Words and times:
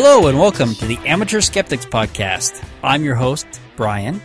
Hello 0.00 0.28
and 0.28 0.38
welcome 0.38 0.76
to 0.76 0.86
the 0.86 0.96
Amateur 0.98 1.40
Skeptics 1.40 1.84
Podcast. 1.84 2.64
I'm 2.84 3.02
your 3.02 3.16
host, 3.16 3.48
Brian. 3.74 4.22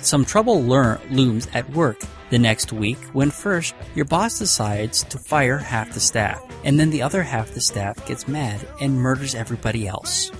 Some 0.00 0.24
trouble 0.24 0.62
lear- 0.62 1.00
looms 1.10 1.48
at 1.54 1.68
work 1.70 2.00
the 2.30 2.38
next 2.38 2.72
week 2.72 2.98
when 3.14 3.32
first 3.32 3.74
your 3.96 4.04
boss 4.04 4.38
decides 4.38 5.02
to 5.02 5.18
fire 5.18 5.58
half 5.58 5.92
the 5.92 5.98
staff, 5.98 6.40
and 6.62 6.78
then 6.78 6.90
the 6.90 7.02
other 7.02 7.24
half 7.24 7.50
the 7.50 7.60
staff 7.60 8.06
gets 8.06 8.28
mad 8.28 8.64
and 8.80 8.94
murders 8.94 9.34
everybody 9.34 9.88
else. 9.88 10.30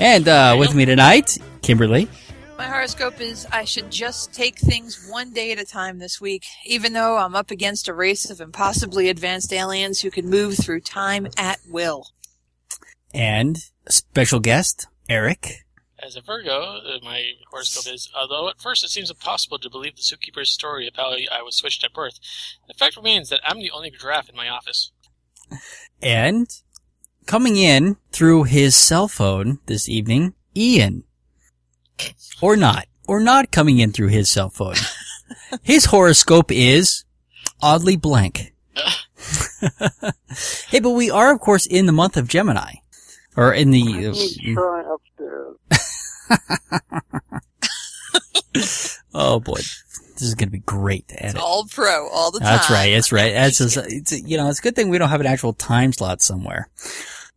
And 0.00 0.26
uh, 0.26 0.56
with 0.58 0.74
me 0.74 0.84
tonight, 0.84 1.38
Kimberly. 1.62 2.08
My 2.58 2.66
horoscope 2.66 3.20
is 3.20 3.46
I 3.52 3.62
should 3.62 3.88
just 3.88 4.34
take 4.34 4.58
things 4.58 5.06
one 5.08 5.32
day 5.32 5.52
at 5.52 5.60
a 5.60 5.64
time 5.64 6.00
this 6.00 6.20
week, 6.20 6.44
even 6.66 6.92
though 6.92 7.18
I'm 7.18 7.36
up 7.36 7.52
against 7.52 7.86
a 7.86 7.94
race 7.94 8.30
of 8.30 8.40
impossibly 8.40 9.10
advanced 9.10 9.52
aliens 9.52 10.00
who 10.00 10.10
can 10.10 10.28
move 10.28 10.56
through 10.56 10.80
time 10.80 11.28
at 11.36 11.60
will. 11.68 12.08
And 13.14 13.56
special 13.88 14.40
guest, 14.40 14.86
Eric. 15.08 15.64
As 16.00 16.14
a 16.16 16.20
Virgo, 16.20 16.60
uh, 16.60 16.98
my 17.02 17.32
horoscope 17.50 17.92
is, 17.92 18.08
although 18.18 18.48
at 18.48 18.60
first 18.60 18.84
it 18.84 18.90
seems 18.90 19.10
impossible 19.10 19.58
to 19.58 19.68
believe 19.70 19.96
the 19.96 20.02
zookeeper's 20.02 20.50
story 20.50 20.86
of 20.86 20.94
how 20.94 21.10
I 21.10 21.42
was 21.42 21.56
switched 21.56 21.82
at 21.84 21.92
birth, 21.92 22.20
the 22.68 22.74
fact 22.74 22.96
remains 22.96 23.30
that 23.30 23.40
I'm 23.44 23.58
the 23.58 23.72
only 23.72 23.90
giraffe 23.90 24.28
in 24.28 24.36
my 24.36 24.48
office. 24.48 24.92
And 26.00 26.48
coming 27.26 27.56
in 27.56 27.96
through 28.12 28.44
his 28.44 28.76
cell 28.76 29.08
phone 29.08 29.58
this 29.66 29.88
evening, 29.88 30.34
Ian. 30.56 31.04
Or 32.40 32.56
not. 32.56 32.86
Or 33.08 33.18
not 33.18 33.50
coming 33.50 33.78
in 33.78 33.92
through 33.92 34.08
his 34.08 34.30
cell 34.30 34.50
phone. 34.50 34.76
His 35.62 35.86
horoscope 35.86 36.52
is 36.52 37.04
oddly 37.60 37.96
blank. 37.96 38.52
hey, 40.68 40.80
but 40.80 40.90
we 40.90 41.10
are, 41.10 41.32
of 41.32 41.40
course, 41.40 41.66
in 41.66 41.86
the 41.86 41.92
month 41.92 42.16
of 42.16 42.28
Gemini. 42.28 42.74
Or 43.38 43.52
in 43.52 43.70
the. 43.70 43.80
He's 43.80 44.54
trying 44.54 44.84
upstairs. 44.92 45.56
oh 49.14 49.38
boy. 49.40 49.60
This 50.14 50.22
is 50.22 50.34
going 50.34 50.48
to 50.48 50.52
be 50.52 50.58
great 50.58 51.06
to 51.08 51.24
edit. 51.24 51.40
All 51.40 51.64
pro, 51.70 52.08
all 52.08 52.32
the 52.32 52.40
time. 52.40 52.46
That's 52.56 52.68
right. 52.70 52.90
That's 52.90 53.12
right. 53.12 53.32
That's 53.32 53.58
just, 53.58 53.76
it's, 53.88 54.20
you 54.22 54.36
know, 54.36 54.48
it's 54.48 54.58
a 54.58 54.62
good 54.62 54.74
thing 54.74 54.88
we 54.88 54.98
don't 54.98 55.10
have 55.10 55.20
an 55.20 55.28
actual 55.28 55.52
time 55.52 55.92
slot 55.92 56.20
somewhere. 56.20 56.68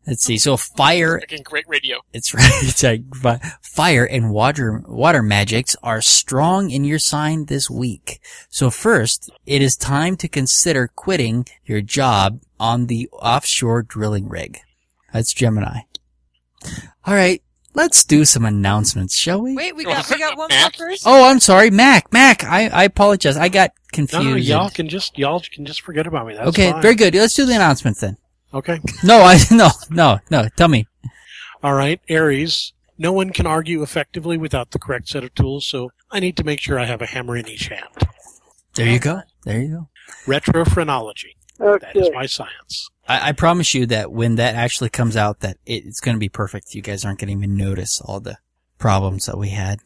Let's 0.08 0.24
see. 0.24 0.40
So 0.40 0.58
fire 0.58 1.18
Again, 1.18 1.44
great 1.44 1.66
radio. 1.68 2.00
It's 2.12 2.34
right. 2.34 2.50
It's 2.64 2.84
right. 2.84 3.04
Fi- 3.14 3.40
Fire 3.62 4.04
and 4.04 4.32
water 4.32 4.82
water 4.88 5.22
magics 5.22 5.76
are 5.84 6.02
strong 6.02 6.72
in 6.72 6.84
your 6.84 6.98
sign 6.98 7.46
this 7.46 7.70
week. 7.70 8.20
So 8.50 8.72
first, 8.72 9.30
it 9.46 9.62
is 9.62 9.76
time 9.78 10.18
to 10.18 10.28
consider 10.28 10.88
quitting 10.88 11.46
your 11.64 11.82
job 11.82 12.40
on 12.60 12.88
the 12.88 13.08
offshore 13.12 13.84
drilling 13.84 14.28
rig. 14.28 14.60
That's 15.14 15.34
Gemini. 15.34 15.82
All 17.06 17.14
right, 17.14 17.42
let's 17.74 18.04
do 18.04 18.26
some 18.26 18.46
announcements, 18.46 19.18
shall 19.18 19.42
we? 19.42 19.56
Wait, 19.56 19.76
we 19.76 19.84
got 19.84 20.10
we 20.10 20.18
got 20.18 20.38
one 20.38 20.50
more 20.50 20.60
Mac? 20.60 20.78
person. 20.78 21.12
Oh, 21.12 21.30
I'm 21.30 21.40
sorry, 21.40 21.72
Mac. 21.72 22.12
Mac, 22.14 22.44
I, 22.44 22.68
I 22.68 22.84
apologize. 22.84 23.38
I 23.38 23.50
got 23.50 23.72
confused. 23.92 24.26
No, 24.26 24.36
y'all 24.36 24.70
can 24.70 24.88
just 24.88 25.18
y'all 25.18 25.42
can 25.52 25.66
just 25.66 25.82
forget 25.82 26.08
about 26.08 26.28
me. 26.28 26.36
That's 26.36 26.50
okay, 26.50 26.72
fine. 26.72 26.82
very 26.82 26.96
good. 26.96 27.16
Let's 27.16 27.34
do 27.34 27.46
the 27.46 27.56
announcements 27.56 28.02
then. 28.02 28.18
Okay. 28.54 28.80
No, 29.04 29.22
I 29.22 29.40
no 29.52 29.70
no 29.90 30.20
no. 30.30 30.48
Tell 30.56 30.68
me. 30.68 30.88
All 31.64 31.74
right, 31.74 32.00
Aries. 32.10 32.74
No 32.98 33.12
one 33.12 33.32
can 33.32 33.48
argue 33.48 33.82
effectively 33.82 34.38
without 34.38 34.72
the 34.72 34.80
correct 34.80 35.10
set 35.10 35.24
of 35.24 35.34
tools, 35.34 35.66
so 35.66 35.92
I 36.12 36.20
need 36.20 36.38
to 36.38 36.44
make 36.44 36.60
sure 36.60 36.78
I 36.78 36.86
have 36.86 37.02
a 37.02 37.08
hammer 37.08 37.36
in 37.36 37.48
each 37.48 37.68
hand. 37.68 37.88
There 38.76 38.86
you 38.86 39.00
go. 39.00 39.22
There 39.44 39.60
you 39.60 39.70
go. 39.70 39.90
Retrophrenology. 40.26 41.36
That 41.62 41.96
is 41.96 42.10
my 42.14 42.26
science. 42.26 42.90
I, 43.08 43.30
I 43.30 43.32
promise 43.34 43.74
you 43.74 43.86
that 43.88 44.12
when 44.12 44.36
that 44.36 44.56
actually 44.56 44.90
comes 44.90 45.16
out, 45.16 45.42
that 45.42 45.58
it, 45.66 45.86
it's 45.86 46.00
going 46.00 46.16
to 46.16 46.20
be 46.20 46.30
perfect. 46.30 46.74
You 46.74 46.82
guys 46.82 47.06
aren't 47.06 47.20
going 47.20 47.28
to 47.28 47.34
even 47.34 47.56
notice 47.56 48.02
all 48.02 48.20
the 48.20 48.38
problems 48.78 49.26
that 49.26 49.38
we 49.38 49.50
had. 49.50 49.80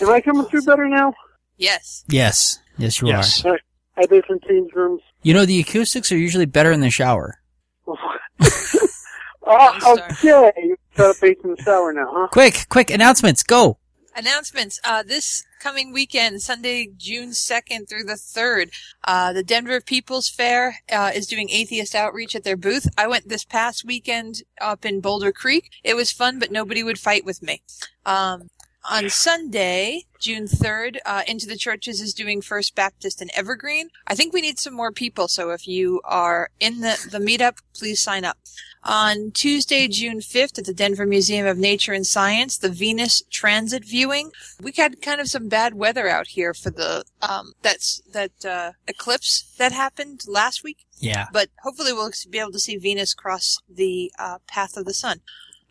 Am 0.00 0.10
I 0.10 0.20
coming 0.20 0.44
through 0.46 0.62
better 0.62 0.88
now? 0.88 1.14
Yes. 1.56 2.04
Yes, 2.08 2.58
yes, 2.78 3.00
you 3.00 3.08
yes. 3.08 3.44
are. 3.44 3.58
I 3.96 4.06
did 4.06 4.24
some 4.26 4.40
change 4.48 4.72
rooms. 4.72 5.02
You 5.22 5.34
know, 5.34 5.44
the 5.44 5.60
acoustics 5.60 6.10
are 6.10 6.16
usually 6.16 6.46
better 6.46 6.72
in 6.72 6.80
the 6.80 6.90
shower. 6.90 7.40
oh, 9.46 9.98
okay. 10.22 10.74
Got 10.96 11.10
a 11.10 11.14
face 11.14 11.36
in 11.44 11.50
the 11.50 11.62
shower 11.62 11.92
now, 11.92 12.08
huh? 12.10 12.28
Quick, 12.32 12.66
quick 12.68 12.90
announcements, 12.90 13.42
go. 13.42 13.78
Announcements. 14.16 14.80
Uh, 14.84 15.02
this 15.02 15.44
coming 15.60 15.92
weekend, 15.92 16.42
Sunday, 16.42 16.88
June 16.96 17.30
2nd 17.30 17.88
through 17.88 18.04
the 18.04 18.14
3rd, 18.14 18.70
uh, 19.04 19.32
the 19.32 19.42
Denver 19.42 19.80
People's 19.80 20.28
Fair 20.28 20.76
uh, 20.90 21.12
is 21.14 21.26
doing 21.26 21.48
atheist 21.50 21.94
outreach 21.94 22.34
at 22.34 22.44
their 22.44 22.56
booth. 22.56 22.88
I 22.98 23.06
went 23.06 23.28
this 23.28 23.44
past 23.44 23.84
weekend 23.84 24.42
up 24.60 24.84
in 24.84 25.00
Boulder 25.00 25.32
Creek. 25.32 25.70
It 25.84 25.94
was 25.94 26.10
fun, 26.10 26.38
but 26.38 26.50
nobody 26.50 26.82
would 26.82 26.98
fight 26.98 27.24
with 27.24 27.42
me. 27.42 27.62
Um, 28.04 28.48
on 28.88 29.10
Sunday, 29.10 30.04
June 30.18 30.44
3rd, 30.46 30.98
uh, 31.04 31.22
Into 31.26 31.46
the 31.46 31.56
Churches 31.56 32.00
is 32.00 32.14
doing 32.14 32.40
First 32.40 32.74
Baptist 32.74 33.20
and 33.20 33.30
Evergreen. 33.34 33.90
I 34.06 34.14
think 34.14 34.32
we 34.32 34.40
need 34.40 34.58
some 34.58 34.74
more 34.74 34.92
people, 34.92 35.28
so 35.28 35.50
if 35.50 35.66
you 35.68 36.00
are 36.04 36.50
in 36.60 36.80
the, 36.80 36.96
the 37.10 37.18
meetup, 37.18 37.58
please 37.74 38.00
sign 38.00 38.24
up. 38.24 38.38
On 38.82 39.30
Tuesday, 39.32 39.86
June 39.88 40.20
5th, 40.20 40.58
at 40.58 40.64
the 40.64 40.72
Denver 40.72 41.04
Museum 41.04 41.46
of 41.46 41.58
Nature 41.58 41.92
and 41.92 42.06
Science, 42.06 42.56
the 42.56 42.70
Venus 42.70 43.22
transit 43.30 43.84
viewing. 43.84 44.30
We 44.62 44.72
had 44.74 45.02
kind 45.02 45.20
of 45.20 45.28
some 45.28 45.48
bad 45.48 45.74
weather 45.74 46.08
out 46.08 46.28
here 46.28 46.54
for 46.54 46.70
the 46.70 47.04
um, 47.20 47.52
that's 47.60 48.00
that 48.12 48.42
uh, 48.42 48.72
eclipse 48.88 49.54
that 49.58 49.72
happened 49.72 50.22
last 50.26 50.64
week, 50.64 50.86
Yeah. 50.98 51.26
but 51.30 51.50
hopefully 51.62 51.92
we'll 51.92 52.10
be 52.30 52.38
able 52.38 52.52
to 52.52 52.58
see 52.58 52.78
Venus 52.78 53.12
cross 53.12 53.58
the 53.68 54.10
uh, 54.18 54.38
path 54.46 54.78
of 54.78 54.86
the 54.86 54.94
sun, 54.94 55.20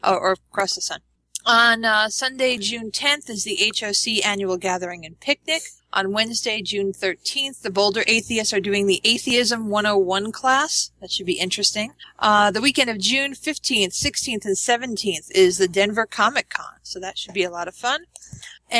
or, 0.04 0.20
or 0.20 0.36
cross 0.52 0.76
the 0.76 0.82
sun. 0.82 1.00
On 1.46 1.84
uh, 1.86 2.10
Sunday, 2.10 2.58
June 2.58 2.92
10th, 2.92 3.30
is 3.30 3.44
the 3.44 3.58
HOC 3.80 4.26
annual 4.26 4.58
gathering 4.58 5.06
and 5.06 5.20
picnic. 5.20 5.62
On 5.92 6.12
Wednesday, 6.12 6.62
June 6.62 6.94
13th, 6.94 7.62
the 7.62 7.72
Boulder 7.72 8.04
Atheists 8.06 8.54
are 8.54 8.60
doing 8.60 8.86
the 8.86 9.02
Atheism 9.04 9.70
101 9.70 10.32
class. 10.32 10.92
That 11.02 11.12
should 11.12 11.26
be 11.26 11.40
interesting. 11.40 11.94
Uh, 12.20 12.52
the 12.52 12.62
weekend 12.62 12.92
of 12.92 13.00
June 13.00 13.34
15th, 13.34 13.94
16th, 13.94 14.46
and 14.46 14.56
17th 14.56 15.32
is 15.32 15.58
the 15.58 15.68
Denver 15.68 16.06
Comic 16.06 16.50
Con. 16.50 16.76
So 16.84 17.00
that 17.00 17.18
should 17.18 17.34
be 17.34 17.44
a 17.44 17.50
lot 17.50 17.68
of 17.68 17.74
fun. 17.76 18.02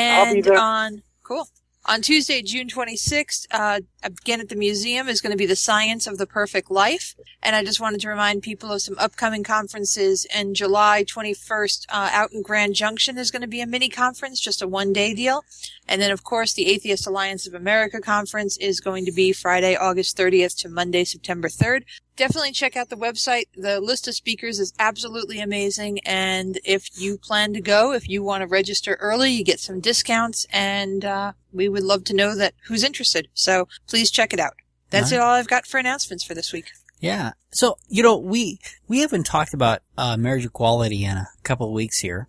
I'll 0.08 0.30
be 0.30 0.40
And 0.40 0.44
there. 0.44 0.58
on, 0.58 1.02
cool. 1.24 1.48
On 1.90 2.00
Tuesday, 2.02 2.40
June 2.40 2.68
26th, 2.68 3.48
uh, 3.50 3.80
again 4.04 4.40
at 4.40 4.48
the 4.48 4.54
museum 4.54 5.08
is 5.08 5.20
going 5.20 5.32
to 5.32 5.36
be 5.36 5.44
the 5.44 5.56
Science 5.56 6.06
of 6.06 6.18
the 6.18 6.26
Perfect 6.26 6.70
Life. 6.70 7.16
And 7.42 7.56
I 7.56 7.64
just 7.64 7.80
wanted 7.80 8.00
to 8.02 8.08
remind 8.08 8.44
people 8.44 8.70
of 8.70 8.80
some 8.80 8.94
upcoming 8.96 9.42
conferences. 9.42 10.24
In 10.32 10.54
July 10.54 11.02
21st, 11.02 11.86
uh, 11.88 12.10
out 12.12 12.30
in 12.32 12.42
Grand 12.42 12.76
Junction, 12.76 13.16
there's 13.16 13.32
going 13.32 13.42
to 13.42 13.48
be 13.48 13.60
a 13.60 13.66
mini 13.66 13.88
conference, 13.88 14.38
just 14.38 14.62
a 14.62 14.68
one 14.68 14.92
day 14.92 15.14
deal. 15.14 15.42
And 15.88 16.00
then, 16.00 16.12
of 16.12 16.22
course, 16.22 16.52
the 16.52 16.68
Atheist 16.68 17.08
Alliance 17.08 17.48
of 17.48 17.54
America 17.54 18.00
conference 18.00 18.56
is 18.58 18.78
going 18.78 19.04
to 19.06 19.12
be 19.12 19.32
Friday, 19.32 19.74
August 19.74 20.16
30th 20.16 20.56
to 20.58 20.68
Monday, 20.68 21.02
September 21.02 21.48
3rd. 21.48 21.82
Definitely 22.20 22.52
check 22.52 22.76
out 22.76 22.90
the 22.90 22.96
website. 22.96 23.44
The 23.56 23.80
list 23.80 24.06
of 24.06 24.14
speakers 24.14 24.60
is 24.60 24.74
absolutely 24.78 25.40
amazing. 25.40 26.00
And 26.00 26.60
if 26.66 27.00
you 27.00 27.16
plan 27.16 27.54
to 27.54 27.62
go, 27.62 27.94
if 27.94 28.10
you 28.10 28.22
want 28.22 28.42
to 28.42 28.46
register 28.46 28.98
early, 29.00 29.30
you 29.30 29.42
get 29.42 29.58
some 29.58 29.80
discounts. 29.80 30.46
And 30.52 31.02
uh, 31.02 31.32
we 31.50 31.70
would 31.70 31.82
love 31.82 32.04
to 32.04 32.14
know 32.14 32.36
that 32.36 32.52
who's 32.66 32.84
interested. 32.84 33.28
So 33.32 33.68
please 33.88 34.10
check 34.10 34.34
it 34.34 34.38
out. 34.38 34.52
That's 34.90 35.12
All 35.12 35.18
it 35.18 35.22
all 35.22 35.30
I've 35.30 35.48
got 35.48 35.64
for 35.64 35.78
announcements 35.78 36.22
for 36.22 36.34
this 36.34 36.52
week. 36.52 36.66
Yeah. 36.98 37.32
So, 37.52 37.78
you 37.88 38.02
know, 38.02 38.18
we, 38.18 38.58
we 38.86 38.98
haven't 38.98 39.24
talked 39.24 39.54
about, 39.54 39.80
uh, 39.96 40.18
marriage 40.18 40.44
equality 40.44 41.06
in 41.06 41.16
a 41.16 41.28
couple 41.42 41.68
of 41.68 41.72
weeks 41.72 42.00
here. 42.00 42.28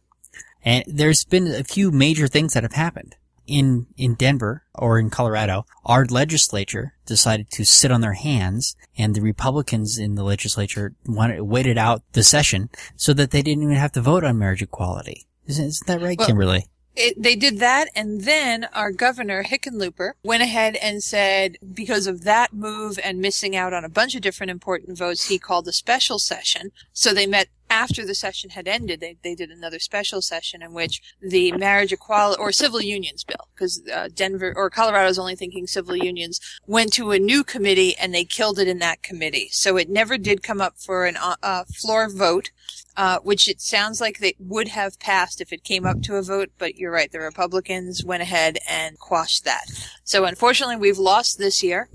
And 0.64 0.86
there's 0.88 1.26
been 1.26 1.48
a 1.48 1.66
few 1.66 1.92
major 1.92 2.30
things 2.30 2.54
that 2.54 2.64
have 2.64 2.76
happened. 2.76 3.18
In, 3.52 3.88
in 3.98 4.16
Denver 4.16 4.64
or 4.74 4.98
in 4.98 5.10
Colorado, 5.10 5.66
our 5.86 6.06
legislature 6.06 6.94
decided 7.06 7.50
to 7.52 7.66
sit 7.66 7.92
on 7.92 8.00
their 8.00 8.14
hands 8.14 8.76
and 8.98 9.14
the 9.14 9.22
Republicans 9.22 9.98
in 9.98 10.16
the 10.16 10.24
legislature 10.24 10.94
wanted, 11.06 11.42
waited 11.42 11.78
out 11.78 12.02
the 12.14 12.24
session 12.24 12.70
so 12.96 13.14
that 13.14 13.32
they 13.32 13.42
didn't 13.42 13.64
even 13.64 13.76
have 13.76 13.92
to 13.92 14.02
vote 14.02 14.24
on 14.24 14.40
marriage 14.40 14.62
equality. 14.62 15.28
Isn't, 15.48 15.66
isn't 15.66 15.88
that 15.88 16.02
right, 16.02 16.18
Well- 16.18 16.28
Kimberly? 16.28 16.68
It, 16.96 17.22
they 17.22 17.36
did 17.36 17.60
that, 17.60 17.88
and 17.96 18.22
then 18.22 18.68
our 18.74 18.92
governor 18.92 19.44
Hickenlooper 19.44 20.12
went 20.24 20.44
ahead 20.44 20.76
and 20.76 21.02
said, 21.02 21.58
because 21.74 22.06
of 22.06 22.24
that 22.26 22.54
move 22.54 23.00
and 23.02 23.22
missing 23.22 23.56
out 23.56 23.74
on 23.74 23.86
a 23.86 23.90
bunch 23.90 24.14
of 24.14 24.22
different 24.22 24.52
important 24.52 24.98
votes, 24.98 25.28
he 25.28 25.40
called 25.40 25.68
a 25.68 25.74
special 25.74 26.20
session. 26.20 26.72
So 26.92 27.14
they 27.14 27.26
met 27.26 27.48
after 27.70 28.06
the 28.06 28.14
session 28.14 28.50
had 28.50 28.68
ended. 28.68 29.00
They 29.00 29.16
they 29.24 29.34
did 29.34 29.50
another 29.50 29.80
special 29.80 30.22
session 30.22 30.62
in 30.62 30.74
which 30.74 31.02
the 31.22 31.54
marriage 31.54 31.94
equality 31.94 32.40
or 32.42 32.52
civil 32.52 32.82
unions 32.82 33.24
bill, 33.24 33.48
because 33.56 33.82
uh, 33.92 34.10
Denver 34.14 34.52
or 34.56 34.70
Colorado's 34.70 35.18
only 35.18 35.38
thinking 35.38 35.68
civil 35.68 35.96
unions, 35.96 36.42
went 36.68 36.92
to 36.94 37.12
a 37.12 37.20
new 37.20 37.46
committee 37.46 37.96
and 37.98 38.14
they 38.14 38.26
killed 38.26 38.60
it 38.60 38.68
in 38.68 38.80
that 38.80 39.02
committee. 39.02 39.48
So 39.52 39.78
it 39.78 39.90
never 39.90 40.18
did 40.18 40.44
come 40.44 40.60
up 40.60 40.78
for 40.78 41.06
an 41.06 41.16
uh, 41.18 41.64
floor 41.64 42.10
vote 42.10 42.52
uh, 42.98 43.20
which 43.20 43.48
it 43.48 43.62
sounds 43.62 44.02
like 44.02 44.20
they 44.20 44.36
would 44.40 44.68
have 44.70 45.00
passed 45.00 45.42
if 45.42 45.54
it 45.54 45.64
came 45.64 45.86
up 45.86 46.02
to 46.04 46.16
a 46.16 46.22
vote, 46.22 46.52
but 46.58 46.76
you're 46.76 46.92
right, 46.92 47.12
the 47.12 47.20
Republicans 47.20 48.04
went 48.04 48.22
ahead 48.22 48.58
and 48.70 49.00
quashed 49.00 49.46
that. 49.46 49.64
So 50.04 50.26
unfortunately, 50.26 50.78
we've 50.78 50.98
lost 50.98 51.38
this 51.38 51.64
year, 51.64 51.90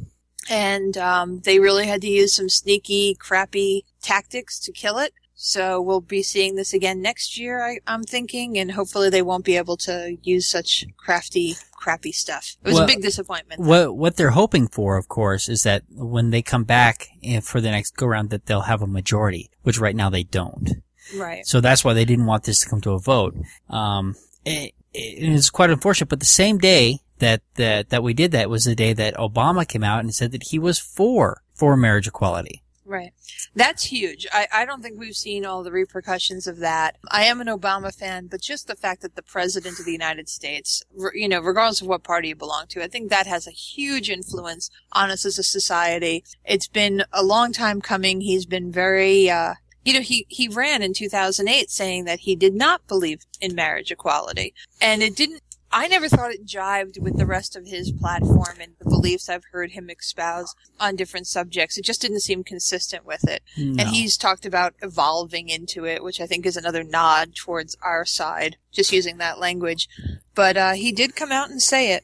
and 0.48 0.96
um, 0.96 1.40
they 1.40 1.58
really 1.58 1.87
had 1.87 2.00
to 2.02 2.08
use 2.08 2.34
some 2.34 2.48
sneaky, 2.48 3.14
crappy 3.14 3.84
tactics 4.00 4.58
to 4.60 4.72
kill 4.72 4.98
it. 4.98 5.12
So 5.38 5.82
we'll 5.82 6.00
be 6.00 6.22
seeing 6.22 6.56
this 6.56 6.72
again 6.72 7.02
next 7.02 7.38
year, 7.38 7.62
I, 7.62 7.78
I'm 7.87 8.04
thinking, 8.04 8.56
and 8.56 8.72
hopefully 8.72 9.10
they 9.10 9.20
won't 9.20 9.44
be 9.44 9.58
able 9.58 9.76
to 9.78 10.16
use 10.22 10.48
such 10.48 10.87
crafty, 10.96 11.56
crappy 11.72 12.10
stuff. 12.10 12.56
It 12.62 12.69
was 12.69 12.75
Well, 12.76 12.84
a 12.84 12.87
big 12.87 13.02
disappointment. 13.02 13.60
What 13.60 13.94
what 13.94 14.16
they're 14.16 14.31
hoping 14.31 14.66
for, 14.66 14.96
of 14.96 15.08
course, 15.08 15.50
is 15.50 15.62
that 15.64 15.82
when 15.90 16.31
they 16.31 16.40
come 16.40 16.64
back 16.64 17.08
eh, 17.22 17.40
for 17.40 17.60
the 17.60 17.70
next 17.70 17.96
go 17.96 18.06
round, 18.06 18.31
that 18.31 18.46
they'll 18.46 18.62
have 18.62 18.81
a 18.81 18.87
majority, 18.87 19.50
which 19.60 19.78
right 19.78 19.94
now 19.94 20.08
they 20.08 20.22
don't. 20.22 20.70
Right. 21.14 21.47
So 21.47 21.61
that's 21.61 21.85
why 21.85 21.93
they 21.93 22.05
didn't 22.05 22.26
want 22.26 22.44
this 22.44 22.61
to 22.61 22.69
come 22.69 22.81
to 22.82 22.93
a 22.93 22.99
vote. 22.99 23.37
Um, 23.70 24.17
it, 24.44 24.75
it 24.93 25.23
is 25.23 25.50
quite 25.50 25.70
unfortunate. 25.70 26.08
But 26.08 26.20
the 26.20 26.26
same 26.26 26.58
day 26.58 27.00
that 27.19 27.43
that 27.55 27.91
that 27.91 28.03
we 28.03 28.14
did 28.14 28.32
that 28.32 28.50
was 28.50 28.64
the 28.64 28.75
day 28.75 28.93
that 28.93 29.14
Obama 29.14 29.67
came 29.67 29.85
out 29.85 30.00
and 30.00 30.14
said 30.14 30.32
that 30.32 30.44
he 30.44 30.58
was 30.58 30.79
for 30.79 31.43
for 31.55 31.76
marriage 31.76 32.06
equality. 32.06 32.62
Right. 32.88 33.12
That's 33.56 33.82
huge. 33.82 34.29
I, 34.32 34.47
I 34.53 34.64
don't 34.64 34.81
think 34.81 34.97
we've 34.97 35.17
seen 35.17 35.44
all 35.44 35.64
the 35.64 35.73
repercussions 35.73 36.47
of 36.47 36.58
that. 36.58 36.97
I 37.11 37.25
am 37.25 37.41
an 37.41 37.49
Obama 37.49 37.93
fan, 37.93 38.29
but 38.29 38.41
just 38.41 38.69
the 38.69 38.76
fact 38.76 39.03
that 39.03 39.17
the 39.17 39.23
president 39.23 39.81
of 39.81 39.87
the 39.87 39.93
United 39.93 40.29
States, 40.29 40.85
you 41.12 41.29
know, 41.29 41.41
regardless 41.41 41.81
of 41.81 41.88
what 41.88 42.05
party 42.05 42.29
you 42.29 42.37
belong 42.37 42.67
to, 42.69 42.85
I 42.85 42.87
think 42.87 43.11
that 43.11 43.26
has 43.26 43.49
a 43.49 43.50
huge 43.50 44.08
influence 44.08 44.70
on 44.93 45.11
us 45.11 45.25
as 45.25 45.37
a 45.37 45.43
society. 45.43 46.23
It's 46.44 46.69
been 46.69 47.03
a 47.12 47.25
long 47.25 47.53
time 47.53 47.81
coming. 47.81 48.20
He's 48.20 48.47
been 48.47 48.70
very, 48.70 49.29
uh, 49.29 49.55
you 49.87 49.93
know, 49.93 50.00
he, 50.00 50.27
he 50.29 50.49
ran 50.49 50.83
in 50.83 50.93
2008 50.93 51.71
saying 51.71 52.06
that 52.06 52.21
he 52.21 52.35
did 52.35 52.55
not 52.55 52.87
believe 52.88 53.25
in 53.41 53.55
marriage 53.55 53.93
equality. 53.93 54.53
And 54.81 55.00
it 55.00 55.15
didn't, 55.15 55.43
I 55.71 55.87
never 55.87 56.09
thought 56.09 56.33
it 56.33 56.44
jived 56.44 57.00
with 57.00 57.17
the 57.17 57.25
rest 57.25 57.55
of 57.55 57.67
his 57.67 57.93
platform 57.93 58.56
and 58.61 58.73
the 58.81 58.91
beliefs 58.91 59.29
I've 59.29 59.44
heard 59.53 59.73
him 59.73 59.88
espouse 59.88 60.56
on 60.81 60.97
different 60.97 61.29
subjects. 61.29 61.79
It 61.79 61.85
just 61.85 62.03
didn't 62.03 62.21
seem 62.21 62.43
consistent 62.43 63.06
with 63.06 63.29
it. 63.29 63.44
No. 63.56 63.83
And 63.83 63.88
he's 63.91 64.17
talked 64.17 64.44
about 64.44 64.75
evolving 64.83 65.49
into 65.49 65.85
it, 65.87 66.03
which 66.03 66.21
I 66.21 66.27
think 66.27 66.47
is 66.47 66.56
another 66.56 66.82
nod 66.82 67.37
towards 67.37 67.77
our 67.81 68.05
side, 68.05 68.56
just 68.73 68.93
using 68.93 69.19
that 69.19 69.39
language. 69.39 69.89
But 70.35 70.56
uh, 70.56 70.73
he 70.73 70.91
did 70.91 71.15
come 71.15 71.31
out 71.31 71.49
and 71.49 71.62
say 71.62 71.93
it. 71.93 72.03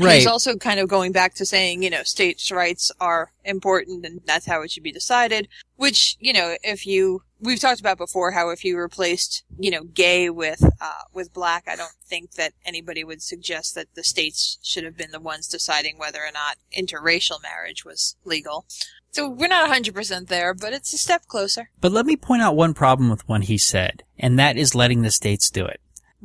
Right. 0.00 0.16
He's 0.16 0.26
also 0.26 0.56
kind 0.56 0.80
of 0.80 0.88
going 0.88 1.12
back 1.12 1.34
to 1.34 1.46
saying, 1.46 1.82
you 1.82 1.90
know, 1.90 2.02
states' 2.02 2.50
rights 2.50 2.90
are 3.00 3.32
important 3.44 4.04
and 4.04 4.20
that's 4.24 4.46
how 4.46 4.62
it 4.62 4.70
should 4.70 4.82
be 4.82 4.92
decided. 4.92 5.48
Which, 5.76 6.16
you 6.20 6.32
know, 6.32 6.56
if 6.62 6.86
you, 6.86 7.22
we've 7.40 7.60
talked 7.60 7.80
about 7.80 7.98
before 7.98 8.32
how 8.32 8.50
if 8.50 8.64
you 8.64 8.78
replaced, 8.78 9.44
you 9.58 9.70
know, 9.70 9.84
gay 9.84 10.30
with, 10.30 10.62
uh, 10.80 11.02
with 11.12 11.32
black, 11.32 11.64
I 11.68 11.76
don't 11.76 11.94
think 12.04 12.32
that 12.32 12.52
anybody 12.64 13.04
would 13.04 13.22
suggest 13.22 13.74
that 13.74 13.94
the 13.94 14.04
states 14.04 14.58
should 14.62 14.84
have 14.84 14.96
been 14.96 15.12
the 15.12 15.20
ones 15.20 15.48
deciding 15.48 15.98
whether 15.98 16.20
or 16.20 16.32
not 16.32 16.56
interracial 16.76 17.42
marriage 17.42 17.84
was 17.84 18.16
legal. 18.24 18.66
So 19.12 19.28
we're 19.28 19.48
not 19.48 19.70
100% 19.70 20.26
there, 20.26 20.54
but 20.54 20.72
it's 20.72 20.92
a 20.92 20.98
step 20.98 21.26
closer. 21.26 21.70
But 21.80 21.92
let 21.92 22.06
me 22.06 22.16
point 22.16 22.42
out 22.42 22.56
one 22.56 22.74
problem 22.74 23.10
with 23.10 23.26
what 23.28 23.44
he 23.44 23.58
said, 23.58 24.02
and 24.18 24.38
that 24.40 24.56
is 24.56 24.74
letting 24.74 25.02
the 25.02 25.12
states 25.12 25.50
do 25.50 25.64
it. 25.66 25.80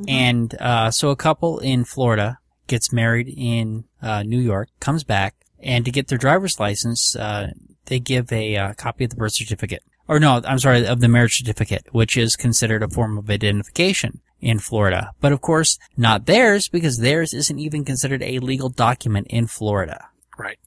And 0.07 0.55
uh, 0.61 0.91
so 0.91 1.09
a 1.09 1.15
couple 1.15 1.59
in 1.59 1.83
Florida 1.83 2.38
gets 2.69 2.93
married 2.93 3.27
in 3.35 3.83
uh, 4.01 4.23
New 4.23 4.39
York, 4.39 4.69
comes 4.79 5.03
back, 5.03 5.35
and 5.61 5.83
to 5.83 5.91
get 5.91 6.07
their 6.07 6.17
driver's 6.17 6.59
license, 6.59 7.15
uh, 7.15 7.51
they 7.85 7.99
give 7.99 8.31
a 8.31 8.55
uh, 8.55 8.73
copy 8.75 9.03
of 9.03 9.09
the 9.09 9.17
birth 9.17 9.33
certificate. 9.33 9.83
Or 10.07 10.19
no, 10.19 10.41
I'm 10.45 10.59
sorry, 10.59 10.87
of 10.87 11.01
the 11.01 11.07
marriage 11.07 11.37
certificate, 11.37 11.87
which 11.91 12.15
is 12.15 12.35
considered 12.35 12.81
a 12.81 12.87
form 12.87 13.17
of 13.17 13.29
identification 13.29 14.21
in 14.39 14.59
Florida. 14.59 15.11
But 15.19 15.33
of 15.33 15.41
course, 15.41 15.77
not 15.97 16.25
theirs 16.25 16.67
because 16.67 16.97
theirs 16.97 17.33
isn't 17.33 17.59
even 17.59 17.85
considered 17.85 18.23
a 18.23 18.39
legal 18.39 18.69
document 18.69 19.27
in 19.29 19.47
Florida. 19.47 20.07
Right. 20.37 20.57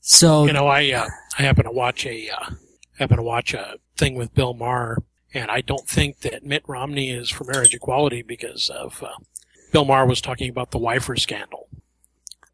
So, 0.00 0.46
You 0.46 0.52
know, 0.52 0.66
I 0.66 0.92
uh, 0.92 1.06
I 1.38 1.42
happen 1.42 1.64
to 1.64 1.70
watch 1.70 2.04
a 2.04 2.28
uh, 2.28 2.50
happen 2.98 3.16
to 3.16 3.22
watch 3.22 3.54
a 3.54 3.76
thing 3.96 4.14
with 4.14 4.34
Bill 4.34 4.52
Maher, 4.52 4.98
and 5.32 5.50
I 5.50 5.60
don't 5.60 5.88
think 5.88 6.20
that 6.20 6.44
Mitt 6.44 6.64
Romney 6.66 7.10
is 7.10 7.30
for 7.30 7.44
marriage 7.44 7.72
equality 7.72 8.22
because 8.22 8.68
of 8.68 9.02
uh, 9.02 9.08
Bill 9.72 9.84
Maher 9.84 10.06
was 10.06 10.20
talking 10.20 10.48
about 10.50 10.70
the 10.70 10.78
Wifer 10.78 11.16
scandal. 11.16 11.68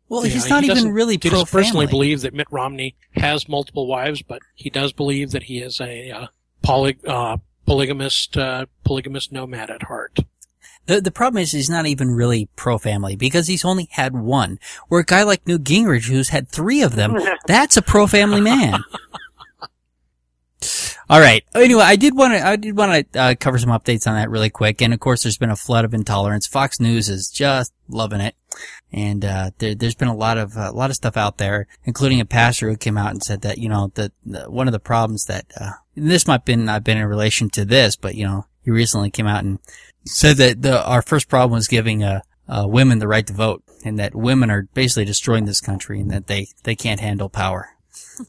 well, 0.09 0.25
You 0.25 0.33
he's 0.33 0.49
know, 0.49 0.57
not 0.57 0.65
he 0.65 0.71
even 0.71 0.93
really 0.93 1.19
He 1.21 1.29
doesn't 1.29 1.51
personally 1.51 1.87
believe 1.87 2.23
that 2.23 2.33
Mitt 2.33 2.47
Romney 2.51 2.97
has 3.13 3.49
multiple 3.49 3.87
wives, 3.87 4.23
but 4.23 4.41
he 4.55 4.71
does 4.71 4.93
believe 4.93 5.33
that 5.33 5.45
he 5.45 5.59
is 5.59 5.81
a 5.81 6.11
uh, 6.11 6.27
poly, 6.63 6.97
uh, 7.07 7.37
polygamist 7.67 8.37
uh, 8.37 8.67
polygamist 8.85 9.33
nomad 9.33 9.69
at 9.71 9.83
heart. 9.83 10.19
The, 10.87 11.03
the 11.03 11.11
problem 11.11 11.43
is 11.43 11.53
he's 11.53 11.69
not 11.69 11.85
even 11.87 12.13
really 12.13 12.49
pro-family 12.57 13.15
because 13.15 13.47
he's 13.47 13.65
only 13.65 13.89
had 13.91 14.15
one. 14.15 14.59
Where 14.89 15.01
a 15.01 15.05
guy 15.05 15.23
like 15.23 15.47
Newt 15.47 15.65
Gingrich, 15.65 16.09
who's 16.09 16.31
had 16.31 16.49
three 16.49 16.81
of 16.81 16.97
them, 16.97 17.15
that's 17.47 17.77
a 17.77 17.83
pro-family 17.83 18.41
man. 18.41 18.83
All 21.11 21.21
right. 21.21 21.43
Anyway, 21.55 21.83
I 21.83 21.97
did 21.97 22.15
want 22.15 22.35
to 22.35 22.47
I 22.47 22.57
did 22.57 22.77
want 22.77 23.13
to 23.13 23.19
uh, 23.21 23.35
cover 23.35 23.59
some 23.59 23.71
updates 23.71 24.07
on 24.07 24.15
that 24.15 24.29
really 24.29 24.51
quick. 24.51 24.83
And 24.83 24.93
of 24.93 25.01
course, 25.01 25.23
there's 25.23 25.39
been 25.39 25.51
a 25.51 25.57
flood 25.57 25.87
of 25.87 25.95
intolerance. 25.95 26.47
Fox 26.47 26.81
News 26.81 27.09
is 27.09 27.31
just 27.31 27.73
loving 27.89 28.21
it, 28.21 28.35
and 28.93 29.25
uh, 29.25 29.51
there, 29.57 29.75
there's 29.75 29.95
been 29.95 30.09
a 30.09 30.15
lot 30.15 30.37
of 30.37 30.55
a 30.57 30.71
lot 30.71 30.91
of 30.91 30.97
stuff 30.97 31.17
out 31.17 31.39
there, 31.39 31.67
including 31.85 32.21
a 32.21 32.27
pastor 32.27 32.69
who 32.69 32.77
came 32.77 32.99
out 32.99 33.13
and 33.13 33.23
said 33.23 33.41
that 33.41 33.57
you 33.57 33.71
know 33.71 33.91
that 33.95 34.13
one 34.51 34.69
of 34.69 34.73
the 34.73 34.79
problems 34.79 35.25
that 35.25 35.47
uh, 35.59 35.71
this 35.95 36.27
might 36.27 36.45
been 36.45 36.67
not 36.67 36.85
been 36.85 36.99
in 36.99 37.07
relation 37.07 37.49
to 37.51 37.65
this, 37.65 37.97
but 37.97 38.15
you 38.15 38.27
know 38.27 38.45
he 38.63 38.71
recently 38.71 39.11
came 39.11 39.27
out 39.27 39.45
and 39.45 39.61
said 40.05 40.37
that 40.37 40.61
the 40.61 40.85
our 40.85 41.01
first 41.01 41.31
problem 41.31 41.57
was 41.57 41.69
giving 41.69 42.03
uh, 42.03 42.21
uh, 42.49 42.67
women 42.69 42.99
the 42.99 43.09
right 43.09 43.27
to 43.27 43.33
vote, 43.33 43.63
and 43.83 43.99
that 43.99 44.15
women 44.15 44.51
are 44.51 44.69
basically 44.75 45.07
destroying 45.07 45.47
this 45.47 45.63
country, 45.63 46.01
and 46.01 46.11
that 46.11 46.27
they 46.27 46.49
they 46.65 46.77
can't 46.77 47.01
handle 47.01 47.31
power. 47.31 47.71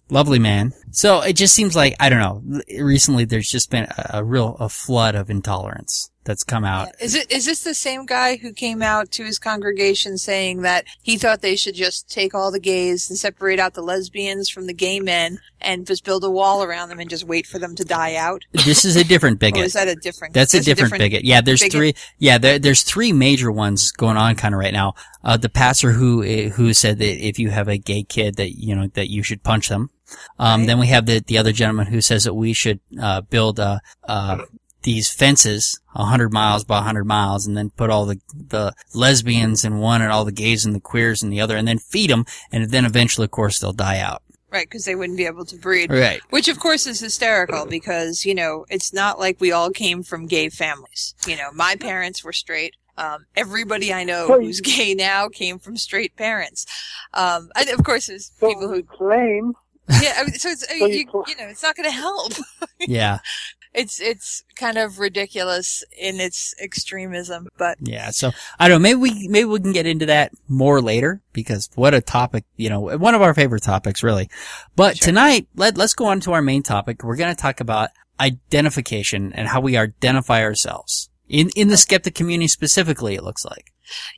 Lovely 0.10 0.40
man. 0.40 0.74
So 0.92 1.22
it 1.22 1.34
just 1.34 1.54
seems 1.54 1.76
like 1.76 1.96
I 2.00 2.10
don't 2.10 2.20
know. 2.20 2.62
Recently, 2.80 3.26
there's 3.26 3.50
just 3.50 3.70
been 3.72 3.86
a, 3.86 4.12
a 4.16 4.24
real 4.24 4.56
a 4.60 4.70
flood 4.70 5.16
of 5.16 5.30
intolerance 5.30 6.12
that's 6.30 6.44
come 6.44 6.64
out. 6.64 6.90
Is 7.02 7.16
it 7.16 7.32
is 7.32 7.48
this 7.48 7.64
the 7.64 7.74
same 7.74 8.06
guy 8.06 8.36
who 8.36 8.54
came 8.54 8.84
out 8.84 9.10
to 9.14 9.26
his 9.26 9.40
congregation 9.40 10.16
saying 10.20 10.62
that 10.62 10.86
he 11.02 11.18
thought 11.18 11.42
they 11.42 11.56
should 11.56 11.74
just 11.74 12.08
take 12.08 12.36
all 12.36 12.52
the 12.52 12.60
gays 12.60 13.10
and 13.10 13.18
separate 13.18 13.60
out 13.60 13.74
the 13.74 13.82
lesbians 13.82 14.48
from 14.48 14.68
the 14.68 14.74
gay 14.74 15.00
men 15.00 15.40
and 15.60 15.88
just 15.88 16.06
build 16.06 16.24
a 16.24 16.30
wall 16.30 16.62
around 16.62 16.90
them 16.90 17.00
and 17.00 17.10
just 17.10 17.24
wait 17.24 17.48
for 17.48 17.58
them 17.58 17.74
to 17.76 17.84
die 17.84 18.14
out? 18.14 18.44
This 18.52 18.86
is 18.86 18.96
a 18.96 19.04
different 19.04 19.38
Or 19.38 19.40
bigot. 19.40 19.66
is 19.66 19.74
that 19.74 19.88
a 19.88 19.96
different? 19.96 20.36
That's 20.36 20.54
a 20.54 20.62
different, 20.62 21.00
bigot. 21.00 21.26
Yeah, 21.26 21.42
there's 21.42 21.62
bigot? 21.62 21.74
three. 21.74 21.94
Yeah, 22.20 22.38
there, 22.38 22.60
there's 22.60 22.84
three 22.84 23.12
major 23.12 23.52
ones 23.52 23.92
going 23.92 24.16
on 24.16 24.36
kind 24.36 24.54
of 24.54 24.60
right 24.60 24.74
now. 24.74 24.94
Uh, 25.24 25.36
the 25.36 25.50
pastor 25.50 25.94
who 25.94 26.24
eh, 26.24 26.50
who 26.50 26.76
said 26.76 27.00
that 27.00 27.28
if 27.28 27.40
you 27.40 27.50
have 27.50 27.68
a 27.68 27.80
gay 27.80 28.04
kid 28.04 28.36
that 28.36 28.52
you 28.52 28.76
know 28.76 28.86
that 28.94 29.10
you 29.10 29.24
should 29.24 29.42
punch 29.42 29.68
them. 29.68 29.90
Um, 30.38 30.62
Right. 30.62 30.68
Then 30.68 30.80
we 30.80 30.88
have 30.88 31.08
the 31.08 31.24
the 31.26 31.40
other 31.40 31.52
gentleman 31.52 31.88
who 31.88 32.02
says 32.02 32.24
that 32.26 32.36
we 32.36 32.54
should 32.54 32.80
uh, 33.02 33.22
build 33.22 33.60
a, 33.60 33.82
uh, 34.08 34.44
these 34.84 35.12
fences 35.12 35.80
a 35.96 36.06
hundred 36.06 36.32
miles 36.32 36.64
by 36.64 36.82
hundred 36.82 37.06
miles, 37.06 37.46
and 37.46 37.58
then 37.58 37.70
put 37.72 37.90
all 37.90 38.06
the 38.06 38.20
the 38.34 38.74
lesbians 38.94 39.64
in 39.64 39.80
one 39.80 40.02
and 40.02 40.12
all 40.12 40.26
the 40.26 40.32
gays 40.32 40.66
and 40.66 40.76
the 40.76 40.80
queers 40.80 41.24
in 41.24 41.30
the 41.30 41.42
other, 41.42 41.58
and 41.58 41.68
then 41.68 41.80
feed 41.80 42.10
them, 42.10 42.26
and 42.52 42.70
then 42.72 42.86
eventually, 42.86 43.26
of 43.26 43.32
course, 43.32 43.60
they'll 43.60 43.74
die 43.74 44.00
out. 44.00 44.22
Right, 44.52 44.68
because 44.68 44.86
they 44.86 44.96
wouldn't 44.96 45.18
be 45.18 45.28
able 45.28 45.46
to 45.46 45.58
breed. 45.58 45.92
Right. 45.92 46.22
Which 46.32 46.48
of 46.48 46.60
course 46.60 46.88
is 46.88 47.00
hysterical 47.00 47.68
because, 47.68 48.26
you 48.26 48.34
know, 48.34 48.66
it's 48.70 48.92
not 48.92 49.20
like 49.20 49.40
we 49.40 49.52
all 49.52 49.70
came 49.70 50.02
from 50.02 50.26
gay 50.26 50.50
families. 50.50 51.14
You 51.28 51.36
know, 51.36 51.52
my 51.54 51.76
parents 51.76 52.24
were 52.24 52.34
straight. 52.34 52.76
Um, 52.98 53.28
everybody 53.36 53.94
I 53.94 54.04
know 54.04 54.28
So 54.28 54.42
who's 54.42 54.60
gay 54.60 54.96
now 54.96 55.30
came 55.30 55.60
from 55.60 55.78
straight 55.78 56.16
parents. 56.16 56.66
Um, 57.14 57.52
and 57.56 57.70
of 57.70 57.84
course 57.84 58.08
there's 58.08 58.32
So 58.40 58.48
people 58.48 58.68
who, 58.68 58.82
claim 58.82 59.54
yeah, 60.02 60.14
I 60.18 60.24
mean, 60.24 60.34
so 60.34 60.50
it's, 60.50 60.68
So 60.68 60.74
you, 60.74 60.88
you 60.88 61.24
you 61.28 61.36
know, 61.36 61.48
it's 61.48 61.64
not 61.64 61.76
going 61.76 61.90
to 61.90 61.96
help. 61.96 62.34
Yeah. 62.80 63.20
It's, 63.74 64.02
it's 64.02 64.44
kind 64.56 64.78
of 64.78 65.00
ridiculous 65.00 65.84
in 65.98 66.20
its 66.20 66.56
extremism, 66.60 67.50
but 67.58 67.78
Yeah, 67.80 68.10
so 68.10 68.32
I 68.60 68.68
don't 68.68 68.82
know. 68.82 68.96
Maybe 68.96 69.00
we 69.00 69.28
maybe 69.28 69.46
we 69.46 69.60
can 69.60 69.74
get 69.74 69.86
into 69.86 70.08
that 70.08 70.32
more 70.48 70.82
later 70.82 71.22
because 71.34 71.70
what 71.76 71.94
a 71.94 72.02
topic, 72.02 72.46
you 72.58 72.70
know, 72.70 72.80
one 72.98 73.16
of 73.16 73.22
our 73.22 73.34
favorite 73.34 73.64
topics, 73.64 74.02
really. 74.02 74.30
But 74.76 74.96
tonight, 74.96 75.48
let 75.56 75.78
let's 75.78 75.94
go 75.94 76.06
on 76.06 76.20
to 76.22 76.34
our 76.34 76.42
main 76.42 76.64
topic. 76.64 77.04
We're 77.04 77.16
going 77.16 77.36
to 77.36 77.42
talk 77.42 77.60
about 77.60 77.90
identification 78.20 79.34
and 79.34 79.48
how 79.48 79.62
we 79.62 79.78
identify 79.78 80.44
ourselves 80.44 81.10
in 81.28 81.50
in 81.56 81.68
the 81.68 81.78
skeptic 81.78 82.16
community 82.16 82.48
specifically. 82.48 83.16
It 83.16 83.24
looks 83.24 83.46
like. 83.46 83.72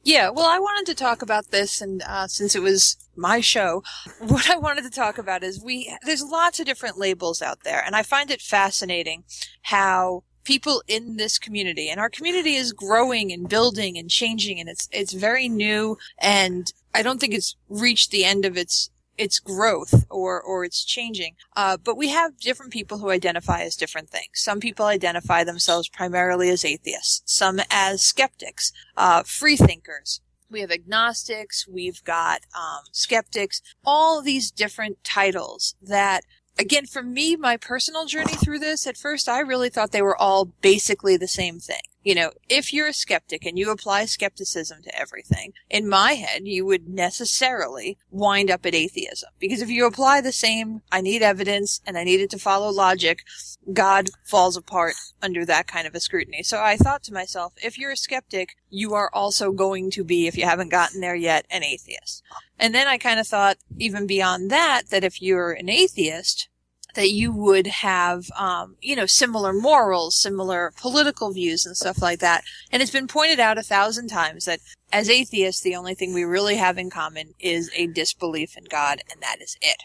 Yeah, 0.04 0.30
well, 0.30 0.46
I 0.46 0.60
wanted 0.60 0.86
to 0.88 0.96
talk 0.96 1.22
about 1.22 1.52
this, 1.52 1.82
and 1.82 2.02
uh, 2.08 2.28
since 2.28 2.56
it 2.56 2.62
was 2.62 2.98
my 3.16 3.40
show, 3.40 3.84
what 4.20 4.50
I 4.50 4.58
wanted 4.58 4.84
to 4.84 4.90
talk 4.90 5.18
about 5.18 5.44
is 5.44 5.64
we 5.64 5.96
there's 6.06 6.24
lots 6.24 6.60
of 6.60 6.66
different 6.66 6.98
labels 6.98 7.42
out 7.42 7.64
there, 7.64 7.84
and 7.86 7.96
I 7.96 8.04
find 8.04 8.32
it 8.32 8.42
fascinating 8.42 9.24
how 9.64 10.24
people 10.44 10.82
in 10.88 11.18
this 11.18 11.38
community 11.38 11.88
and 11.90 12.00
our 12.00 12.10
community 12.10 12.56
is 12.56 12.74
growing 12.74 13.32
and 13.32 13.48
building 13.48 13.98
and 13.98 14.10
changing, 14.10 14.60
and 14.60 14.70
it's 14.70 14.88
it's 14.92 15.14
very 15.14 15.48
new, 15.48 15.98
and 16.18 16.72
I 16.94 17.04
don't 17.04 17.20
think 17.20 17.34
it's 17.34 17.56
reached 17.70 18.12
the 18.12 18.26
end 18.26 18.46
of 18.46 18.58
its 18.58 18.90
its 19.22 19.40
growth 19.40 20.06
or 20.10 20.42
or 20.42 20.66
it's 20.66 20.84
changing. 20.84 21.36
Uh, 21.56 21.78
but 21.78 21.96
we 21.96 22.10
have 22.10 22.40
different 22.40 22.74
people 22.74 22.98
who 22.98 23.12
identify 23.12 23.62
as 23.62 23.76
different 23.76 24.10
things. 24.10 24.32
Some 24.34 24.60
people 24.60 24.88
identify 24.88 25.44
themselves 25.44 25.88
primarily 25.88 26.50
as 26.50 26.66
atheists, 26.66 27.22
some 27.26 27.62
as 27.70 28.02
skeptics, 28.02 28.74
uh, 28.98 29.22
free 29.24 29.56
thinkers. 29.56 30.22
We 30.50 30.62
have 30.62 30.72
agnostics, 30.72 31.68
we've 31.68 32.04
got 32.04 32.42
um, 32.54 32.84
skeptics, 32.92 33.62
all 33.86 34.22
these 34.22 34.52
different 34.52 35.04
titles 35.04 35.76
that 35.82 36.24
again, 36.58 36.88
for 36.88 37.04
me, 37.04 37.36
my 37.36 37.58
personal 37.58 38.06
journey 38.06 38.34
through 38.34 38.60
this, 38.60 38.88
at 38.88 38.98
first 38.98 39.30
I 39.30 39.40
really 39.40 39.70
thought 39.70 39.92
they 39.92 40.02
were 40.02 40.18
all 40.18 40.46
basically 40.46 41.16
the 41.16 41.28
same 41.28 41.60
thing. 41.60 41.91
You 42.04 42.16
know, 42.16 42.32
if 42.50 42.74
you're 42.74 42.88
a 42.88 42.94
skeptic 42.94 43.46
and 43.46 43.60
you 43.60 43.72
apply 43.72 44.06
skepticism 44.06 44.82
to 44.84 45.00
everything, 45.00 45.54
in 45.70 45.88
my 45.88 46.14
head, 46.14 46.48
you 46.48 46.66
would 46.66 46.90
necessarily 46.90 47.98
wind 48.10 48.50
up 48.50 48.66
at 48.66 48.74
atheism. 48.74 49.30
Because 49.40 49.62
if 49.62 49.70
you 49.70 49.86
apply 49.86 50.22
the 50.22 50.32
same, 50.32 50.82
I 50.92 51.02
need 51.02 51.22
evidence 51.22 51.82
and 51.86 51.98
I 51.98 52.04
need 52.04 52.20
it 52.20 52.30
to 52.32 52.40
follow 52.40 52.70
logic, 52.70 53.24
God 53.72 54.10
falls 54.24 54.58
apart 54.58 54.94
under 55.22 55.46
that 55.46 55.68
kind 55.68 55.86
of 55.86 55.94
a 55.94 56.00
scrutiny. 56.00 56.42
So 56.42 56.60
I 56.62 56.76
thought 56.76 57.04
to 57.04 57.14
myself, 57.14 57.54
if 57.62 57.78
you're 57.78 57.92
a 57.92 57.98
skeptic, 57.98 58.56
you 58.70 58.94
are 58.94 59.10
also 59.14 59.52
going 59.52 59.92
to 59.92 60.04
be, 60.04 60.28
if 60.28 60.36
you 60.38 60.46
haven't 60.46 60.70
gotten 60.70 61.02
there 61.02 61.16
yet, 61.16 61.46
an 61.52 61.64
atheist. 61.64 62.24
And 62.58 62.74
then 62.74 62.88
I 62.88 62.98
kind 62.98 63.20
of 63.20 63.28
thought, 63.28 63.58
even 63.78 64.08
beyond 64.08 64.50
that, 64.50 64.84
that 64.90 65.04
if 65.04 65.22
you're 65.22 65.52
an 65.52 65.70
atheist, 65.70 66.50
that 66.96 67.12
you 67.12 67.32
would 67.32 67.68
have, 67.68 68.30
um, 68.38 68.76
you 68.82 68.96
know, 68.96 69.06
similar 69.06 69.54
morals, 69.54 70.16
similar 70.16 70.74
political 70.78 71.32
views 71.32 71.66
and 71.66 71.78
stuff 71.78 72.02
like 72.02 72.20
that. 72.20 72.44
And 72.72 72.82
it's 72.82 72.92
been 72.92 73.08
pointed 73.08 73.40
out 73.40 73.58
a 73.58 73.64
thousand 73.64 74.08
times 74.08 74.46
that 74.46 74.60
as 74.92 75.10
atheists, 75.10 75.62
the 75.62 75.76
only 75.76 75.96
thing 75.96 76.14
we 76.14 76.24
really 76.24 76.56
have 76.56 76.78
in 76.78 76.90
common 76.90 77.34
is 77.40 77.72
a 77.76 77.88
disbelief 77.88 78.58
in 78.58 78.66
God, 78.66 79.02
and 79.12 79.22
that 79.22 79.42
is 79.42 79.58
it. 79.62 79.84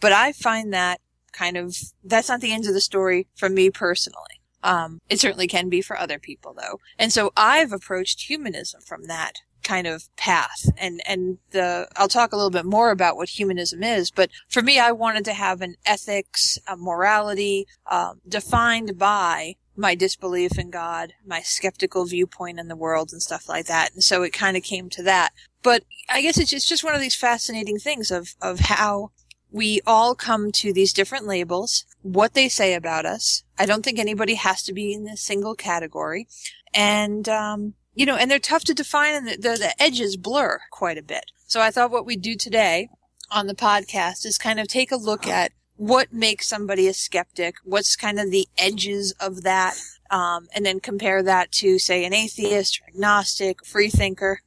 But 0.00 0.12
I 0.12 0.32
find 0.32 0.72
that 0.72 1.00
kind 1.32 1.56
of, 1.56 1.76
that's 2.02 2.28
not 2.28 2.40
the 2.40 2.52
end 2.52 2.66
of 2.66 2.74
the 2.74 2.80
story 2.80 3.28
for 3.36 3.48
me 3.48 3.70
personally. 3.70 4.40
Um, 4.62 5.00
it 5.08 5.20
certainly 5.20 5.46
can 5.46 5.68
be 5.68 5.80
for 5.80 5.98
other 5.98 6.18
people 6.18 6.54
though. 6.54 6.80
And 6.98 7.12
so 7.12 7.32
I've 7.36 7.72
approached 7.72 8.22
humanism 8.22 8.82
from 8.82 9.04
that 9.04 9.34
kind 9.70 9.86
of 9.86 10.14
path. 10.16 10.68
And 10.76 11.00
and 11.06 11.38
the 11.52 11.88
I'll 11.96 12.08
talk 12.08 12.32
a 12.32 12.36
little 12.36 12.50
bit 12.50 12.64
more 12.64 12.90
about 12.90 13.16
what 13.16 13.28
humanism 13.28 13.82
is 13.82 14.10
but 14.10 14.30
for 14.48 14.62
me 14.62 14.78
I 14.78 14.90
wanted 14.92 15.24
to 15.26 15.32
have 15.32 15.60
an 15.60 15.76
ethics 15.86 16.58
a 16.66 16.76
morality 16.76 17.66
um, 17.96 18.20
defined 18.28 18.98
by 18.98 19.56
my 19.76 19.94
disbelief 19.94 20.58
in 20.58 20.70
God 20.70 21.12
my 21.24 21.40
skeptical 21.40 22.04
viewpoint 22.04 22.58
in 22.58 22.68
the 22.68 22.82
world 22.84 23.10
and 23.12 23.22
stuff 23.22 23.48
like 23.48 23.66
that. 23.66 23.94
And 23.94 24.02
so 24.02 24.22
it 24.22 24.32
kind 24.32 24.56
of 24.56 24.62
came 24.62 24.88
to 24.90 25.02
that. 25.04 25.30
But 25.62 25.84
I 26.08 26.22
guess 26.22 26.38
it's 26.38 26.50
just, 26.50 26.64
it's 26.64 26.68
just 26.68 26.84
one 26.84 26.94
of 26.94 27.00
these 27.00 27.14
fascinating 27.28 27.78
things 27.78 28.10
of 28.10 28.34
of 28.42 28.58
how 28.60 29.12
we 29.52 29.80
all 29.86 30.14
come 30.14 30.52
to 30.52 30.72
these 30.72 30.92
different 30.92 31.26
labels 31.26 31.84
what 32.02 32.34
they 32.34 32.48
say 32.48 32.74
about 32.74 33.06
us. 33.06 33.44
I 33.58 33.66
don't 33.66 33.84
think 33.84 33.98
anybody 33.98 34.34
has 34.34 34.62
to 34.64 34.72
be 34.72 34.92
in 34.94 35.06
a 35.06 35.16
single 35.16 35.54
category. 35.54 36.28
And 36.72 37.28
um, 37.28 37.74
you 38.00 38.06
know, 38.06 38.16
and 38.16 38.30
they're 38.30 38.38
tough 38.38 38.64
to 38.64 38.72
define 38.72 39.14
and 39.14 39.28
the, 39.28 39.36
the, 39.36 39.56
the 39.58 39.82
edges 39.82 40.16
blur 40.16 40.58
quite 40.70 40.96
a 40.96 41.02
bit. 41.02 41.26
So 41.46 41.60
I 41.60 41.70
thought 41.70 41.90
what 41.90 42.06
we'd 42.06 42.22
do 42.22 42.34
today 42.34 42.88
on 43.30 43.46
the 43.46 43.54
podcast 43.54 44.24
is 44.24 44.38
kind 44.38 44.58
of 44.58 44.68
take 44.68 44.90
a 44.90 44.96
look 44.96 45.26
at 45.26 45.52
what 45.76 46.10
makes 46.10 46.48
somebody 46.48 46.88
a 46.88 46.94
skeptic, 46.94 47.56
what's 47.62 47.96
kind 47.96 48.18
of 48.18 48.30
the 48.30 48.48
edges 48.56 49.12
of 49.20 49.42
that, 49.42 49.78
um, 50.10 50.48
and 50.54 50.64
then 50.64 50.80
compare 50.80 51.22
that 51.22 51.52
to, 51.52 51.78
say, 51.78 52.06
an 52.06 52.14
atheist, 52.14 52.80
agnostic, 52.88 53.66
free 53.66 53.90
thinker, 53.90 54.40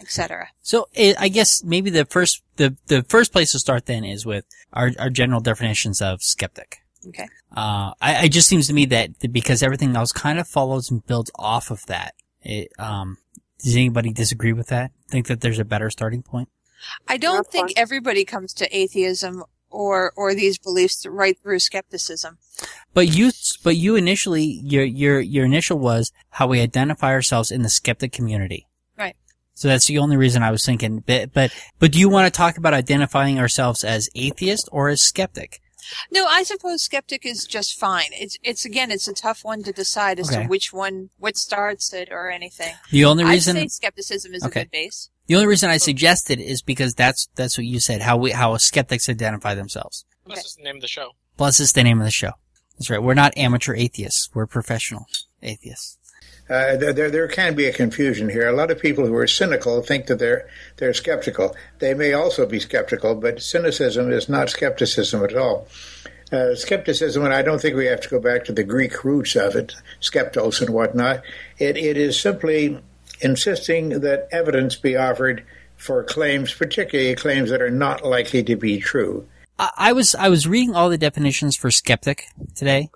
etc. 0.00 0.48
So 0.62 0.88
it, 0.92 1.14
I 1.16 1.28
guess 1.28 1.62
maybe 1.62 1.90
the 1.90 2.06
first 2.06 2.42
the 2.56 2.76
the 2.88 3.04
first 3.04 3.30
place 3.30 3.52
to 3.52 3.60
start 3.60 3.86
then 3.86 4.04
is 4.04 4.26
with 4.26 4.46
our 4.72 4.90
our 4.98 5.10
general 5.10 5.40
definitions 5.40 6.02
of 6.02 6.22
skeptic. 6.24 6.78
Okay. 7.06 7.28
Uh, 7.56 7.92
I, 8.02 8.24
it 8.24 8.30
just 8.30 8.48
seems 8.48 8.66
to 8.66 8.72
me 8.72 8.84
that 8.86 9.32
because 9.32 9.62
everything 9.62 9.94
else 9.94 10.10
kind 10.10 10.40
of 10.40 10.48
follows 10.48 10.90
and 10.90 11.06
builds 11.06 11.30
off 11.36 11.70
of 11.70 11.86
that. 11.86 12.16
It, 12.46 12.72
um, 12.78 13.18
does 13.58 13.74
anybody 13.74 14.12
disagree 14.12 14.52
with 14.52 14.68
that? 14.68 14.92
Think 15.08 15.26
that 15.26 15.40
there's 15.40 15.58
a 15.58 15.64
better 15.64 15.90
starting 15.90 16.22
point? 16.22 16.48
I 17.08 17.16
don't 17.16 17.38
That's 17.38 17.48
think 17.48 17.68
fine. 17.70 17.82
everybody 17.82 18.24
comes 18.24 18.54
to 18.54 18.76
atheism 18.76 19.42
or 19.68 20.12
or 20.16 20.32
these 20.32 20.56
beliefs 20.58 21.04
right 21.06 21.36
through 21.36 21.58
skepticism. 21.58 22.38
But 22.94 23.08
you, 23.08 23.32
but 23.64 23.76
you 23.76 23.96
initially, 23.96 24.44
your 24.44 24.84
your 24.84 25.20
your 25.20 25.44
initial 25.44 25.78
was 25.78 26.12
how 26.30 26.46
we 26.46 26.60
identify 26.60 27.10
ourselves 27.10 27.50
in 27.50 27.62
the 27.62 27.68
skeptic 27.68 28.12
community. 28.12 28.68
Right. 28.96 29.16
So 29.54 29.66
that's 29.66 29.86
the 29.86 29.98
only 29.98 30.16
reason 30.16 30.44
I 30.44 30.52
was 30.52 30.64
thinking. 30.64 31.02
But 31.04 31.32
but 31.32 31.52
but 31.80 31.90
do 31.90 31.98
you 31.98 32.08
want 32.08 32.32
to 32.32 32.36
talk 32.36 32.58
about 32.58 32.74
identifying 32.74 33.40
ourselves 33.40 33.82
as 33.82 34.08
atheist 34.14 34.68
or 34.70 34.88
as 34.88 35.02
skeptic? 35.02 35.60
No, 36.10 36.26
I 36.26 36.42
suppose 36.42 36.82
skeptic 36.82 37.24
is 37.26 37.44
just 37.44 37.78
fine. 37.78 38.10
It's 38.12 38.36
it's 38.42 38.64
again, 38.64 38.90
it's 38.90 39.08
a 39.08 39.14
tough 39.14 39.44
one 39.44 39.62
to 39.64 39.72
decide 39.72 40.18
as 40.20 40.30
Okay. 40.30 40.42
to 40.42 40.48
which 40.48 40.72
one, 40.72 41.10
what 41.18 41.36
starts 41.36 41.92
it 41.92 42.08
or 42.10 42.30
anything. 42.30 42.74
The 42.90 43.04
only 43.04 43.24
I'd 43.24 43.30
reason 43.30 43.56
say 43.56 43.68
skepticism 43.68 44.34
is 44.34 44.42
Okay. 44.44 44.60
a 44.60 44.64
good 44.64 44.70
base. 44.70 45.10
the 45.26 45.34
only 45.34 45.46
reason 45.46 45.70
I 45.70 45.76
suggested 45.78 46.40
is 46.40 46.62
because 46.62 46.94
that's 46.94 47.28
that's 47.34 47.56
what 47.58 47.66
you 47.66 47.80
said. 47.80 48.02
How 48.02 48.16
we 48.16 48.30
how 48.32 48.56
skeptics 48.56 49.08
identify 49.08 49.54
themselves. 49.54 50.04
That's 50.26 50.42
just 50.42 50.56
the 50.56 50.64
name 50.64 50.76
of 50.76 50.82
the 50.82 50.88
show. 50.88 51.12
Plus, 51.36 51.60
it's 51.60 51.72
the 51.72 51.84
name 51.84 52.00
of 52.00 52.04
the 52.04 52.10
show. 52.10 52.32
That's 52.78 52.90
right. 52.90 53.02
We're 53.02 53.14
not 53.14 53.36
amateur 53.38 53.74
atheists. 53.74 54.28
We're 54.34 54.46
professional 54.46 55.06
atheists. 55.42 55.98
Uh, 56.48 56.76
there, 56.76 57.10
there, 57.10 57.26
can 57.26 57.56
be 57.56 57.66
a 57.66 57.72
confusion 57.72 58.28
here. 58.28 58.48
A 58.48 58.54
lot 58.54 58.70
of 58.70 58.78
people 58.78 59.04
who 59.04 59.14
are 59.16 59.26
cynical 59.26 59.82
think 59.82 60.06
that 60.06 60.20
they're 60.20 60.48
they're 60.76 60.94
skeptical. 60.94 61.56
They 61.80 61.92
may 61.92 62.12
also 62.12 62.46
be 62.46 62.60
skeptical, 62.60 63.16
but 63.16 63.42
cynicism 63.42 64.12
is 64.12 64.28
not 64.28 64.50
skepticism 64.50 65.24
at 65.24 65.36
all. 65.36 65.66
Uh, 66.30 66.54
skepticism, 66.54 67.24
and 67.24 67.34
I 67.34 67.42
don't 67.42 67.60
think 67.60 67.76
we 67.76 67.86
have 67.86 68.00
to 68.00 68.08
go 68.08 68.20
back 68.20 68.44
to 68.44 68.52
the 68.52 68.64
Greek 68.64 69.04
roots 69.04 69.34
of 69.34 69.56
it, 69.56 69.74
skeptos 70.00 70.60
and 70.60 70.70
whatnot. 70.70 71.22
It, 71.58 71.76
it 71.76 71.96
is 71.96 72.18
simply 72.18 72.80
insisting 73.20 74.00
that 74.00 74.28
evidence 74.30 74.76
be 74.76 74.96
offered 74.96 75.44
for 75.76 76.02
claims, 76.04 76.52
particularly 76.52 77.14
claims 77.14 77.50
that 77.50 77.62
are 77.62 77.70
not 77.70 78.04
likely 78.04 78.42
to 78.44 78.56
be 78.56 78.78
true. 78.78 79.26
I, 79.58 79.70
I 79.76 79.92
was 79.92 80.14
I 80.14 80.28
was 80.28 80.46
reading 80.46 80.74
all 80.74 80.90
the 80.90 80.98
definitions 80.98 81.56
for 81.56 81.70
skeptic 81.70 82.24
today, 82.54 82.90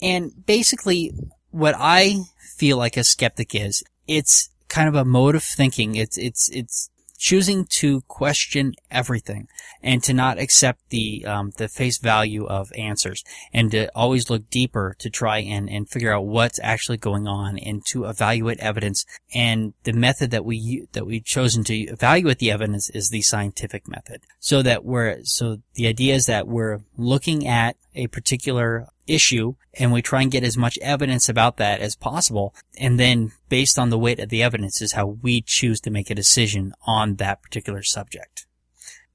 and 0.00 0.32
basically 0.46 1.12
what 1.50 1.74
I 1.78 2.16
feel 2.56 2.76
like 2.76 2.96
a 2.96 3.04
skeptic 3.04 3.54
is. 3.54 3.82
It's 4.06 4.50
kind 4.68 4.88
of 4.88 4.94
a 4.94 5.04
mode 5.04 5.34
of 5.34 5.44
thinking. 5.44 5.94
It's 5.94 6.18
it's 6.18 6.48
it's 6.50 6.90
choosing 7.16 7.64
to 7.64 8.02
question 8.02 8.74
everything 8.90 9.48
and 9.82 10.02
to 10.02 10.12
not 10.12 10.38
accept 10.38 10.80
the 10.90 11.24
um, 11.24 11.52
the 11.56 11.68
face 11.68 11.98
value 11.98 12.44
of 12.46 12.72
answers 12.76 13.24
and 13.52 13.70
to 13.70 13.88
always 13.94 14.28
look 14.28 14.50
deeper 14.50 14.94
to 14.98 15.08
try 15.08 15.38
and, 15.38 15.70
and 15.70 15.88
figure 15.88 16.12
out 16.12 16.26
what's 16.26 16.60
actually 16.62 16.98
going 16.98 17.26
on 17.26 17.58
and 17.58 17.84
to 17.86 18.04
evaluate 18.04 18.58
evidence. 18.60 19.04
And 19.34 19.74
the 19.84 19.92
method 19.92 20.32
that 20.32 20.44
we, 20.44 20.86
that 20.92 21.06
we've 21.06 21.24
chosen 21.24 21.64
to 21.64 21.74
evaluate 21.74 22.38
the 22.38 22.50
evidence 22.50 22.90
is 22.90 23.08
the 23.08 23.22
scientific 23.22 23.88
method. 23.88 24.22
So 24.40 24.62
that 24.62 24.84
we're 24.84 25.24
so 25.24 25.58
the 25.74 25.86
idea 25.86 26.14
is 26.14 26.26
that 26.26 26.46
we're 26.46 26.80
looking 26.96 27.46
at 27.46 27.76
a 27.94 28.08
particular 28.08 28.88
issue 29.06 29.54
and 29.74 29.92
we 29.92 30.02
try 30.02 30.22
and 30.22 30.30
get 30.30 30.44
as 30.44 30.56
much 30.56 30.78
evidence 30.78 31.28
about 31.28 31.56
that 31.56 31.80
as 31.80 31.96
possible 31.96 32.54
and 32.78 32.98
then 32.98 33.32
based 33.48 33.78
on 33.78 33.90
the 33.90 33.98
weight 33.98 34.18
of 34.18 34.28
the 34.28 34.42
evidence 34.42 34.80
is 34.80 34.92
how 34.92 35.06
we 35.06 35.42
choose 35.42 35.80
to 35.80 35.90
make 35.90 36.10
a 36.10 36.14
decision 36.14 36.72
on 36.86 37.16
that 37.16 37.42
particular 37.42 37.82
subject. 37.82 38.46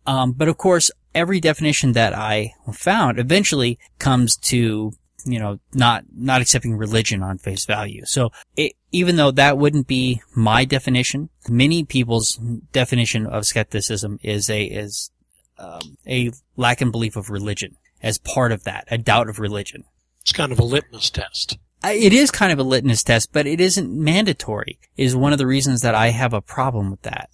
Um, 0.06 0.32
but 0.34 0.48
of 0.48 0.58
course 0.58 0.92
every 1.16 1.40
definition 1.40 1.94
that 1.94 2.14
i 2.14 2.54
found 2.72 3.20
eventually 3.20 3.80
comes 3.98 4.38
to 4.38 4.94
you 5.26 5.40
know 5.40 5.60
not 5.74 6.06
not 6.16 6.42
accepting 6.42 6.76
religion 6.76 7.24
on 7.24 7.38
face 7.38 7.66
value. 7.66 8.06
So 8.06 8.32
it, 8.56 8.74
even 8.92 9.16
though 9.16 9.32
that 9.32 9.58
wouldn't 9.58 9.88
be 9.88 10.22
my 10.36 10.66
definition 10.66 11.30
many 11.48 11.84
people's 11.84 12.40
definition 12.72 13.26
of 13.26 13.46
skepticism 13.46 14.20
is 14.24 14.50
a 14.50 14.64
is 14.64 15.12
um, 15.58 15.98
a 16.08 16.32
lack 16.56 16.82
in 16.82 16.92
belief 16.92 17.16
of 17.16 17.30
religion 17.30 17.76
as 18.02 18.18
part 18.18 18.52
of 18.52 18.64
that, 18.64 18.88
a 18.90 18.98
doubt 18.98 19.30
of 19.30 19.40
religion. 19.40 19.84
It's 20.22 20.32
kind 20.32 20.52
of 20.52 20.60
a 20.60 20.64
litmus 20.64 21.10
test. 21.10 21.58
It 21.84 22.12
is 22.12 22.30
kind 22.30 22.52
of 22.52 22.60
a 22.60 22.64
litmus 22.64 23.04
test, 23.04 23.32
but 23.32 23.48
it 23.48 23.62
isn't 23.62 23.90
mandatory. 23.92 24.80
Is 24.98 25.16
one 25.16 25.32
of 25.32 25.38
the 25.38 25.48
reasons 25.48 25.82
that 25.82 25.96
I 25.96 26.10
have 26.10 26.34
a 26.34 26.42
problem 26.42 26.92
with 26.92 27.02
that. 27.04 27.30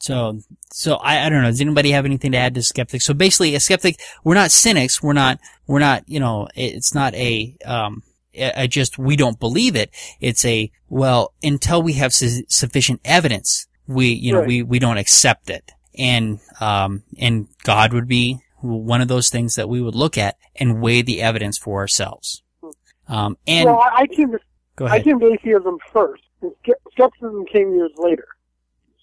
So, 0.00 0.40
so 0.72 0.94
I, 0.96 1.26
I 1.26 1.28
don't 1.28 1.42
know. 1.42 1.50
Does 1.50 1.60
anybody 1.60 1.90
have 1.90 2.04
anything 2.04 2.30
to 2.32 2.38
add 2.38 2.54
to 2.54 2.62
skeptics? 2.62 3.04
So 3.04 3.14
basically, 3.14 3.56
a 3.56 3.60
skeptic, 3.60 4.00
we're 4.22 4.34
not 4.34 4.52
cynics. 4.52 5.02
We're 5.02 5.12
not, 5.12 5.40
we're 5.66 5.80
not, 5.80 6.04
you 6.08 6.20
know, 6.20 6.48
it's 6.54 6.94
not 6.94 7.14
a, 7.14 7.56
um, 7.64 8.04
a, 8.32 8.62
a 8.62 8.68
just 8.68 8.96
we 8.96 9.16
don't 9.16 9.40
believe 9.40 9.74
it. 9.74 9.90
It's 10.20 10.44
a 10.44 10.70
well 10.88 11.34
until 11.42 11.82
we 11.82 11.94
have 11.94 12.12
su- 12.12 12.44
sufficient 12.48 13.00
evidence, 13.04 13.66
we, 13.88 14.10
you 14.10 14.32
know, 14.32 14.38
Right. 14.38 14.48
we 14.48 14.62
we 14.62 14.78
don't 14.78 14.98
accept 14.98 15.50
it. 15.50 15.72
And 15.98 16.38
um, 16.60 17.02
and 17.18 17.48
God 17.64 17.92
would 17.92 18.06
be 18.06 18.38
one 18.76 19.00
of 19.00 19.08
those 19.08 19.30
things 19.30 19.54
that 19.54 19.68
we 19.68 19.80
would 19.80 19.94
look 19.94 20.18
at 20.18 20.36
and 20.56 20.80
weigh 20.80 21.02
the 21.02 21.22
evidence 21.22 21.58
for 21.58 21.80
ourselves. 21.80 22.42
Um, 23.08 23.38
and 23.46 23.66
well, 23.66 23.80
I, 23.80 24.02
I 24.02 24.06
came 24.06 24.32
to 24.32 24.38
go 24.76 24.86
I 24.86 25.00
came 25.00 25.18
to 25.20 25.32
atheism 25.32 25.78
first, 25.92 26.22
and 26.42 26.52
skepticism 26.92 27.46
came 27.46 27.72
years 27.72 27.92
later. 27.96 28.26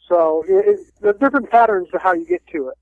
So 0.08 0.44
it, 0.48 0.68
it, 0.68 0.80
there's 1.02 1.18
different 1.18 1.50
patterns 1.50 1.90
to 1.92 2.00
how 2.00 2.14
you 2.14 2.26
get 2.26 2.46
to 2.48 2.70
it. 2.70 2.78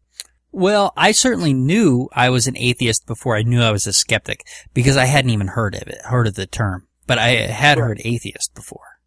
Well, 0.52 0.94
I 0.96 1.14
certainly 1.14 1.54
knew 1.54 2.10
I 2.14 2.30
was 2.30 2.46
an 2.46 2.58
atheist 2.58 3.08
before 3.08 3.36
I 3.36 3.42
knew 3.42 3.62
I 3.62 3.72
was 3.72 3.88
a 3.88 3.94
skeptic 3.94 4.46
because 4.74 4.98
I 4.98 5.06
hadn't 5.06 5.32
even 5.32 5.48
heard 5.48 5.74
of 5.74 5.88
it, 5.88 6.00
heard 6.04 6.28
of 6.28 6.36
the 6.36 6.46
term. 6.46 6.88
But 7.08 7.18
I 7.18 7.30
had 7.30 7.80
heard 7.80 8.00
atheist 8.06 8.54
before. 8.54 9.00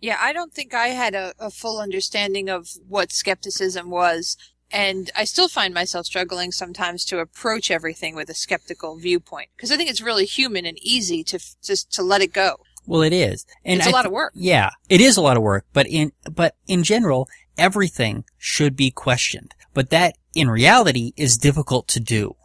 Yeah, 0.00 0.16
I 0.18 0.32
don't 0.32 0.52
think 0.52 0.72
I 0.72 0.88
had 0.88 1.14
a, 1.14 1.34
a 1.38 1.50
full 1.50 1.78
understanding 1.78 2.48
of 2.48 2.68
what 2.88 3.12
skepticism 3.12 3.90
was 3.90 4.36
And 4.72 5.10
I 5.16 5.24
still 5.24 5.48
find 5.48 5.74
myself 5.74 6.06
struggling 6.06 6.52
sometimes 6.52 7.04
to 7.06 7.18
approach 7.18 7.70
everything 7.70 8.14
with 8.14 8.30
a 8.30 8.34
skeptical 8.34 8.96
viewpoint 8.96 9.48
because 9.56 9.72
I 9.72 9.76
think 9.76 9.90
it's 9.90 10.00
really 10.00 10.24
human 10.24 10.64
and 10.64 10.78
easy 10.80 11.24
to 11.24 11.40
just 11.62 11.92
to 11.94 12.02
let 12.02 12.20
it 12.22 12.32
go. 12.32 12.56
Well, 12.86 13.02
it 13.02 13.12
is. 13.12 13.46
And 13.64 13.78
It's 13.78 13.86
a 13.86 13.90
I 13.90 13.92
lot 13.92 14.02
th- 14.02 14.06
of 14.06 14.12
work. 14.12 14.32
Yeah, 14.34 14.70
it 14.88 15.00
is 15.00 15.16
a 15.16 15.20
lot 15.22 15.36
of 15.36 15.42
work, 15.42 15.64
but 15.72 15.86
in, 15.86 16.12
but 16.30 16.56
in 16.66 16.82
general, 16.82 17.28
everything 17.58 18.24
should 18.38 18.76
be 18.76 18.90
questioned. 18.90 19.54
But 19.74 19.90
that, 19.90 20.16
in 20.34 20.50
reality, 20.50 21.12
is 21.16 21.36
difficult 21.36 21.86
to 21.88 22.00
do. 22.00 22.36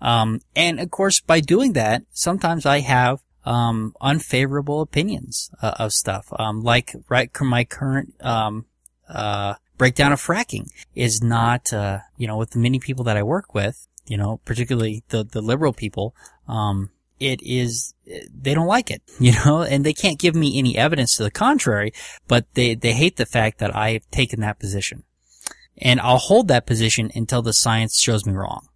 Um, 0.00 0.40
and 0.56 0.80
of 0.80 0.90
course, 0.90 1.20
by 1.20 1.40
doing 1.40 1.74
that, 1.74 2.02
sometimes 2.10 2.66
I 2.66 2.80
have, 2.80 3.20
um, 3.44 3.94
unfavorable 4.00 4.80
opinions 4.80 5.50
uh, 5.62 5.74
of 5.78 5.92
stuff. 5.92 6.26
Um, 6.38 6.62
like, 6.62 6.94
right, 7.08 7.30
my 7.40 7.64
current, 7.64 8.14
um, 8.20 8.66
uh, 9.08 9.54
breakdown 9.76 10.12
of 10.12 10.20
fracking 10.20 10.70
is 10.94 11.22
not, 11.22 11.72
uh, 11.72 11.98
you 12.16 12.26
know, 12.26 12.36
with 12.36 12.50
the 12.50 12.58
many 12.58 12.78
people 12.78 13.04
that 13.04 13.16
I 13.16 13.22
work 13.22 13.54
with, 13.54 13.86
you 14.06 14.16
know, 14.16 14.40
particularly 14.44 15.02
the, 15.08 15.24
the 15.24 15.40
liberal 15.40 15.72
people, 15.72 16.14
um, 16.48 16.90
it 17.20 17.40
is, 17.42 17.94
they 18.06 18.54
don't 18.54 18.66
like 18.66 18.90
it, 18.90 19.02
you 19.20 19.32
know, 19.32 19.62
and 19.62 19.84
they 19.84 19.92
can't 19.92 20.18
give 20.18 20.34
me 20.34 20.58
any 20.58 20.76
evidence 20.76 21.16
to 21.16 21.22
the 21.22 21.30
contrary, 21.30 21.92
but 22.28 22.46
they, 22.54 22.74
they 22.74 22.92
hate 22.92 23.16
the 23.16 23.26
fact 23.26 23.58
that 23.58 23.74
I 23.74 23.92
have 23.92 24.10
taken 24.10 24.40
that 24.40 24.58
position. 24.58 25.04
And 25.76 26.00
I'll 26.00 26.18
hold 26.18 26.48
that 26.48 26.66
position 26.66 27.10
until 27.14 27.42
the 27.42 27.52
science 27.52 28.00
shows 28.00 28.24
me 28.24 28.32
wrong. 28.32 28.68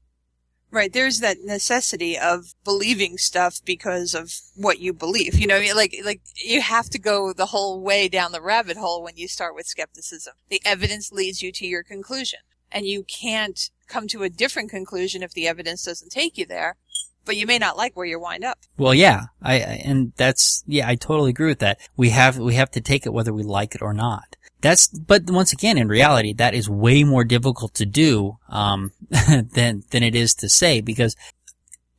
Right. 0.70 0.92
There's 0.92 1.20
that 1.20 1.38
necessity 1.42 2.18
of 2.18 2.54
believing 2.62 3.16
stuff 3.16 3.60
because 3.64 4.14
of 4.14 4.34
what 4.54 4.80
you 4.80 4.92
believe. 4.92 5.38
You 5.38 5.46
know, 5.46 5.62
like, 5.75 5.96
like 6.04 6.20
you 6.37 6.60
have 6.60 6.90
to 6.90 6.98
go 6.98 7.32
the 7.32 7.46
whole 7.46 7.80
way 7.80 8.08
down 8.08 8.32
the 8.32 8.42
rabbit 8.42 8.76
hole 8.76 9.02
when 9.02 9.16
you 9.16 9.28
start 9.28 9.54
with 9.54 9.66
skepticism. 9.66 10.34
The 10.50 10.60
evidence 10.64 11.10
leads 11.10 11.42
you 11.42 11.52
to 11.52 11.66
your 11.66 11.82
conclusion 11.82 12.40
and 12.70 12.87
you 12.87 13.02
can't 13.02 13.70
come 13.87 14.06
to 14.08 14.22
a 14.22 14.28
different 14.28 14.70
conclusion 14.70 15.22
if 15.22 15.32
the 15.32 15.48
evidence 15.48 15.84
doesn't 15.84 16.10
take 16.10 16.37
you 16.37 16.44
there, 16.44 16.76
but 17.25 17.37
you 17.37 17.46
may 17.46 17.58
not 17.58 17.76
like 17.76 17.96
where 17.96 18.06
you 18.06 18.20
wind 18.20 18.44
up. 18.44 18.58
Well, 18.76 18.94
yeah, 18.94 19.26
I, 19.42 19.56
and 19.56 20.12
that's, 20.16 20.64
yeah, 20.66 20.88
I 20.88 20.94
totally 20.94 21.30
agree 21.30 21.48
with 21.48 21.60
that. 21.60 21.78
We 21.96 22.10
have, 22.10 22.38
we 22.38 22.54
have 22.54 22.70
to 22.72 22.80
take 22.80 23.06
it 23.06 23.12
whether 23.12 23.32
we 23.32 23.42
like 23.42 23.75
it 23.75 23.82
or 23.82 23.94
not. 23.94 24.37
That's, 24.61 24.88
but 24.88 25.31
once 25.31 25.53
again, 25.53 25.79
in 25.79 25.88
reality, 25.88 26.33
that 26.35 26.55
is 26.55 26.69
way 26.69 27.05
more 27.05 27.25
difficult 27.25 27.75
to 27.75 27.87
do, 27.87 28.38
um, 28.49 28.93
than, 29.11 29.85
than 29.91 30.03
it 30.03 30.15
is 30.15 30.35
to 30.37 30.49
say 30.49 30.81
because 30.81 31.15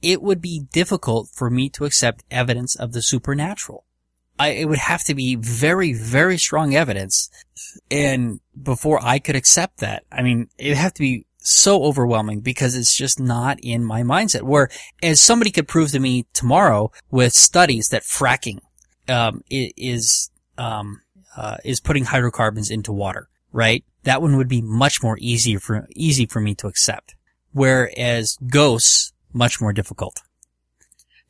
it 0.02 0.22
would 0.22 0.42
be 0.42 0.62
difficult 0.72 1.30
for 1.34 1.50
me 1.50 1.70
to 1.70 1.86
accept 1.86 2.24
evidence 2.32 2.76
of 2.76 2.94
the 2.94 3.02
supernatural. 3.02 3.86
I, 4.38 4.50
it 4.50 4.70
would 4.70 4.80
have 4.80 5.04
to 5.06 5.16
be 5.16 5.36
very, 5.36 5.94
very 5.94 6.38
strong 6.38 6.74
evidence 6.74 7.30
and 7.92 8.40
before 8.62 9.00
I 9.04 9.20
could 9.20 9.36
accept 9.36 9.80
that. 9.80 10.04
I 10.12 10.22
mean, 10.22 10.50
it 10.58 10.70
would 10.70 10.78
have 10.78 10.94
to 10.94 11.02
be 11.02 11.26
so 11.40 11.84
overwhelming 11.84 12.42
because 12.42 12.76
it's 12.76 12.96
just 12.96 13.20
not 13.20 13.60
in 13.62 13.84
my 13.84 14.04
mindset. 14.04 14.44
Where 14.44 14.70
as 15.04 15.20
somebody 15.20 15.52
could 15.52 15.68
prove 15.68 15.92
to 15.92 16.00
me 16.00 16.26
tomorrow 16.34 16.92
with 17.12 17.34
studies 17.34 17.90
that 17.90 18.04
fracking 18.04 18.60
um, 19.08 19.44
is 19.50 20.30
um, 20.58 21.02
uh, 21.40 21.56
is 21.64 21.80
putting 21.80 22.04
hydrocarbons 22.04 22.70
into 22.70 22.92
water, 22.92 23.30
right? 23.54 23.86
That 24.04 24.22
one 24.22 24.36
would 24.36 24.50
be 24.50 24.62
much 24.62 25.02
more 25.02 25.18
easy 25.22 25.56
for 25.56 25.88
easy 25.96 26.26
for 26.26 26.42
me 26.42 26.54
to 26.56 26.68
accept. 26.68 27.16
Whereas 27.54 28.38
ghosts, 28.46 29.14
much 29.32 29.62
more 29.62 29.72
difficult. 29.72 30.22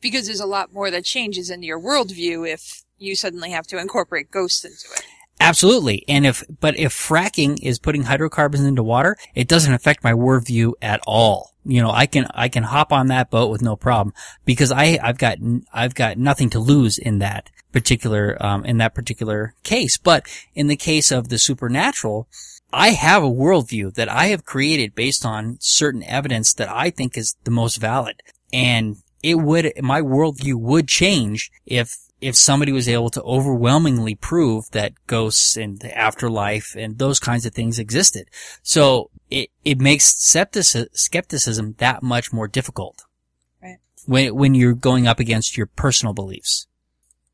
Because 0.00 0.26
there's 0.26 0.40
a 0.40 0.46
lot 0.46 0.72
more 0.72 0.90
that 0.90 1.04
changes 1.04 1.48
in 1.48 1.62
your 1.62 1.78
worldview 1.78 2.52
if 2.52 2.82
you 2.98 3.14
suddenly 3.14 3.52
have 3.52 3.68
to 3.68 3.78
incorporate 3.78 4.32
ghosts 4.32 4.64
into 4.64 4.88
it. 4.96 5.04
Absolutely. 5.40 6.04
And 6.06 6.26
if, 6.26 6.44
but 6.60 6.78
if 6.78 6.92
fracking 6.92 7.58
is 7.62 7.78
putting 7.78 8.02
hydrocarbons 8.02 8.62
into 8.62 8.82
water, 8.82 9.16
it 9.34 9.48
doesn't 9.48 9.72
affect 9.72 10.04
my 10.04 10.12
worldview 10.12 10.74
at 10.82 11.00
all. 11.06 11.54
You 11.64 11.82
know, 11.82 11.90
I 11.90 12.06
can, 12.06 12.26
I 12.34 12.48
can 12.48 12.62
hop 12.62 12.92
on 12.92 13.06
that 13.06 13.30
boat 13.30 13.50
with 13.50 13.62
no 13.62 13.74
problem 13.74 14.14
because 14.44 14.70
I, 14.70 14.98
I've 15.02 15.18
got, 15.18 15.38
I've 15.72 15.94
got 15.94 16.18
nothing 16.18 16.50
to 16.50 16.58
lose 16.58 16.98
in 16.98 17.18
that 17.20 17.48
particular, 17.72 18.36
um, 18.40 18.66
in 18.66 18.76
that 18.78 18.94
particular 18.94 19.54
case. 19.62 19.96
But 19.96 20.26
in 20.54 20.66
the 20.66 20.76
case 20.76 21.10
of 21.10 21.28
the 21.28 21.38
supernatural, 21.38 22.28
I 22.72 22.90
have 22.90 23.22
a 23.22 23.30
worldview 23.30 23.94
that 23.94 24.10
I 24.10 24.26
have 24.26 24.44
created 24.44 24.94
based 24.94 25.24
on 25.24 25.56
certain 25.60 26.02
evidence 26.02 26.52
that 26.54 26.68
I 26.68 26.90
think 26.90 27.16
is 27.16 27.36
the 27.44 27.50
most 27.50 27.76
valid. 27.76 28.22
And 28.52 28.96
it 29.22 29.36
would, 29.36 29.72
my 29.82 30.02
worldview 30.02 30.54
would 30.54 30.86
change 30.86 31.50
if, 31.64 31.96
if 32.20 32.36
somebody 32.36 32.72
was 32.72 32.88
able 32.88 33.10
to 33.10 33.22
overwhelmingly 33.22 34.14
prove 34.14 34.70
that 34.72 34.92
ghosts 35.06 35.56
and 35.56 35.80
the 35.80 35.96
afterlife 35.96 36.74
and 36.76 36.98
those 36.98 37.18
kinds 37.18 37.46
of 37.46 37.54
things 37.54 37.78
existed. 37.78 38.28
So 38.62 39.10
it, 39.30 39.50
it 39.64 39.80
makes 39.80 40.12
skeptici- 40.12 40.88
skepticism 40.92 41.74
that 41.78 42.02
much 42.02 42.32
more 42.32 42.48
difficult. 42.48 43.04
Right. 43.62 43.78
When, 44.06 44.34
when 44.34 44.54
you're 44.54 44.74
going 44.74 45.06
up 45.06 45.20
against 45.20 45.56
your 45.56 45.66
personal 45.66 46.12
beliefs. 46.12 46.66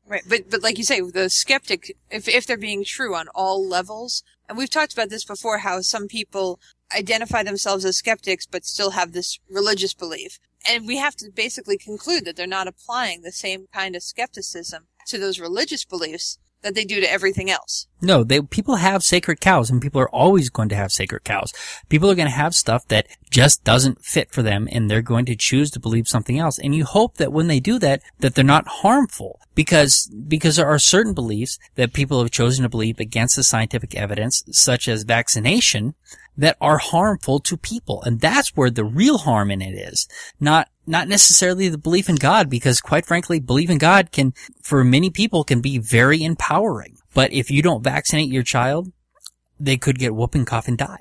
Right, 0.09 0.23
but 0.27 0.49
but 0.49 0.63
like 0.63 0.77
you 0.77 0.85
say, 0.85 1.01
the 1.01 1.29
skeptic, 1.29 1.97
if 2.09 2.29
if 2.29 2.47
they're 2.47 2.55
being 2.55 2.85
true 2.85 3.13
on 3.13 3.27
all 3.35 3.67
levels, 3.67 4.23
and 4.47 4.57
we've 4.57 4.69
talked 4.69 4.93
about 4.93 5.09
this 5.09 5.25
before, 5.25 5.57
how 5.57 5.81
some 5.81 6.07
people 6.07 6.61
identify 6.95 7.43
themselves 7.43 7.83
as 7.83 7.97
skeptics 7.97 8.45
but 8.45 8.63
still 8.63 8.91
have 8.91 9.11
this 9.11 9.37
religious 9.49 9.93
belief, 9.93 10.39
and 10.67 10.87
we 10.87 10.97
have 10.97 11.15
to 11.17 11.31
basically 11.33 11.77
conclude 11.77 12.25
that 12.25 12.35
they're 12.35 12.47
not 12.47 12.67
applying 12.67 13.21
the 13.21 13.31
same 13.31 13.67
kind 13.73 13.95
of 13.95 14.03
skepticism 14.03 14.87
to 15.07 15.17
those 15.17 15.39
religious 15.39 15.85
beliefs 15.85 16.37
that 16.61 16.75
they 16.75 16.83
do 16.83 16.99
to 16.99 17.11
everything 17.11 17.49
else. 17.49 17.87
No, 18.01 18.23
they, 18.23 18.41
people 18.41 18.77
have 18.77 19.03
sacred 19.03 19.39
cows 19.39 19.69
and 19.69 19.81
people 19.81 20.01
are 20.01 20.09
always 20.09 20.49
going 20.49 20.69
to 20.69 20.75
have 20.75 20.91
sacred 20.91 21.23
cows. 21.23 21.53
People 21.87 22.09
are 22.09 22.15
going 22.15 22.27
to 22.27 22.33
have 22.33 22.55
stuff 22.55 22.87
that 22.87 23.07
just 23.29 23.63
doesn't 23.63 24.03
fit 24.03 24.31
for 24.31 24.41
them 24.41 24.67
and 24.71 24.89
they're 24.89 25.01
going 25.01 25.25
to 25.25 25.35
choose 25.35 25.69
to 25.71 25.79
believe 25.79 26.07
something 26.07 26.39
else. 26.39 26.57
And 26.57 26.75
you 26.75 26.85
hope 26.85 27.15
that 27.15 27.31
when 27.31 27.47
they 27.47 27.59
do 27.59 27.79
that, 27.79 28.01
that 28.19 28.35
they're 28.35 28.43
not 28.43 28.67
harmful 28.67 29.39
because, 29.55 30.07
because 30.27 30.55
there 30.55 30.67
are 30.67 30.79
certain 30.79 31.13
beliefs 31.13 31.59
that 31.75 31.93
people 31.93 32.19
have 32.21 32.31
chosen 32.31 32.63
to 32.63 32.69
believe 32.69 32.99
against 32.99 33.35
the 33.35 33.43
scientific 33.43 33.95
evidence, 33.95 34.43
such 34.51 34.87
as 34.87 35.03
vaccination, 35.03 35.95
that 36.37 36.57
are 36.61 36.77
harmful 36.77 37.39
to 37.39 37.57
people. 37.57 38.01
And 38.03 38.19
that's 38.19 38.55
where 38.55 38.69
the 38.69 38.85
real 38.85 39.17
harm 39.17 39.49
in 39.51 39.61
it 39.61 39.73
is. 39.73 40.07
Not, 40.39 40.69
not 40.85 41.07
necessarily 41.07 41.67
the 41.67 41.77
belief 41.77 42.09
in 42.09 42.15
God, 42.15 42.49
because 42.49 42.79
quite 42.79 43.05
frankly, 43.05 43.39
belief 43.39 43.69
in 43.69 43.79
God 43.79 44.11
can, 44.11 44.33
for 44.61 44.83
many 44.83 45.09
people, 45.09 45.43
can 45.43 45.61
be 45.61 45.77
very 45.79 46.23
empowering. 46.23 46.97
But 47.13 47.33
if 47.33 47.49
you 47.49 47.61
don't 47.61 47.83
vaccinate 47.83 48.29
your 48.29 48.43
child, 48.43 48.91
they 49.59 49.77
could 49.77 49.97
get 49.97 50.15
whooping 50.15 50.45
cough 50.45 50.67
and 50.67 50.77
die. 50.77 50.99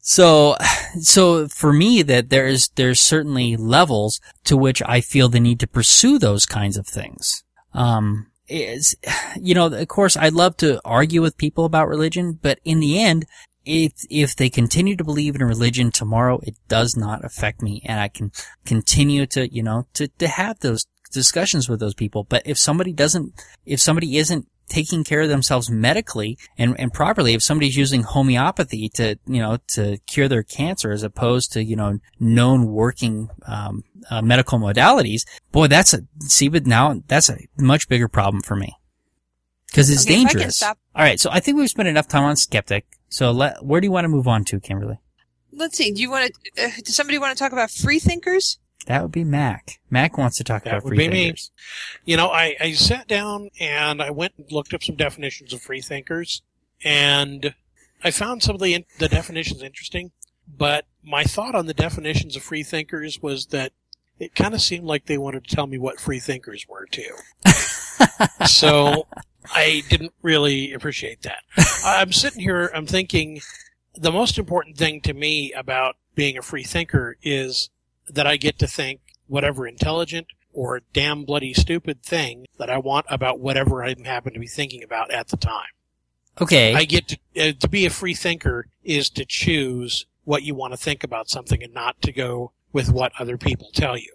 So, 0.00 0.56
so 1.00 1.46
for 1.48 1.72
me 1.72 2.02
that 2.02 2.30
there's, 2.30 2.68
there's 2.70 3.00
certainly 3.00 3.56
levels 3.56 4.20
to 4.44 4.56
which 4.56 4.82
I 4.84 5.00
feel 5.00 5.28
the 5.28 5.40
need 5.40 5.60
to 5.60 5.68
pursue 5.68 6.18
those 6.18 6.46
kinds 6.46 6.76
of 6.76 6.86
things. 6.86 7.44
Um, 7.72 8.26
is, 8.48 8.96
you 9.40 9.54
know, 9.54 9.66
of 9.66 9.88
course 9.88 10.16
I'd 10.16 10.32
love 10.32 10.56
to 10.58 10.80
argue 10.84 11.22
with 11.22 11.38
people 11.38 11.64
about 11.64 11.88
religion, 11.88 12.38
but 12.40 12.58
in 12.64 12.80
the 12.80 13.00
end, 13.00 13.26
if, 13.66 13.92
if 14.08 14.36
they 14.36 14.48
continue 14.48 14.96
to 14.96 15.04
believe 15.04 15.34
in 15.34 15.42
a 15.42 15.46
religion 15.46 15.90
tomorrow, 15.90 16.40
it 16.42 16.56
does 16.68 16.96
not 16.96 17.24
affect 17.24 17.60
me 17.60 17.82
and 17.84 18.00
I 18.00 18.08
can 18.08 18.32
continue 18.64 19.26
to, 19.26 19.52
you 19.52 19.62
know, 19.62 19.86
to, 19.94 20.08
to 20.08 20.28
have 20.28 20.60
those 20.60 20.86
discussions 21.12 21.68
with 21.68 21.80
those 21.80 21.94
people. 21.94 22.24
But 22.24 22.42
if 22.46 22.58
somebody 22.58 22.92
doesn't, 22.92 23.34
if 23.64 23.80
somebody 23.80 24.16
isn't 24.16 24.46
taking 24.68 25.04
care 25.04 25.22
of 25.22 25.28
themselves 25.28 25.70
medically 25.70 26.38
and, 26.58 26.78
and 26.78 26.92
properly, 26.92 27.34
if 27.34 27.42
somebody's 27.42 27.76
using 27.76 28.02
homeopathy 28.02 28.88
to, 28.90 29.16
you 29.26 29.40
know, 29.40 29.58
to 29.68 29.98
cure 30.06 30.28
their 30.28 30.42
cancer 30.42 30.90
as 30.90 31.02
opposed 31.02 31.52
to, 31.52 31.62
you 31.62 31.76
know, 31.76 31.98
known 32.18 32.66
working, 32.66 33.28
um, 33.46 33.84
uh, 34.10 34.22
medical 34.22 34.58
modalities, 34.58 35.24
boy, 35.52 35.66
that's 35.66 35.94
a, 35.94 36.00
see, 36.20 36.48
but 36.48 36.66
now 36.66 37.02
that's 37.06 37.28
a 37.28 37.38
much 37.58 37.88
bigger 37.88 38.08
problem 38.08 38.42
for 38.42 38.56
me. 38.56 38.76
Cause 39.72 39.90
it's 39.90 40.06
Okay, 40.06 40.14
if 40.14 40.26
I 40.26 40.28
can 40.28 40.38
dangerous. 40.38 40.62
All 40.62 40.74
right. 40.96 41.20
So 41.20 41.28
I 41.30 41.40
think 41.40 41.58
we've 41.58 41.68
spent 41.68 41.88
enough 41.88 42.08
time 42.08 42.24
on 42.24 42.36
skeptic. 42.36 42.86
So 43.08 43.30
let, 43.30 43.64
where 43.64 43.80
do 43.80 43.86
you 43.86 43.92
want 43.92 44.04
to 44.04 44.08
move 44.08 44.28
on 44.28 44.44
to, 44.46 44.60
Kimberly? 44.60 44.98
Let's 45.52 45.78
see. 45.78 45.90
Do 45.92 46.02
you 46.02 46.10
want 46.10 46.32
to? 46.56 46.64
Uh, 46.64 46.70
does 46.84 46.94
somebody 46.94 47.18
want 47.18 47.36
to 47.36 47.42
talk 47.42 47.52
about 47.52 47.70
free 47.70 47.98
thinkers? 47.98 48.58
That 48.86 49.02
would 49.02 49.12
be 49.12 49.24
Mac. 49.24 49.80
Mac 49.90 50.16
wants 50.16 50.36
to 50.38 50.44
talk 50.44 50.64
That 50.64 50.70
about 50.70 50.84
would 50.84 50.90
free 50.90 51.08
be 51.08 51.08
me. 51.08 51.34
You 52.04 52.16
know, 52.16 52.28
I, 52.28 52.56
I 52.60 52.72
sat 52.72 53.08
down 53.08 53.50
and 53.58 54.00
I 54.00 54.10
went 54.10 54.34
and 54.38 54.50
looked 54.52 54.74
up 54.74 54.82
some 54.82 54.96
definitions 54.96 55.52
of 55.52 55.60
free 55.60 55.80
thinkers, 55.80 56.42
and 56.84 57.54
I 58.04 58.10
found 58.12 58.42
some 58.42 58.54
of 58.54 58.60
the, 58.60 58.84
the 58.98 59.08
definitions 59.08 59.62
interesting, 59.62 60.12
but 60.46 60.84
my 61.02 61.24
thought 61.24 61.54
on 61.54 61.66
the 61.66 61.74
definitions 61.74 62.36
of 62.36 62.42
free 62.42 62.62
thinkers 62.62 63.20
was 63.20 63.46
that 63.46 63.72
it 64.18 64.34
kind 64.34 64.54
of 64.54 64.60
seemed 64.60 64.84
like 64.84 65.06
they 65.06 65.18
wanted 65.18 65.44
to 65.44 65.54
tell 65.54 65.66
me 65.66 65.78
what 65.78 66.00
free 66.00 66.20
thinkers 66.20 66.66
were 66.68 66.86
too. 66.86 67.14
so 68.46 69.06
I 69.54 69.82
didn't 69.88 70.12
really 70.22 70.72
appreciate 70.72 71.22
that. 71.22 71.42
I'm 71.84 72.12
sitting 72.12 72.40
here, 72.40 72.70
I'm 72.74 72.86
thinking 72.86 73.40
the 73.94 74.12
most 74.12 74.38
important 74.38 74.76
thing 74.76 75.00
to 75.02 75.14
me 75.14 75.52
about 75.52 75.96
being 76.14 76.36
a 76.36 76.42
free 76.42 76.64
thinker 76.64 77.16
is 77.22 77.70
that 78.08 78.26
I 78.26 78.36
get 78.36 78.58
to 78.60 78.66
think 78.66 79.00
whatever 79.26 79.66
intelligent 79.66 80.28
or 80.52 80.80
damn 80.92 81.24
bloody 81.24 81.52
stupid 81.52 82.02
thing 82.02 82.46
that 82.58 82.70
I 82.70 82.78
want 82.78 83.06
about 83.10 83.40
whatever 83.40 83.84
I 83.84 83.94
happen 84.04 84.32
to 84.32 84.40
be 84.40 84.46
thinking 84.46 84.82
about 84.82 85.10
at 85.10 85.28
the 85.28 85.36
time. 85.36 85.68
Okay. 86.40 86.74
I 86.74 86.84
get 86.84 87.08
to, 87.08 87.18
uh, 87.38 87.52
to 87.60 87.68
be 87.68 87.86
a 87.86 87.90
free 87.90 88.14
thinker 88.14 88.66
is 88.84 89.10
to 89.10 89.24
choose 89.24 90.06
what 90.24 90.42
you 90.42 90.54
want 90.54 90.72
to 90.72 90.76
think 90.76 91.04
about 91.04 91.28
something 91.28 91.62
and 91.62 91.72
not 91.72 92.00
to 92.02 92.12
go 92.12 92.52
with 92.72 92.90
what 92.90 93.12
other 93.18 93.36
people 93.36 93.70
tell 93.72 93.96
you. 93.96 94.12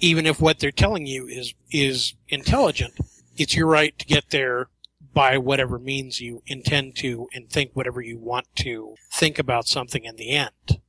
Even 0.00 0.26
if 0.26 0.40
what 0.40 0.58
they're 0.58 0.70
telling 0.70 1.06
you 1.06 1.26
is, 1.26 1.54
is 1.70 2.14
intelligent, 2.28 2.94
it's 3.36 3.56
your 3.56 3.66
right 3.66 3.98
to 3.98 4.06
get 4.06 4.30
there 4.30 4.68
by 5.12 5.38
whatever 5.38 5.78
means 5.78 6.20
you 6.20 6.42
intend 6.46 6.96
to 6.96 7.28
and 7.32 7.48
think 7.48 7.70
whatever 7.74 8.00
you 8.00 8.18
want 8.18 8.46
to 8.56 8.94
think 9.12 9.38
about 9.38 9.66
something 9.66 10.04
in 10.04 10.16
the 10.16 10.30
end. 10.30 10.80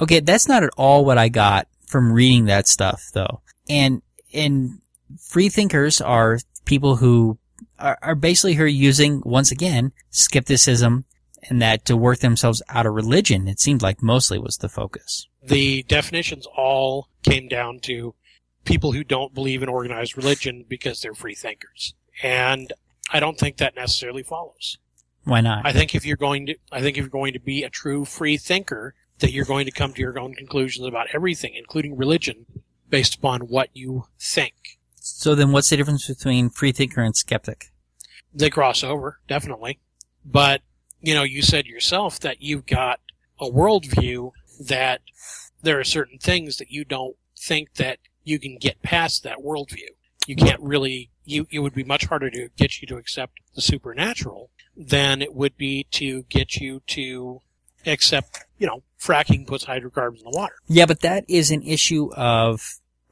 Okay, 0.00 0.20
that's 0.20 0.48
not 0.48 0.62
at 0.62 0.70
all 0.76 1.04
what 1.04 1.18
I 1.18 1.28
got 1.28 1.68
from 1.86 2.12
reading 2.12 2.46
that 2.46 2.66
stuff, 2.66 3.02
though. 3.12 3.42
And 3.68 4.02
and 4.32 4.80
free 5.18 5.48
thinkers 5.48 6.00
are 6.00 6.38
people 6.64 6.96
who 6.96 7.38
are, 7.78 7.98
are 8.02 8.14
basically 8.14 8.54
here 8.54 8.66
using 8.66 9.22
once 9.24 9.50
again 9.50 9.92
skepticism 10.10 11.04
and 11.48 11.62
that 11.62 11.84
to 11.86 11.96
work 11.96 12.18
themselves 12.18 12.62
out 12.68 12.86
of 12.86 12.94
religion. 12.94 13.48
It 13.48 13.60
seemed 13.60 13.82
like 13.82 14.02
mostly 14.02 14.38
was 14.38 14.58
the 14.58 14.68
focus. 14.68 15.28
The 15.42 15.82
definitions 15.84 16.46
all 16.56 17.08
came 17.22 17.48
down 17.48 17.80
to 17.80 18.14
people 18.68 18.92
who 18.92 19.02
don't 19.02 19.34
believe 19.34 19.62
in 19.62 19.68
organized 19.68 20.16
religion 20.16 20.64
because 20.68 21.00
they're 21.00 21.14
free 21.14 21.34
thinkers. 21.34 21.94
And 22.22 22.72
I 23.10 23.18
don't 23.18 23.38
think 23.38 23.56
that 23.56 23.74
necessarily 23.74 24.22
follows. 24.22 24.76
Why 25.24 25.40
not? 25.40 25.66
I 25.66 25.72
think 25.72 25.94
if 25.94 26.04
you're 26.04 26.18
going 26.18 26.46
to, 26.46 26.56
I 26.70 26.82
think 26.82 26.96
if 26.96 27.02
you're 27.02 27.08
going 27.08 27.32
to 27.32 27.40
be 27.40 27.64
a 27.64 27.70
true 27.70 28.04
free 28.04 28.36
thinker, 28.36 28.94
that 29.20 29.32
you're 29.32 29.46
going 29.46 29.64
to 29.64 29.72
come 29.72 29.92
to 29.94 30.00
your 30.00 30.18
own 30.18 30.34
conclusions 30.34 30.86
about 30.86 31.08
everything, 31.12 31.54
including 31.54 31.96
religion, 31.96 32.46
based 32.88 33.16
upon 33.16 33.42
what 33.42 33.70
you 33.72 34.04
think. 34.20 34.78
so 35.00 35.34
then, 35.34 35.50
what's 35.50 35.70
the 35.70 35.76
difference 35.76 36.06
between 36.06 36.50
free 36.50 36.72
thinker 36.72 37.02
and 37.02 37.16
skeptic? 37.16 37.72
They 38.32 38.50
cross 38.50 38.84
over, 38.84 39.18
definitely. 39.26 39.80
But, 40.24 40.60
you 41.00 41.14
know, 41.14 41.22
you 41.22 41.42
said 41.42 41.66
yourself 41.66 42.20
that 42.20 42.42
you've 42.42 42.66
got 42.66 43.00
a 43.40 43.46
worldview 43.46 44.32
that 44.60 45.00
there 45.62 45.80
are 45.80 45.84
certain 45.84 46.18
things 46.18 46.58
that 46.58 46.70
you 46.70 46.84
don't 46.84 47.16
think 47.36 47.74
that 47.74 47.98
you 48.28 48.38
can 48.38 48.58
get 48.58 48.82
past 48.82 49.22
that 49.22 49.38
worldview. 49.38 49.88
You 50.26 50.36
can't 50.36 50.60
really, 50.60 51.10
you, 51.24 51.46
it 51.50 51.60
would 51.60 51.74
be 51.74 51.84
much 51.84 52.04
harder 52.04 52.28
to 52.30 52.50
get 52.56 52.82
you 52.82 52.88
to 52.88 52.96
accept 52.96 53.40
the 53.54 53.62
supernatural 53.62 54.50
than 54.76 55.22
it 55.22 55.34
would 55.34 55.56
be 55.56 55.86
to 55.92 56.24
get 56.24 56.56
you 56.56 56.82
to 56.88 57.40
accept, 57.86 58.44
you 58.58 58.66
know, 58.66 58.82
fracking 59.00 59.46
puts 59.46 59.64
hydrocarbons 59.64 60.20
in 60.22 60.30
the 60.30 60.36
water. 60.36 60.54
Yeah, 60.66 60.84
but 60.84 61.00
that 61.00 61.24
is 61.28 61.50
an 61.50 61.62
issue 61.62 62.12
of 62.14 62.60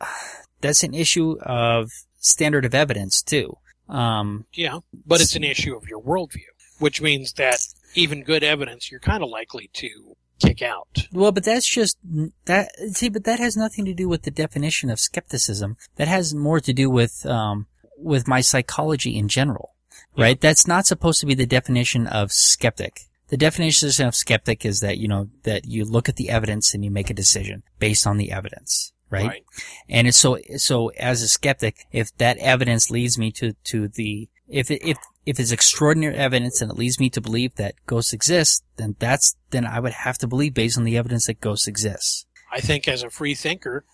that's 0.61 0.83
an 0.83 0.93
issue 0.93 1.39
of 1.41 1.91
standard 2.19 2.67
of 2.67 2.75
evidence 2.75 3.23
too. 3.23 3.57
Um, 3.89 4.45
Yeah, 4.53 4.81
but 5.07 5.21
it's 5.21 5.37
an 5.37 5.45
issue 5.45 5.75
of 5.75 5.89
your 5.89 6.03
worldview, 6.03 6.51
which 6.79 7.01
means 7.01 7.35
that 7.35 7.67
even 7.95 8.25
good 8.25 8.43
evidence 8.43 8.91
you're 8.91 9.01
kind 9.01 9.23
of 9.23 9.31
likely 9.31 9.71
to 9.75 10.17
kick 10.41 10.63
out. 10.63 11.09
Well, 11.13 11.33
but 11.33 11.45
that's 11.45 11.69
just 11.69 11.99
that. 12.45 12.71
See, 12.93 13.09
but 13.09 13.25
that 13.25 13.39
has 13.39 13.57
nothing 13.57 13.85
to 13.85 13.95
do 13.95 14.09
with 14.09 14.23
the 14.23 14.31
definition 14.31 14.91
of 14.91 15.01
skepticism. 15.01 15.77
That 15.97 16.09
has 16.09 16.35
more 16.35 16.61
to 16.61 16.73
do 16.73 16.91
with 16.91 17.25
um, 17.27 17.67
with 17.99 18.29
my 18.29 18.41
psychology 18.41 19.17
in 19.17 19.29
general, 19.29 19.75
right? 20.17 20.41
That's 20.41 20.67
not 20.67 20.87
supposed 20.87 21.21
to 21.21 21.27
be 21.27 21.35
the 21.35 21.47
definition 21.47 22.07
of 22.07 22.33
skeptic. 22.33 23.03
The 23.29 23.37
definition 23.37 24.07
of 24.07 24.15
skeptic 24.15 24.65
is 24.65 24.81
that 24.81 24.99
you 24.99 25.09
know 25.09 25.29
that 25.43 25.67
you 25.67 25.85
look 25.85 26.09
at 26.09 26.17
the 26.17 26.31
evidence 26.31 26.75
and 26.75 26.85
you 26.85 26.91
make 26.91 27.11
a 27.11 27.15
decision 27.15 27.63
based 27.79 28.07
on 28.07 28.17
the 28.17 28.31
evidence, 28.31 28.93
right? 29.11 29.29
Right. 29.29 29.45
And 29.89 30.15
so 30.15 30.39
so 30.57 30.89
as 30.91 31.23
a 31.23 31.29
skeptic, 31.29 31.87
if 31.93 32.17
that 32.19 32.39
evidence 32.39 32.91
leads 32.91 33.19
me 33.19 33.33
to 33.33 33.55
to 33.65 33.89
the 33.89 34.29
if 34.49 34.71
it, 34.71 34.87
if 34.87 34.99
if 35.25 35.41
it's 35.41 35.51
extraordinary 35.51 36.15
evidence 36.15 36.61
and 36.61 36.71
it 36.71 36.79
leads 36.79 37.01
me 37.01 37.11
to 37.11 37.21
believe 37.21 37.57
that 37.57 37.75
ghosts 37.87 38.13
exist, 38.13 38.65
then 38.77 38.97
that's 38.99 39.37
then 39.51 39.67
I 39.67 39.81
would 39.81 39.93
have 39.93 40.19
to 40.19 40.27
believe 40.27 40.55
based 40.55 40.79
on 40.79 40.85
the 40.85 40.97
evidence 40.97 41.27
that 41.27 41.41
ghosts 41.41 41.67
exist. 41.67 42.27
I 42.53 42.61
think 42.61 42.87
as 42.87 43.03
a 43.03 43.11
free 43.11 43.35
thinker, 43.35 43.85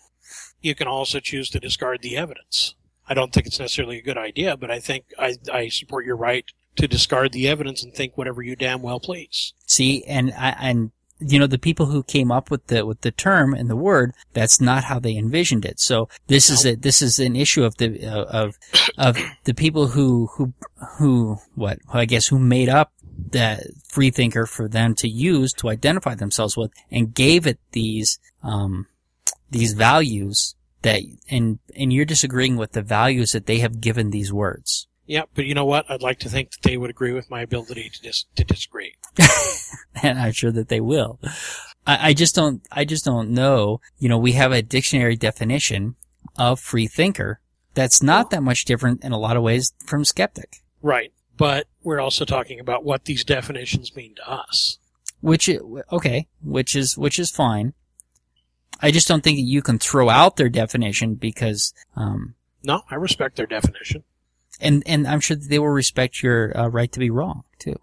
you 0.60 0.74
can 0.74 0.86
also 0.86 1.20
choose 1.20 1.48
to 1.50 1.60
discard 1.60 2.02
the 2.02 2.16
evidence. 2.16 2.74
I 3.08 3.14
don't 3.14 3.32
think 3.32 3.46
it's 3.46 3.58
necessarily 3.58 3.98
a 3.98 4.02
good 4.02 4.18
idea, 4.18 4.56
but 4.56 4.70
I 4.70 4.78
think 4.78 5.06
I, 5.18 5.36
I 5.52 5.68
support 5.68 6.04
your 6.04 6.16
right 6.16 6.44
to 6.76 6.88
discard 6.88 7.32
the 7.32 7.48
evidence 7.48 7.82
and 7.82 7.92
think 7.92 8.16
whatever 8.16 8.42
you 8.42 8.56
damn 8.56 8.82
well 8.82 9.00
please. 9.00 9.54
See, 9.66 10.04
and 10.04 10.32
I 10.32 10.56
and 10.60 10.92
you 11.26 11.38
know 11.38 11.46
the 11.46 11.58
people 11.58 11.86
who 11.86 12.02
came 12.02 12.30
up 12.30 12.50
with 12.50 12.66
the 12.66 12.84
with 12.84 13.00
the 13.02 13.10
term 13.10 13.54
and 13.54 13.68
the 13.68 13.76
word, 13.76 14.12
that's 14.32 14.60
not 14.60 14.84
how 14.84 14.98
they 14.98 15.16
envisioned 15.16 15.64
it. 15.64 15.80
So 15.80 16.08
this 16.26 16.50
is 16.50 16.66
a 16.66 16.74
this 16.74 17.02
is 17.02 17.18
an 17.18 17.36
issue 17.36 17.64
of 17.64 17.76
the 17.76 18.06
uh, 18.06 18.24
of 18.24 18.58
of 18.98 19.18
the 19.44 19.54
people 19.54 19.88
who 19.88 20.28
who 20.34 20.52
who 20.98 21.38
what 21.54 21.78
I 21.92 22.04
guess 22.04 22.28
who 22.28 22.38
made 22.38 22.68
up 22.68 22.92
the 23.30 23.72
free 23.88 24.10
thinker 24.10 24.46
for 24.46 24.68
them 24.68 24.94
to 24.96 25.08
use 25.08 25.52
to 25.54 25.68
identify 25.68 26.14
themselves 26.14 26.56
with 26.56 26.72
and 26.90 27.14
gave 27.14 27.46
it 27.46 27.58
these 27.72 28.18
um 28.42 28.86
these 29.50 29.74
values 29.74 30.54
that 30.82 31.00
and 31.30 31.58
and 31.76 31.92
you're 31.92 32.04
disagreeing 32.04 32.56
with 32.56 32.72
the 32.72 32.82
values 32.82 33.32
that 33.32 33.46
they 33.46 33.58
have 33.58 33.80
given 33.80 34.10
these 34.10 34.32
words. 34.32 34.86
Yeah, 35.06 35.22
but 35.34 35.44
you 35.46 35.54
know 35.54 35.64
what? 35.64 35.90
I'd 35.90 36.02
like 36.02 36.18
to 36.20 36.28
think 36.28 36.52
that 36.52 36.62
they 36.62 36.76
would 36.76 36.90
agree 36.90 37.12
with 37.12 37.30
my 37.30 37.42
ability 37.42 37.90
to 37.90 38.00
dis- 38.02 38.26
to 38.36 38.44
disagree. 38.44 38.94
and 40.02 40.18
I'm 40.18 40.32
sure 40.32 40.52
that 40.52 40.68
they 40.68 40.80
will. 40.80 41.18
I, 41.86 42.10
I 42.10 42.14
just 42.14 42.34
don't, 42.34 42.64
I 42.70 42.84
just 42.84 43.04
don't 43.04 43.30
know. 43.30 43.80
You 43.98 44.08
know, 44.08 44.18
we 44.18 44.32
have 44.32 44.52
a 44.52 44.62
dictionary 44.62 45.16
definition 45.16 45.96
of 46.38 46.60
free 46.60 46.86
thinker 46.86 47.40
that's 47.74 48.02
not 48.02 48.30
that 48.30 48.42
much 48.42 48.64
different 48.64 49.02
in 49.02 49.12
a 49.12 49.18
lot 49.18 49.36
of 49.36 49.42
ways 49.42 49.72
from 49.86 50.04
skeptic, 50.04 50.62
Right. 50.82 51.12
But 51.36 51.66
we're 51.82 52.00
also 52.00 52.24
talking 52.24 52.60
about 52.60 52.84
what 52.84 53.06
these 53.06 53.24
definitions 53.24 53.96
mean 53.96 54.14
to 54.16 54.30
us. 54.30 54.78
which, 55.20 55.48
okay, 55.90 56.28
which 56.42 56.76
is, 56.76 56.96
which 56.98 57.18
is 57.18 57.30
fine. 57.30 57.72
I 58.80 58.90
just 58.90 59.08
don't 59.08 59.24
think 59.24 59.38
that 59.38 59.42
you 59.42 59.62
can 59.62 59.78
throw 59.78 60.08
out 60.10 60.36
their 60.36 60.48
definition 60.50 61.14
because, 61.14 61.72
um, 61.96 62.34
No, 62.62 62.82
I 62.90 62.96
respect 62.96 63.36
their 63.36 63.46
definition. 63.46 64.04
And, 64.62 64.82
and 64.86 65.06
I'm 65.06 65.20
sure 65.20 65.36
that 65.36 65.48
they 65.48 65.58
will 65.58 65.68
respect 65.68 66.22
your 66.22 66.56
uh, 66.56 66.68
right 66.68 66.90
to 66.92 66.98
be 66.98 67.10
wrong 67.10 67.44
too. 67.58 67.76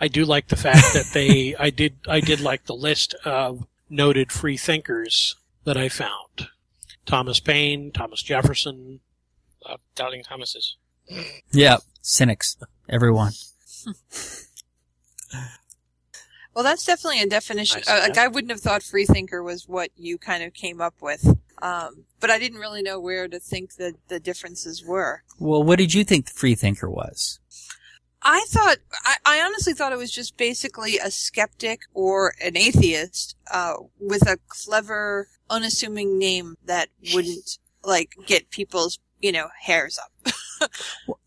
I 0.00 0.08
do 0.08 0.24
like 0.24 0.48
the 0.48 0.56
fact 0.56 0.92
that 0.94 1.10
they, 1.12 1.54
I 1.58 1.70
did, 1.70 1.96
I 2.08 2.20
did 2.20 2.40
like 2.40 2.64
the 2.66 2.74
list 2.74 3.14
of 3.24 3.66
noted 3.88 4.32
free 4.32 4.56
thinkers 4.56 5.36
that 5.64 5.76
I 5.76 5.88
found. 5.88 6.48
Thomas 7.06 7.40
Paine, 7.40 7.92
Thomas 7.92 8.22
Jefferson. 8.22 9.00
Uh, 9.64 9.76
doubting 9.94 10.22
Thomases. 10.24 10.76
Yeah. 11.52 11.76
Cynics. 12.00 12.56
Everyone. 12.88 13.32
Well, 16.54 16.64
that's 16.64 16.84
definitely 16.84 17.22
a 17.22 17.26
definition. 17.26 17.78
Nice, 17.78 17.88
Uh, 17.88 17.94
yeah. 17.94 18.02
like 18.08 18.18
I 18.18 18.28
wouldn't 18.28 18.50
have 18.50 18.60
thought 18.60 18.82
free 18.82 19.06
thinker 19.06 19.42
was 19.42 19.66
what 19.68 19.90
you 19.96 20.18
kind 20.18 20.42
of 20.42 20.52
came 20.52 20.80
up 20.80 20.94
with. 21.00 21.38
Um, 21.62 22.06
but 22.18 22.28
I 22.28 22.40
didn't 22.40 22.58
really 22.58 22.82
know 22.82 22.98
where 22.98 23.28
to 23.28 23.38
think 23.38 23.76
that 23.76 23.94
the 24.08 24.18
differences 24.18 24.84
were. 24.84 25.22
Well, 25.38 25.62
what 25.62 25.78
did 25.78 25.94
you 25.94 26.02
think 26.02 26.26
the 26.26 26.32
free 26.32 26.56
thinker 26.56 26.90
was? 26.90 27.38
I 28.20 28.44
thought, 28.48 28.78
I, 29.04 29.16
I 29.24 29.40
honestly 29.42 29.72
thought 29.72 29.92
it 29.92 29.98
was 29.98 30.10
just 30.10 30.36
basically 30.36 30.98
a 30.98 31.10
skeptic 31.10 31.82
or 31.94 32.34
an 32.42 32.56
atheist, 32.56 33.36
uh, 33.50 33.74
with 34.00 34.28
a 34.28 34.38
clever, 34.48 35.28
unassuming 35.48 36.18
name 36.18 36.56
that 36.64 36.88
wouldn't, 37.14 37.58
like, 37.84 38.10
get 38.26 38.50
people's, 38.50 38.98
you 39.20 39.32
know, 39.32 39.48
hairs 39.60 39.98
up. 39.98 40.34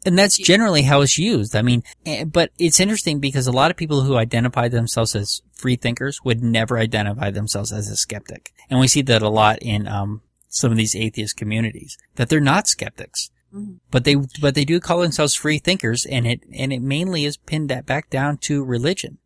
And 0.05 0.17
that's 0.17 0.37
generally 0.37 0.83
how 0.83 1.01
it's 1.01 1.17
used. 1.17 1.55
I 1.55 1.61
mean, 1.63 1.83
eh, 2.05 2.25
but 2.25 2.51
it's 2.59 2.79
interesting 2.79 3.19
because 3.19 3.47
a 3.47 3.51
lot 3.51 3.71
of 3.71 3.75
people 3.75 4.01
who 4.01 4.15
identify 4.15 4.67
themselves 4.67 5.15
as 5.15 5.41
free 5.51 5.75
thinkers 5.75 6.23
would 6.23 6.43
never 6.43 6.77
identify 6.77 7.31
themselves 7.31 7.73
as 7.73 7.89
a 7.89 7.97
skeptic. 7.97 8.53
And 8.69 8.79
we 8.79 8.87
see 8.87 9.01
that 9.01 9.23
a 9.23 9.29
lot 9.29 9.59
in, 9.61 9.87
um, 9.87 10.21
some 10.55 10.71
of 10.71 10.77
these 10.77 10.95
atheist 10.95 11.35
communities, 11.35 11.97
that 12.15 12.29
they're 12.29 12.39
not 12.39 12.67
skeptics. 12.67 13.29
Mhm. 13.53 13.79
But 13.91 14.05
they, 14.05 14.15
but 14.39 14.55
they 14.55 14.65
do 14.65 14.79
call 14.79 14.99
themselves 14.99 15.35
free 15.35 15.59
thinkers 15.59 16.05
and 16.05 16.25
it, 16.25 16.41
and 16.53 16.71
it 16.71 16.81
mainly 16.81 17.25
is 17.25 17.37
pinned 17.37 17.69
that 17.69 17.85
back 17.85 18.09
down 18.09 18.37
to 18.39 18.63
religion. 18.63 19.17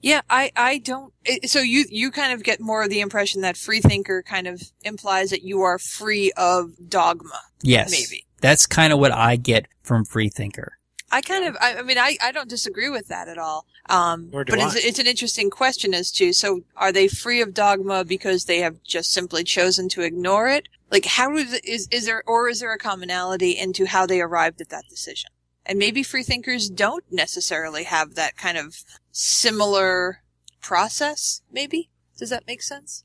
Yeah, 0.00 0.20
I, 0.30 0.52
I 0.54 0.78
don't, 0.78 1.12
so 1.46 1.60
you, 1.60 1.84
you 1.90 2.10
kind 2.10 2.32
of 2.32 2.44
get 2.44 2.60
more 2.60 2.84
of 2.84 2.90
the 2.90 3.00
impression 3.00 3.40
that 3.40 3.56
free 3.56 3.80
thinker 3.80 4.22
kind 4.22 4.46
of 4.46 4.62
implies 4.84 5.30
that 5.30 5.42
you 5.42 5.62
are 5.62 5.78
free 5.78 6.30
of 6.36 6.72
dogma. 6.88 7.40
Yes. 7.62 7.90
Maybe. 7.90 8.24
That's 8.40 8.66
kind 8.66 8.92
of 8.92 9.00
what 9.00 9.12
I 9.12 9.34
get 9.36 9.66
from 9.82 10.04
free 10.04 10.28
thinker. 10.28 10.78
I 11.10 11.22
kind 11.22 11.46
of, 11.46 11.56
I, 11.60 11.78
I 11.78 11.82
mean, 11.82 11.98
I, 11.98 12.16
I 12.22 12.32
don't 12.32 12.50
disagree 12.50 12.90
with 12.90 13.08
that 13.08 13.28
at 13.28 13.38
all. 13.38 13.66
Um, 13.88 14.28
Nor 14.30 14.44
do 14.44 14.52
but 14.52 14.60
it's, 14.60 14.84
it's 14.84 14.98
an 14.98 15.06
interesting 15.06 15.50
question 15.50 15.94
as 15.94 16.12
to, 16.12 16.32
so 16.32 16.60
are 16.76 16.92
they 16.92 17.08
free 17.08 17.40
of 17.40 17.54
dogma 17.54 18.04
because 18.04 18.44
they 18.44 18.58
have 18.58 18.82
just 18.82 19.10
simply 19.10 19.44
chosen 19.44 19.88
to 19.90 20.02
ignore 20.02 20.48
it? 20.48 20.68
Like, 20.90 21.06
how 21.06 21.36
is, 21.36 21.54
is, 21.64 21.88
is 21.90 22.06
there, 22.06 22.22
or 22.26 22.48
is 22.48 22.60
there 22.60 22.72
a 22.72 22.78
commonality 22.78 23.52
into 23.52 23.86
how 23.86 24.06
they 24.06 24.20
arrived 24.20 24.60
at 24.60 24.68
that 24.70 24.84
decision? 24.88 25.30
And 25.64 25.78
maybe 25.78 26.02
free 26.02 26.22
thinkers 26.22 26.70
don't 26.70 27.04
necessarily 27.10 27.84
have 27.84 28.14
that 28.14 28.36
kind 28.36 28.56
of 28.56 28.84
similar 29.10 30.22
process, 30.60 31.42
maybe? 31.52 31.90
Does 32.18 32.30
that 32.30 32.46
make 32.46 32.62
sense? 32.62 33.04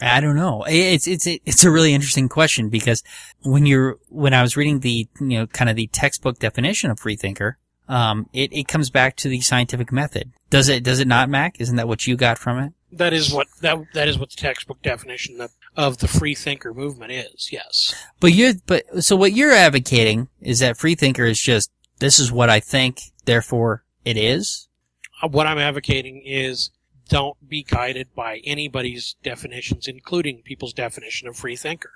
I 0.00 0.20
don't 0.20 0.36
know. 0.36 0.64
It's 0.68 1.08
it's 1.08 1.26
it's 1.26 1.64
a 1.64 1.70
really 1.70 1.92
interesting 1.92 2.28
question 2.28 2.68
because 2.68 3.02
when 3.42 3.66
you're 3.66 3.98
when 4.08 4.32
I 4.32 4.42
was 4.42 4.56
reading 4.56 4.80
the 4.80 5.08
you 5.20 5.26
know 5.26 5.46
kind 5.48 5.68
of 5.68 5.76
the 5.76 5.88
textbook 5.88 6.38
definition 6.38 6.90
of 6.90 7.00
free 7.00 7.16
thinker, 7.16 7.58
um, 7.88 8.28
it 8.32 8.52
it 8.52 8.68
comes 8.68 8.90
back 8.90 9.16
to 9.16 9.28
the 9.28 9.40
scientific 9.40 9.92
method. 9.92 10.32
Does 10.50 10.68
it 10.68 10.82
does 10.82 11.00
it 11.00 11.08
not, 11.08 11.28
Mac? 11.28 11.60
Isn't 11.60 11.76
that 11.76 11.88
what 11.88 12.06
you 12.06 12.16
got 12.16 12.38
from 12.38 12.58
it? 12.58 12.72
That 12.90 13.12
is 13.12 13.32
what 13.32 13.48
that 13.60 13.78
that 13.94 14.08
is 14.08 14.18
what 14.18 14.30
the 14.30 14.36
textbook 14.36 14.80
definition 14.82 15.40
of, 15.40 15.50
of 15.76 15.98
the 15.98 16.08
free 16.08 16.34
thinker 16.34 16.72
movement 16.72 17.12
is. 17.12 17.52
Yes. 17.52 17.94
But 18.18 18.32
you're, 18.32 18.54
but, 18.66 19.04
so 19.04 19.14
what 19.14 19.32
you're 19.32 19.52
advocating 19.52 20.28
is 20.40 20.60
that 20.60 20.78
free 20.78 20.94
thinker 20.94 21.24
is 21.24 21.40
just, 21.40 21.70
this 21.98 22.18
is 22.18 22.32
what 22.32 22.48
I 22.48 22.60
think, 22.60 23.00
therefore 23.26 23.84
it 24.04 24.16
is? 24.16 24.68
Uh, 25.22 25.28
What 25.28 25.46
I'm 25.46 25.58
advocating 25.58 26.22
is 26.24 26.70
don't 27.08 27.36
be 27.46 27.62
guided 27.62 28.14
by 28.14 28.40
anybody's 28.44 29.16
definitions, 29.22 29.86
including 29.86 30.42
people's 30.42 30.72
definition 30.72 31.28
of 31.28 31.36
free 31.36 31.56
thinker. 31.56 31.92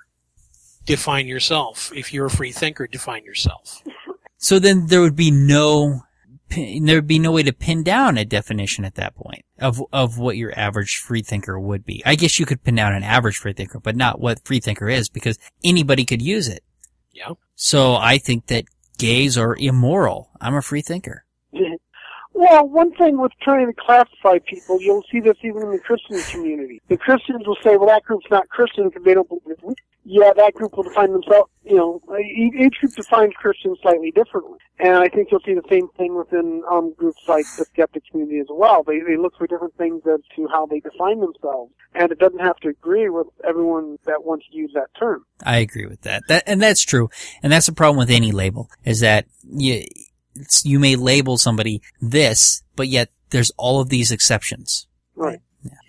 Define 0.85 1.27
yourself. 1.27 1.91
If 1.95 2.13
you're 2.13 2.27
a 2.27 2.31
free 2.31 2.51
thinker, 2.51 2.87
define 2.87 3.23
yourself. 3.25 3.81
So 4.43 4.59
then 4.59 4.87
there 4.87 4.99
would 4.99 5.15
be 5.15 5.31
no, 5.31 6.01
there 6.49 6.97
would 6.97 7.07
be 7.07 7.17
no 7.17 7.31
way 7.31 7.43
to 7.43 7.53
pin 7.53 7.81
down 7.81 8.17
a 8.17 8.25
definition 8.25 8.83
at 8.83 8.95
that 8.95 9.15
point 9.15 9.45
of, 9.57 9.81
of 9.93 10.17
what 10.17 10.35
your 10.35 10.51
average 10.59 10.97
free 10.97 11.21
thinker 11.21 11.57
would 11.57 11.85
be. 11.85 12.03
I 12.05 12.15
guess 12.15 12.37
you 12.37 12.45
could 12.45 12.61
pin 12.61 12.75
down 12.75 12.93
an 12.93 13.03
average 13.03 13.37
free 13.37 13.53
thinker, 13.53 13.79
but 13.79 13.95
not 13.95 14.19
what 14.19 14.45
free 14.45 14.59
thinker 14.59 14.89
is 14.89 15.07
because 15.07 15.39
anybody 15.63 16.03
could 16.03 16.21
use 16.21 16.49
it. 16.49 16.61
Yeah. 17.13 17.35
So 17.55 17.95
I 17.95 18.17
think 18.17 18.47
that 18.47 18.65
gays 18.97 19.37
are 19.37 19.55
immoral. 19.57 20.29
I'm 20.41 20.55
a 20.55 20.61
free 20.61 20.81
thinker. 20.81 21.23
Well, 22.33 22.67
one 22.67 22.91
thing 22.95 23.21
with 23.21 23.31
trying 23.41 23.67
to 23.67 23.73
classify 23.73 24.39
people, 24.39 24.81
you'll 24.81 25.03
see 25.11 25.19
this 25.19 25.37
even 25.43 25.63
in 25.63 25.71
the 25.71 25.79
Christian 25.79 26.21
community. 26.31 26.81
The 26.87 26.97
Christians 26.97 27.45
will 27.45 27.57
say, 27.63 27.77
well, 27.77 27.87
that 27.87 28.03
group's 28.03 28.25
not 28.31 28.49
Christian 28.49 28.89
because 28.89 29.03
they 29.03 29.13
don't 29.13 29.29
believe 29.29 29.57
in 29.63 29.75
Yeah, 30.03 30.33
that 30.35 30.53
group 30.55 30.75
will 30.75 30.83
define 30.83 31.13
themselves, 31.13 31.51
you 31.63 31.75
know, 31.75 32.01
each 32.19 32.79
group 32.79 32.95
defines 32.95 33.33
Christians 33.35 33.77
slightly 33.81 34.11
differently. 34.11 34.57
And 34.79 34.95
I 34.95 35.09
think 35.09 35.29
you'll 35.31 35.41
see 35.45 35.53
the 35.53 35.61
same 35.69 35.87
thing 35.97 36.15
within 36.15 36.63
um, 36.71 36.93
groups 36.97 37.21
like 37.27 37.45
the 37.57 37.65
skeptic 37.65 38.03
community 38.09 38.39
as 38.39 38.47
well. 38.49 38.83
They, 38.83 38.99
they 38.99 39.15
look 39.15 39.37
for 39.37 39.45
different 39.45 39.77
things 39.77 40.01
as 40.11 40.19
to 40.35 40.47
how 40.51 40.65
they 40.65 40.79
define 40.79 41.19
themselves. 41.19 41.71
And 41.93 42.11
it 42.11 42.17
doesn't 42.17 42.39
have 42.39 42.57
to 42.57 42.69
agree 42.69 43.09
with 43.09 43.27
everyone 43.47 43.99
that 44.05 44.25
wants 44.25 44.47
to 44.49 44.57
use 44.57 44.71
that 44.73 44.87
term. 44.99 45.23
I 45.45 45.59
agree 45.59 45.85
with 45.85 46.01
that. 46.01 46.23
That 46.27 46.43
and 46.47 46.59
that's 46.59 46.81
true. 46.81 47.09
And 47.43 47.53
that's 47.53 47.67
the 47.67 47.73
problem 47.73 47.97
with 47.97 48.09
any 48.09 48.31
label 48.31 48.71
is 48.83 49.01
that 49.01 49.27
you 49.47 49.85
you 50.63 50.79
may 50.79 50.95
label 50.95 51.37
somebody 51.37 51.81
this, 52.01 52.63
but 52.75 52.87
yet 52.87 53.09
there's 53.29 53.51
all 53.57 53.79
of 53.79 53.89
these 53.89 54.11
exceptions. 54.11 54.87
Right. 55.15 55.41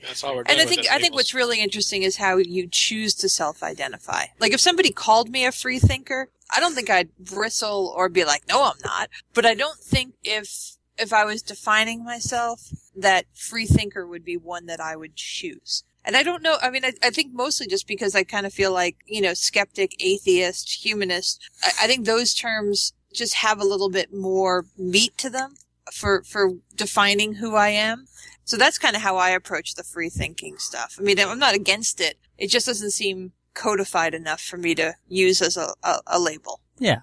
That's 0.02 0.22
all 0.22 0.37
we're 0.37 0.44
doing. 0.44 0.59
And 0.59 0.66
I 0.66 0.68
think 0.68 0.83
this 0.83 0.90
I 0.90 0.98
think 0.98 1.14
what's 1.14 1.35
really 1.35 1.61
interesting 1.61 2.02
is 2.02 2.16
how 2.16 2.37
you 2.37 2.68
choose 2.68 3.14
to 3.16 3.28
self-identify. 3.28 4.26
Like 4.38 4.52
if 4.52 4.61
somebody 4.61 4.90
called 4.90 5.30
me 5.30 5.44
a 5.44 5.52
free 5.52 5.78
thinker, 5.78 6.30
I 6.54 6.61
don't 6.61 6.74
think 6.74 6.90
I'd 6.90 7.14
bristle 7.18 7.92
or 7.96 8.09
be 8.09 8.24
like, 8.24 8.46
"No, 8.48 8.64
I'm 8.64 8.78
not." 8.85 9.09
But 9.33 9.46
I 9.46 9.54
don't 9.54 9.78
think 9.78 10.14
if 10.22 10.76
if 10.98 11.12
I 11.12 11.24
was 11.24 11.42
defining 11.42 12.04
myself, 12.04 12.68
that 12.94 13.26
free 13.35 13.66
thinker 13.66 14.07
would 14.07 14.24
be 14.24 14.37
one 14.37 14.66
that 14.66 14.80
I 14.80 14.94
would 14.94 15.16
choose. 15.16 15.83
And 16.04 16.16
I 16.16 16.22
don't 16.22 16.42
know. 16.42 16.57
I 16.61 16.70
mean, 16.70 16.85
I, 16.85 16.92
I 17.02 17.11
think 17.11 17.33
mostly 17.33 17.66
just 17.66 17.88
because 17.88 18.14
I 18.14 18.24
kind 18.24 18.46
of 18.46 18.52
feel 18.52 18.72
like 18.72 18.96
you 19.07 19.20
know, 19.20 19.35
skeptic, 19.35 19.96
atheist, 20.00 20.85
humanist. 20.85 21.40
I, 21.62 21.85
I 21.85 21.87
think 21.87 22.04
those 22.04 22.35
terms 22.35 22.92
just 23.14 23.35
have 23.35 23.61
a 23.61 23.64
little 23.64 23.90
bit 23.90 24.12
more 24.12 24.66
meat 24.77 25.16
to 25.18 25.31
them 25.31 25.55
for 25.92 26.22
for 26.24 26.53
defining 26.74 27.35
who 27.35 27.55
I 27.55 27.68
am. 27.68 28.07
So 28.44 28.57
that's 28.57 28.79
kind 28.79 28.94
of 28.94 29.03
how 29.03 29.16
I 29.16 29.31
approach 29.31 29.74
the 29.74 29.83
free 29.83 30.11
thinking 30.11 30.59
stuff. 30.59 30.96
I 30.98 31.03
mean, 31.03 31.18
I'm 31.18 31.38
not 31.38 31.55
against 31.55 32.00
it. 32.00 32.18
It 32.37 32.48
just 32.48 32.66
doesn't 32.66 32.90
seem 32.90 33.33
codified 33.55 34.12
enough 34.12 34.40
for 34.40 34.59
me 34.59 34.74
to 34.74 34.94
use 35.09 35.40
as 35.40 35.57
a, 35.57 35.68
a, 35.83 36.00
a 36.07 36.18
label. 36.18 36.61
Yeah. 36.79 37.00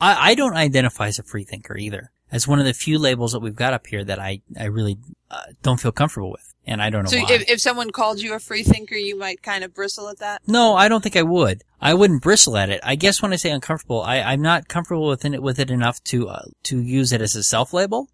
I, 0.00 0.30
I 0.30 0.34
don't 0.34 0.54
identify 0.54 1.08
as 1.08 1.18
a 1.18 1.22
free 1.22 1.44
thinker 1.44 1.76
either. 1.76 2.10
As 2.30 2.46
one 2.46 2.58
of 2.58 2.64
the 2.64 2.74
few 2.74 2.98
labels 2.98 3.32
that 3.32 3.40
we've 3.40 3.56
got 3.56 3.72
up 3.72 3.86
here 3.86 4.04
that 4.04 4.18
I, 4.18 4.42
I 4.58 4.64
really 4.64 4.98
uh, 5.30 5.42
don't 5.62 5.80
feel 5.80 5.92
comfortable 5.92 6.30
with. 6.30 6.54
And 6.70 6.82
I 6.82 6.90
don't 6.90 7.04
know 7.04 7.10
So 7.10 7.18
why. 7.18 7.26
if, 7.30 7.48
if 7.50 7.60
someone 7.60 7.90
called 7.90 8.20
you 8.20 8.34
a 8.34 8.38
free 8.38 8.62
thinker, 8.62 8.94
you 8.94 9.18
might 9.18 9.42
kind 9.42 9.64
of 9.64 9.72
bristle 9.74 10.08
at 10.08 10.18
that. 10.18 10.42
no, 10.46 10.74
I 10.76 10.88
don't 10.88 11.02
think 11.02 11.16
I 11.16 11.22
would. 11.22 11.62
I 11.80 11.94
wouldn't 11.94 12.20
bristle 12.22 12.56
at 12.58 12.68
it. 12.68 12.80
I 12.84 12.94
guess 12.94 13.22
when 13.22 13.32
I 13.32 13.36
say 13.36 13.50
uncomfortable, 13.50 14.02
I, 14.02 14.18
I'm 14.20 14.42
not 14.42 14.68
comfortable 14.68 15.08
within 15.08 15.32
it, 15.32 15.42
with 15.42 15.58
it 15.58 15.70
enough 15.70 16.04
to, 16.04 16.28
uh, 16.28 16.42
to 16.64 16.80
use 16.80 17.10
it 17.12 17.22
as 17.22 17.34
a 17.34 17.42
self-label. 17.42 18.10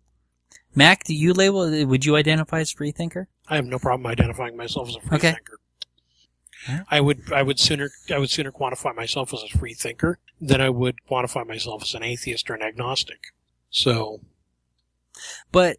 Mac, 0.75 1.03
do 1.05 1.15
you 1.15 1.33
label, 1.33 1.69
would 1.87 2.05
you 2.05 2.15
identify 2.17 2.61
as 2.61 2.73
a 2.73 2.77
free 2.77 2.93
thinker? 2.93 3.27
I 3.49 3.57
have 3.57 3.67
no 3.67 3.79
problem 3.81 4.07
identifying 4.07 4.57
myself 4.57 4.89
as 4.89 4.97
a 4.97 5.01
free 5.01 5.17
Okay. 5.17 5.33
thinker. 5.33 5.59
Yeah. 6.69 6.85
I 6.91 7.01
would 7.01 7.31
I 7.31 7.43
would 7.43 7.59
sooner 7.61 7.91
I 8.11 8.17
would 8.19 8.31
sooner 8.31 8.51
quantify 8.51 8.95
myself 8.95 9.35
as 9.35 9.43
a 9.43 9.49
free 9.59 9.75
thinker 9.75 10.19
than 10.41 10.63
I 10.63 10.71
would 10.71 10.97
quantify 11.11 11.47
myself 11.47 11.83
as 11.83 11.93
an 11.95 12.03
atheist 12.03 12.49
or 12.49 12.55
an 12.55 12.63
agnostic. 12.63 13.19
So 13.69 14.21
But 15.53 15.77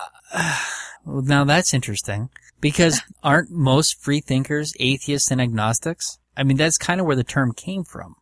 uh, 0.00 0.06
well, 0.34 0.58
now 1.06 1.44
that's 1.44 1.72
interesting 1.72 2.30
because 2.60 3.00
aren't 3.22 3.50
most 3.50 4.00
free 4.02 4.20
thinkers 4.20 4.74
atheists 4.80 5.30
and 5.30 5.40
agnostics? 5.40 6.18
I 6.36 6.42
mean, 6.42 6.56
that's 6.56 6.78
kind 6.78 7.00
of 7.00 7.06
where 7.06 7.16
the 7.16 7.24
term 7.24 7.52
came 7.52 7.84
from. 7.84 8.16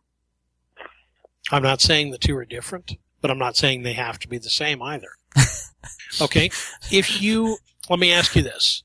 I'm 1.51 1.63
not 1.63 1.81
saying 1.81 2.11
the 2.11 2.17
two 2.17 2.35
are 2.37 2.45
different, 2.45 2.93
but 3.21 3.29
I'm 3.29 3.37
not 3.37 3.57
saying 3.57 3.83
they 3.83 3.93
have 3.93 4.19
to 4.19 4.27
be 4.27 4.37
the 4.37 4.49
same 4.49 4.81
either. 4.81 5.09
okay? 6.21 6.49
If 6.91 7.21
you, 7.21 7.57
let 7.89 7.99
me 7.99 8.13
ask 8.13 8.35
you 8.35 8.41
this. 8.41 8.83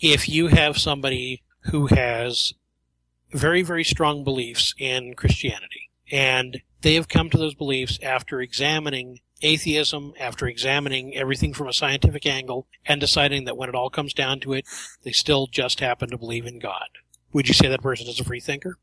If 0.00 0.28
you 0.28 0.48
have 0.48 0.78
somebody 0.78 1.42
who 1.64 1.86
has 1.88 2.54
very, 3.32 3.62
very 3.62 3.84
strong 3.84 4.24
beliefs 4.24 4.74
in 4.78 5.14
Christianity, 5.14 5.90
and 6.10 6.62
they 6.80 6.94
have 6.94 7.08
come 7.08 7.30
to 7.30 7.38
those 7.38 7.54
beliefs 7.54 7.98
after 8.02 8.40
examining 8.40 9.20
atheism, 9.42 10.12
after 10.18 10.46
examining 10.46 11.16
everything 11.16 11.54
from 11.54 11.68
a 11.68 11.72
scientific 11.72 12.26
angle, 12.26 12.66
and 12.86 13.00
deciding 13.00 13.44
that 13.44 13.56
when 13.56 13.68
it 13.68 13.74
all 13.74 13.90
comes 13.90 14.14
down 14.14 14.40
to 14.40 14.52
it, 14.52 14.66
they 15.02 15.12
still 15.12 15.46
just 15.46 15.80
happen 15.80 16.10
to 16.10 16.18
believe 16.18 16.46
in 16.46 16.58
God. 16.58 16.88
Would 17.32 17.48
you 17.48 17.54
say 17.54 17.68
that 17.68 17.82
person 17.82 18.08
is 18.08 18.20
a 18.20 18.24
free 18.24 18.40
thinker? 18.40 18.78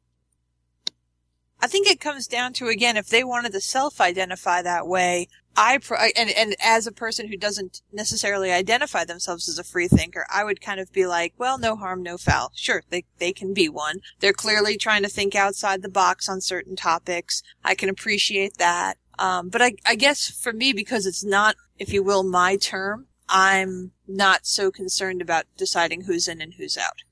I 1.59 1.67
think 1.67 1.87
it 1.87 1.99
comes 1.99 2.27
down 2.27 2.53
to 2.53 2.67
again, 2.67 2.97
if 2.97 3.07
they 3.07 3.23
wanted 3.23 3.51
to 3.53 3.61
self-identify 3.61 4.61
that 4.61 4.87
way, 4.87 5.27
I 5.55 5.79
and 6.15 6.29
and 6.29 6.55
as 6.63 6.85
a 6.85 6.91
person 6.91 7.27
who 7.27 7.35
doesn't 7.35 7.81
necessarily 7.91 8.51
identify 8.51 9.05
themselves 9.05 9.49
as 9.49 9.57
a 9.57 9.63
free 9.63 9.87
thinker, 9.87 10.27
I 10.31 10.43
would 10.43 10.61
kind 10.61 10.79
of 10.79 10.93
be 10.93 11.07
like, 11.07 11.33
well, 11.39 11.57
no 11.57 11.75
harm, 11.75 12.03
no 12.03 12.17
foul. 12.17 12.51
Sure, 12.53 12.83
they 12.91 13.05
they 13.17 13.33
can 13.33 13.55
be 13.55 13.67
one. 13.67 14.01
They're 14.19 14.33
clearly 14.33 14.77
trying 14.77 15.01
to 15.01 15.09
think 15.09 15.33
outside 15.33 15.81
the 15.81 15.89
box 15.89 16.29
on 16.29 16.41
certain 16.41 16.75
topics. 16.75 17.41
I 17.63 17.73
can 17.73 17.89
appreciate 17.89 18.57
that. 18.59 18.97
Um, 19.19 19.49
but 19.49 19.61
I 19.61 19.73
I 19.85 19.95
guess 19.95 20.29
for 20.29 20.53
me, 20.53 20.73
because 20.73 21.05
it's 21.05 21.23
not, 21.23 21.55
if 21.77 21.91
you 21.93 22.03
will, 22.03 22.23
my 22.23 22.55
term, 22.57 23.07
I'm 23.29 23.91
not 24.07 24.45
so 24.45 24.71
concerned 24.71 25.21
about 25.21 25.45
deciding 25.57 26.01
who's 26.01 26.27
in 26.27 26.41
and 26.41 26.53
who's 26.53 26.77
out. 26.77 27.03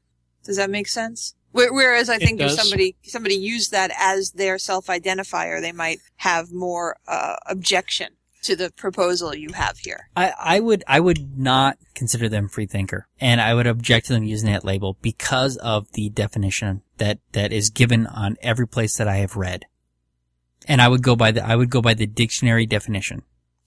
Does 0.43 0.57
that 0.57 0.69
make 0.69 0.87
sense? 0.87 1.35
Whereas 1.51 2.09
I 2.09 2.17
think 2.17 2.41
if 2.41 2.51
somebody 2.51 2.97
somebody 3.03 3.35
used 3.35 3.71
that 3.71 3.91
as 3.97 4.31
their 4.31 4.57
self-identifier, 4.57 5.61
they 5.61 5.71
might 5.71 5.99
have 6.17 6.51
more 6.51 6.97
uh, 7.07 7.37
objection 7.45 8.09
to 8.43 8.55
the 8.55 8.71
proposal 8.71 9.33
you 9.33 9.53
have 9.53 9.77
here. 9.79 10.09
I, 10.15 10.33
I 10.37 10.59
would 10.59 10.83
I 10.85 10.99
would 10.99 11.37
not 11.37 11.77
consider 11.93 12.27
them 12.27 12.49
free 12.49 12.65
thinker, 12.65 13.07
and 13.21 13.39
I 13.39 13.53
would 13.53 13.67
object 13.67 14.07
to 14.07 14.13
them 14.13 14.25
using 14.25 14.51
that 14.51 14.65
label 14.65 14.97
because 15.01 15.55
of 15.57 15.91
the 15.93 16.09
definition 16.09 16.81
that 16.97 17.19
that 17.31 17.53
is 17.53 17.69
given 17.69 18.05
on 18.05 18.35
every 18.41 18.67
place 18.67 18.97
that 18.97 19.07
I 19.07 19.17
have 19.17 19.37
read, 19.37 19.65
and 20.67 20.81
I 20.81 20.87
would 20.87 21.03
go 21.03 21.15
by 21.15 21.31
the 21.31 21.45
I 21.45 21.55
would 21.55 21.69
go 21.69 21.81
by 21.81 21.93
the 21.93 22.07
dictionary 22.07 22.65
definition 22.65 23.23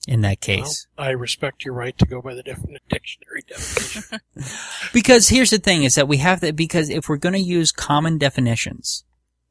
in 0.07 0.21
that 0.21 0.41
case. 0.41 0.87
Well, 0.97 1.07
I 1.07 1.11
respect 1.11 1.65
your 1.65 1.73
right 1.73 1.97
to 1.97 2.05
go 2.05 2.21
by 2.21 2.33
the 2.33 2.43
definite 2.43 2.81
dictionary 2.89 3.43
definition. 3.47 4.19
Because 4.93 5.29
here's 5.29 5.51
the 5.51 5.59
thing 5.59 5.83
is 5.83 5.95
that 5.95 6.07
we 6.07 6.17
have 6.17 6.41
to, 6.41 6.51
because 6.51 6.89
if 6.89 7.07
we're 7.07 7.17
going 7.17 7.33
to 7.33 7.39
use 7.39 7.71
common 7.71 8.17
definitions, 8.17 9.03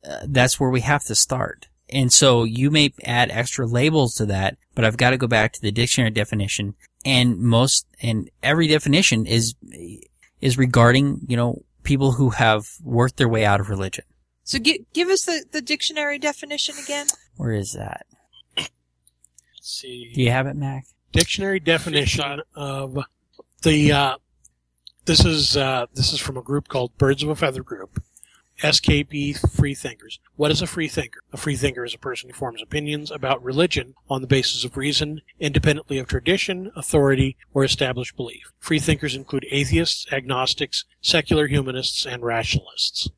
uh, 0.08 0.20
that's 0.24 0.58
where 0.58 0.70
we 0.70 0.80
have 0.80 1.04
to 1.04 1.14
start. 1.14 1.68
And 1.90 2.12
so 2.12 2.44
you 2.44 2.70
may 2.70 2.92
add 3.04 3.30
extra 3.30 3.66
labels 3.66 4.14
to 4.16 4.26
that, 4.26 4.58
but 4.74 4.84
I've 4.84 4.96
got 4.96 5.11
to 5.11 5.16
go 5.16 5.26
back 5.26 5.52
to 5.52 5.61
the 5.61 5.70
dictionary 5.70 6.11
definition 6.11 6.74
and 7.04 7.38
most, 7.38 7.87
and 8.02 8.28
every 8.42 8.66
definition 8.66 9.26
is, 9.26 9.54
is 10.40 10.58
regarding, 10.58 11.20
you 11.28 11.37
know, 11.37 11.62
people 11.84 12.12
who 12.12 12.30
have 12.30 12.66
worked 12.82 13.16
their 13.16 13.28
way 13.28 13.44
out 13.44 13.61
of 13.61 13.70
religion. 13.70 14.04
So 14.42 14.58
gi- 14.58 14.87
give 14.92 15.08
us 15.08 15.24
the, 15.24 15.44
the 15.52 15.61
dictionary 15.61 16.18
definition 16.18 16.74
again. 16.82 17.06
Where 17.38 17.53
is 17.53 17.72
that? 17.72 18.07
Let's 18.57 18.68
see. 19.62 20.12
Do 20.14 20.20
you 20.22 20.31
have 20.31 20.46
it, 20.46 20.55
Mac? 20.55 20.85
dictionary 21.12 21.61
definition 21.61 22.42
of 22.55 22.98
the 23.62 23.92
uh, 23.92 24.16
this 25.05 25.24
is 25.24 25.57
uh, 25.57 25.87
this 25.94 26.12
is 26.12 26.20
from 26.20 26.37
a 26.37 26.42
group 26.42 26.68
called 26.68 26.96
Birds 26.98 27.22
of 27.22 27.29
a 27.29 27.37
Feather 27.37 27.62
Group, 27.62 28.03
SKP 28.62 29.51
Free 29.51 29.74
Thinkers. 29.74 30.20
What 30.37 30.51
is 30.51 30.62
a 30.62 30.66
free 30.66 30.88
thinker? 30.88 31.20
A 31.33 31.37
free 31.37 31.57
thinker 31.57 31.85
is 31.85 31.94
a 31.94 31.98
person 31.98 32.29
who 32.29 32.37
forms 32.37 32.62
opinions 32.62 33.11
about 33.11 33.42
religion 33.42 33.94
on 34.09 34.20
the 34.20 34.27
basis 34.27 34.64
of 34.64 34.77
reason, 34.77 35.22
independently 35.40 35.98
of 35.98 36.07
tradition, 36.07 36.70
authority, 36.77 37.37
or 37.55 37.64
established 37.64 38.16
belief. 38.16 38.53
Free 38.59 38.79
thinkers 38.79 39.14
include 39.14 39.46
atheists, 39.51 40.07
agnostics, 40.12 40.85
secular 41.01 41.46
humanists, 41.46 42.05
and 42.07 42.22
rationalists. 42.22 43.11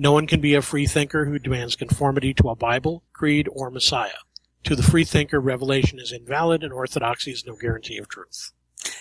No 0.00 0.12
one 0.12 0.26
can 0.26 0.40
be 0.40 0.54
a 0.54 0.62
free 0.62 0.86
thinker 0.86 1.26
who 1.26 1.38
demands 1.38 1.76
conformity 1.76 2.32
to 2.32 2.48
a 2.48 2.56
Bible, 2.56 3.02
creed, 3.12 3.46
or 3.52 3.70
Messiah. 3.70 4.24
To 4.64 4.74
the 4.74 4.82
free 4.82 5.04
thinker, 5.04 5.38
revelation 5.38 5.98
is 5.98 6.10
invalid 6.10 6.64
and 6.64 6.72
orthodoxy 6.72 7.32
is 7.32 7.44
no 7.46 7.54
guarantee 7.54 7.98
of 7.98 8.08
truth. 8.08 8.52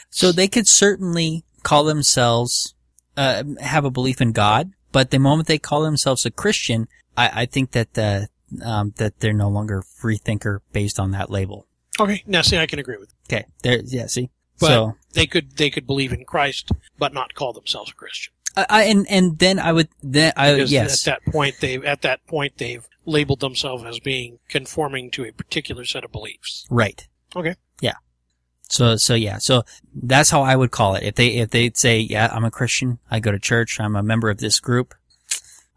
So 0.09 0.33
they 0.33 0.49
could 0.49 0.67
certainly 0.67 1.45
call 1.63 1.85
themselves 1.85 2.75
uh, 3.15 3.45
have 3.61 3.85
a 3.85 3.89
belief 3.89 4.19
in 4.19 4.33
God, 4.33 4.73
but 4.91 5.11
the 5.11 5.19
moment 5.19 5.47
they 5.47 5.57
call 5.57 5.83
themselves 5.83 6.25
a 6.25 6.31
Christian, 6.31 6.89
I, 7.15 7.43
I 7.43 7.45
think 7.45 7.71
that 7.71 7.93
the, 7.93 8.27
um, 8.61 8.93
that 8.97 9.21
they're 9.21 9.31
no 9.31 9.47
longer 9.47 9.81
free 9.81 10.17
thinker 10.17 10.61
based 10.73 10.99
on 10.99 11.11
that 11.11 11.29
label. 11.29 11.65
Okay, 11.97 12.23
now 12.27 12.41
see, 12.41 12.57
I 12.57 12.65
can 12.65 12.77
agree 12.77 12.97
with. 12.97 13.13
Okay, 13.29 13.45
there, 13.63 13.79
yeah, 13.85 14.07
see, 14.07 14.31
But 14.59 14.67
so 14.67 14.97
they 15.13 15.27
could 15.27 15.55
they 15.55 15.69
could 15.69 15.87
believe 15.87 16.11
in 16.11 16.25
Christ, 16.25 16.71
but 16.97 17.13
not 17.13 17.35
call 17.35 17.53
themselves 17.53 17.91
a 17.91 17.93
Christian. 17.93 18.33
I, 18.69 18.81
I 18.81 18.83
and 18.85 19.05
and 19.09 19.37
then 19.39 19.59
I 19.59 19.71
would 19.71 19.89
then 20.01 20.33
I 20.37 20.53
Because 20.53 20.71
yes, 20.71 21.07
at 21.07 21.21
that 21.23 21.31
point 21.31 21.55
they 21.61 21.75
at 21.77 22.01
that 22.01 22.25
point 22.27 22.57
they've 22.57 22.85
labeled 23.05 23.39
themselves 23.39 23.83
as 23.85 23.99
being 23.99 24.39
conforming 24.49 25.09
to 25.11 25.23
a 25.25 25.31
particular 25.31 25.85
set 25.85 26.03
of 26.03 26.11
beliefs. 26.11 26.65
right. 26.69 27.07
Okay. 27.35 27.55
Yeah. 27.81 27.93
So 28.69 28.97
so 28.97 29.13
yeah, 29.15 29.37
so 29.39 29.63
that's 29.93 30.29
how 30.29 30.41
I 30.43 30.55
would 30.55 30.71
call 30.71 30.95
it. 30.95 31.03
If 31.03 31.15
they 31.15 31.27
if 31.37 31.49
they'd 31.49 31.75
say, 31.77 31.99
yeah, 31.99 32.29
I'm 32.31 32.45
a 32.45 32.51
Christian, 32.51 32.99
I 33.09 33.19
go 33.19 33.31
to 33.31 33.39
church, 33.39 33.79
I'm 33.79 33.95
a 33.95 34.03
member 34.03 34.29
of 34.29 34.37
this 34.37 34.59
group, 34.59 34.93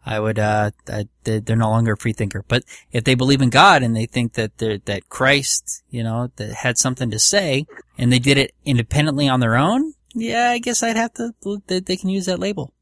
I 0.05 0.19
would 0.19 0.37
uh 0.37 0.71
I, 0.87 1.05
they- 1.23 1.39
they're 1.39 1.55
no 1.55 1.69
longer 1.71 1.93
a 1.93 1.97
free 1.97 2.13
thinker. 2.13 2.43
But 2.47 2.63
if 2.91 3.03
they 3.03 3.15
believe 3.15 3.41
in 3.41 3.49
God 3.49 3.81
and 3.83 3.95
they 3.95 4.05
think 4.05 4.33
that 4.33 4.57
they're 4.59 4.77
that 4.79 5.09
Christ, 5.09 5.83
you 5.89 6.03
know, 6.03 6.29
that 6.35 6.53
had 6.53 6.77
something 6.77 7.09
to 7.11 7.19
say 7.19 7.65
and 7.97 8.11
they 8.11 8.19
did 8.19 8.37
it 8.37 8.53
independently 8.65 9.27
on 9.27 9.39
their 9.39 9.55
own, 9.55 9.93
yeah, 10.13 10.49
I 10.51 10.59
guess 10.59 10.83
I'd 10.83 10.95
have 10.97 11.13
to 11.15 11.33
they, 11.67 11.79
they 11.79 11.97
can 11.97 12.09
use 12.09 12.25
that 12.27 12.39
label. 12.39 12.73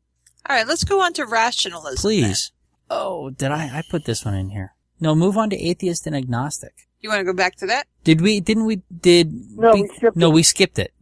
All 0.50 0.56
right, 0.56 0.68
let's 0.68 0.84
go 0.84 1.02
on 1.02 1.14
to 1.14 1.26
rationalism. 1.26 1.96
then. 1.96 2.02
Please. 2.02 2.52
Oh, 2.90 3.30
did 3.30 3.52
I 3.52 3.80
I 3.80 3.84
put 3.90 4.06
this 4.06 4.26
one 4.26 4.34
in 4.34 4.50
here? 4.50 4.74
No, 5.00 5.16
move 5.16 5.38
on 5.38 5.50
to 5.52 5.56
atheist 5.58 6.06
and 6.08 6.16
agnostic. 6.16 6.88
You 7.00 7.10
want 7.10 7.20
to 7.22 7.26
go 7.26 7.34
back 7.34 7.56
to 7.58 7.66
that? 7.68 7.88
Did 8.04 8.22
we? 8.22 8.40
Didn't 8.40 8.66
we? 8.66 8.82
Did 8.96 9.32
No, 9.58 9.74
we 9.74 9.88
skipped 9.88 10.16
No, 10.18 10.30
it. 10.30 10.34
we 10.34 10.44
skipped 10.44 10.78
it. 10.80 10.94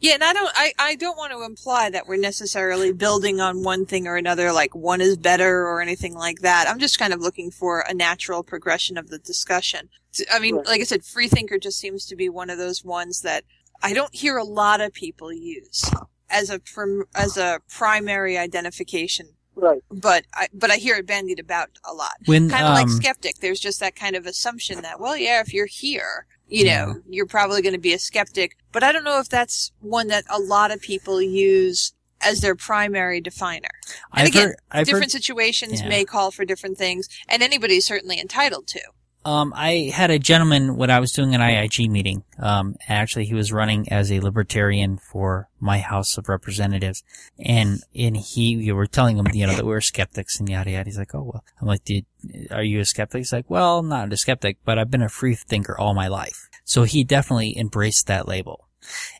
Yeah, 0.00 0.14
and 0.14 0.24
I 0.24 0.32
don't, 0.32 0.50
I, 0.56 0.72
I 0.76 0.94
don't 0.96 1.16
want 1.16 1.30
to 1.32 1.44
imply 1.44 1.88
that 1.90 2.08
we're 2.08 2.16
necessarily 2.16 2.92
building 2.92 3.40
on 3.40 3.62
one 3.62 3.86
thing 3.86 4.08
or 4.08 4.16
another, 4.16 4.50
like 4.52 4.74
one 4.74 5.00
is 5.00 5.16
better 5.16 5.66
or 5.68 5.80
anything 5.80 6.14
like 6.14 6.40
that. 6.40 6.66
I'm 6.68 6.80
just 6.80 6.98
kind 6.98 7.12
of 7.12 7.20
looking 7.20 7.52
for 7.52 7.84
a 7.88 7.94
natural 7.94 8.42
progression 8.42 8.98
of 8.98 9.06
the 9.08 9.18
discussion. 9.20 9.88
I 10.32 10.40
mean, 10.40 10.56
Right. 10.56 10.66
like 10.66 10.80
I 10.80 10.84
said, 10.84 11.04
freethinker 11.04 11.58
just 11.58 11.78
seems 11.78 12.06
to 12.06 12.16
be 12.16 12.28
one 12.28 12.50
of 12.50 12.58
those 12.58 12.84
ones 12.84 13.20
that 13.20 13.44
I 13.82 13.92
don't 13.92 14.14
hear 14.14 14.36
a 14.36 14.44
lot 14.44 14.80
of 14.80 14.92
people 14.92 15.32
use 15.32 15.90
as 16.30 16.50
a 16.50 16.58
prim, 16.58 17.04
as 17.14 17.36
a 17.36 17.60
primary 17.68 18.36
identification. 18.36 19.28
Right. 19.54 19.82
But 19.90 20.24
I, 20.34 20.48
but 20.54 20.70
I 20.70 20.76
hear 20.76 20.96
it 20.96 21.06
bandied 21.06 21.40
about 21.40 21.70
a 21.84 21.92
lot. 21.92 22.12
When 22.26 22.48
Kind 22.48 22.64
of 22.64 22.70
um, 22.70 22.74
like 22.76 22.88
skeptic. 22.88 23.38
There's 23.40 23.58
just 23.58 23.80
that 23.80 23.96
kind 23.96 24.14
of 24.14 24.24
assumption 24.24 24.82
that, 24.82 25.00
well, 25.00 25.16
yeah, 25.16 25.40
if 25.40 25.52
you're 25.52 25.66
here, 25.66 26.26
you 26.46 26.64
Yeah. 26.64 26.84
know, 26.84 26.94
you're 27.08 27.26
probably 27.26 27.60
going 27.60 27.72
to 27.74 27.80
be 27.80 27.92
a 27.92 27.98
skeptic. 27.98 28.56
But 28.70 28.84
I 28.84 28.92
don't 28.92 29.04
know 29.04 29.18
if 29.18 29.28
that's 29.28 29.72
one 29.80 30.06
that 30.08 30.24
a 30.30 30.38
lot 30.38 30.70
of 30.70 30.80
people 30.80 31.20
use 31.20 31.92
as 32.20 32.40
their 32.40 32.54
primary 32.54 33.20
definer. 33.20 33.68
And 34.12 34.22
I've 34.22 34.28
again, 34.28 34.48
heard, 34.48 34.56
I've 34.70 34.86
different 34.86 35.12
heard, 35.12 35.22
situations 35.22 35.80
yeah. 35.80 35.88
may 35.88 36.04
call 36.04 36.30
for 36.30 36.44
different 36.44 36.78
things, 36.78 37.08
and 37.28 37.42
anybody's 37.42 37.86
certainly 37.86 38.20
entitled 38.20 38.66
to. 38.68 38.80
Um, 39.24 39.52
I 39.54 39.90
had 39.94 40.10
a 40.10 40.18
gentleman 40.18 40.76
when 40.76 40.90
I 40.90 41.00
was 41.00 41.12
doing 41.12 41.34
an 41.34 41.40
IIG 41.40 41.90
meeting. 41.90 42.24
Um, 42.38 42.76
actually, 42.88 43.26
he 43.26 43.34
was 43.34 43.52
running 43.52 43.90
as 43.92 44.10
a 44.10 44.20
libertarian 44.20 44.98
for 44.98 45.48
my 45.60 45.78
House 45.78 46.16
of 46.16 46.28
Representatives, 46.28 47.02
and 47.38 47.82
and 47.94 48.16
he, 48.16 48.54
you 48.54 48.74
were 48.74 48.86
telling 48.86 49.18
him, 49.18 49.26
you 49.32 49.46
know, 49.46 49.54
that 49.54 49.64
we 49.64 49.70
were 49.70 49.80
skeptics 49.80 50.38
and 50.38 50.48
yada 50.48 50.70
yada. 50.70 50.84
He's 50.84 50.98
like, 50.98 51.14
oh 51.14 51.22
well. 51.22 51.44
I'm 51.60 51.66
like, 51.66 51.84
dude, 51.84 52.06
are 52.50 52.62
you 52.62 52.80
a 52.80 52.84
skeptic? 52.84 53.18
He's 53.20 53.32
like, 53.32 53.50
well, 53.50 53.82
not 53.82 54.12
a 54.12 54.16
skeptic, 54.16 54.58
but 54.64 54.78
I've 54.78 54.90
been 54.90 55.02
a 55.02 55.08
free 55.08 55.34
thinker 55.34 55.76
all 55.76 55.94
my 55.94 56.08
life. 56.08 56.48
So 56.64 56.84
he 56.84 57.04
definitely 57.04 57.58
embraced 57.58 58.06
that 58.06 58.28
label. 58.28 58.68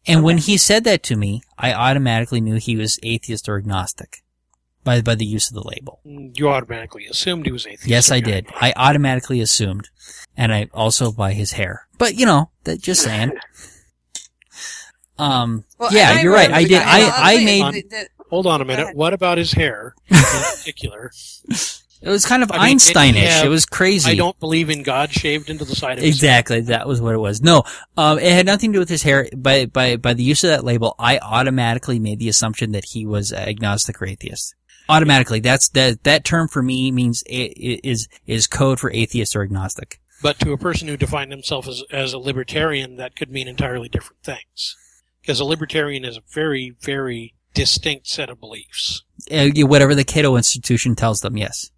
And 0.07 0.23
when 0.23 0.39
he 0.39 0.57
said 0.57 0.85
that 0.85 1.03
to 1.05 1.17
me, 1.17 1.43
I 1.59 1.75
automatically 1.75 2.41
knew 2.41 2.57
he 2.57 2.77
was 2.77 2.99
atheist 3.03 3.49
or 3.49 3.59
agnostic 3.59 4.23
by 4.85 5.01
by 5.03 5.15
the 5.15 5.27
use 5.27 5.49
of 5.49 5.55
the 5.55 5.69
label. 5.69 6.01
You 6.05 6.49
automatically 6.49 7.07
assumed 7.07 7.47
he 7.47 7.53
was 7.53 7.67
atheist. 7.67 7.87
Yes, 7.87 8.11
I 8.11 8.19
okay. 8.19 8.31
did. 8.31 8.47
I 8.61 8.73
automatically 8.77 9.41
assumed, 9.41 9.89
and 10.37 10.53
I 10.53 10.69
also 10.73 11.13
by 11.13 11.33
his 11.33 11.53
hair. 11.53 11.87
But 11.99 12.15
you 12.15 12.27
know, 12.27 12.51
that 12.65 12.81
just 12.81 13.03
saying. 13.03 13.33
Um. 15.19 15.65
Well, 15.79 15.93
yeah, 15.93 16.21
you're 16.21 16.33
right. 16.33 16.51
I 16.53 16.63
did. 16.65 16.81
I'll 16.81 17.11
I 17.11 17.35
I 17.35 17.45
made. 17.45 17.75
the- 17.75 17.89
the- 17.89 18.09
Hold 18.31 18.47
on 18.47 18.61
a 18.61 18.65
minute. 18.65 18.95
What 18.95 19.15
about 19.15 19.39
his 19.39 19.51
hair 19.53 19.95
in 20.09 20.17
particular? 20.19 21.11
It 22.01 22.09
was 22.11 22.27
kind 22.27 22.43
of 22.43 22.53
I 22.53 22.67
mean, 22.69 22.77
it- 22.77 22.81
Einsteinish. 22.83 23.43
it 23.45 23.49
was 23.49 23.65
crazy. 23.67 24.13
I 24.13 24.15
don't 24.17 24.39
believe 24.39 24.69
in 24.71 24.83
God 24.83 25.11
shaved 25.11 25.49
into 25.51 25.65
the 25.65 25.75
side 25.75 25.97
of 25.99 26.05
his 26.05 26.15
Exactly. 26.15 26.61
That 26.61 26.87
was 26.87 27.01
what 27.01 27.15
it 27.15 27.19
was. 27.19 27.41
No, 27.43 27.65
um, 27.97 28.19
it 28.19 28.31
had 28.31 28.45
nothing 28.47 28.71
to 28.71 28.77
do 28.77 28.79
with 28.81 28.91
his 28.91 29.03
hair. 29.03 29.29
By 29.37 29.67
by 29.67 29.97
by 29.97 30.13
the 30.15 30.23
use 30.23 30.45
of 30.45 30.51
that 30.51 30.63
label, 30.63 30.95
I 30.99 31.19
automatically 31.19 31.99
made 31.99 32.19
the 32.21 32.29
assumption 32.29 32.73
that 32.73 32.85
he 32.85 33.07
was 33.07 33.33
agnostic 33.33 34.01
or 34.01 34.07
atheist. 34.07 34.55
Automatically, 34.89 35.41
that's 35.41 35.69
that 35.71 36.05
that 36.05 36.25
term 36.25 36.49
for 36.49 36.63
me 36.63 36.91
means 36.91 37.23
i- 37.31 37.53
i- 37.57 37.81
is 37.85 38.09
is 38.27 38.47
code 38.47 38.81
for 38.81 38.91
atheist 38.91 39.37
or 39.37 39.43
agnostic. 39.43 40.01
But 40.23 40.39
to 40.41 40.53
a 40.53 40.59
person 40.59 40.89
who 40.89 40.97
defined 40.97 41.31
himself 41.31 41.69
as, 41.69 41.85
as 41.93 42.13
a 42.13 42.19
libertarian, 42.19 42.97
that 42.97 43.15
could 43.15 43.31
mean 43.31 43.47
entirely 43.47 43.89
different 43.89 44.23
things. 44.23 44.77
Because 45.21 45.39
a 45.41 45.45
libertarian 45.45 46.05
is 46.05 46.17
a 46.17 46.23
very, 46.33 46.75
very 46.81 47.35
distinct 47.55 48.09
set 48.09 48.31
of 48.31 48.41
beliefs. 48.41 49.05
Uh, 49.31 49.49
whatever 49.59 49.95
the 49.95 50.05
Cato 50.05 50.37
Institution 50.37 50.95
tells 50.97 51.21
them, 51.21 51.37
yes. 51.37 51.71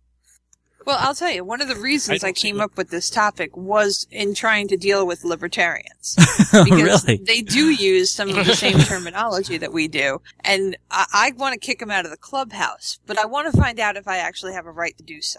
Well, 0.91 0.99
I'll 1.01 1.15
tell 1.15 1.31
you, 1.31 1.45
one 1.45 1.61
of 1.61 1.69
the 1.69 1.77
reasons 1.77 2.25
I 2.25 2.31
I, 2.31 2.33
came 2.33 2.61
up 2.61 2.77
with 2.77 2.91
this 2.91 3.11
topic 3.11 3.57
was 3.57 4.09
in 4.11 4.35
trying 4.35 4.67
to 4.67 4.77
deal 4.77 5.07
with 5.07 5.23
libertarians. 5.23 6.17
Because 6.51 7.07
really? 7.07 7.23
they 7.25 7.43
do 7.43 7.71
use 7.71 8.11
some 8.11 8.29
of 8.29 8.45
the 8.45 8.57
same 8.57 8.77
terminology 8.81 9.57
that 9.57 9.73
we 9.73 9.87
do. 9.87 10.21
And 10.41 10.77
I, 10.91 11.05
I 11.13 11.33
want 11.37 11.53
to 11.53 11.65
kick 11.65 11.79
them 11.79 11.93
out 11.93 12.07
of 12.07 12.11
the 12.11 12.17
clubhouse, 12.17 12.99
but 13.07 13.21
I 13.21 13.27
want 13.27 13.55
to 13.55 13.61
find 13.61 13.79
out 13.79 13.97
if 13.97 14.09
I 14.09 14.17
actually 14.17 14.55
have 14.55 14.67
a 14.67 14.73
right 14.73 14.97
to 14.99 15.05
do 15.05 15.23
so. 15.23 15.39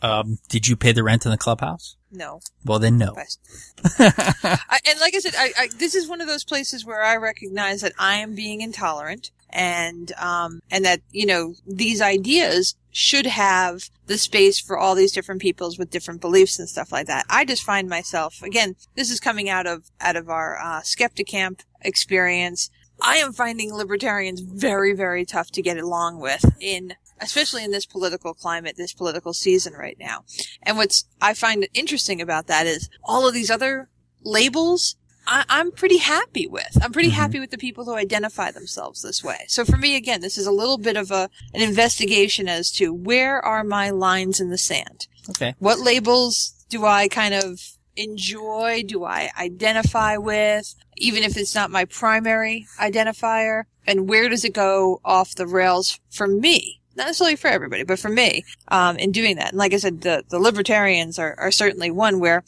Um, 0.00 0.38
did 0.48 0.68
you 0.68 0.76
pay 0.76 0.92
the 0.92 1.02
rent 1.02 1.24
in 1.24 1.32
the 1.32 1.36
clubhouse? 1.36 1.96
No. 2.12 2.38
Well, 2.64 2.78
then 2.78 2.98
no. 2.98 3.16
I, 3.98 4.78
and 4.88 5.00
like 5.00 5.16
I 5.16 5.18
said, 5.18 5.34
I, 5.36 5.52
I, 5.58 5.68
this 5.76 5.96
is 5.96 6.08
one 6.08 6.20
of 6.20 6.28
those 6.28 6.44
places 6.44 6.86
where 6.86 7.02
I 7.02 7.16
recognize 7.16 7.80
that 7.80 7.94
I 7.98 8.18
am 8.18 8.36
being 8.36 8.60
intolerant 8.60 9.32
and, 9.50 10.12
um, 10.12 10.60
and 10.70 10.84
that, 10.84 11.00
you 11.10 11.26
know, 11.26 11.54
these 11.66 12.00
ideas 12.00 12.76
should 12.92 13.26
have 13.26 13.90
the 14.06 14.18
space 14.18 14.58
for 14.58 14.78
all 14.78 14.94
these 14.94 15.12
different 15.12 15.40
peoples 15.40 15.78
with 15.78 15.90
different 15.90 16.20
beliefs 16.20 16.58
and 16.58 16.68
stuff 16.68 16.92
like 16.92 17.06
that. 17.06 17.26
I 17.28 17.44
just 17.44 17.64
find 17.64 17.88
myself, 17.88 18.42
again, 18.42 18.76
this 18.94 19.10
is 19.10 19.20
coming 19.20 19.48
out 19.48 19.66
of, 19.66 19.90
out 20.00 20.16
of 20.16 20.28
our, 20.28 20.58
uh, 20.58 20.82
skeptic 20.82 21.26
camp 21.26 21.62
experience. 21.80 22.70
I 23.00 23.16
am 23.16 23.32
finding 23.32 23.74
libertarians 23.74 24.40
very, 24.40 24.94
very 24.94 25.24
tough 25.24 25.50
to 25.52 25.62
get 25.62 25.78
along 25.78 26.20
with 26.20 26.44
in, 26.60 26.94
especially 27.20 27.64
in 27.64 27.70
this 27.70 27.86
political 27.86 28.32
climate, 28.32 28.76
this 28.76 28.94
political 28.94 29.32
season 29.32 29.74
right 29.74 29.96
now. 29.98 30.24
And 30.62 30.76
what's 30.76 31.04
I 31.20 31.34
find 31.34 31.68
interesting 31.74 32.20
about 32.20 32.46
that 32.46 32.66
is 32.66 32.88
all 33.04 33.28
of 33.28 33.34
these 33.34 33.50
other 33.50 33.88
labels 34.22 34.96
I, 35.26 35.44
I'm 35.48 35.72
pretty 35.72 35.98
happy 35.98 36.46
with. 36.46 36.78
I'm 36.82 36.92
pretty 36.92 37.10
Mhm. 37.10 37.14
happy 37.14 37.40
with 37.40 37.50
the 37.50 37.58
people 37.58 37.84
who 37.84 37.94
identify 37.94 38.50
themselves 38.50 39.02
this 39.02 39.24
way. 39.24 39.44
So 39.48 39.64
for 39.64 39.76
me, 39.76 39.96
again, 39.96 40.20
this 40.20 40.38
is 40.38 40.46
a 40.46 40.52
little 40.52 40.78
bit 40.78 40.96
of 40.96 41.10
a 41.10 41.28
an 41.52 41.62
investigation 41.62 42.48
as 42.48 42.70
to 42.72 42.92
where 42.92 43.44
are 43.44 43.64
my 43.64 43.90
lines 43.90 44.40
in 44.40 44.50
the 44.50 44.58
sand. 44.58 45.06
Okay. 45.30 45.54
What 45.58 45.80
labels 45.80 46.52
do 46.68 46.84
I 46.84 47.08
kind 47.08 47.34
of 47.34 47.60
enjoy? 47.96 48.82
Do 48.86 49.04
I 49.04 49.30
identify 49.38 50.16
with? 50.16 50.74
Even 50.96 51.22
if 51.22 51.36
it's 51.36 51.54
not 51.54 51.70
my 51.70 51.84
primary 51.84 52.66
identifier? 52.78 53.64
And 53.86 54.08
where 54.08 54.28
does 54.28 54.44
it 54.44 54.52
go 54.54 55.00
off 55.04 55.34
the 55.34 55.46
rails 55.46 55.98
for 56.10 56.26
me? 56.26 56.80
Not 56.96 57.06
necessarily 57.08 57.36
for 57.36 57.48
everybody, 57.48 57.82
but 57.84 57.98
for 57.98 58.08
me, 58.08 58.44
um, 58.68 58.96
in 58.96 59.12
doing 59.12 59.36
that. 59.36 59.50
And 59.50 59.58
like 59.58 59.74
I 59.74 59.76
said, 59.76 60.00
the, 60.00 60.24
the 60.28 60.38
libertarians 60.38 61.18
are, 61.18 61.34
are 61.38 61.50
certainly 61.52 61.90
one 61.90 62.20
where 62.20 62.42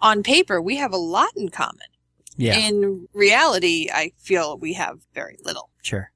on 0.00 0.22
paper 0.22 0.60
we 0.60 0.76
have 0.76 0.92
a 0.92 0.96
lot 0.96 1.30
in 1.36 1.50
common. 1.50 1.86
Yeah. 2.36 2.56
In 2.56 3.08
reality, 3.12 3.88
I 3.92 4.12
feel 4.18 4.56
we 4.58 4.72
have 4.74 4.98
very 5.14 5.36
little. 5.44 5.70
Sure. 5.82 6.10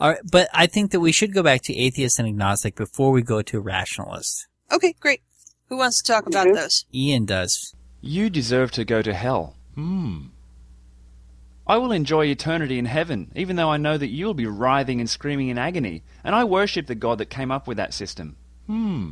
All 0.00 0.10
right, 0.10 0.20
but 0.30 0.48
I 0.52 0.66
think 0.66 0.90
that 0.90 1.00
we 1.00 1.12
should 1.12 1.32
go 1.32 1.42
back 1.42 1.62
to 1.62 1.74
atheist 1.76 2.18
and 2.18 2.28
agnostic 2.28 2.74
before 2.76 3.12
we 3.12 3.22
go 3.22 3.40
to 3.42 3.60
rationalist. 3.60 4.46
Okay, 4.70 4.94
great. 5.00 5.22
Who 5.68 5.76
wants 5.78 6.02
to 6.02 6.12
talk 6.12 6.26
about 6.26 6.48
Mhm. 6.48 6.54
those? 6.54 6.84
Ian 6.92 7.24
does. 7.24 7.74
You 8.00 8.28
deserve 8.28 8.70
to 8.72 8.84
go 8.84 9.00
to 9.00 9.14
hell. 9.14 9.56
Hmm. 9.74 10.26
I 11.66 11.78
will 11.78 11.92
enjoy 11.92 12.26
eternity 12.26 12.78
in 12.78 12.84
heaven, 12.84 13.32
even 13.34 13.56
though 13.56 13.70
I 13.70 13.78
know 13.78 13.96
that 13.96 14.08
you 14.08 14.26
will 14.26 14.34
be 14.34 14.46
writhing 14.46 15.00
and 15.00 15.08
screaming 15.08 15.48
in 15.48 15.56
agony, 15.56 16.02
and 16.22 16.34
I 16.34 16.44
worship 16.44 16.86
the 16.86 16.94
God 16.94 17.16
that 17.18 17.30
came 17.30 17.50
up 17.50 17.66
with 17.66 17.78
that 17.78 17.94
system. 17.94 18.36
Hmm. 18.66 19.10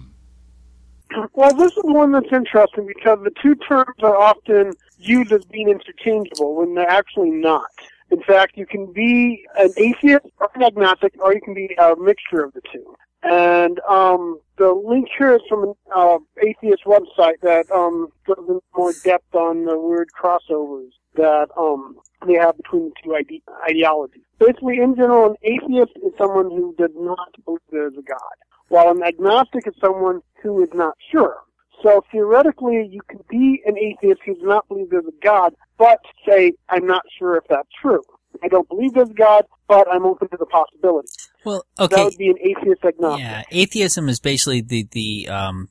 Well, 1.35 1.55
this 1.55 1.73
is 1.73 1.83
one 1.85 2.13
that's 2.13 2.33
interesting 2.33 2.87
because 2.87 3.19
the 3.23 3.33
two 3.43 3.55
terms 3.55 3.97
are 4.03 4.17
often 4.17 4.73
used 5.03 5.33
as 5.33 5.45
being 5.47 5.69
interchangeable 5.69 6.55
when 6.57 6.75
they're 6.75 6.89
actually 6.89 7.31
not. 7.31 7.71
In 8.11 8.23
fact, 8.23 8.57
you 8.57 8.67
can 8.67 8.93
be 8.93 9.45
an 9.57 9.73
atheist 9.77 10.27
or 10.39 10.51
an 10.55 10.63
agnostic, 10.63 11.15
or 11.21 11.33
you 11.33 11.41
can 11.41 11.55
be 11.55 11.75
a 11.79 11.97
mixture 11.97 12.45
of 12.45 12.53
the 12.53 12.61
two. 12.73 12.95
And 13.23 13.81
um, 13.89 14.41
the 14.59 14.73
link 14.73 15.09
here 15.17 15.35
is 15.35 15.43
from 15.49 15.63
an 15.65 15.75
uh, 15.95 16.19
atheist 16.43 16.85
website 16.85 17.41
that 17.43 17.71
um, 17.71 18.09
goes 18.27 18.37
into 18.39 18.61
more 18.77 18.93
depth 19.05 19.35
on 19.35 19.65
the 19.65 19.79
word 19.79 20.09
crossovers. 20.21 20.91
That 21.15 21.49
um, 21.59 21.97
they 22.27 22.35
have 22.35 22.57
between 22.57 22.91
the 22.91 22.95
two 23.03 23.15
ide- 23.15 23.43
ideologies. 23.69 24.23
Basically, 24.39 24.79
in 24.79 24.97
general, 24.97 25.27
an 25.31 25.37
atheist 25.43 25.93
is 25.97 26.13
someone 26.19 26.51
who 26.51 26.75
does 26.79 26.91
not 26.97 27.29
believe 27.45 27.61
there 27.71 27.87
is 27.87 27.95
a 27.99 28.03
God, 28.03 28.19
while 28.69 28.91
an 28.91 29.03
agnostic 29.03 29.67
is 29.67 29.75
someone 29.81 30.23
who 30.43 30.63
is 30.63 30.71
not 30.75 30.97
sure. 31.11 31.37
So 31.83 32.05
theoretically, 32.13 32.89
you 32.91 33.01
can 33.09 33.21
be 33.29 33.63
an 33.67 33.77
atheist 33.79 34.21
who 34.25 34.35
does 34.35 34.45
not 34.45 34.69
believe 34.69 34.91
there's 34.91 35.07
a 35.07 35.25
God, 35.25 35.55
but 35.79 35.99
say, 36.29 36.53
I'm 36.69 36.87
not 36.87 37.03
sure 37.19 37.37
if 37.37 37.45
that's 37.49 37.69
true. 37.81 38.03
I 38.43 38.49
don't 38.49 38.69
believe 38.69 38.95
there's 38.95 39.11
a 39.11 39.15
God, 39.15 39.45
but 39.69 39.89
I'm 39.91 40.05
open 40.05 40.29
to 40.29 40.37
the 40.37 40.47
possibility. 40.47 41.09
Well, 41.45 41.65
That 41.79 41.93
okay. 41.93 42.05
would 42.05 42.19
be 42.19 42.29
an 42.29 42.39
atheist 42.41 42.85
agnostic. 42.85 43.21
Yeah, 43.21 43.43
atheism 43.51 44.09
is 44.09 44.21
basically 44.21 44.61
the 44.61 44.87
the 44.91 45.29
um 45.29 45.69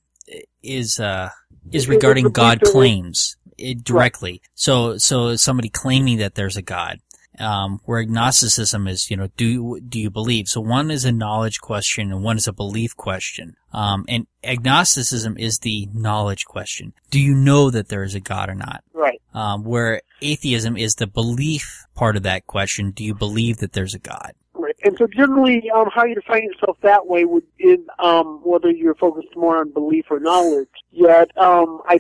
is 0.62 1.00
uh 1.00 1.30
is 1.72 1.88
regarding 1.88 2.30
God 2.30 2.62
claims 2.62 3.38
it 3.58 3.84
directly. 3.84 4.42
So 4.54 4.98
so 4.98 5.36
somebody 5.36 5.70
claiming 5.70 6.18
that 6.18 6.36
there's 6.36 6.58
a 6.58 6.62
God. 6.62 7.00
Um, 7.42 7.80
where 7.86 8.00
agnosticism 8.00 8.88
is, 8.88 9.10
you 9.10 9.18
know, 9.18 9.28
do 9.36 9.46
you, 9.46 9.80
do 9.88 10.00
you 10.00 10.10
believe? 10.10 10.48
So 10.48 10.62
one 10.62 10.92
is 10.92 11.06
a 11.06 11.12
knowledge 11.12 11.60
question 11.60 12.12
and 12.12 12.24
one 12.24 12.38
is 12.38 12.48
a 12.48 12.54
belief 12.54 12.96
question. 12.96 13.56
Um, 13.74 14.06
and 14.08 14.28
agnosticism 14.44 15.38
is 15.38 15.60
the 15.60 15.88
knowledge 15.94 16.46
question. 16.46 16.94
Do 17.10 17.20
you 17.20 17.34
know 17.34 17.72
that 17.72 17.90
there 17.90 18.04
is 18.04 18.16
a 18.16 18.20
God 18.20 18.50
or 18.50 18.56
not? 18.56 18.84
Right. 18.94 19.22
Um, 19.34 19.64
where 19.64 20.02
atheism 20.22 20.78
is 20.78 20.96
the 20.96 21.08
belief 21.08 21.86
part 21.96 22.16
of 22.16 22.24
that 22.24 22.48
question. 22.48 22.92
Do 22.92 23.04
you 23.04 23.16
believe 23.16 23.58
that 23.58 23.74
there's 23.74 23.96
a 23.96 24.00
God? 24.00 24.34
Right. 24.54 24.76
And 24.84 24.96
so 24.98 25.08
generally, 25.08 25.72
um, 25.72 25.88
how 25.94 26.06
you 26.06 26.16
define 26.16 26.44
yourself 26.44 26.78
that 26.82 27.08
way 27.08 27.26
would 27.26 27.44
is 27.58 27.80
um, 28.00 28.42
whether 28.44 28.70
you're 28.70 28.96
focused 28.96 29.36
more 29.36 29.58
on 29.58 29.72
belief 29.72 30.06
or 30.10 30.20
knowledge. 30.20 30.70
Yet, 30.92 31.36
um, 31.38 31.82
I, 31.88 32.00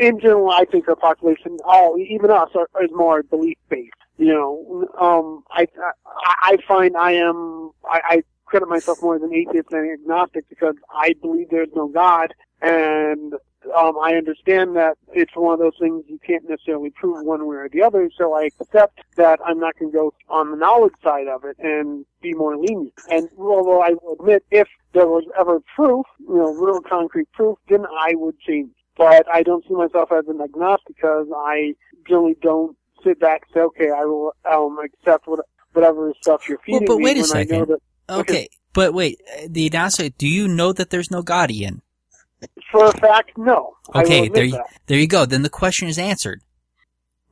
in 0.00 0.18
general, 0.18 0.50
I 0.50 0.64
think 0.64 0.88
our 0.88 0.96
population, 0.96 1.58
all 1.64 1.96
even 1.98 2.30
us, 2.30 2.48
are, 2.54 2.68
is 2.82 2.90
more 2.92 3.22
belief 3.22 3.58
based. 3.68 3.92
You 4.18 4.26
know, 4.34 4.88
um, 5.00 5.44
I, 5.50 5.66
I 6.06 6.34
I 6.52 6.56
find 6.68 6.96
I 6.96 7.12
am 7.12 7.70
I, 7.90 8.00
I 8.04 8.22
credit 8.46 8.68
myself 8.68 8.98
more 9.02 9.16
as 9.16 9.22
an 9.22 9.34
atheist 9.34 9.70
than 9.70 9.80
an 9.80 9.98
agnostic 10.00 10.48
because 10.48 10.74
I 10.94 11.14
believe 11.22 11.48
there's 11.50 11.70
no 11.74 11.88
God, 11.88 12.34
and 12.60 13.34
um, 13.76 13.98
I 14.02 14.14
understand 14.14 14.76
that 14.76 14.96
it's 15.12 15.34
one 15.34 15.54
of 15.54 15.60
those 15.60 15.76
things 15.80 16.04
you 16.08 16.18
can't 16.26 16.48
necessarily 16.48 16.90
prove 16.90 17.24
one 17.24 17.46
way 17.46 17.56
or 17.56 17.68
the 17.68 17.82
other, 17.82 18.10
so 18.16 18.34
I 18.34 18.50
accept 18.60 19.00
that 19.16 19.40
I'm 19.44 19.58
not 19.58 19.78
going 19.78 19.92
to 19.92 19.96
go 19.96 20.14
on 20.28 20.50
the 20.50 20.56
knowledge 20.56 20.94
side 21.02 21.28
of 21.28 21.44
it 21.44 21.56
and 21.58 22.04
be 22.20 22.34
more 22.34 22.56
lenient. 22.56 22.94
And 23.10 23.28
although 23.38 23.82
I 23.82 23.90
will 24.02 24.16
admit, 24.20 24.44
if 24.50 24.68
there 24.92 25.06
was 25.06 25.24
ever 25.38 25.60
proof, 25.74 26.06
you 26.20 26.36
know, 26.36 26.52
real 26.52 26.80
concrete 26.80 27.30
proof, 27.32 27.58
then 27.68 27.86
I 27.86 28.14
would 28.14 28.38
change. 28.40 28.70
But 28.96 29.26
I 29.32 29.42
don't 29.42 29.64
see 29.66 29.74
myself 29.74 30.12
as 30.12 30.26
an 30.28 30.40
agnostic 30.42 30.96
because 30.96 31.26
I 31.34 31.74
generally 32.06 32.36
don't 32.42 32.76
sit 33.04 33.20
back 33.20 33.42
and 33.46 33.54
say, 33.54 33.60
okay, 33.60 33.90
I 33.90 34.04
will 34.04 34.34
um, 34.50 34.78
accept 34.84 35.26
what, 35.26 35.40
whatever 35.72 36.12
stuff 36.20 36.48
you're 36.48 36.58
feeding 36.58 36.86
well, 36.86 36.96
but 36.96 36.98
me 36.98 37.04
wait 37.04 37.16
a 37.16 37.20
I 37.20 37.22
know 37.22 37.26
second. 37.26 37.68
that 37.68 37.78
Okay, 38.10 38.48
but 38.74 38.92
wait, 38.92 39.20
the 39.48 39.66
agnostic, 39.66 40.18
do 40.18 40.28
you 40.28 40.48
know 40.48 40.72
that 40.72 40.90
there's 40.90 41.10
no 41.10 41.22
God, 41.22 41.50
Ian? 41.50 41.82
for 42.70 42.86
a 42.86 42.92
fact, 42.92 43.36
no. 43.38 43.76
Okay, 43.94 44.28
there 44.28 44.44
you, 44.44 44.52
that. 44.52 44.66
there 44.86 44.98
you 44.98 45.06
go. 45.06 45.24
Then 45.26 45.42
the 45.42 45.48
question 45.50 45.88
is 45.88 45.98
answered. 45.98 46.42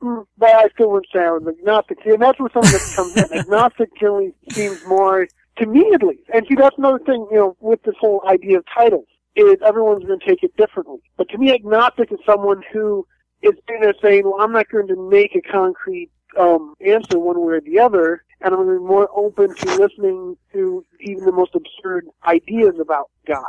Mm, 0.01 0.25
But 0.37 0.49
I 0.55 0.69
still 0.73 0.89
would 0.91 1.05
say 1.13 1.19
I 1.19 1.31
was 1.31 1.43
agnostic. 1.47 1.99
See, 2.03 2.11
and 2.11 2.21
that's 2.21 2.39
where 2.39 2.49
some 2.53 2.63
of 2.63 2.71
this 2.71 2.95
comes 2.95 3.15
in. 3.17 3.31
Agnostic 3.39 3.89
generally 3.99 4.33
seems 4.49 4.83
more, 4.85 5.27
to 5.57 5.65
me 5.65 5.91
at 5.93 6.01
least. 6.01 6.23
And 6.33 6.45
see, 6.47 6.55
that's 6.55 6.77
another 6.77 6.99
thing, 6.99 7.27
you 7.29 7.37
know, 7.37 7.57
with 7.59 7.83
this 7.83 7.95
whole 7.99 8.23
idea 8.27 8.57
of 8.57 8.65
titles, 8.73 9.05
is 9.35 9.57
everyone's 9.65 10.05
going 10.05 10.19
to 10.19 10.25
take 10.25 10.43
it 10.43 10.55
differently. 10.57 10.99
But 11.17 11.29
to 11.29 11.37
me, 11.37 11.53
agnostic 11.53 12.11
is 12.11 12.19
someone 12.25 12.63
who 12.71 13.05
is 13.41 13.53
sitting 13.67 13.81
there 13.81 13.93
saying, 14.01 14.23
well, 14.25 14.41
I'm 14.41 14.51
not 14.51 14.69
going 14.69 14.87
to 14.87 15.09
make 15.09 15.35
a 15.35 15.41
concrete 15.41 16.09
um, 16.39 16.75
answer 16.85 17.19
one 17.19 17.39
way 17.39 17.55
or 17.55 17.61
the 17.61 17.79
other, 17.79 18.23
and 18.41 18.53
I'm 18.53 18.65
going 18.65 18.77
to 18.77 18.81
be 18.81 18.87
more 18.87 19.09
open 19.15 19.53
to 19.53 19.75
listening 19.75 20.37
to 20.53 20.85
even 21.01 21.25
the 21.25 21.31
most 21.31 21.55
absurd 21.55 22.07
ideas 22.25 22.75
about 22.79 23.09
God. 23.27 23.43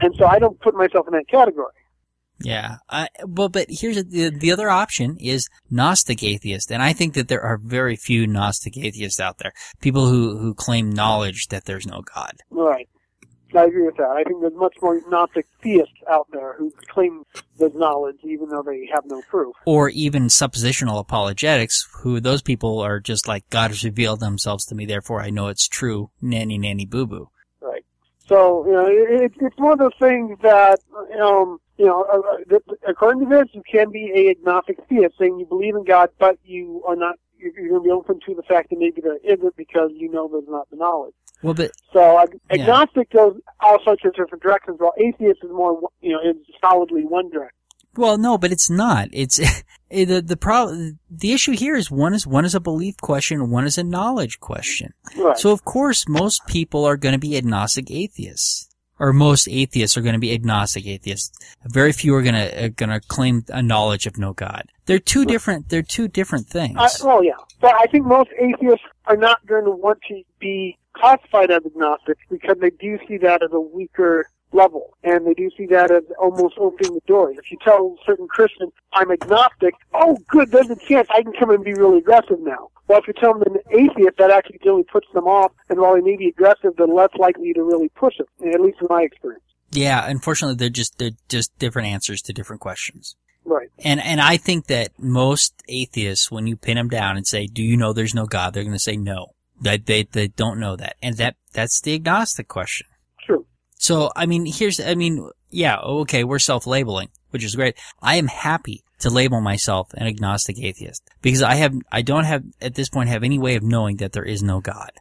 And 0.00 0.14
so 0.16 0.26
I 0.26 0.38
don't 0.38 0.58
put 0.60 0.74
myself 0.74 1.06
in 1.06 1.12
that 1.12 1.28
category. 1.28 1.72
Yeah. 2.40 2.76
I, 2.88 3.08
well, 3.24 3.48
but 3.48 3.66
here's 3.68 4.02
the, 4.02 4.30
the 4.30 4.52
other 4.52 4.68
option 4.68 5.16
is 5.20 5.48
Gnostic 5.70 6.22
atheist. 6.22 6.72
And 6.72 6.82
I 6.82 6.92
think 6.92 7.14
that 7.14 7.28
there 7.28 7.42
are 7.42 7.58
very 7.62 7.96
few 7.96 8.26
Gnostic 8.26 8.76
atheists 8.76 9.20
out 9.20 9.38
there. 9.38 9.52
People 9.80 10.08
who, 10.08 10.38
who 10.38 10.54
claim 10.54 10.90
knowledge 10.90 11.48
that 11.48 11.66
there's 11.66 11.86
no 11.86 12.02
God. 12.14 12.32
Right. 12.50 12.88
I 13.54 13.64
agree 13.64 13.86
with 13.86 13.96
that. 13.96 14.10
I 14.10 14.24
think 14.24 14.40
there's 14.40 14.54
much 14.54 14.76
more 14.80 15.00
Gnostic 15.08 15.46
theists 15.62 15.92
out 16.10 16.26
there 16.32 16.54
who 16.58 16.72
claim 16.88 17.24
there's 17.58 17.74
knowledge 17.74 18.16
even 18.24 18.48
though 18.48 18.62
they 18.62 18.88
have 18.92 19.04
no 19.06 19.22
proof. 19.28 19.54
Or 19.66 19.88
even 19.90 20.24
suppositional 20.24 20.98
apologetics, 20.98 21.88
who 22.02 22.20
those 22.20 22.42
people 22.42 22.80
are 22.80 23.00
just 23.00 23.28
like, 23.28 23.48
God 23.50 23.70
has 23.70 23.84
revealed 23.84 24.20
themselves 24.20 24.64
to 24.66 24.74
me, 24.74 24.86
therefore 24.86 25.20
I 25.20 25.30
know 25.30 25.48
it's 25.48 25.68
true. 25.68 26.10
Nanny, 26.20 26.58
nanny, 26.58 26.86
boo 26.86 27.06
boo. 27.06 27.28
Right. 27.60 27.84
So, 28.26 28.66
you 28.66 28.72
know, 28.72 28.86
it, 28.86 29.32
it's 29.40 29.58
one 29.58 29.72
of 29.72 29.78
those 29.78 29.98
things 30.00 30.38
that, 30.42 30.80
um, 31.20 31.58
you 31.76 31.86
know, 31.86 32.04
uh, 32.04 32.54
uh, 32.56 32.74
according 32.88 33.28
to 33.28 33.28
this, 33.28 33.48
you 33.52 33.62
can 33.70 33.90
be 33.90 34.12
a 34.14 34.30
agnostic 34.30 34.78
theist, 34.88 35.16
saying 35.18 35.38
you 35.38 35.46
believe 35.46 35.74
in 35.74 35.84
God, 35.84 36.10
but 36.18 36.38
you 36.44 36.82
are 36.86 36.96
not, 36.96 37.16
you're 37.36 37.52
going 37.52 37.82
to 37.82 37.84
be 37.84 37.90
open 37.90 38.20
to 38.26 38.34
the 38.34 38.42
fact 38.42 38.70
that 38.70 38.78
maybe 38.78 39.00
there 39.00 39.18
isn't 39.24 39.56
because 39.56 39.90
you 39.94 40.10
know 40.10 40.28
there's 40.28 40.44
not 40.48 40.70
the 40.70 40.76
knowledge. 40.76 41.14
Well, 41.42 41.54
but 41.54 41.72
So 41.92 42.18
ag- 42.20 42.38
Yeah. 42.50 42.62
agnostic 42.62 43.10
goes 43.10 43.36
all 43.60 43.78
sorts 43.84 44.04
of 44.04 44.14
different 44.14 44.42
directions, 44.42 44.78
while 44.80 44.92
atheist 44.98 45.40
is 45.42 45.50
more, 45.50 45.78
you 46.00 46.12
know, 46.12 46.20
is 46.20 46.36
solidly 46.60 47.04
one 47.04 47.28
direction. 47.30 47.56
Well, 47.96 48.16
no, 48.16 48.38
but 48.38 48.52
it's 48.52 48.70
not. 48.70 49.08
It's 49.12 49.38
eh, 49.90 50.04
the 50.04 50.22
the 50.22 50.36
problem. 50.36 50.98
The 51.10 51.32
issue 51.32 51.52
here 51.52 51.76
is 51.76 51.90
one 51.90 52.14
is 52.14 52.26
one 52.26 52.44
is 52.44 52.54
a 52.54 52.60
belief 52.60 52.96
question, 53.02 53.50
one 53.50 53.66
is 53.66 53.76
a 53.76 53.84
knowledge 53.84 54.40
question. 54.40 54.94
Right. 55.16 55.36
So 55.36 55.50
of 55.52 55.64
course, 55.64 56.08
most 56.08 56.46
people 56.46 56.84
are 56.84 56.96
going 56.96 57.12
to 57.12 57.18
be 57.18 57.36
agnostic 57.36 57.90
atheists, 57.90 58.68
or 58.98 59.12
most 59.12 59.46
atheists 59.48 59.96
are 59.96 60.00
going 60.00 60.14
to 60.14 60.18
be 60.18 60.32
agnostic 60.32 60.86
atheists. 60.86 61.36
Very 61.66 61.92
few 61.92 62.14
are 62.14 62.22
going 62.22 62.34
to 62.34 62.62
are 62.62 62.64
eh, 62.66 62.68
going 62.68 62.90
to 62.90 63.00
claim 63.00 63.44
a 63.48 63.62
knowledge 63.62 64.06
of 64.06 64.16
no 64.16 64.32
God. 64.32 64.70
They're 64.86 64.98
two 64.98 65.24
different. 65.26 65.68
They're 65.68 65.82
two 65.82 66.08
different 66.08 66.46
things. 66.48 66.76
I, 66.78 66.88
well, 67.06 67.22
yeah, 67.22 67.32
but 67.60 67.74
I 67.74 67.84
think 67.92 68.06
most 68.06 68.30
atheists 68.38 68.86
are 69.06 69.16
not 69.16 69.44
going 69.46 69.64
to 69.64 69.70
want 69.70 69.98
to 70.08 70.22
be 70.40 70.78
classified 70.94 71.50
as 71.50 71.64
agnostics 71.64 72.20
because 72.30 72.56
they 72.60 72.70
do 72.70 72.98
see 73.08 73.16
that 73.18 73.42
as 73.42 73.50
a 73.52 73.60
weaker 73.60 74.26
level, 74.52 74.96
and 75.02 75.26
they 75.26 75.34
do 75.34 75.50
see 75.56 75.66
that 75.66 75.90
as 75.90 76.02
almost 76.18 76.54
opening 76.58 76.94
the 76.94 77.00
doors. 77.06 77.36
If 77.38 77.50
you 77.50 77.58
tell 77.64 77.96
certain 78.04 78.28
Christians, 78.28 78.72
"I'm 78.92 79.10
agnostic," 79.10 79.74
oh, 79.94 80.18
good, 80.28 80.50
there's 80.50 80.70
a 80.70 80.76
chance 80.76 81.08
I 81.10 81.22
can 81.22 81.32
come 81.32 81.50
and 81.50 81.64
be 81.64 81.72
really 81.74 81.98
aggressive 81.98 82.40
now. 82.40 82.68
Well, 82.88 82.98
if 82.98 83.06
you 83.06 83.14
tell 83.14 83.32
them 83.32 83.54
an 83.54 83.60
atheist, 83.70 84.18
that 84.18 84.30
actually 84.30 84.58
generally 84.58 84.84
puts 84.84 85.06
them 85.14 85.26
off, 85.26 85.52
and 85.70 85.80
while 85.80 85.94
they 85.94 86.02
may 86.02 86.16
be 86.16 86.28
aggressive, 86.28 86.74
they're 86.76 86.86
less 86.86 87.14
likely 87.18 87.52
to 87.54 87.62
really 87.62 87.88
push 87.90 88.14
it. 88.18 88.28
At 88.54 88.60
least 88.60 88.78
in 88.80 88.88
my 88.90 89.02
experience. 89.02 89.44
yeah, 89.70 90.06
unfortunately, 90.06 90.56
they're 90.56 90.68
just 90.68 90.98
they're 90.98 91.16
just 91.30 91.58
different 91.58 91.88
answers 91.88 92.20
to 92.22 92.32
different 92.34 92.60
questions. 92.60 93.16
Right. 93.44 93.68
And 93.78 94.00
and 94.00 94.20
I 94.20 94.36
think 94.36 94.66
that 94.66 94.90
most 94.98 95.62
atheists, 95.68 96.30
when 96.30 96.46
you 96.46 96.56
pin 96.56 96.76
them 96.76 96.88
down 96.88 97.16
and 97.16 97.26
say, 97.26 97.46
"Do 97.46 97.62
you 97.62 97.76
know 97.78 97.92
there's 97.94 98.14
no 98.14 98.26
God?" 98.26 98.52
they're 98.52 98.62
going 98.64 98.74
to 98.74 98.78
say 98.78 98.96
no. 98.96 99.32
That 99.62 99.86
they 99.86 100.02
they 100.04 100.28
don't 100.28 100.58
know 100.58 100.76
that, 100.76 100.96
and 101.02 101.16
that 101.16 101.36
that's 101.52 101.80
the 101.80 101.94
agnostic 101.94 102.48
question. 102.48 102.86
True. 103.24 103.46
So 103.74 104.10
I 104.16 104.26
mean, 104.26 104.46
here's 104.46 104.80
I 104.80 104.94
mean, 104.94 105.30
yeah, 105.50 105.78
okay, 105.78 106.24
we're 106.24 106.38
self-labeling, 106.38 107.08
which 107.30 107.44
is 107.44 107.54
great. 107.54 107.76
I 108.02 108.16
am 108.16 108.26
happy 108.26 108.82
to 108.98 109.10
label 109.10 109.40
myself 109.40 109.92
an 109.94 110.06
agnostic 110.06 110.58
atheist 110.58 111.02
because 111.20 111.42
I 111.42 111.54
have 111.54 111.74
I 111.90 112.02
don't 112.02 112.24
have 112.24 112.44
at 112.60 112.74
this 112.74 112.88
point 112.88 113.08
have 113.08 113.24
any 113.24 113.38
way 113.38 113.56
of 113.56 113.62
knowing 113.62 113.96
that 113.96 114.12
there 114.12 114.24
is 114.24 114.42
no 114.42 114.60
God. 114.60 114.92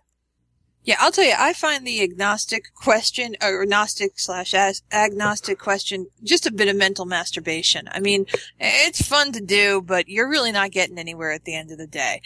Yeah, 0.83 0.95
I'll 0.99 1.11
tell 1.11 1.25
you, 1.25 1.35
I 1.37 1.53
find 1.53 1.85
the 1.85 2.01
agnostic 2.01 2.73
question, 2.73 3.35
or 3.39 3.63
gnostic 3.67 4.13
slash 4.15 4.55
agnostic 4.91 5.59
question, 5.59 6.07
just 6.23 6.47
a 6.47 6.51
bit 6.51 6.69
of 6.69 6.75
mental 6.75 7.05
masturbation. 7.05 7.87
I 7.91 7.99
mean, 7.99 8.25
it's 8.59 9.07
fun 9.07 9.31
to 9.33 9.41
do, 9.41 9.83
but 9.83 10.09
you're 10.09 10.27
really 10.27 10.51
not 10.51 10.71
getting 10.71 10.97
anywhere 10.97 11.31
at 11.31 11.45
the 11.45 11.55
end 11.55 11.69
of 11.71 11.77
the 11.77 11.85
day. 11.85 12.23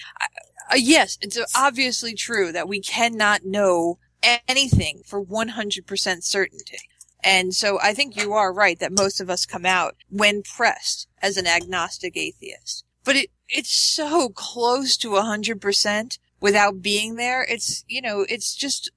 Uh, 0.72 0.76
yes, 0.78 1.18
it's 1.22 1.38
obviously 1.56 2.14
true 2.14 2.52
that 2.52 2.68
we 2.68 2.80
cannot 2.80 3.46
know 3.46 4.00
anything 4.48 5.02
for 5.06 5.24
100% 5.24 6.24
certainty. 6.24 6.80
And 7.24 7.56
so 7.56 7.80
I 7.82 7.94
think 7.94 8.16
you 8.16 8.34
are 8.34 8.54
right 8.54 8.80
that 8.80 8.92
most 8.92 9.20
of 9.20 9.30
us 9.30 9.46
come 9.46 9.66
out 9.66 9.96
when 10.10 10.44
pressed 10.44 11.08
as 11.22 11.38
an 11.38 11.48
agnostic 11.48 12.16
atheist. 12.16 12.86
But 13.04 13.16
it, 13.16 13.32
it's 13.50 13.72
so 13.72 14.30
close 14.30 14.96
to 14.98 15.10
100% 15.10 16.20
without 16.40 16.82
being 16.82 17.16
there. 17.16 17.44
It's, 17.44 17.84
you 17.88 18.02
know, 18.02 18.26
it's 18.30 18.56
just, 18.56 18.92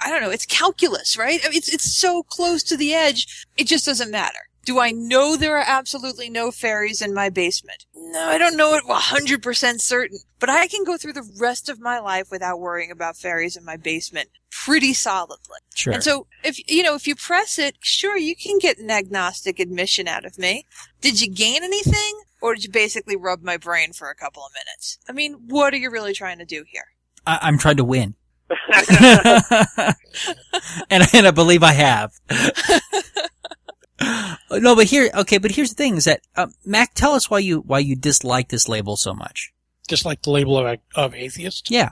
I 0.00 0.10
don't 0.10 0.22
know, 0.22 0.30
it's 0.30 0.46
calculus, 0.46 1.18
right? 1.18 1.40
I 1.44 1.48
mean, 1.48 1.58
it's, 1.58 1.72
it's 1.72 1.94
so 1.94 2.22
close 2.22 2.62
to 2.64 2.76
the 2.76 2.94
edge. 2.94 3.46
It 3.56 3.66
just 3.66 3.84
doesn't 3.84 4.10
matter. 4.10 4.48
Do 4.64 4.78
I 4.78 4.90
know 4.90 5.36
there 5.36 5.58
are 5.58 5.64
absolutely 5.66 6.30
no 6.30 6.50
fairies 6.50 7.02
in 7.02 7.12
my 7.12 7.28
basement? 7.28 7.86
No, 7.94 8.28
I 8.28 8.38
don't 8.38 8.56
know 8.56 8.74
it 8.74 8.84
100% 8.84 9.80
certain, 9.80 10.18
but 10.40 10.48
I 10.48 10.66
can 10.66 10.84
go 10.84 10.96
through 10.96 11.12
the 11.12 11.30
rest 11.38 11.68
of 11.68 11.80
my 11.80 11.98
life 11.98 12.30
without 12.30 12.60
worrying 12.60 12.90
about 12.90 13.16
fairies 13.16 13.56
in 13.56 13.64
my 13.64 13.76
basement 13.76 14.30
pretty 14.50 14.94
solidly. 14.94 15.58
Sure. 15.74 15.92
And 15.92 16.02
so 16.02 16.26
if 16.42 16.58
you 16.70 16.82
know 16.82 16.94
if 16.94 17.06
you 17.06 17.14
press 17.14 17.58
it, 17.58 17.76
sure 17.80 18.16
you 18.16 18.36
can 18.36 18.58
get 18.58 18.78
an 18.78 18.90
agnostic 18.90 19.58
admission 19.58 20.08
out 20.08 20.24
of 20.24 20.38
me. 20.38 20.66
Did 21.00 21.20
you 21.20 21.30
gain 21.30 21.62
anything, 21.62 22.22
or 22.40 22.54
did 22.54 22.64
you 22.64 22.70
basically 22.70 23.16
rub 23.16 23.42
my 23.42 23.56
brain 23.56 23.92
for 23.92 24.08
a 24.10 24.14
couple 24.14 24.44
of 24.44 24.52
minutes? 24.52 24.98
I 25.08 25.12
mean, 25.12 25.34
what 25.48 25.74
are 25.74 25.78
you 25.78 25.90
really 25.90 26.12
trying 26.12 26.38
to 26.38 26.44
do 26.44 26.64
here? 26.70 26.86
I, 27.26 27.40
I'm 27.42 27.58
trying 27.58 27.76
to 27.76 27.84
win. 27.84 28.14
and, 30.90 31.04
and 31.12 31.26
I 31.26 31.30
believe 31.30 31.62
I 31.62 31.72
have. 31.72 32.12
no, 34.58 34.74
but 34.74 34.86
here, 34.86 35.10
okay, 35.14 35.38
but 35.38 35.52
here's 35.52 35.70
the 35.70 35.76
thing: 35.76 35.96
is 35.96 36.04
that 36.04 36.20
uh, 36.36 36.48
Mac, 36.64 36.94
tell 36.94 37.12
us 37.12 37.30
why 37.30 37.38
you 37.38 37.60
why 37.60 37.78
you 37.78 37.96
dislike 37.96 38.48
this 38.48 38.68
label 38.68 38.96
so 38.96 39.14
much. 39.14 39.52
Just 39.88 40.04
like 40.04 40.22
the 40.22 40.30
label 40.30 40.58
of, 40.58 40.78
of 40.94 41.14
atheist. 41.14 41.70
Yeah, 41.70 41.90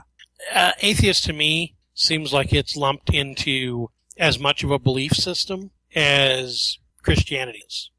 Uh, 0.53 0.71
atheist 0.81 1.23
to 1.25 1.33
me 1.33 1.75
seems 1.93 2.33
like 2.33 2.51
it's 2.51 2.75
lumped 2.75 3.13
into 3.13 3.89
as 4.17 4.39
much 4.39 4.63
of 4.63 4.71
a 4.71 4.79
belief 4.79 5.13
system 5.13 5.71
as 5.95 6.79
Christianity 7.01 7.63
is. 7.67 7.91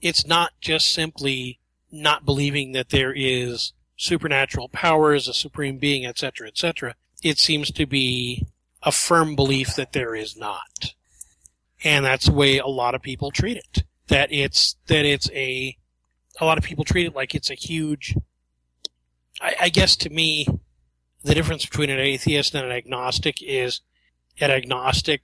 It's 0.00 0.26
not 0.26 0.52
just 0.60 0.92
simply 0.92 1.58
not 1.90 2.24
believing 2.24 2.72
that 2.72 2.90
there 2.90 3.12
is 3.12 3.72
supernatural 3.96 4.68
powers, 4.68 5.26
a 5.26 5.34
supreme 5.34 5.78
being, 5.78 6.06
etc., 6.06 6.48
etc. 6.48 6.94
It 7.22 7.38
seems 7.38 7.70
to 7.72 7.86
be 7.86 8.46
a 8.82 8.92
firm 8.92 9.34
belief 9.34 9.74
that 9.74 9.92
there 9.92 10.14
is 10.14 10.36
not. 10.36 10.94
And 11.82 12.04
that's 12.04 12.26
the 12.26 12.32
way 12.32 12.58
a 12.58 12.66
lot 12.66 12.94
of 12.94 13.02
people 13.02 13.30
treat 13.30 13.56
it. 13.56 13.84
That 14.08 14.32
it's, 14.32 14.76
that 14.86 15.04
it's 15.04 15.30
a, 15.30 15.76
a 16.40 16.44
lot 16.44 16.58
of 16.58 16.64
people 16.64 16.84
treat 16.84 17.06
it 17.06 17.14
like 17.14 17.34
it's 17.34 17.50
a 17.50 17.54
huge, 17.54 18.16
I, 19.40 19.54
I 19.62 19.68
guess 19.68 19.96
to 19.96 20.10
me, 20.10 20.46
the 21.24 21.34
difference 21.34 21.66
between 21.66 21.90
an 21.90 21.98
atheist 21.98 22.54
and 22.54 22.64
an 22.64 22.70
agnostic 22.70 23.42
is 23.42 23.80
an 24.40 24.50
agnostic 24.50 25.22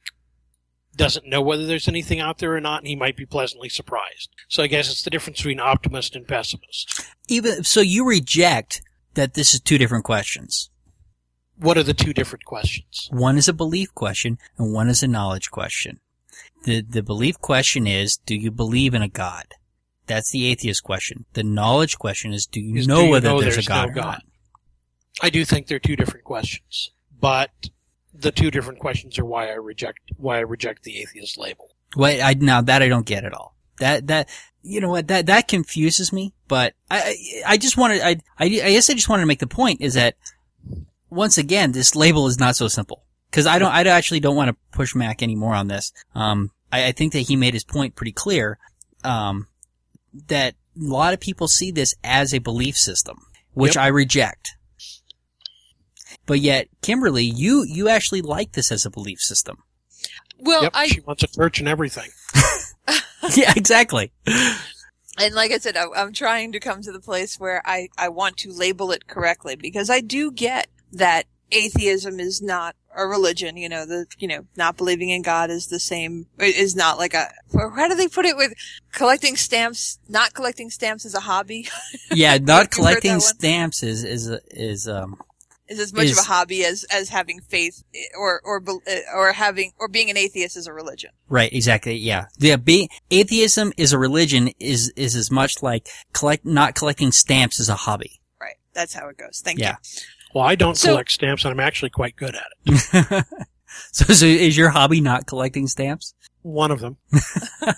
doesn't 0.97 1.27
know 1.27 1.41
whether 1.41 1.67
there's 1.67 1.89
anything 1.89 2.21
out 2.21 2.39
there 2.39 2.55
or 2.55 2.61
not, 2.61 2.81
and 2.81 2.89
he 2.89 2.97
might 2.97 3.17
be 3.17 3.25
pleasantly 3.25 3.69
surprised. 3.69 4.31
So 4.49 4.63
I 4.63 4.67
guess 4.67 4.91
it's 4.91 5.03
the 5.03 5.11
difference 5.11 5.39
between 5.39 5.61
optimist 5.61 6.15
and 6.15 6.27
pessimist. 6.27 7.07
even 7.29 7.65
so, 7.65 7.81
you 7.81 8.07
reject 8.07 8.83
that 9.15 9.35
this 9.35 9.55
is 9.55 9.61
two 9.61 9.79
different 9.79 10.05
questions. 10.05 10.71
What 11.57 11.79
are 11.79 11.83
the 11.83 11.95
two 11.95 12.13
different 12.13 12.45
questions? 12.45 13.09
One 13.13 13.37
is 13.37 13.49
a 13.49 13.53
belief 13.53 13.95
question, 13.95 14.39
and 14.59 14.73
one 14.73 14.89
is 14.89 15.03
a 15.03 15.09
knowledge 15.09 15.51
question. 15.51 16.01
The 16.65 16.83
the 16.83 17.03
belief 17.03 17.39
question 17.41 17.87
is, 17.87 18.17
do 18.17 18.35
you 18.35 18.51
believe 18.51 18.95
in 18.95 19.03
a 19.03 19.09
God? 19.09 19.47
That's 20.07 20.31
the 20.31 20.47
atheist 20.47 20.83
question. 20.83 21.25
The 21.33 21.43
knowledge 21.43 21.99
question 21.99 22.33
is, 22.33 22.47
do 22.47 22.61
you 22.61 22.77
Is, 22.77 22.89
know 22.89 23.01
do 23.01 23.05
you 23.07 23.11
whether 23.11 23.29
know 23.29 23.41
there's, 23.41 23.55
there's 23.55 23.67
a 23.67 23.69
God 23.69 23.89
no 23.89 23.91
or 23.91 23.95
God? 23.95 24.05
not? 24.05 24.23
I 25.21 25.31
do 25.31 25.45
think 25.45 25.67
they're 25.67 25.79
two 25.79 25.97
different 25.97 26.25
questions, 26.25 26.91
but 27.21 27.51
the 28.15 28.33
two 28.33 28.51
different 28.51 28.79
questions 28.79 29.19
are 29.19 29.25
why 29.25 29.49
I 29.49 29.55
reject 29.55 30.01
why 30.17 30.37
I 30.39 30.41
reject 30.41 30.85
the 30.85 31.01
atheist 31.01 31.39
label. 31.39 31.69
Wait, 31.97 32.23
I 32.23 32.35
now 32.35 32.61
that 32.63 32.83
I 32.83 32.89
don't 32.89 33.07
get 33.07 33.25
at 33.25 33.35
all. 33.35 33.57
That 33.79 34.07
that 34.09 34.29
you 34.63 34.81
know 34.81 34.91
what 34.91 35.09
that 35.09 35.27
that 35.27 35.49
confuses 35.49 36.13
me. 36.13 36.33
But 36.49 36.75
I 36.91 37.17
I, 37.47 37.53
I 37.53 37.57
just 37.57 37.77
wanted 37.77 38.03
I, 38.03 38.11
I 38.39 38.45
I 38.45 38.49
guess 38.49 38.91
I 38.91 38.95
just 38.95 39.09
wanted 39.09 39.23
to 39.23 39.27
make 39.27 39.41
the 39.41 39.47
point 39.47 39.81
is 39.81 39.95
that 39.95 40.17
once 41.11 41.39
again 41.39 41.73
this 41.73 41.95
label 41.95 42.27
is 42.27 42.39
not 42.39 42.57
so 42.57 42.69
simple 42.69 43.05
because 43.33 43.47
I 43.47 43.59
don't 43.59 43.73
I 43.73 43.83
actually 43.85 44.21
don't 44.21 44.37
want 44.37 44.49
to 44.51 44.57
push 44.73 44.95
Mac 44.95 45.23
anymore 45.23 45.55
on 45.55 45.67
this. 45.67 45.91
Um, 46.15 46.51
I, 46.71 46.89
I 46.89 46.93
think 46.93 47.15
that 47.15 47.21
he 47.21 47.35
made 47.35 47.55
his 47.55 47.65
point 47.65 47.97
pretty 47.97 48.13
clear. 48.13 48.59
Um, 49.03 49.49
that 50.29 50.55
a 50.77 50.85
lot 50.85 51.15
of 51.15 51.21
people 51.21 51.49
see 51.49 51.71
this 51.71 51.95
as 52.05 52.35
a 52.35 52.39
belief 52.39 52.77
system, 52.77 53.17
which 53.55 53.77
Yep. 53.77 53.85
I 53.85 53.89
reject. 53.89 54.51
But 56.27 56.41
yet, 56.41 56.69
Kimberly, 56.83 57.25
you 57.25 57.65
you 57.67 57.89
actually 57.89 58.21
like 58.21 58.53
this 58.53 58.71
as 58.71 58.85
a 58.85 58.91
belief 58.91 59.21
system. 59.21 59.57
Well, 60.39 60.65
yep, 60.65 60.73
I 60.75 60.89
she 60.89 61.01
wants 61.01 61.23
a 61.23 61.27
church 61.27 61.59
and 61.59 61.69
everything. 61.69 62.11
yeah, 63.35 63.55
exactly. 63.57 64.13
and 65.19 65.35
like 65.35 65.53
I 65.53 65.59
said, 65.59 65.77
I, 65.77 65.87
I'm 65.97 66.13
trying 66.13 66.53
to 66.53 66.61
come 66.61 66.83
to 66.83 66.93
the 66.93 67.01
place 67.01 67.41
where 67.41 67.63
I 67.65 67.89
I 67.97 68.11
want 68.11 68.37
to 68.39 68.53
label 68.53 68.93
it 68.93 69.07
correctly 69.07 69.57
because 69.57 69.89
I 69.89 70.01
do 70.01 70.31
get 70.31 70.69
that 70.93 71.25
atheism 71.53 72.19
is 72.21 72.43
not 72.43 72.75
a 72.97 73.07
religion. 73.07 73.57
You 73.57 73.69
know, 73.69 73.87
the 73.87 74.07
you 74.19 74.29
know 74.29 74.47
not 74.57 74.77
believing 74.77 75.11
in 75.11 75.23
God 75.23 75.51
is 75.51 75.69
the 75.69 75.81
same 75.81 76.27
is 76.39 76.75
not 76.75 76.99
like 76.99 77.15
a. 77.15 77.29
How 77.53 77.89
do 77.89 77.95
they 77.95 78.09
put 78.09 78.25
it 78.25 78.37
with 78.37 78.53
collecting 78.93 79.37
stamps? 79.37 79.99
Not 80.09 80.35
collecting 80.35 80.71
stamps 80.71 81.05
is 81.05 81.15
a 81.15 81.21
hobby. 81.21 81.69
Yeah, 82.15 82.37
not 82.39 82.71
collecting 82.71 83.21
stamps 83.21 83.83
is 83.83 84.05
is 84.05 84.29
is 84.51 84.87
um 84.87 85.19
is 85.69 85.79
as 85.79 85.93
much 85.93 86.11
of 86.11 86.19
a 86.19 86.23
hobby 86.23 86.65
as 86.65 86.85
as 86.85 87.09
having 87.09 87.41
faith 87.41 87.83
or 88.19 88.41
or 88.45 88.63
or 89.15 89.33
having 89.33 89.73
or 89.79 89.89
being 89.89 90.11
an 90.11 90.17
atheist 90.17 90.57
is 90.57 90.67
a 90.67 90.73
religion. 90.73 91.11
right 91.29 91.53
exactly 91.53 91.95
yeah 91.95 92.27
yeah 92.39 92.57
being 92.57 92.89
atheism 93.11 93.73
is 93.77 93.93
a 93.93 93.99
religion 93.99 94.51
is 94.59 94.93
is 94.97 95.17
as 95.17 95.31
much 95.31 95.63
like 95.63 95.89
collect 96.13 96.45
not 96.45 96.75
collecting 96.75 97.13
stamps 97.13 97.59
is 97.59 97.69
a 97.69 97.75
hobby. 97.75 98.21
Right. 98.41 98.57
That's 98.75 98.93
how 98.95 99.09
it 99.09 99.17
goes. 99.17 99.41
Thank 99.45 99.59
you. 99.59 99.65
Yeah. 99.65 99.77
Well, 100.35 100.45
I 100.45 100.55
don't 100.55 100.77
So- 100.77 100.89
collect 100.93 101.11
stamps, 101.13 101.45
and 101.45 101.53
I'm 101.53 101.61
actually 101.61 101.91
quite 101.91 102.17
good 102.17 102.35
at 102.35 102.47
it. 102.67 103.25
so 103.93 104.13
so 104.13 104.27
is 104.27 104.57
your 104.57 104.71
hobby 104.71 105.01
not 105.01 105.27
collecting 105.27 105.67
stamps? 105.67 106.15
One 106.43 106.71
of 106.71 106.81
them. 106.81 106.97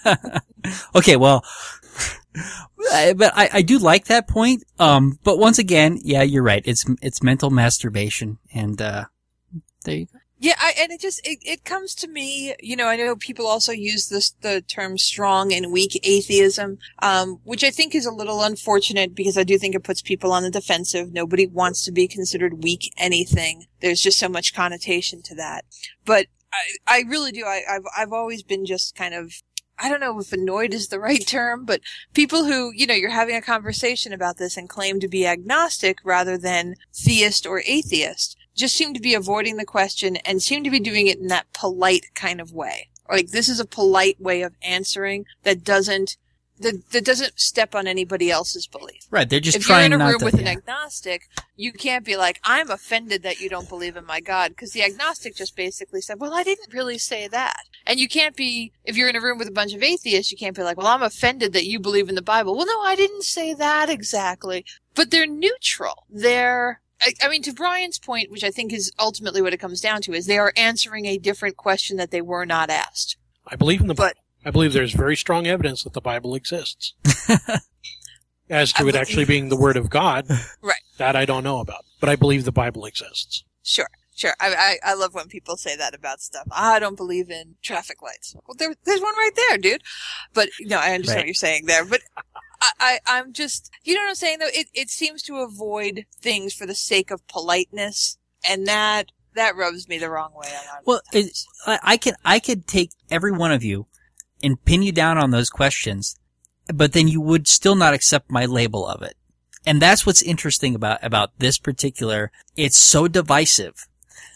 okay, 0.95 1.17
well, 1.17 1.45
but 2.35 3.33
I, 3.37 3.51
I 3.53 3.63
do 3.63 3.79
like 3.79 4.07
that 4.07 4.27
point. 4.29 4.65
Um, 4.79 5.19
but 5.23 5.39
once 5.39 5.59
again, 5.59 5.99
yeah, 6.03 6.23
you're 6.23 6.43
right. 6.43 6.63
It's 6.65 6.85
it's 7.03 7.23
mental 7.23 7.51
masturbation, 7.51 8.39
and 8.55 8.81
uh, 8.81 9.05
there 9.85 9.97
you 9.97 10.07
go. 10.07 10.19
Yeah, 10.39 10.55
I, 10.59 10.75
and 10.79 10.91
it 10.91 11.01
just 11.01 11.21
it, 11.25 11.39
it 11.43 11.65
comes 11.65 11.95
to 11.97 12.09
me. 12.09 12.55
You 12.61 12.75
know, 12.75 12.87
I 12.89 12.97
know 12.97 13.15
people 13.15 13.47
also 13.47 13.73
use 13.73 14.09
this 14.09 14.31
the 14.41 14.63
term 14.63 14.99
strong 14.99 15.53
and 15.53 15.73
weak 15.73 15.99
atheism, 16.03 16.79
um, 17.01 17.41
which 17.45 17.63
I 17.63 17.71
think 17.71 17.95
is 17.95 18.05
a 18.05 18.13
little 18.13 18.43
unfortunate 18.43 19.15
because 19.15 19.39
I 19.39 19.45
do 19.45 19.59
think 19.59 19.75
it 19.75 19.85
puts 19.85 20.03
people 20.03 20.33
on 20.33 20.43
the 20.43 20.51
defensive. 20.51 21.13
Nobody 21.13 21.47
wants 21.47 21.85
to 21.85 21.93
be 21.93 22.09
considered 22.09 22.65
weak 22.65 22.93
anything. 22.97 23.67
There's 23.81 24.01
just 24.01 24.19
so 24.19 24.29
much 24.29 24.55
connotation 24.55 25.23
to 25.23 25.35
that. 25.37 25.65
But 26.05 26.27
I 26.53 26.99
I 26.99 27.05
really 27.09 27.31
do. 27.31 27.45
I, 27.45 27.63
I've 27.71 27.85
I've 27.97 28.13
always 28.13 28.43
been 28.43 28.67
just 28.67 28.97
kind 28.97 29.15
of. 29.15 29.33
I 29.79 29.89
don't 29.89 30.01
know 30.01 30.19
if 30.21 30.33
annoyed 30.33 30.73
is 30.75 30.89
the 30.89 31.01
right 31.01 31.27
term, 31.27 31.65
but 31.65 31.81
people 32.13 32.45
who, 32.45 32.71
you 32.75 32.87
know, 32.87 32.95
you're 32.95 33.11
having 33.11 33.35
a 33.35 33.43
conversation 33.43 34.13
about 34.13 34.37
this 34.37 34.57
and 34.57 34.69
claim 34.69 35.01
to 35.01 35.09
be 35.09 35.27
agnostic 35.27 35.99
rather 36.05 36.39
than 36.39 36.77
theist 36.93 37.45
or 37.45 37.61
atheist 37.67 38.37
just 38.55 38.77
seem 38.77 38.95
to 38.95 39.01
be 39.01 39.15
avoiding 39.15 39.57
the 39.57 39.65
question 39.65 40.17
and 40.17 40.43
seem 40.43 40.65
to 40.65 40.71
be 40.71 40.81
doing 40.81 41.07
it 41.07 41.19
in 41.19 41.29
that 41.29 41.53
polite 41.53 42.07
kind 42.15 42.41
of 42.41 42.53
way. 42.53 42.89
Like 43.11 43.29
this 43.29 43.49
is 43.49 43.61
a 43.61 43.67
polite 43.67 44.21
way 44.21 44.43
of 44.43 44.55
answering 44.63 45.27
that 45.43 45.65
doesn't 45.65 46.17
that, 46.61 46.91
that 46.93 47.05
doesn't 47.05 47.39
step 47.39 47.75
on 47.75 47.87
anybody 47.87 48.31
else's 48.31 48.67
belief. 48.67 49.07
Right, 49.11 49.29
they're 49.29 49.41
just 49.41 49.57
if 49.57 49.69
you're 49.69 49.77
trying 49.77 49.93
in 49.93 50.01
a 50.01 50.07
room 50.07 50.21
to. 50.21 50.25
with 50.25 50.35
an 50.35 50.47
agnostic, 50.47 51.29
you 51.57 51.73
can't 51.73 52.05
be 52.05 52.17
like, 52.17 52.41
"I'm 52.45 52.71
offended 52.71 53.23
that 53.23 53.41
you 53.41 53.49
don't 53.49 53.69
believe 53.69 53.97
in 53.97 54.07
my 54.07 54.21
God," 54.21 54.51
because 54.51 54.71
the 54.71 54.85
agnostic 54.85 55.35
just 55.35 55.57
basically 55.57 56.01
said, 56.01 56.21
"Well, 56.21 56.33
I 56.33 56.45
didn't 56.45 56.73
really 56.73 56.99
say 56.99 57.27
that." 57.29 57.65
And 57.87 57.99
you 57.99 58.09
can't 58.09 58.37
be 58.37 58.73
if 58.85 58.97
you're 58.97 59.09
in 59.09 59.17
a 59.17 59.21
room 59.21 59.39
with 59.39 59.49
a 59.49 59.53
bunch 59.53 59.75
of 59.75 59.83
atheists, 59.83 60.31
you 60.31 60.39
can't 60.39 60.57
be 60.57 60.63
like, 60.63 60.77
"Well, 60.77 60.87
I'm 60.87 61.03
offended 61.03 61.53
that 61.55 61.67
you 61.67 61.81
believe 61.81 62.09
in 62.09 62.15
the 62.15 62.23
Bible." 62.23 62.57
Well, 62.57 62.67
no, 62.67 62.81
I 62.83 62.95
didn't 62.95 63.25
say 63.25 63.53
that 63.55 63.91
exactly. 63.91 64.65
But 64.95 65.11
they're 65.11 65.27
neutral. 65.27 66.07
They're 66.09 66.81
I, 67.05 67.13
I 67.23 67.29
mean, 67.29 67.43
to 67.43 67.53
Brian's 67.53 67.99
point, 67.99 68.31
which 68.31 68.43
I 68.45 68.51
think 68.51 68.73
is 68.73 68.91
ultimately 68.99 69.43
what 69.43 69.53
it 69.53 69.59
comes 69.59 69.81
down 69.81 70.01
to, 70.03 70.13
is 70.15 70.27
they 70.27 70.39
are 70.39 70.53
answering 70.57 71.05
a 71.07 71.19
different 71.19 71.57
question 71.57 71.97
that 71.99 72.11
they 72.11 72.23
were 72.23 72.47
not 72.47 72.71
asked. 72.71 73.17
I 73.47 73.57
believe 73.57 73.81
in 73.81 73.87
the 73.89 73.95
But- 73.95 74.15
Bible. 74.15 74.21
I 74.47 74.51
believe 74.51 74.73
there's 74.75 74.93
very 74.93 75.17
strong 75.17 75.47
evidence 75.47 75.85
that 75.85 75.95
the 75.95 76.03
Bible 76.03 76.35
exists. 76.35 76.93
As 78.51 78.75
to 78.75 78.85
I 78.85 78.89
it 78.89 78.93
be- 78.93 78.99
actually 78.99 79.25
being 79.25 79.49
the 79.49 79.57
Word 79.57 79.77
of 79.79 79.89
God, 79.89 80.27
Right. 80.61 80.77
that 80.99 81.17
I 81.17 81.25
don't 81.25 81.45
know 81.45 81.61
about. 81.61 81.85
But 81.99 82.11
I 82.11 82.17
believe 82.17 82.45
the 82.45 82.53
Bible 82.53 82.85
exists. 82.85 83.43
Sure, 83.63 83.89
sure. 84.15 84.35
I, 84.39 84.77
I, 84.85 84.91
I 84.91 84.95
love 84.95 85.15
when 85.15 85.29
people 85.29 85.57
say 85.57 85.77
that 85.77 85.95
about 85.95 86.21
stuff. 86.21 86.47
I 86.53 86.79
don't 86.79 86.97
believe 86.97 87.31
in 87.31 87.55
traffic 87.63 88.03
lights. 88.03 88.37
Well, 88.47 88.55
there, 88.59 88.75
there's 88.85 89.01
one 89.01 89.17
right 89.17 89.31
there, 89.35 89.57
dude. 89.57 89.83
But 90.35 90.51
no, 90.61 90.77
I 90.79 90.93
understand 90.93 91.17
Right. 91.17 91.21
what 91.23 91.27
you're 91.29 91.35
saying 91.35 91.65
there. 91.65 91.87
But 91.87 92.03
I, 92.65 92.99
I, 93.07 93.19
I'm 93.19 93.33
just, 93.33 93.71
you 93.83 93.95
know 93.95 94.03
what 94.03 94.11
I'm 94.11 94.15
saying 94.15 94.39
though? 94.39 94.47
It, 94.53 94.69
it 94.75 94.91
seems 94.91 95.23
to 95.23 95.37
avoid 95.39 96.07
things 96.21 96.55
for 96.55 96.67
the 96.67 96.75
sake 96.75 97.11
of 97.11 97.27
politeness, 97.29 98.19
and 98.49 98.67
that 98.67 99.07
that 99.35 99.57
rubs 99.57 99.89
me 99.89 99.99
the 99.99 100.11
wrong 100.11 100.33
way. 100.35 100.49
a 100.49 100.55
lot 100.69 100.81
of 100.81 100.87
Well, 100.87 101.01
it. 101.13 101.37
I, 101.67 101.79
I 101.83 101.97
could 101.97 102.15
I 102.25 102.39
could 102.39 102.67
take 102.67 102.91
every 103.11 103.33
one 103.33 103.53
of 103.53 103.65
you 103.65 103.87
and 104.43 104.63
pin 104.65 104.83
you 104.83 104.93
down 104.93 105.19
on 105.19 105.31
those 105.31 105.51
questions, 105.51 106.19
but 106.73 106.93
then 106.93 107.09
you 107.09 107.21
would 107.21 107.49
still 107.49 107.75
not 107.75 107.95
accept 107.95 108.31
my 108.31 108.45
label 108.45 108.87
of 108.87 109.03
it. 109.03 109.17
And 109.67 109.81
that's 109.81 110.05
what's 110.07 110.23
interesting 110.23 110.75
about 110.75 111.03
about 111.03 111.39
this 111.39 111.59
particular. 111.59 112.31
It's 112.57 112.79
so 112.79 113.09
divisive 113.09 113.87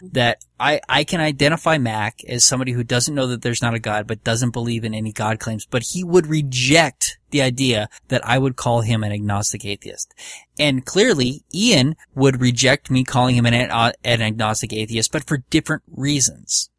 that 0.03 0.45
I, 0.59 0.81
I 0.89 1.05
can 1.05 1.21
identify 1.21 1.79
Mac 1.79 2.25
as 2.29 2.45
somebody 2.45 2.73
who 2.73 2.85
doesn't 2.85 3.15
know 3.15 3.27
that 3.29 3.43
there's 3.43 3.63
not 3.63 3.75
a 3.75 3.79
God, 3.79 4.07
but 4.07 4.25
doesn't 4.25 4.51
believe 4.51 4.85
in 4.85 4.95
any 4.95 5.13
God 5.13 5.39
claims, 5.39 5.67
but 5.67 5.83
he 5.83 6.05
would 6.05 6.27
reject 6.27 7.19
the 7.31 7.43
idea 7.43 7.89
that 8.09 8.27
I 8.27 8.39
would 8.39 8.57
call 8.57 8.81
him 8.81 9.05
an 9.05 9.13
agnostic 9.13 9.65
atheist. 9.65 10.15
And 10.59 10.85
clearly, 10.85 11.43
Ian 11.55 11.97
would 12.15 12.41
reject 12.41 12.91
me 12.91 13.05
calling 13.05 13.37
him 13.37 13.47
an, 13.47 13.71
uh, 13.71 13.93
an 14.05 14.23
agnostic 14.23 14.73
atheist, 14.73 15.13
but 15.13 15.25
for 15.25 15.39
different 15.51 15.83
reasons. 15.91 16.71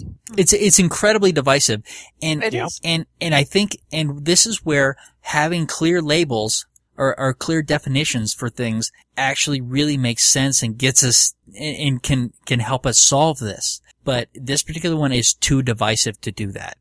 Hmm. 0.00 0.12
It's, 0.36 0.52
it's 0.52 0.78
incredibly 0.78 1.32
divisive. 1.32 1.82
And, 2.22 2.42
It 2.42 2.54
is. 2.54 2.80
and, 2.82 3.06
and 3.20 3.34
I 3.34 3.44
think, 3.44 3.78
and 3.92 4.24
this 4.24 4.46
is 4.46 4.64
where 4.64 4.96
having 5.20 5.66
clear 5.66 6.00
labels 6.00 6.66
or, 6.98 7.18
or 7.18 7.32
clear 7.32 7.62
definitions 7.62 8.34
for 8.34 8.50
things 8.50 8.92
actually 9.16 9.60
really 9.60 9.96
makes 9.96 10.24
sense 10.24 10.62
and 10.62 10.76
gets 10.76 11.02
us 11.02 11.34
and, 11.56 11.76
and 11.76 12.02
can 12.02 12.32
can 12.44 12.60
help 12.60 12.84
us 12.84 12.98
solve 12.98 13.38
this. 13.38 13.80
But 14.04 14.28
this 14.34 14.62
particular 14.62 14.96
one 14.96 15.12
is 15.12 15.32
too 15.32 15.62
divisive 15.62 16.20
to 16.22 16.32
do 16.32 16.52
that. 16.52 16.76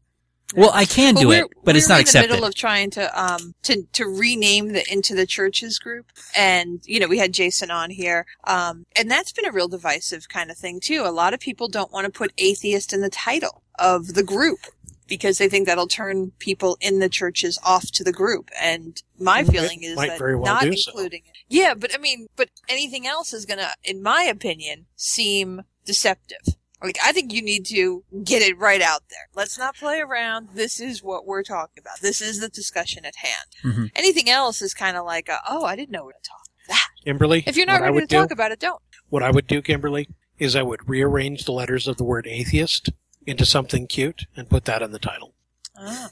Well, 0.55 0.71
I 0.73 0.85
can 0.85 1.15
Well, 1.15 1.23
do 1.23 1.31
it, 1.33 1.45
but 1.63 1.75
it's 1.75 1.89
we're 1.89 1.95
not 1.95 2.15
in 2.15 2.21
the 2.21 2.27
middle 2.27 2.45
of 2.45 2.55
trying 2.55 2.89
to 2.91 3.21
um 3.21 3.53
to 3.63 3.83
to 3.93 4.05
rename 4.05 4.69
the 4.69 4.83
into 4.91 5.13
the 5.13 5.25
churches 5.25 5.77
group, 5.77 6.11
and 6.35 6.79
you 6.85 6.99
know 6.99 7.07
we 7.07 7.17
had 7.17 7.33
Jason 7.33 7.69
on 7.69 7.89
here, 7.89 8.25
um, 8.45 8.85
and 8.95 9.11
that's 9.11 9.33
been 9.33 9.45
a 9.45 9.51
real 9.51 9.67
divisive 9.67 10.29
kind 10.29 10.49
of 10.49 10.57
thing 10.57 10.79
too. 10.79 11.03
A 11.05 11.11
lot 11.11 11.33
of 11.33 11.41
people 11.41 11.67
don't 11.67 11.91
want 11.91 12.05
to 12.05 12.11
put 12.11 12.31
atheist 12.37 12.93
in 12.93 13.01
the 13.01 13.09
title 13.09 13.61
of 13.77 14.13
the 14.13 14.23
group 14.23 14.59
because 15.07 15.37
they 15.37 15.47
think 15.49 15.65
that'll 15.67 15.87
turn 15.87 16.31
people 16.39 16.77
in 16.81 16.99
the 16.99 17.09
churches 17.09 17.59
off 17.63 17.91
to 17.91 18.03
the 18.03 18.11
group. 18.11 18.49
And 18.61 19.01
my 19.19 19.43
feeling 19.43 19.83
is 19.83 19.95
that 19.97 20.19
well 20.19 20.39
not 20.43 20.63
do 20.63 20.75
so. 20.75 20.91
including 20.91 21.21
it. 21.25 21.33
Yeah, 21.49 21.73
but 21.73 21.93
I 21.95 21.97
mean, 21.97 22.27
but 22.35 22.49
anything 22.69 23.07
else 23.07 23.33
is 23.33 23.45
gonna, 23.45 23.71
in 23.83 24.03
my 24.03 24.23
opinion, 24.23 24.85
seem 24.95 25.61
deceptive. 25.85 26.55
Like, 26.83 26.99
I 27.03 27.11
think 27.11 27.33
you 27.33 27.41
need 27.41 27.65
to 27.67 28.03
get 28.23 28.43
it 28.43 28.55
right 28.59 28.81
out 28.83 29.01
there. 29.09 29.29
Let's 29.33 29.57
not 29.57 29.75
play 29.75 29.99
around. 29.99 30.49
This 30.53 30.79
is 30.79 31.01
what 31.01 31.25
we're 31.25 31.41
talking 31.41 31.81
about. 31.81 32.01
This 32.01 32.21
is 32.21 32.39
the 32.39 32.49
discussion 32.49 33.03
at 33.03 33.15
hand. 33.15 33.47
Mhm. 33.63 33.91
Anything 33.95 34.29
else 34.29 34.61
is 34.61 34.75
kind 34.75 34.95
of 34.95 35.03
like, 35.03 35.27
a, 35.27 35.39
oh, 35.49 35.65
I 35.65 35.75
didn't 35.75 35.89
know 35.89 36.01
we 36.01 36.07
were 36.07 36.11
going 36.11 36.21
to 36.23 36.29
talk 36.29 36.41
about 36.67 36.75
that. 36.75 37.03
Kimberly, 37.03 37.43
If 37.47 37.57
you're 37.57 37.65
not 37.65 37.81
ready 37.81 38.01
to 38.01 38.05
do, 38.05 38.15
talk 38.17 38.29
about 38.29 38.51
it, 38.51 38.59
don't. 38.59 38.79
what 39.09 39.23
I 39.23 39.31
would 39.31 39.47
do, 39.47 39.63
Kimberly, 39.63 40.07
is 40.37 40.55
I 40.55 40.61
would 40.61 40.87
rearrange 40.87 41.45
the 41.45 41.51
letters 41.51 41.87
of 41.87 41.97
the 41.97 42.03
word 42.03 42.27
atheist 42.27 42.89
into 43.27 43.45
something 43.45 43.85
cute 43.85 44.25
and 44.35 44.49
put 44.49 44.65
that 44.65 44.81
in 44.81 44.91
the 44.91 44.99
title. 44.99 45.33
Ah. 45.77 46.09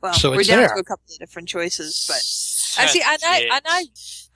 Well, 0.00 0.12
So 0.14 0.30
we're 0.30 0.40
it's 0.40 0.48
down 0.48 0.58
there. 0.60 0.68
to 0.74 0.80
a 0.80 0.84
couple 0.84 1.04
of 1.12 1.18
different 1.18 1.48
choices, 1.48 2.04
but 2.06 2.82
I 2.82 2.86
see, 2.86 3.02
and 3.04 3.18
I, 3.26 3.40
and 3.56 3.62
I, 3.66 3.84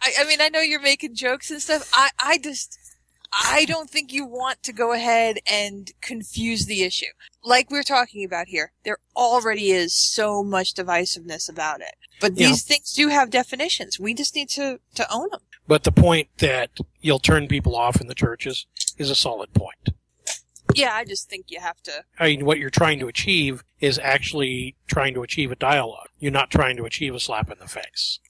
I, 0.02 0.12
I 0.20 0.24
mean, 0.24 0.40
I 0.40 0.48
know 0.48 0.60
you're 0.60 0.80
making 0.82 1.14
jokes 1.14 1.50
and 1.50 1.60
stuff. 1.62 1.90
I, 1.94 2.08
I 2.18 2.38
just, 2.38 2.78
I 3.32 3.64
don't 3.66 3.90
think 3.90 4.12
you 4.12 4.24
want 4.24 4.62
to 4.64 4.72
go 4.72 4.92
ahead 4.92 5.38
and 5.46 5.90
confuse 6.00 6.66
the 6.66 6.82
issue. 6.82 7.06
Like 7.44 7.70
we're 7.70 7.82
talking 7.82 8.24
about 8.24 8.48
here, 8.48 8.72
there 8.84 8.98
already 9.14 9.70
is 9.70 9.92
so 9.94 10.42
much 10.42 10.74
divisiveness 10.74 11.48
about 11.50 11.80
it. 11.80 11.94
But 12.20 12.36
Yeah. 12.36 12.48
these 12.48 12.62
things 12.64 12.92
do 12.92 13.08
have 13.08 13.30
definitions. 13.30 14.00
We 14.00 14.14
just 14.14 14.34
need 14.34 14.48
to, 14.50 14.80
to 14.94 15.12
own 15.12 15.28
them. 15.30 15.40
But 15.66 15.84
the 15.84 15.92
point 15.92 16.28
that 16.38 16.70
you'll 17.02 17.18
turn 17.18 17.46
people 17.46 17.76
off 17.76 18.00
in 18.00 18.06
the 18.06 18.14
churches 18.14 18.66
is 18.96 19.10
a 19.10 19.14
solid 19.14 19.52
point. 19.52 19.90
Yeah, 20.78 20.94
I 20.94 21.04
just 21.04 21.28
think 21.28 21.46
you 21.48 21.60
have 21.60 21.80
to. 21.82 22.04
I 22.18 22.28
mean, 22.28 22.44
what 22.44 22.58
you're 22.58 22.70
trying 22.70 22.98
to 23.00 23.08
achieve 23.08 23.64
is 23.80 23.98
actually 23.98 24.76
trying 24.86 25.14
to 25.14 25.22
achieve 25.22 25.50
a 25.50 25.56
dialogue. 25.56 26.08
You're 26.18 26.32
not 26.32 26.50
trying 26.50 26.76
to 26.76 26.84
achieve 26.84 27.14
a 27.14 27.20
slap 27.20 27.50
in 27.50 27.58
the 27.58 27.68
face. 27.68 28.20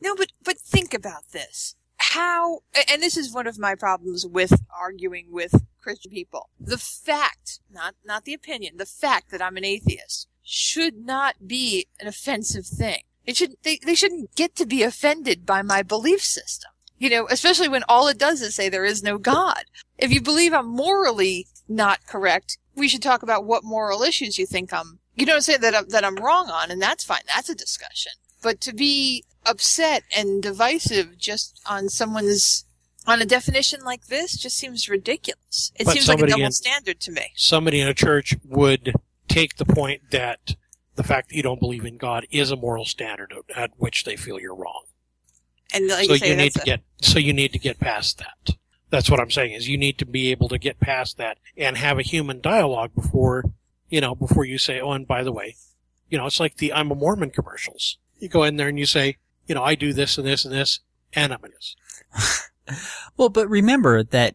No, 0.00 0.14
but 0.14 0.32
but 0.44 0.58
think 0.58 0.94
about 0.94 1.30
this. 1.32 1.74
How 1.98 2.60
and 2.90 3.02
this 3.02 3.16
is 3.16 3.32
one 3.32 3.46
of 3.46 3.58
my 3.58 3.74
problems 3.74 4.26
with 4.26 4.62
arguing 4.78 5.26
with 5.30 5.66
Christian 5.80 6.10
people. 6.10 6.50
The 6.60 6.78
fact, 6.78 7.60
not 7.72 7.94
not 8.04 8.24
the 8.24 8.34
opinion, 8.34 8.76
the 8.76 8.86
fact 8.86 9.30
that 9.30 9.42
I'm 9.42 9.56
an 9.56 9.64
atheist 9.64 10.28
should 10.42 10.96
not 10.96 11.46
be 11.46 11.86
an 12.00 12.06
offensive 12.06 12.66
thing. 12.66 13.02
It 13.26 13.36
should 13.36 13.56
they, 13.62 13.78
they 13.84 13.94
shouldn't 13.94 14.34
get 14.36 14.54
to 14.56 14.66
be 14.66 14.82
offended 14.82 15.44
by 15.44 15.62
my 15.62 15.82
belief 15.82 16.22
system. 16.22 16.70
You 16.98 17.10
know, 17.10 17.26
especially 17.30 17.68
when 17.68 17.84
all 17.88 18.08
it 18.08 18.18
does 18.18 18.40
is 18.40 18.54
say 18.54 18.68
there 18.68 18.84
is 18.84 19.02
no 19.02 19.18
God. 19.18 19.64
If 19.98 20.12
you 20.12 20.20
believe 20.20 20.52
I'm 20.52 20.68
morally 20.68 21.46
not 21.68 22.06
correct, 22.06 22.58
we 22.74 22.88
should 22.88 23.02
talk 23.02 23.22
about 23.22 23.44
what 23.44 23.64
moral 23.64 24.02
issues 24.02 24.38
you 24.38 24.46
think 24.46 24.72
I'm 24.72 25.00
you 25.16 25.24
don't 25.24 25.42
say 25.42 25.56
that 25.56 25.74
I'm, 25.74 25.88
that 25.88 26.04
I'm 26.04 26.16
wrong 26.16 26.50
on, 26.50 26.70
and 26.70 26.80
that's 26.80 27.02
fine. 27.02 27.22
That's 27.26 27.48
a 27.48 27.54
discussion. 27.54 28.12
But 28.42 28.60
to 28.60 28.74
be 28.74 29.24
upset 29.46 30.02
and 30.14 30.42
divisive 30.42 31.18
just 31.18 31.60
on 31.68 31.88
someone's 31.88 32.64
on 33.06 33.22
a 33.22 33.24
definition 33.24 33.80
like 33.82 34.06
this 34.06 34.36
just 34.36 34.56
seems 34.56 34.88
ridiculous. 34.88 35.72
It 35.76 35.84
But 35.84 35.94
seems 35.94 36.08
like 36.08 36.20
a 36.20 36.26
double 36.26 36.44
in- 36.44 36.52
standard 36.52 37.00
to 37.00 37.12
me. 37.12 37.32
Somebody 37.34 37.80
in 37.80 37.88
a 37.88 37.94
church 37.94 38.36
would 38.44 38.94
take 39.28 39.56
the 39.56 39.64
point 39.64 40.10
that 40.10 40.56
the 40.96 41.04
fact 41.04 41.28
that 41.28 41.36
you 41.36 41.42
don't 41.42 41.60
believe 41.60 41.84
in 41.84 41.96
God 41.96 42.26
is 42.30 42.50
a 42.50 42.56
moral 42.56 42.84
standard 42.84 43.32
at 43.54 43.70
which 43.76 44.04
they 44.04 44.16
feel 44.16 44.38
you're 44.38 44.54
wrong. 44.54 44.82
And 45.72 45.88
like 45.88 46.06
so 46.06 46.12
you 46.12 46.18
say, 46.18 46.30
you 46.30 46.36
need 46.36 46.54
to 46.54 46.62
a, 46.62 46.64
get 46.64 46.80
so 47.00 47.18
you 47.18 47.32
need 47.32 47.52
to 47.52 47.58
get 47.58 47.80
past 47.80 48.18
that. 48.18 48.56
That's 48.90 49.10
what 49.10 49.20
I'm 49.20 49.30
saying 49.30 49.52
is 49.52 49.68
you 49.68 49.78
need 49.78 49.98
to 49.98 50.06
be 50.06 50.30
able 50.30 50.48
to 50.48 50.58
get 50.58 50.80
past 50.80 51.16
that 51.18 51.38
and 51.56 51.76
have 51.76 51.98
a 51.98 52.02
human 52.02 52.40
dialogue 52.40 52.94
before 52.94 53.44
you 53.88 54.00
know 54.00 54.14
before 54.14 54.44
you 54.44 54.58
say 54.58 54.80
oh 54.80 54.92
and 54.92 55.06
by 55.06 55.22
the 55.22 55.32
way 55.32 55.56
you 56.08 56.18
know 56.18 56.26
it's 56.26 56.40
like 56.40 56.56
the 56.56 56.72
I'm 56.72 56.90
a 56.90 56.94
Mormon 56.94 57.30
commercials. 57.30 57.98
You 58.18 58.28
go 58.28 58.44
in 58.44 58.56
there 58.56 58.68
and 58.68 58.78
you 58.78 58.86
say 58.86 59.16
you 59.46 59.54
know 59.54 59.62
I 59.62 59.74
do 59.74 59.92
this 59.92 60.18
and 60.18 60.26
this 60.26 60.44
and 60.44 60.54
this 60.54 60.80
and 61.12 61.32
I'm 61.32 61.42
this. 61.42 61.76
Well, 63.16 63.28
but 63.28 63.48
remember 63.48 64.02
that 64.02 64.34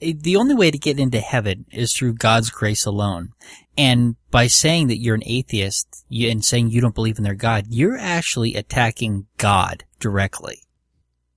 the 0.00 0.36
only 0.36 0.54
way 0.54 0.70
to 0.70 0.78
get 0.78 0.98
into 0.98 1.20
heaven 1.20 1.66
is 1.70 1.94
through 1.94 2.14
God's 2.14 2.50
grace 2.50 2.84
alone. 2.84 3.32
And 3.76 4.16
by 4.30 4.46
saying 4.46 4.88
that 4.88 4.98
you're 4.98 5.14
an 5.14 5.22
atheist 5.24 6.04
and 6.10 6.44
saying 6.44 6.70
you 6.70 6.80
don't 6.80 6.94
believe 6.94 7.18
in 7.18 7.24
their 7.24 7.34
God, 7.34 7.66
you're 7.68 7.96
actually 7.96 8.54
attacking 8.54 9.26
God 9.38 9.84
directly. 9.98 10.62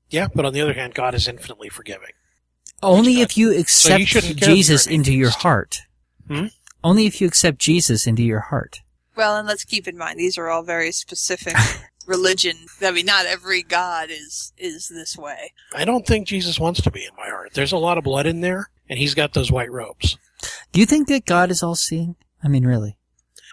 Yeah, 0.10 0.28
but 0.34 0.46
on 0.46 0.54
the 0.54 0.62
other 0.62 0.74
hand, 0.74 0.94
God 0.94 1.16
is 1.16 1.28
infinitely 1.28 1.70
forgiving. 1.70 2.12
Only 2.84 3.22
if 3.22 3.38
you 3.38 3.58
accept 3.58 4.06
shouldn't 4.06 4.40
care 4.40 4.50
if 4.50 4.56
Jesus 4.56 4.86
into 4.88 5.14
your 5.14 5.30
heart. 5.32 5.82
Hmm? 6.28 6.48
Only 6.84 7.06
if 7.06 7.20
you 7.22 7.28
accept 7.28 7.58
Jesus 7.60 8.06
into 8.06 8.24
your 8.24 8.42
heart. 8.42 8.82
well, 9.16 9.38
and 9.38 9.48
let's 9.48 9.64
keep 9.64 9.88
in 9.88 9.98
mind 9.98 10.20
these 10.20 10.38
are 10.38 10.50
all 10.50 10.62
very 10.64 10.92
specific 10.92 11.56
religion. 12.06 12.58
I 12.82 12.92
mean, 12.92 13.06
not 13.06 13.26
every 13.26 13.64
God 13.64 14.10
is 14.12 14.54
is 14.58 14.90
this 14.90 15.18
way. 15.18 15.54
I 15.74 15.86
don't 15.86 16.06
think 16.06 16.28
Jesus 16.28 16.60
wants 16.60 16.82
to 16.82 16.92
be 16.92 17.04
in 17.04 17.16
my 17.18 17.28
heart. 17.30 17.54
There's 17.54 17.72
a 17.72 17.78
lot 17.78 17.98
of 17.98 18.04
blood 18.04 18.26
in 18.28 18.42
there, 18.42 18.70
and 18.90 19.00
he's 19.00 19.16
got 19.16 19.34
those 19.34 19.52
white 19.52 19.72
robes. 19.72 20.18
Do 20.72 20.80
you 20.80 20.86
think 20.86 21.08
that 21.08 21.26
God 21.26 21.50
is 21.50 21.64
all 21.64 21.76
seeing? 21.76 22.16
I 22.44 22.48
mean, 22.50 22.66
really? 22.68 22.98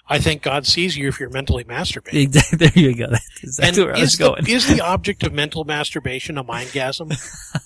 I 0.08 0.18
think 0.18 0.42
God 0.42 0.66
sees 0.66 0.96
you 0.96 1.08
if 1.08 1.18
you're 1.20 1.30
mentally 1.30 1.64
masturbating. 1.64 2.24
Exactly. 2.24 2.58
There 2.68 2.72
you 2.90 2.94
go. 2.94 3.06
That's 3.08 3.42
exactly 3.42 3.82
and 3.82 3.86
where 3.88 3.96
I 3.96 4.00
was 4.00 4.12
is, 4.12 4.18
the, 4.18 4.24
going. 4.24 4.46
is 4.46 4.66
the 4.66 4.80
object 4.82 5.22
of 5.22 5.32
mental 5.32 5.64
masturbation 5.64 6.36
a 6.36 6.44
mindgasm? 6.44 7.16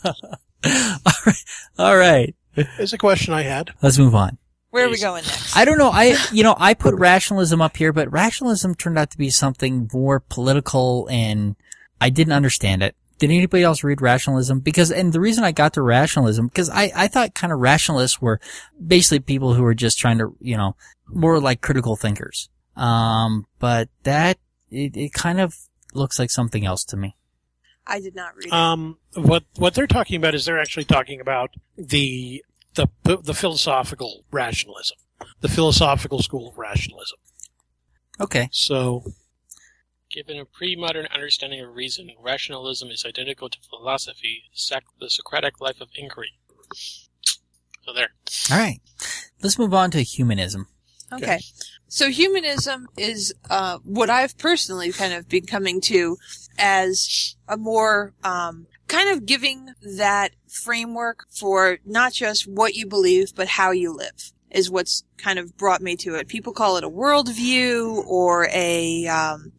all 0.65 1.13
right. 1.27 1.45
All 1.79 1.97
right. 1.97 2.35
is 2.79 2.93
a 2.93 2.99
question 2.99 3.35
I 3.35 3.43
had. 3.43 3.73
Let's 3.83 3.99
move 3.99 4.15
on. 4.15 4.39
Where 4.71 4.87
are 4.87 4.91
we 4.91 4.99
going 4.99 5.25
next? 5.25 5.57
I 5.57 5.65
don't 5.65 5.79
know. 5.79 5.91
I, 5.91 6.17
you 6.33 6.43
know, 6.43 6.55
I 6.59 6.75
put 6.75 6.95
rationalism 6.97 7.63
up 7.63 7.77
here, 7.77 7.93
but 7.93 8.13
rationalism 8.13 8.75
turned 8.75 8.99
out 8.99 9.11
to 9.11 9.19
be 9.19 9.31
something 9.31 9.89
more 9.93 10.21
political 10.21 11.09
and 11.11 11.57
I 12.01 12.11
didn't 12.11 12.35
understand 12.35 12.83
it. 12.83 12.95
Did 13.19 13.31
anybody 13.31 13.63
else 13.63 13.83
read 13.83 14.03
rationalism? 14.03 14.61
Because, 14.61 14.93
and 14.93 15.15
the 15.15 15.21
reason 15.21 15.45
I 15.45 15.53
got 15.53 15.73
to 15.75 15.83
rationalism, 15.83 16.49
because 16.49 16.69
I, 16.69 16.93
I 16.95 17.09
thought 17.09 17.35
kind 17.35 17.53
of 17.53 17.61
rationalists 17.61 18.21
were 18.21 18.39
basically 18.85 19.21
people 19.21 19.55
who 19.55 19.63
were 19.63 19.75
just 19.75 19.99
trying 19.99 20.19
to, 20.19 20.37
you 20.41 20.59
know, 20.59 20.77
more 21.09 21.41
like 21.41 21.63
critical 21.63 21.97
thinkers. 21.97 22.51
Um, 22.77 23.47
but 23.59 23.89
that, 24.03 24.37
it, 24.71 24.95
it 24.95 25.13
kind 25.15 25.41
of 25.41 25.57
looks 25.95 26.19
like 26.19 26.31
something 26.31 26.67
else 26.67 26.85
to 26.87 26.99
me. 26.99 27.17
I 27.87 28.01
did 28.01 28.15
not 28.15 28.35
read 28.37 28.47
it. 28.47 28.53
Um, 28.53 28.99
what 29.15 29.45
what 29.57 29.75
they're 29.75 29.87
talking 29.87 30.17
about 30.17 30.35
is 30.35 30.45
they're 30.45 30.61
actually 30.61 30.85
talking 30.85 31.21
about 31.21 31.55
the 31.77 32.45
the 32.75 32.89
the 33.05 33.35
philosophical 33.35 34.25
rationalism, 34.31 34.99
the 35.41 35.49
philosophical 35.49 36.21
school 36.23 36.49
of 36.49 36.59
rationalism. 36.59 37.19
Okay. 38.21 38.49
So 38.53 39.05
Given 40.11 40.39
a 40.39 40.45
pre-modern 40.45 41.07
understanding 41.13 41.61
of 41.61 41.75
reason, 41.75 42.11
rationalism 42.23 42.91
is 42.91 43.05
identical 43.05 43.49
to 43.51 43.59
philosophy, 43.69 44.45
sac- 44.53 44.85
the 45.01 45.11
Socratic 45.11 45.61
life 45.61 45.81
of 45.81 45.89
inquiry. 45.95 46.31
So 46.73 47.93
there. 47.93 48.11
All 48.51 48.59
right. 48.59 48.81
Let's 49.43 49.59
move 49.59 49.75
on 49.75 49.91
to 49.91 50.03
humanism. 50.03 50.69
Okay. 51.13 51.41
So 51.89 52.11
humanism 52.11 52.89
is 52.97 53.33
uh, 53.49 53.79
what 53.85 54.11
I've 54.11 54.37
personally 54.39 54.93
kind 54.93 55.13
of 55.13 55.29
been 55.29 55.47
coming 55.47 55.81
to 55.83 56.17
as 56.59 57.37
a 57.49 57.57
more 57.57 58.13
um, 58.25 58.67
kind 58.89 59.11
of 59.11 59.27
giving 59.27 59.71
that 59.97 60.33
framework 60.49 61.27
for 61.31 61.79
not 61.85 62.13
just 62.13 62.49
what 62.49 62.75
you 62.75 62.87
believe, 62.87 63.35
but 63.35 63.49
how 63.49 63.71
you 63.71 63.93
live 63.95 64.33
is 64.51 64.71
what's 64.71 65.05
kind 65.17 65.39
of 65.39 65.57
brought 65.57 65.83
me 65.83 65.97
to 65.97 66.15
it. 66.15 66.29
People 66.29 66.53
call 66.53 66.77
it 66.77 66.85
a 66.85 66.91
worldview 66.91 68.05
or 68.07 68.49
a 68.53 69.07
um, 69.07 69.53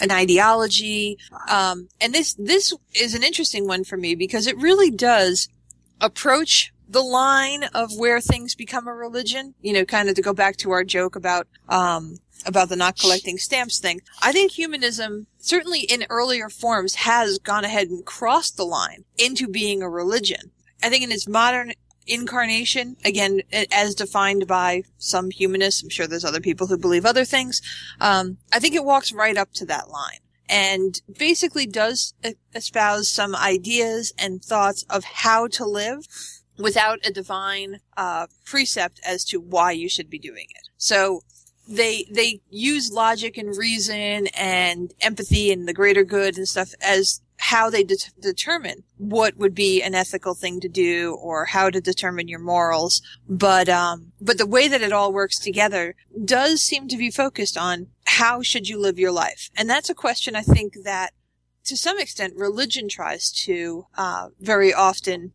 an 0.00 0.10
ideology, 0.10 1.18
um, 1.48 1.88
and 2.00 2.14
this 2.14 2.34
this 2.34 2.72
is 2.94 3.14
an 3.14 3.22
interesting 3.22 3.66
one 3.66 3.84
for 3.84 3.96
me 3.96 4.14
because 4.14 4.46
it 4.46 4.56
really 4.56 4.90
does 4.90 5.48
approach 6.00 6.72
the 6.88 7.02
line 7.02 7.64
of 7.74 7.96
where 7.96 8.20
things 8.20 8.54
become 8.54 8.88
a 8.88 8.94
religion, 8.94 9.54
you 9.60 9.72
know, 9.72 9.84
kind 9.84 10.08
of 10.08 10.14
to 10.14 10.22
go 10.22 10.32
back 10.32 10.56
to 10.56 10.70
our 10.70 10.84
joke 10.84 11.16
about, 11.16 11.46
um, 11.68 12.16
about 12.46 12.68
the 12.68 12.76
not 12.76 12.98
collecting 12.98 13.36
stamps 13.36 13.78
thing. 13.78 14.00
I 14.22 14.32
think 14.32 14.52
humanism, 14.52 15.26
certainly 15.38 15.80
in 15.80 16.06
earlier 16.08 16.48
forms, 16.48 16.94
has 16.96 17.38
gone 17.38 17.64
ahead 17.64 17.88
and 17.88 18.04
crossed 18.04 18.56
the 18.56 18.64
line 18.64 19.04
into 19.18 19.48
being 19.48 19.82
a 19.82 19.90
religion. 19.90 20.50
I 20.82 20.88
think 20.88 21.04
in 21.04 21.12
its 21.12 21.28
modern 21.28 21.72
incarnation, 22.06 22.96
again, 23.04 23.42
as 23.70 23.94
defined 23.94 24.46
by 24.46 24.84
some 24.96 25.30
humanists, 25.30 25.82
I'm 25.82 25.90
sure 25.90 26.06
there's 26.06 26.24
other 26.24 26.40
people 26.40 26.68
who 26.68 26.78
believe 26.78 27.04
other 27.04 27.24
things, 27.24 27.60
um, 28.00 28.38
I 28.52 28.60
think 28.60 28.74
it 28.74 28.84
walks 28.84 29.12
right 29.12 29.36
up 29.36 29.52
to 29.54 29.66
that 29.66 29.90
line 29.90 30.20
and 30.48 31.00
basically 31.18 31.66
does 31.66 32.14
espouse 32.54 33.10
some 33.10 33.36
ideas 33.36 34.12
and 34.18 34.42
thoughts 34.42 34.84
of 34.88 35.04
how 35.04 35.46
to 35.48 35.66
live 35.66 36.06
without 36.58 36.98
a 37.04 37.12
divine 37.12 37.80
uh, 37.96 38.26
precept 38.44 39.00
as 39.06 39.24
to 39.24 39.40
why 39.40 39.72
you 39.72 39.88
should 39.88 40.10
be 40.10 40.18
doing 40.18 40.46
it. 40.50 40.68
So 40.76 41.22
they 41.68 42.06
they 42.10 42.40
use 42.48 42.90
logic 42.90 43.36
and 43.36 43.56
reason 43.56 44.26
and 44.28 44.94
empathy 45.00 45.52
and 45.52 45.68
the 45.68 45.74
greater 45.74 46.04
good 46.04 46.36
and 46.36 46.48
stuff 46.48 46.72
as 46.80 47.20
how 47.38 47.70
they 47.70 47.84
de- 47.84 47.96
determine 48.20 48.82
what 48.96 49.36
would 49.36 49.54
be 49.54 49.80
an 49.82 49.94
ethical 49.94 50.34
thing 50.34 50.60
to 50.60 50.68
do 50.68 51.16
or 51.20 51.46
how 51.46 51.70
to 51.70 51.80
determine 51.80 52.28
your 52.28 52.40
morals. 52.40 53.00
But, 53.28 53.68
um, 53.68 54.12
but 54.20 54.38
the 54.38 54.46
way 54.46 54.66
that 54.68 54.82
it 54.82 54.92
all 54.92 55.12
works 55.12 55.38
together 55.38 55.94
does 56.24 56.60
seem 56.60 56.88
to 56.88 56.96
be 56.96 57.10
focused 57.10 57.56
on 57.56 57.88
how 58.06 58.42
should 58.42 58.68
you 58.68 58.78
live 58.78 58.98
your 58.98 59.12
life? 59.12 59.50
And 59.56 59.70
that's 59.70 59.88
a 59.88 59.94
question 59.94 60.34
I 60.34 60.42
think 60.42 60.74
that 60.84 61.12
to 61.64 61.76
some 61.76 62.00
extent 62.00 62.34
religion 62.36 62.88
tries 62.88 63.30
to, 63.44 63.86
uh, 63.96 64.28
very 64.40 64.74
often 64.74 65.32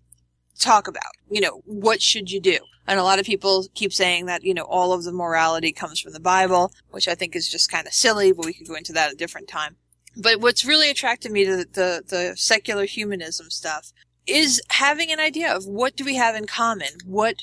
talk 0.63 0.87
about. 0.87 1.03
You 1.29 1.41
know, 1.41 1.61
what 1.65 2.01
should 2.01 2.31
you 2.31 2.39
do? 2.39 2.57
And 2.87 2.99
a 2.99 3.03
lot 3.03 3.19
of 3.19 3.25
people 3.25 3.67
keep 3.73 3.93
saying 3.93 4.25
that, 4.25 4.43
you 4.43 4.53
know, 4.53 4.63
all 4.63 4.91
of 4.93 5.03
the 5.03 5.11
morality 5.11 5.71
comes 5.71 5.99
from 5.99 6.13
the 6.13 6.19
Bible, 6.19 6.71
which 6.91 7.07
I 7.07 7.15
think 7.15 7.35
is 7.35 7.49
just 7.49 7.71
kind 7.71 7.87
of 7.87 7.93
silly, 7.93 8.31
but 8.31 8.45
we 8.45 8.53
could 8.53 8.67
go 8.67 8.75
into 8.75 8.93
that 8.93 9.07
at 9.07 9.13
a 9.13 9.17
different 9.17 9.47
time. 9.47 9.77
But 10.17 10.41
what's 10.41 10.65
really 10.65 10.89
attracted 10.89 11.31
me 11.31 11.45
to 11.45 11.57
the, 11.57 11.65
the, 11.71 12.03
the 12.07 12.33
secular 12.35 12.85
humanism 12.85 13.49
stuff 13.49 13.93
is 14.27 14.61
having 14.69 15.11
an 15.11 15.19
idea 15.19 15.55
of 15.55 15.65
what 15.65 15.95
do 15.95 16.05
we 16.05 16.15
have 16.15 16.35
in 16.35 16.45
common? 16.45 16.89
What, 17.05 17.37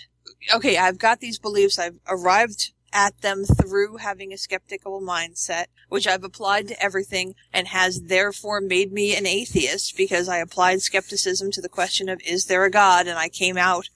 okay, 0.55 0.77
I've 0.77 0.99
got 0.99 1.21
these 1.21 1.39
beliefs. 1.39 1.79
I've 1.79 1.99
arrived 2.09 2.73
at 2.93 3.21
them 3.21 3.45
through 3.45 3.99
having 3.99 4.33
a 4.33 4.39
skeptical 4.39 5.01
mindset, 5.01 5.67
which 5.89 6.07
I've 6.07 6.25
applied 6.25 6.69
to 6.69 6.83
everything 6.83 7.35
and 7.53 7.69
has 7.69 8.03
therefore 8.03 8.61
made 8.61 8.93
me 8.93 9.17
an 9.17 9.27
atheist 9.27 9.97
because 9.97 10.29
I 10.29 10.39
applied 10.39 10.83
skepticism 10.83 11.51
to 11.53 11.61
the 11.61 11.69
question 11.69 12.09
of 12.09 12.21
is 12.25 12.47
there 12.47 12.65
a 12.65 12.71
God? 12.71 13.07
And 13.07 13.19
I 13.19 13.29
came 13.29 13.57
out 13.57 13.89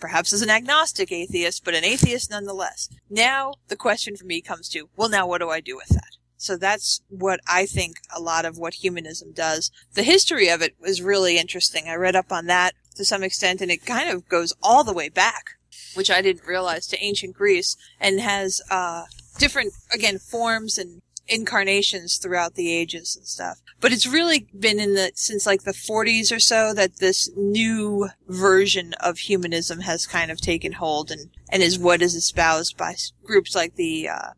perhaps 0.00 0.32
as 0.32 0.42
an 0.42 0.50
agnostic 0.50 1.10
atheist, 1.10 1.64
but 1.64 1.74
an 1.74 1.84
atheist 1.84 2.30
nonetheless. 2.30 2.88
Now 3.08 3.54
the 3.68 3.76
question 3.76 4.16
for 4.16 4.24
me 4.24 4.40
comes 4.40 4.68
to, 4.70 4.88
well, 4.96 5.08
now 5.08 5.26
what 5.26 5.40
do 5.40 5.50
I 5.50 5.60
do 5.60 5.76
with 5.76 5.88
that? 5.88 6.16
So 6.36 6.56
that's 6.56 7.00
what 7.08 7.40
I 7.48 7.66
think 7.66 7.96
a 8.14 8.20
lot 8.20 8.44
of 8.44 8.58
what 8.58 8.74
humanism 8.74 9.32
does. 9.32 9.70
The 9.94 10.02
history 10.02 10.48
of 10.48 10.60
it 10.60 10.74
was 10.80 11.00
really 11.00 11.38
interesting. 11.38 11.88
I 11.88 11.94
read 11.94 12.14
up 12.14 12.30
on 12.30 12.46
that 12.46 12.74
to 12.96 13.04
some 13.04 13.22
extent 13.22 13.60
and 13.60 13.70
it 13.70 13.86
kind 13.86 14.10
of 14.10 14.28
goes 14.28 14.52
all 14.62 14.84
the 14.84 14.92
way 14.92 15.08
back, 15.08 15.52
which 15.96 16.10
I 16.10 16.22
didn't 16.22 16.46
realize 16.46 16.86
to 16.88 17.02
ancient 17.02 17.34
Greece 17.34 17.76
and 18.00 18.20
has, 18.20 18.60
uh, 18.70 19.04
different, 19.38 19.72
again, 19.92 20.18
forms 20.18 20.78
and 20.78 21.02
incarnations 21.28 22.18
throughout 22.18 22.54
the 22.54 22.72
ages 22.72 23.16
and 23.16 23.26
stuff. 23.26 23.60
But 23.80 23.92
it's 23.92 24.06
really 24.06 24.48
been 24.58 24.78
in 24.78 24.94
the, 24.94 25.12
since 25.14 25.46
like 25.46 25.62
the 25.62 25.72
40s 25.72 26.34
or 26.34 26.38
so 26.38 26.72
that 26.74 26.96
this 26.96 27.30
new 27.36 28.08
version 28.28 28.94
of 29.00 29.18
humanism 29.18 29.80
has 29.80 30.06
kind 30.06 30.30
of 30.30 30.40
taken 30.40 30.72
hold 30.72 31.10
and, 31.10 31.30
and 31.50 31.62
is 31.62 31.78
what 31.78 32.00
is 32.00 32.14
espoused 32.14 32.76
by 32.76 32.94
groups 33.24 33.54
like 33.54 33.74
the, 33.74 34.08
uh, 34.08 34.30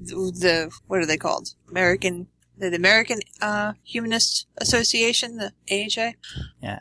the 0.00 0.70
what 0.86 1.00
are 1.00 1.06
they 1.06 1.16
called? 1.16 1.54
American 1.68 2.28
the 2.58 2.74
American 2.74 3.20
uh, 3.40 3.72
Humanist 3.84 4.46
Association, 4.58 5.36
the 5.36 5.52
AHA. 5.70 6.12
Yeah. 6.60 6.80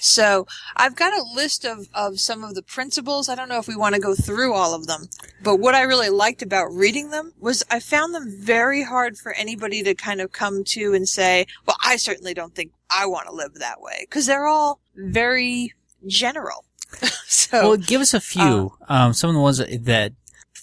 So 0.00 0.46
I've 0.76 0.96
got 0.96 1.12
a 1.12 1.24
list 1.34 1.64
of, 1.64 1.88
of 1.94 2.20
some 2.20 2.44
of 2.44 2.54
the 2.54 2.62
principles. 2.62 3.28
I 3.28 3.34
don't 3.34 3.48
know 3.48 3.58
if 3.58 3.68
we 3.68 3.76
want 3.76 3.94
to 3.94 4.00
go 4.00 4.14
through 4.14 4.54
all 4.54 4.74
of 4.74 4.86
them, 4.86 5.08
but 5.42 5.56
what 5.56 5.74
I 5.74 5.82
really 5.82 6.10
liked 6.10 6.42
about 6.42 6.72
reading 6.72 7.10
them 7.10 7.32
was 7.38 7.64
I 7.70 7.80
found 7.80 8.14
them 8.14 8.26
very 8.28 8.82
hard 8.82 9.18
for 9.18 9.32
anybody 9.32 9.82
to 9.82 9.94
kind 9.94 10.20
of 10.20 10.32
come 10.32 10.64
to 10.64 10.94
and 10.94 11.08
say, 11.08 11.46
well, 11.66 11.76
I 11.84 11.96
certainly 11.96 12.34
don't 12.34 12.54
think 12.54 12.72
I 12.90 13.06
want 13.06 13.28
to 13.28 13.34
live 13.34 13.54
that 13.54 13.80
way. 13.80 14.06
Cause 14.10 14.26
they're 14.26 14.46
all 14.46 14.80
very 14.96 15.74
general. 16.06 16.64
so. 17.26 17.70
Well, 17.70 17.76
give 17.76 18.00
us 18.00 18.14
a 18.14 18.20
few. 18.20 18.72
Uh, 18.88 18.92
um, 18.92 19.12
some 19.12 19.30
of 19.30 19.34
the 19.34 19.40
ones 19.40 19.58
that 19.58 20.12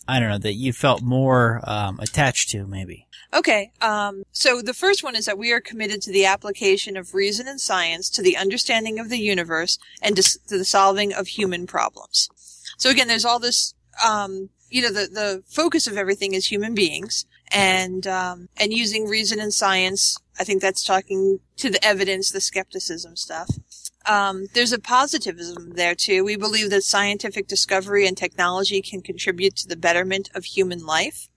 I 0.08 0.20
don't 0.20 0.30
know, 0.30 0.38
that 0.38 0.54
you 0.54 0.72
felt 0.72 1.02
more 1.02 1.62
um, 1.64 2.00
attached 2.00 2.50
to, 2.50 2.68
maybe? 2.68 3.05
Okay. 3.36 3.72
Um, 3.82 4.24
so 4.32 4.62
the 4.62 4.74
first 4.74 5.04
one 5.04 5.16
is 5.16 5.26
that 5.26 5.38
we 5.38 5.52
are 5.52 5.60
committed 5.60 6.02
to 6.04 6.12
the 6.12 6.26
application 6.26 6.96
of 6.96 7.14
reason 7.14 7.50
and 7.50 7.60
science 7.60 8.10
to 8.12 8.22
the 8.22 8.38
understanding 8.38 8.98
of 8.98 9.10
the 9.10 9.20
universe 9.20 9.78
and 10.02 10.16
to, 10.16 10.24
to 10.48 10.58
the 10.58 10.64
solving 10.64 11.14
of 11.14 11.28
human 11.28 11.68
problems. 11.68 12.30
So 12.78 12.90
again, 12.90 13.10
there's 13.10 13.26
all 13.26 13.40
this, 13.40 13.74
um, 14.04 14.50
you 14.70 14.82
know, 14.82 14.92
the, 14.92 15.08
the 15.08 15.44
focus 15.48 15.86
of 15.86 15.98
everything 15.98 16.34
is 16.34 16.48
human 16.48 16.74
beings 16.74 17.26
and, 17.52 18.08
um, 18.08 18.48
and 18.56 18.72
using 18.72 19.06
reason 19.06 19.42
and 19.42 19.54
science. 19.54 20.18
I 20.40 20.46
think 20.46 20.62
that's 20.62 20.84
talking 20.84 21.40
to 21.58 21.70
the 21.70 21.84
evidence, 21.86 22.32
the 22.32 22.42
skepticism 22.42 23.18
stuff. 23.18 23.50
Um, 24.06 24.46
there's 24.54 24.74
a 24.74 24.80
positivism 24.80 25.72
there 25.72 25.96
too. 25.96 26.24
We 26.24 26.38
believe 26.38 26.70
that 26.70 26.84
scientific 26.84 27.48
discovery 27.48 28.08
and 28.08 28.16
technology 28.16 28.82
can 28.82 29.02
contribute 29.02 29.58
to 29.58 29.68
the 29.68 29.76
betterment 29.76 30.30
of 30.34 30.46
human 30.46 30.86
life. 30.86 31.28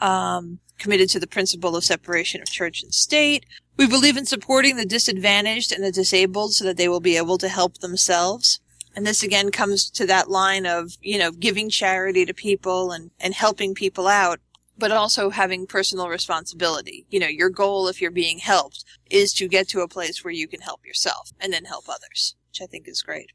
Um, 0.00 0.60
committed 0.78 1.08
to 1.10 1.20
the 1.20 1.26
principle 1.26 1.76
of 1.76 1.84
separation 1.84 2.40
of 2.40 2.50
church 2.50 2.82
and 2.82 2.94
state. 2.94 3.44
We 3.76 3.86
believe 3.86 4.16
in 4.16 4.26
supporting 4.26 4.76
the 4.76 4.86
disadvantaged 4.86 5.72
and 5.72 5.84
the 5.84 5.92
disabled 5.92 6.54
so 6.54 6.64
that 6.64 6.76
they 6.76 6.88
will 6.88 7.00
be 7.00 7.16
able 7.16 7.38
to 7.38 7.48
help 7.48 7.78
themselves. 7.78 8.60
And 8.96 9.06
this 9.06 9.22
again 9.22 9.50
comes 9.50 9.90
to 9.90 10.06
that 10.06 10.30
line 10.30 10.66
of, 10.66 10.96
you 11.00 11.18
know, 11.18 11.30
giving 11.30 11.70
charity 11.70 12.24
to 12.24 12.34
people 12.34 12.90
and, 12.90 13.10
and 13.20 13.34
helping 13.34 13.74
people 13.74 14.08
out 14.08 14.40
but 14.78 14.92
also 14.92 15.30
having 15.30 15.66
personal 15.66 16.08
responsibility. 16.08 17.04
You 17.10 17.18
know, 17.20 17.26
your 17.26 17.50
goal 17.50 17.88
if 17.88 18.00
you're 18.00 18.10
being 18.10 18.38
helped 18.38 18.84
is 19.10 19.34
to 19.34 19.48
get 19.48 19.68
to 19.70 19.80
a 19.80 19.88
place 19.88 20.24
where 20.24 20.32
you 20.32 20.46
can 20.46 20.60
help 20.60 20.86
yourself 20.86 21.32
and 21.40 21.52
then 21.52 21.64
help 21.64 21.88
others, 21.88 22.36
which 22.50 22.62
I 22.62 22.66
think 22.66 22.86
is 22.86 23.02
great. 23.02 23.32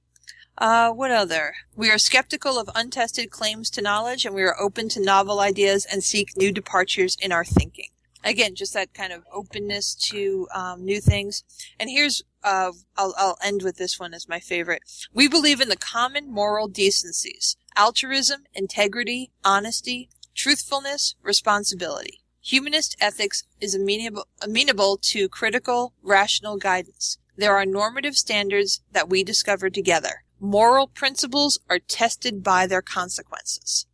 Uh, 0.58 0.91
what 0.91 1.12
other? 1.12 1.56
We 1.76 1.89
are 1.89 1.97
skeptical 1.97 2.60
of 2.60 2.70
untested 2.76 3.32
claims 3.32 3.70
to 3.72 3.82
knowledge 3.82 4.26
and 4.26 4.36
we 4.36 4.43
are 4.43 4.60
open 4.60 4.88
to 4.89 5.04
novel 5.04 5.39
ideas 5.39 5.86
and 5.86 6.04
seek 6.04 6.38
new 6.38 6.51
departures 6.51 7.18
in 7.20 7.32
our 7.32 7.43
thinking. 7.43 7.89
Again, 8.24 8.56
just 8.56 8.74
that 8.74 8.93
kind 8.93 9.12
of 9.12 9.24
openness 9.34 9.95
to 10.12 10.47
um, 10.54 10.86
new 10.86 11.01
things. 11.01 11.43
And 11.80 11.89
here's, 11.89 12.22
uh, 12.43 12.72
I'll, 12.95 13.14
I'll 13.18 13.38
end 13.43 13.64
with 13.64 13.78
this 13.78 13.99
one 13.99 14.14
as 14.14 14.30
my 14.30 14.39
favorite. 14.39 14.84
We 15.14 15.28
believe 15.28 15.60
in 15.60 15.70
the 15.70 15.76
common 15.76 16.32
moral 16.32 16.68
decencies, 16.68 17.58
altruism, 17.76 18.43
integrity, 18.54 19.32
honesty, 19.43 20.10
truthfulness, 20.36 21.16
responsibility. 21.22 22.22
Humanist 22.41 22.95
ethics 23.01 23.43
is 23.60 23.76
amenable, 23.76 24.28
amenable 24.41 24.97
to 24.97 25.28
critical, 25.28 25.93
rational 26.01 26.58
guidance. 26.58 27.18
There 27.36 27.58
are 27.58 27.66
normative 27.66 28.16
standards 28.16 28.82
that 28.91 29.10
we 29.10 29.24
discover 29.24 29.70
together. 29.70 30.22
Moral 30.43 30.87
principles 30.87 31.57
are 31.69 31.79
tested 31.79 32.43
by 32.43 32.67
their 32.67 32.81
consequences. 32.81 33.87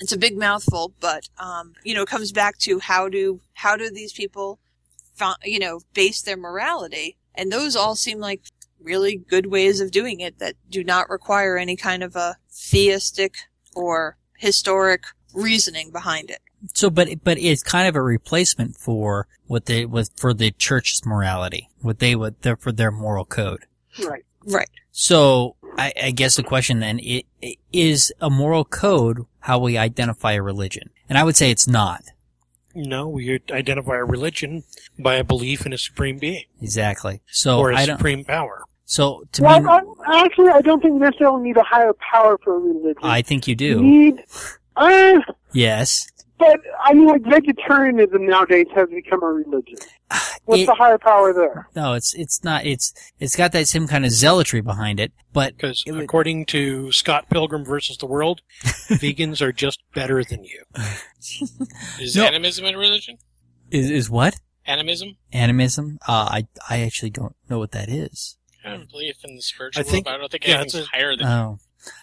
It's 0.00 0.12
a 0.12 0.16
big 0.16 0.38
mouthful, 0.38 0.94
but 1.00 1.28
um, 1.38 1.74
you 1.84 1.94
know, 1.94 2.00
it 2.00 2.08
comes 2.08 2.32
back 2.32 2.56
to 2.60 2.78
how 2.78 3.10
do 3.10 3.42
how 3.52 3.76
do 3.76 3.90
these 3.90 4.14
people, 4.14 4.58
you 5.44 5.58
know, 5.58 5.80
base 5.92 6.22
their 6.22 6.38
morality, 6.38 7.18
and 7.34 7.52
those 7.52 7.76
all 7.76 7.94
seem 7.94 8.20
like 8.20 8.40
really 8.80 9.16
good 9.16 9.46
ways 9.46 9.82
of 9.82 9.90
doing 9.90 10.20
it 10.20 10.38
that 10.38 10.54
do 10.70 10.82
not 10.82 11.10
require 11.10 11.58
any 11.58 11.76
kind 11.76 12.02
of 12.02 12.16
a 12.16 12.38
theistic 12.50 13.34
or 13.74 14.16
historic 14.38 15.04
reasoning 15.34 15.90
behind 15.92 16.30
it. 16.30 16.40
So, 16.72 16.88
but 16.88 17.22
but 17.22 17.36
it's 17.36 17.62
kind 17.62 17.86
of 17.86 17.96
a 17.96 18.02
replacement 18.02 18.78
for 18.78 19.28
what 19.46 19.66
they 19.66 19.84
was 19.84 20.10
for 20.16 20.32
the 20.32 20.52
church's 20.52 21.04
morality, 21.04 21.68
what 21.82 21.98
they 21.98 22.16
would 22.16 22.40
their, 22.40 22.56
for 22.56 22.72
their 22.72 22.90
moral 22.90 23.26
code. 23.26 23.66
Right. 24.02 24.24
Right. 24.46 24.70
So, 24.92 25.56
I, 25.78 25.92
I 26.04 26.10
guess 26.10 26.36
the 26.36 26.42
question 26.42 26.80
then 26.80 26.98
it, 27.00 27.26
it 27.42 27.58
is 27.72 28.12
a 28.20 28.30
moral 28.30 28.64
code 28.64 29.26
how 29.40 29.58
we 29.58 29.76
identify 29.78 30.32
a 30.32 30.42
religion, 30.42 30.90
and 31.08 31.16
I 31.18 31.24
would 31.24 31.36
say 31.36 31.50
it's 31.50 31.68
not. 31.68 32.02
No, 32.74 33.08
we 33.08 33.40
identify 33.50 33.96
a 33.96 34.04
religion 34.04 34.64
by 34.98 35.14
a 35.14 35.24
belief 35.24 35.64
in 35.64 35.72
a 35.72 35.78
supreme 35.78 36.18
being. 36.18 36.44
Exactly. 36.60 37.22
So 37.30 37.58
or 37.58 37.70
a 37.70 37.76
I 37.76 37.84
supreme 37.86 38.24
power. 38.24 38.64
So 38.84 39.24
to 39.32 39.42
Well, 39.42 39.60
me, 39.62 39.68
I, 40.06 40.24
actually, 40.24 40.48
I 40.48 40.60
don't 40.60 40.80
think 40.80 40.94
you 40.94 41.00
necessarily 41.00 41.42
need 41.42 41.56
a 41.56 41.62
higher 41.62 41.92
power 42.12 42.38
for 42.44 42.56
a 42.56 42.58
religion. 42.60 42.98
I 43.02 43.22
think 43.22 43.46
you 43.48 43.52
You 43.52 43.56
do. 43.56 43.82
need, 43.82 44.22
uh, 44.76 45.20
Yes. 45.52 46.10
but 46.38 46.60
I 46.84 46.92
mean, 46.92 47.06
like 47.06 47.22
vegetarianism 47.22 48.26
nowadays 48.26 48.66
has 48.74 48.88
become 48.90 49.22
a 49.22 49.26
religion. 49.26 49.78
What's 50.44 50.62
It- 50.62 50.66
the 50.66 50.74
higher 50.74 50.98
power 50.98 51.32
there? 51.32 51.68
No, 51.74 51.94
it's 51.94 52.14
it's 52.14 52.44
not. 52.44 52.64
It's 52.64 52.94
it's 53.18 53.34
got 53.34 53.50
that 53.52 53.66
same 53.66 53.88
kind 53.88 54.04
of 54.04 54.12
zealotry 54.12 54.60
behind 54.60 55.00
it, 55.00 55.10
but 55.32 55.56
Because 55.56 55.82
it 55.86 55.92
would- 55.92 56.04
according 56.04 56.46
to 56.46 56.92
Scott 56.92 57.28
Pilgrim 57.30 57.64
versus 57.64 57.96
the 57.98 58.06
World, 58.06 58.42
vegans 58.62 59.40
are 59.40 59.52
just 59.52 59.80
better 59.94 60.22
than 60.22 60.44
you. 60.44 60.62
Is 62.00 62.14
No. 62.16 62.24
animism 62.26 62.64
a 62.66 62.76
religion? 62.76 63.18
is 63.70 63.90
is 63.90 64.08
what 64.08 64.38
Animism? 64.64 65.16
animism? 65.32 65.98
Uh, 66.06 66.28
I 66.30 66.46
I 66.70 66.80
actually 66.82 67.10
don't 67.10 67.34
know 67.50 67.58
what 67.58 67.72
that 67.72 67.88
is. 67.88 68.36
Kind 68.62 68.82
of 68.82 68.88
belief 68.88 69.16
in 69.24 69.34
the 69.36 69.42
spiritual 69.42 69.80
I 69.80 69.82
think- 69.82 69.94
world. 69.94 70.04
but 70.04 70.14
I 70.14 70.18
don't 70.18 70.30
think 70.30 70.46
yeah, 70.46 70.54
anything's 70.54 70.74
it's 70.76 70.86
a- 70.88 70.90
higher 70.96 71.16
than 71.16 71.26
Oh, 71.26 71.58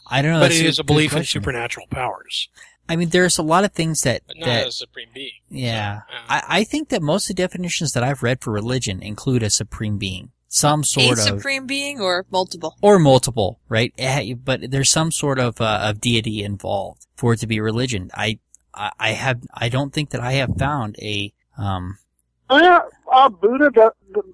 I 0.07 0.21
don't 0.21 0.33
know. 0.33 0.39
but 0.41 0.51
it 0.51 0.65
is 0.65 0.79
a 0.79 0.81
good 0.83 0.87
belief 0.87 1.13
in 1.15 1.23
supernatural 1.23 1.87
powers. 1.89 2.49
I 2.89 2.95
mean, 2.95 3.09
there's 3.09 3.37
a 3.37 3.43
lot 3.43 3.63
of 3.63 3.71
things 3.71 4.01
that 4.01 4.21
but 4.27 4.37
not 4.39 4.45
that 4.45 4.67
a 4.67 4.71
supreme 4.71 5.07
being. 5.13 5.31
yeah. 5.49 6.01
So, 6.01 6.13
uh, 6.15 6.19
I 6.29 6.43
I 6.59 6.63
think 6.63 6.89
that 6.89 7.01
most 7.01 7.29
of 7.29 7.35
the 7.35 7.41
definitions 7.41 7.93
that 7.93 8.03
I've 8.03 8.23
read 8.23 8.41
for 8.41 8.51
religion 8.51 9.01
include 9.01 9.41
a 9.43 9.49
supreme 9.49 9.97
being, 9.97 10.31
some 10.47 10.81
A 10.81 10.83
sort 10.83 11.13
of 11.19 11.25
A 11.25 11.27
supreme 11.27 11.65
being 11.65 12.01
or 12.01 12.25
multiple? 12.29 12.75
or 12.81 12.99
multiple, 12.99 13.59
right? 13.69 13.93
Eh, 13.97 14.33
But 14.33 14.69
there's 14.71 14.89
some 14.89 15.11
sort 15.11 15.39
of 15.39 15.61
uh, 15.61 15.79
of 15.83 16.01
deity 16.01 16.43
involved 16.43 17.07
for 17.15 17.33
it 17.33 17.39
to 17.39 17.47
be 17.47 17.59
religion. 17.61 18.11
I, 18.13 18.39
I 18.73 18.91
I 18.99 19.09
have 19.11 19.41
I 19.53 19.69
don't 19.69 19.93
think 19.93 20.09
that 20.11 20.21
I 20.21 20.33
have 20.33 20.55
found 20.57 20.95
a 20.99 21.33
um 21.57 21.97
Uh, 22.49 22.81
uh, 23.11 23.29
Buddha, 23.29 23.93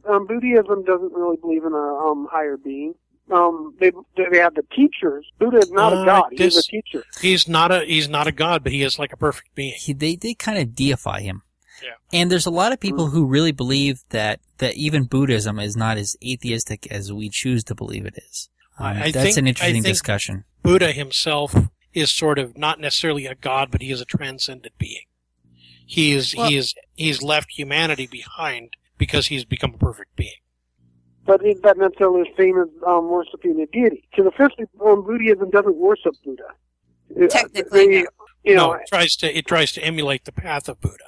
um, 0.10 0.26
Buddhism 0.26 0.84
doesn't 0.84 1.14
really 1.14 1.38
believe 1.38 1.64
in 1.66 1.74
a 1.74 1.88
um, 2.08 2.28
higher 2.32 2.58
being. 2.58 2.96
Um, 3.32 3.76
they 3.80 3.92
they 4.18 4.38
have 4.40 4.56
the 4.56 4.64
teachers. 4.76 5.26
Buddha 5.40 5.58
is 5.58 5.72
not 5.72 5.94
Uh, 5.94 6.02
a 6.02 6.06
god; 6.06 6.26
he's 6.32 6.58
a 6.58 6.64
teacher. 6.64 7.04
He's 7.22 7.48
not 7.48 7.72
a 7.72 7.86
he's 7.86 8.10
not 8.10 8.28
a 8.28 8.32
god, 8.32 8.64
but 8.64 8.72
he 8.72 8.82
is 8.82 8.98
like 8.98 9.14
a 9.14 9.18
perfect 9.18 9.54
being. 9.56 9.74
he, 9.78 9.94
they 9.94 10.16
they 10.16 10.34
kind 10.34 10.58
of 10.58 10.74
deify 10.76 11.22
him. 11.22 11.44
Yeah. 11.84 11.92
And 12.20 12.30
there's 12.32 12.46
a 12.46 12.52
lot 12.52 12.74
of 12.74 12.80
people 12.80 13.08
who 13.08 13.26
really 13.26 13.52
believe 13.52 14.04
that 14.10 14.40
that 14.58 14.76
even 14.76 15.04
Buddhism 15.06 15.60
is 15.60 15.78
not 15.78 15.98
as 15.98 16.16
atheistic 16.26 16.88
as 16.92 17.14
we 17.14 17.30
choose 17.30 17.64
to 17.66 17.76
believe 17.76 18.06
it 18.06 18.18
is. 18.18 18.50
Um, 18.78 18.86
I- 18.88 19.04
I 19.06 19.12
that's 19.12 19.36
think- 19.36 19.38
an 19.38 19.46
I 19.46 19.50
interesting 19.50 19.84
think- 19.84 19.94
discussion. 19.94 20.44
Buddha 20.64 20.92
himself 20.92 21.56
is 21.94 22.12
sort 22.12 22.38
of 22.40 22.58
not 22.58 22.80
necessarily 22.80 23.26
a 23.28 23.36
god, 23.36 23.70
but 23.72 23.82
he 23.82 23.92
is 23.92 24.02
a 24.02 24.06
transcendent 24.06 24.78
being. 24.78 25.04
He 25.86 26.12
is 26.12 26.36
Well- 26.36 26.50
he 26.50 26.58
is 26.58 26.74
he's 26.96 27.22
left 27.22 27.52
humanity 27.52 28.08
behind 28.08 28.76
because 28.98 29.28
he's 29.28 29.46
become 29.46 29.74
a 29.74 29.78
perfect 29.78 30.16
being. 30.16 30.42
But 31.30 31.46
is 31.46 31.62
that 31.62 31.78
necessarily 31.78 32.24
the 32.24 32.44
same 32.44 32.60
as 32.60 32.70
um, 32.88 33.08
worshiping 33.08 33.62
a 33.62 33.68
deity? 33.68 34.04
Because 34.10 34.26
officially, 34.34 34.66
um, 34.84 35.06
Buddhism 35.06 35.52
doesn't 35.52 35.76
worship 35.76 36.16
Buddha. 36.26 36.44
Uh, 37.16 37.28
Technically, 37.28 37.88
they- 37.88 38.02
no. 38.02 38.10
you 38.44 38.56
no, 38.56 38.68
know, 38.68 38.74
it 38.74 38.88
tries 38.88 39.16
to 39.18 39.38
it 39.38 39.46
tries 39.46 39.72
to 39.74 39.84
emulate 39.84 40.26
the 40.26 40.32
path 40.32 40.68
of 40.68 40.82
Buddha. 40.82 41.06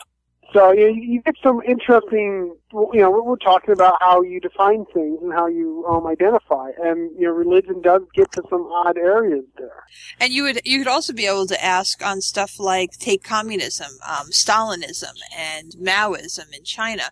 So 0.53 0.74
you, 0.74 0.89
you 0.89 1.22
get 1.22 1.36
some 1.41 1.61
interesting, 1.65 2.53
you 2.74 3.01
know, 3.01 3.09
we're, 3.09 3.24
we're 3.24 3.38
talking 3.38 3.72
about 3.72 3.95
how 4.01 4.22
you 4.22 4.39
define 4.41 4.86
things 4.93 5.17
and 5.22 5.32
how 5.32 5.47
you 5.47 5.86
um, 5.89 6.05
identify, 6.05 6.72
and 6.84 7.09
you 7.17 7.26
know, 7.26 7.32
religion 7.32 7.82
does 7.82 8.01
get 8.13 8.32
to 8.34 8.43
some 8.49 8.63
odd 8.63 8.97
areas 8.97 9.45
there. 9.57 9.84
And 10.19 10.32
you 10.32 10.43
would 10.43 10.61
you 10.65 10.78
could 10.80 10.88
also 10.88 11.13
be 11.13 11.26
able 11.26 11.47
to 11.47 11.63
ask 11.63 12.05
on 12.05 12.22
stuff 12.22 12.59
like 12.59 12.91
take 12.99 13.24
communism, 13.24 13.91
um, 14.07 14.28
Stalinism, 14.30 15.15
and 15.36 15.72
Maoism 15.82 16.53
in 16.55 16.63
China. 16.63 17.05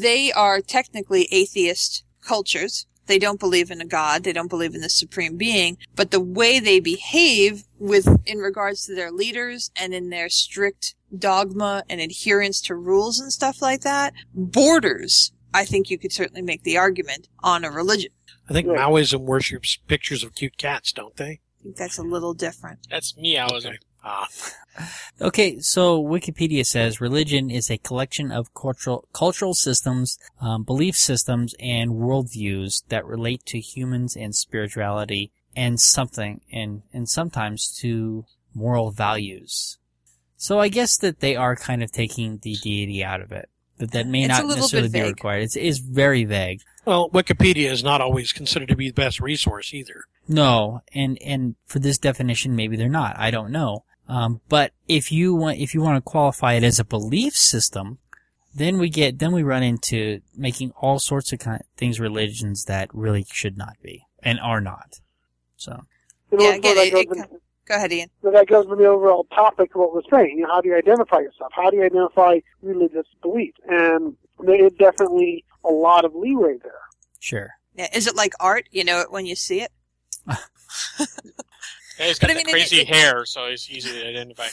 They 0.00 0.30
are 0.30 0.60
technically 0.60 1.26
atheist 1.32 2.04
cultures. 2.24 2.86
They 3.06 3.18
don't 3.18 3.38
believe 3.40 3.70
in 3.70 3.80
a 3.80 3.86
god. 3.86 4.24
They 4.24 4.32
don't 4.32 4.48
believe 4.48 4.74
in 4.74 4.80
the 4.80 4.88
supreme 4.88 5.36
being. 5.36 5.76
But 5.94 6.10
the 6.10 6.20
way 6.20 6.58
they 6.58 6.80
behave 6.80 7.64
with 7.78 8.08
in 8.24 8.38
regards 8.38 8.86
to 8.86 8.94
their 8.94 9.10
leaders 9.12 9.70
and 9.76 9.92
in 9.92 10.08
their 10.08 10.30
strict 10.30 10.94
dogma 11.16 11.84
and 11.88 12.00
adherence 12.00 12.60
to 12.62 12.74
rules 12.74 13.20
and 13.20 13.32
stuff 13.32 13.60
like 13.60 13.82
that 13.82 14.14
borders. 14.34 15.32
I 15.52 15.64
think 15.64 15.90
you 15.90 15.98
could 15.98 16.12
certainly 16.12 16.42
make 16.42 16.62
the 16.64 16.78
argument 16.78 17.28
on 17.40 17.64
a 17.64 17.70
religion. 17.70 18.10
I 18.48 18.52
think 18.52 18.66
Right. 18.66 18.78
Maoism 18.78 19.20
worships 19.20 19.78
pictures 19.86 20.24
of 20.24 20.34
cute 20.34 20.56
cats, 20.58 20.92
don't 20.92 21.16
they? 21.16 21.40
I 21.60 21.62
think 21.62 21.76
that's 21.76 21.98
a 21.98 22.02
little 22.02 22.34
different. 22.34 22.80
That's 22.90 23.12
meowism. 23.12 23.76
Ah, 24.04 24.28
Okay, 25.20 25.60
so 25.60 26.02
Wikipedia 26.02 26.66
says 26.66 27.00
religion 27.00 27.48
is 27.50 27.70
a 27.70 27.78
collection 27.78 28.32
of 28.32 28.52
cultural 28.54 29.08
cultural 29.12 29.54
systems, 29.54 30.18
um, 30.40 30.64
belief 30.64 30.96
systems, 30.96 31.54
and 31.60 31.92
worldviews 31.92 32.82
that 32.88 33.06
relate 33.06 33.44
to 33.46 33.60
humans 33.60 34.16
and 34.16 34.34
spirituality, 34.34 35.30
and 35.54 35.80
something, 35.80 36.40
and 36.52 36.82
and 36.92 37.08
sometimes 37.08 37.68
to 37.80 38.24
moral 38.52 38.90
values. 38.90 39.78
So 40.36 40.58
I 40.58 40.68
guess 40.68 40.96
that 40.98 41.20
they 41.20 41.36
are 41.36 41.56
kind 41.56 41.82
of 41.82 41.92
taking 41.92 42.38
the 42.42 42.56
deity 42.56 43.04
out 43.04 43.20
of 43.20 43.30
it. 43.32 43.48
That 43.78 43.92
that 43.92 44.06
may 44.08 44.24
It's 44.24 44.28
not 44.28 44.46
necessarily 44.46 44.88
be 44.88 45.02
required. 45.02 45.42
It's 45.44 45.56
is 45.56 45.78
very 45.78 46.24
vague. 46.24 46.60
well, 46.84 47.08
Wikipedia 47.10 47.70
is 47.70 47.84
not 47.84 48.00
always 48.00 48.32
considered 48.32 48.68
to 48.68 48.76
be 48.76 48.88
the 48.88 48.94
best 48.94 49.20
resource 49.20 49.72
either. 49.72 50.04
No, 50.26 50.82
and 50.92 51.16
and 51.22 51.54
for 51.66 51.78
this 51.78 51.98
definition, 51.98 52.56
maybe 52.56 52.76
they're 52.76 52.88
not. 52.88 53.16
I 53.18 53.30
don't 53.30 53.52
know. 53.52 53.84
Um, 54.08 54.40
but 54.48 54.72
if 54.86 55.10
you 55.10 55.34
want, 55.34 55.58
if 55.58 55.74
you 55.74 55.80
want 55.80 55.96
to 55.96 56.02
qualify 56.02 56.54
it 56.54 56.62
as 56.62 56.78
a 56.78 56.84
belief 56.84 57.34
system, 57.34 57.98
then 58.54 58.78
we 58.78 58.88
get, 58.88 59.18
then 59.18 59.32
we 59.32 59.42
run 59.42 59.62
into 59.62 60.20
making 60.36 60.72
all 60.72 60.98
sorts 60.98 61.32
of 61.32 61.38
kind 61.38 61.62
things 61.76 61.98
religions 61.98 62.64
that 62.64 62.88
really 62.94 63.24
should 63.32 63.56
not 63.56 63.76
be 63.82 64.06
and 64.22 64.38
are 64.40 64.60
not. 64.60 65.00
So 65.56 65.84
Yeah, 66.30 66.38
so 66.38 66.50
again, 66.56 66.76
that 66.76 66.86
it- 66.86 67.08
it 67.10 67.40
Go 67.66 67.76
ahead, 67.76 67.92
Ian. 67.92 68.10
So 68.20 68.30
that 68.30 68.46
goes 68.46 68.66
to 68.66 68.76
the 68.76 68.84
overall 68.84 69.24
topic 69.34 69.74
of 69.74 69.80
what 69.80 69.94
we're 69.94 70.02
saying. 70.10 70.36
You 70.36 70.42
know, 70.42 70.48
how 70.52 70.60
do 70.60 70.68
you 70.68 70.76
identify 70.76 71.20
yourself? 71.20 71.50
How 71.54 71.70
do 71.70 71.78
you 71.78 71.84
identify 71.84 72.40
religious 72.60 73.06
belief? 73.22 73.54
And 73.66 74.18
there 74.40 74.62
is 74.66 74.72
definitely 74.74 75.46
a 75.64 75.70
lot 75.70 76.04
of 76.04 76.14
leeway 76.14 76.58
there. 76.62 76.72
sure. 77.20 77.54
Yeah, 77.74 77.88
is 77.94 78.06
it 78.06 78.14
like 78.14 78.34
art? 78.38 78.68
You 78.70 78.84
know 78.84 79.00
it 79.00 79.10
when 79.10 79.24
you 79.24 79.34
see 79.34 79.62
it. 79.62 79.72
Yeah, 81.98 82.06
he's 82.06 82.18
But 82.18 82.28
got 82.28 82.36
I 82.36 82.38
mean, 82.38 82.46
crazy 82.46 82.80
it- 82.80 82.88
hair, 82.88 83.24
so 83.26 83.48
he's 83.50 83.68
easy 83.70 83.90
to 83.92 84.08
identify. 84.08 84.46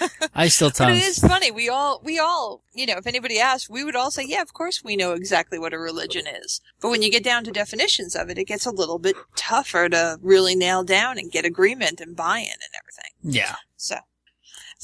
I 0.34 0.48
still 0.48 0.70
tell. 0.70 0.88
But 0.88 0.94
tell 0.94 1.02
it 1.02 1.06
is 1.06 1.18
funny. 1.18 1.50
We 1.52 1.68
all, 1.68 2.00
we 2.02 2.18
all, 2.18 2.62
you 2.74 2.84
know, 2.86 2.96
if 2.96 3.06
anybody 3.06 3.38
asked, 3.38 3.70
we 3.70 3.84
would 3.84 3.94
all 3.94 4.10
say, 4.10 4.24
yeah, 4.26 4.42
of 4.42 4.52
course 4.52 4.82
we 4.82 4.96
know 4.96 5.12
exactly 5.12 5.58
what 5.58 5.72
a 5.72 5.78
religion 5.78 6.24
is. 6.26 6.60
But 6.80 6.88
when 6.90 7.00
you 7.02 7.10
get 7.10 7.22
down 7.22 7.44
to 7.44 7.52
definitions 7.52 8.16
of 8.16 8.28
it, 8.28 8.36
it 8.38 8.44
gets 8.46 8.66
a 8.66 8.70
little 8.72 8.98
bit 8.98 9.14
tougher 9.36 9.88
to 9.88 10.18
really 10.20 10.56
nail 10.56 10.82
down 10.82 11.16
and 11.18 11.30
get 11.30 11.44
agreement 11.44 12.00
and 12.00 12.16
buy-in 12.16 12.46
and 12.46 12.74
everything. 12.80 13.12
yeah. 13.40 13.56
So, 13.76 13.96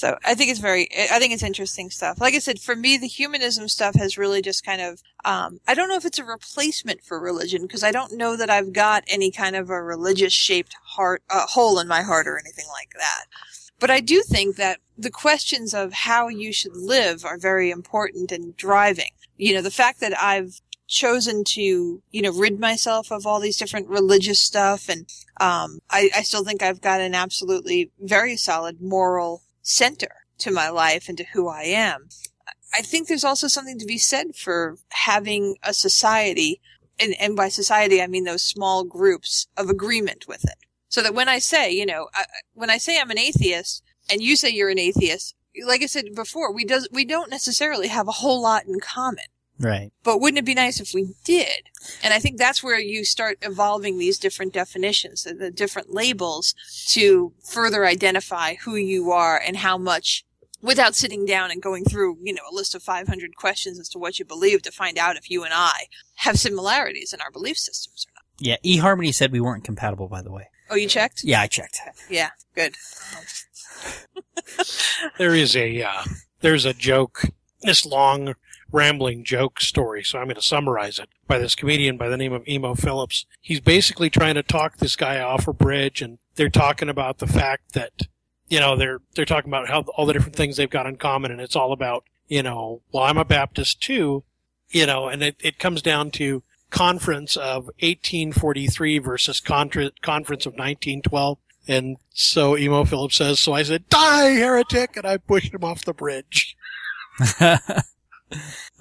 so 0.00 0.16
I 0.24 0.34
think 0.34 0.50
it's 0.50 0.60
very, 0.60 0.88
I 1.12 1.18
think 1.18 1.34
it's 1.34 1.42
interesting 1.42 1.90
stuff. 1.90 2.22
Like 2.22 2.32
I 2.32 2.38
said, 2.38 2.58
for 2.58 2.74
me, 2.74 2.96
the 2.96 3.06
humanism 3.06 3.68
stuff 3.68 3.94
has 3.96 4.16
really 4.16 4.40
just 4.40 4.64
kind 4.64 4.80
of, 4.80 5.02
um, 5.26 5.60
I 5.68 5.74
don't 5.74 5.90
know 5.90 5.96
if 5.96 6.06
it's 6.06 6.18
a 6.18 6.24
replacement 6.24 7.02
for 7.02 7.20
religion 7.20 7.60
because 7.60 7.84
I 7.84 7.90
don't 7.90 8.16
know 8.16 8.34
that 8.34 8.48
I've 8.48 8.72
got 8.72 9.04
any 9.08 9.30
kind 9.30 9.54
of 9.54 9.68
a 9.68 9.82
religious 9.82 10.32
shaped 10.32 10.74
heart, 10.82 11.22
uh, 11.28 11.44
hole 11.48 11.78
in 11.78 11.86
my 11.86 12.00
heart 12.00 12.26
or 12.26 12.38
anything 12.38 12.64
like 12.72 12.94
that. 12.94 13.26
But 13.78 13.90
I 13.90 14.00
do 14.00 14.22
think 14.22 14.56
that 14.56 14.78
the 14.96 15.10
questions 15.10 15.74
of 15.74 15.92
how 15.92 16.28
you 16.28 16.50
should 16.50 16.74
live 16.74 17.26
are 17.26 17.36
very 17.36 17.70
important 17.70 18.32
and 18.32 18.56
driving. 18.56 19.12
You 19.36 19.52
know, 19.52 19.62
the 19.62 19.70
fact 19.70 20.00
that 20.00 20.18
I've 20.18 20.62
chosen 20.88 21.44
to, 21.44 21.60
you 22.10 22.22
know, 22.22 22.32
rid 22.32 22.58
myself 22.58 23.12
of 23.12 23.26
all 23.26 23.38
these 23.38 23.58
different 23.58 23.88
religious 23.88 24.40
stuff 24.40 24.88
and 24.88 25.06
um, 25.38 25.80
I, 25.90 26.08
I 26.16 26.22
still 26.22 26.42
think 26.42 26.62
I've 26.62 26.80
got 26.80 27.02
an 27.02 27.14
absolutely 27.14 27.90
very 28.00 28.38
solid 28.38 28.80
moral 28.80 29.42
center 29.70 30.26
to 30.38 30.50
my 30.50 30.68
life 30.68 31.08
and 31.08 31.16
to 31.18 31.24
who 31.32 31.48
I 31.48 31.62
am. 31.62 32.08
I 32.74 32.82
think 32.82 33.08
there's 33.08 33.24
also 33.24 33.48
something 33.48 33.78
to 33.78 33.86
be 33.86 33.98
said 33.98 34.36
for 34.36 34.76
having 34.90 35.56
a 35.62 35.74
society, 35.74 36.60
and, 36.98 37.14
and 37.20 37.36
by 37.36 37.48
society 37.48 38.02
I 38.02 38.06
mean 38.06 38.24
those 38.24 38.42
small 38.42 38.84
groups 38.84 39.48
of 39.56 39.68
agreement 39.68 40.26
with 40.28 40.44
it. 40.44 40.56
So 40.88 41.02
that 41.02 41.14
when 41.14 41.28
I 41.28 41.38
say, 41.38 41.70
you 41.70 41.86
know, 41.86 42.08
I, 42.14 42.24
when 42.52 42.70
I 42.70 42.78
say 42.78 43.00
I'm 43.00 43.10
an 43.10 43.18
atheist 43.18 43.82
and 44.10 44.20
you 44.20 44.36
say 44.36 44.50
you're 44.50 44.70
an 44.70 44.78
atheist, 44.78 45.34
like 45.64 45.82
I 45.82 45.86
said 45.86 46.14
before, 46.14 46.52
we 46.52 46.64
does 46.64 46.88
we 46.92 47.04
don't 47.04 47.30
necessarily 47.30 47.88
have 47.88 48.08
a 48.08 48.12
whole 48.12 48.42
lot 48.42 48.66
in 48.66 48.80
common. 48.80 49.24
Right. 49.60 49.92
But 50.02 50.20
wouldn't 50.20 50.38
it 50.38 50.44
be 50.46 50.54
nice 50.54 50.80
if 50.80 50.94
we 50.94 51.14
did? 51.22 51.68
And 52.02 52.14
I 52.14 52.18
think 52.18 52.38
that's 52.38 52.62
where 52.62 52.80
you 52.80 53.04
start 53.04 53.38
evolving 53.42 53.98
these 53.98 54.18
different 54.18 54.54
definitions, 54.54 55.24
the- 55.24 55.34
the 55.34 55.50
different 55.50 55.92
labels 55.92 56.54
to 56.88 57.34
further 57.44 57.84
identify 57.86 58.54
who 58.54 58.74
you 58.76 59.10
are 59.10 59.38
and 59.38 59.58
how 59.58 59.76
much 59.76 60.24
without 60.62 60.94
sitting 60.94 61.24
down 61.26 61.50
and 61.50 61.60
going 61.62 61.84
through, 61.84 62.18
you 62.22 62.32
know, 62.32 62.42
a 62.50 62.54
list 62.54 62.74
of 62.74 62.82
500 62.82 63.36
questions 63.36 63.78
as 63.78 63.88
to 63.90 63.98
what 63.98 64.18
you 64.18 64.24
believe 64.24 64.62
to 64.62 64.70
find 64.72 64.98
out 64.98 65.16
if 65.16 65.30
you 65.30 65.44
and 65.44 65.52
I 65.54 65.86
have 66.16 66.38
similarities 66.38 67.12
in 67.12 67.20
our 67.20 67.30
belief 67.30 67.56
systems 67.58 68.06
or 68.06 68.12
not. 68.14 68.24
Yeah. 68.38 68.56
eHarmony 68.80 69.14
said 69.14 69.30
we 69.32 69.40
weren't 69.40 69.64
compatible, 69.64 70.08
by 70.08 70.22
the 70.22 70.30
way. 70.32 70.48
Oh, 70.70 70.74
you 70.76 70.88
checked? 70.88 71.22
Yeah, 71.24 71.40
I 71.42 71.46
checked. 71.48 71.80
Yeah, 72.08 72.30
good. 72.54 72.76
There 75.18 75.34
is 75.34 75.56
a 75.56 75.82
uh, 75.82 76.02
there's 76.40 76.64
a 76.64 76.74
joke, 76.74 77.22
this 77.62 77.84
long 77.86 78.34
rambling 78.72 79.24
joke 79.24 79.60
story. 79.60 80.02
So 80.02 80.18
I'm 80.18 80.26
going 80.26 80.36
to 80.36 80.42
summarize 80.42 80.98
it 80.98 81.08
by 81.26 81.38
this 81.38 81.54
comedian 81.54 81.96
by 81.96 82.08
the 82.08 82.16
name 82.16 82.32
of 82.32 82.46
Emo 82.48 82.74
Philips. 82.74 83.26
He's 83.40 83.60
basically 83.60 84.10
trying 84.10 84.34
to 84.34 84.42
talk 84.42 84.76
this 84.76 84.96
guy 84.96 85.20
off 85.20 85.48
a 85.48 85.52
bridge, 85.52 86.02
and 86.02 86.18
they're 86.36 86.48
talking 86.48 86.88
about 86.88 87.18
the 87.18 87.26
fact 87.26 87.72
that 87.72 88.02
you 88.48 88.60
know 88.60 88.76
they're 88.76 89.00
they're 89.14 89.24
talking 89.24 89.50
about 89.50 89.68
how 89.68 89.82
all 89.96 90.06
the 90.06 90.12
different 90.12 90.36
things 90.36 90.56
they've 90.56 90.70
got 90.70 90.86
in 90.86 90.96
common, 90.96 91.30
and 91.30 91.40
it's 91.40 91.56
all 91.56 91.72
about 91.72 92.04
you 92.30 92.42
know, 92.42 92.80
well, 92.92 93.02
I'm 93.02 93.18
a 93.18 93.24
Baptist 93.24 93.82
too, 93.82 94.22
you 94.70 94.86
know, 94.86 95.08
and 95.08 95.22
it, 95.22 95.36
it 95.40 95.58
comes 95.58 95.82
down 95.82 96.12
to 96.12 96.42
conference 96.70 97.36
of 97.36 97.64
1843 97.80 98.98
versus 98.98 99.40
contra- 99.40 99.90
conference 100.00 100.46
of 100.46 100.52
1912. 100.52 101.38
And 101.66 101.96
so 102.14 102.56
Emo 102.56 102.84
Philips 102.84 103.16
says, 103.16 103.40
so 103.40 103.52
I 103.52 103.64
said, 103.64 103.88
die, 103.88 104.30
heretic, 104.30 104.96
and 104.96 105.04
I 105.04 105.18
pushed 105.18 105.52
him 105.52 105.64
off 105.64 105.84
the 105.84 105.92
bridge. 105.92 106.56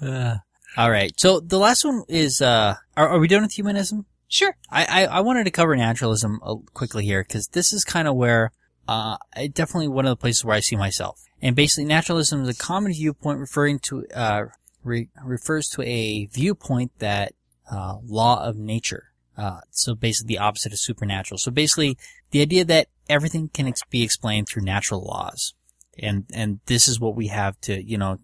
Uh, 0.00 0.36
all 0.76 0.90
right. 0.90 1.12
So 1.18 1.40
the 1.40 1.58
last 1.58 1.84
one 1.84 2.04
is, 2.08 2.40
uh, 2.40 2.76
are, 2.96 3.08
are 3.08 3.18
we 3.18 3.28
done 3.28 3.42
with 3.42 3.52
humanism? 3.52 4.06
Sure. 4.28 4.56
I, 4.70 4.84
I, 4.84 5.04
I 5.06 5.20
wanted 5.20 5.44
to 5.44 5.50
cover 5.50 5.74
naturalism 5.74 6.40
uh, 6.42 6.54
quickly 6.72 7.04
here 7.04 7.24
because 7.26 7.48
this 7.48 7.72
is 7.72 7.84
kind 7.84 8.06
of 8.06 8.14
where, 8.14 8.52
uh, 8.86 9.16
definitely 9.52 9.88
one 9.88 10.06
of 10.06 10.10
the 10.10 10.16
places 10.16 10.44
where 10.44 10.56
I 10.56 10.60
see 10.60 10.76
myself. 10.76 11.24
And 11.42 11.56
basically 11.56 11.86
naturalism 11.86 12.42
is 12.42 12.48
a 12.48 12.54
common 12.54 12.92
viewpoint 12.92 13.40
referring 13.40 13.80
to, 13.80 14.06
uh, 14.14 14.44
re- 14.84 15.08
refers 15.24 15.68
to 15.70 15.82
a 15.82 16.26
viewpoint 16.26 16.92
that, 16.98 17.34
uh, 17.70 17.96
law 18.06 18.44
of 18.44 18.56
nature. 18.56 19.12
Uh, 19.36 19.60
so 19.70 19.94
basically 19.94 20.34
the 20.34 20.38
opposite 20.38 20.72
of 20.72 20.78
supernatural. 20.78 21.38
So 21.38 21.50
basically 21.50 21.98
the 22.30 22.42
idea 22.42 22.64
that 22.66 22.88
everything 23.08 23.48
can 23.48 23.66
ex- 23.66 23.82
be 23.90 24.02
explained 24.02 24.48
through 24.48 24.62
natural 24.62 25.02
laws. 25.02 25.54
And, 25.98 26.26
and 26.32 26.60
this 26.66 26.86
is 26.86 27.00
what 27.00 27.16
we 27.16 27.26
have 27.28 27.60
to, 27.62 27.82
you 27.82 27.98
know, 27.98 28.18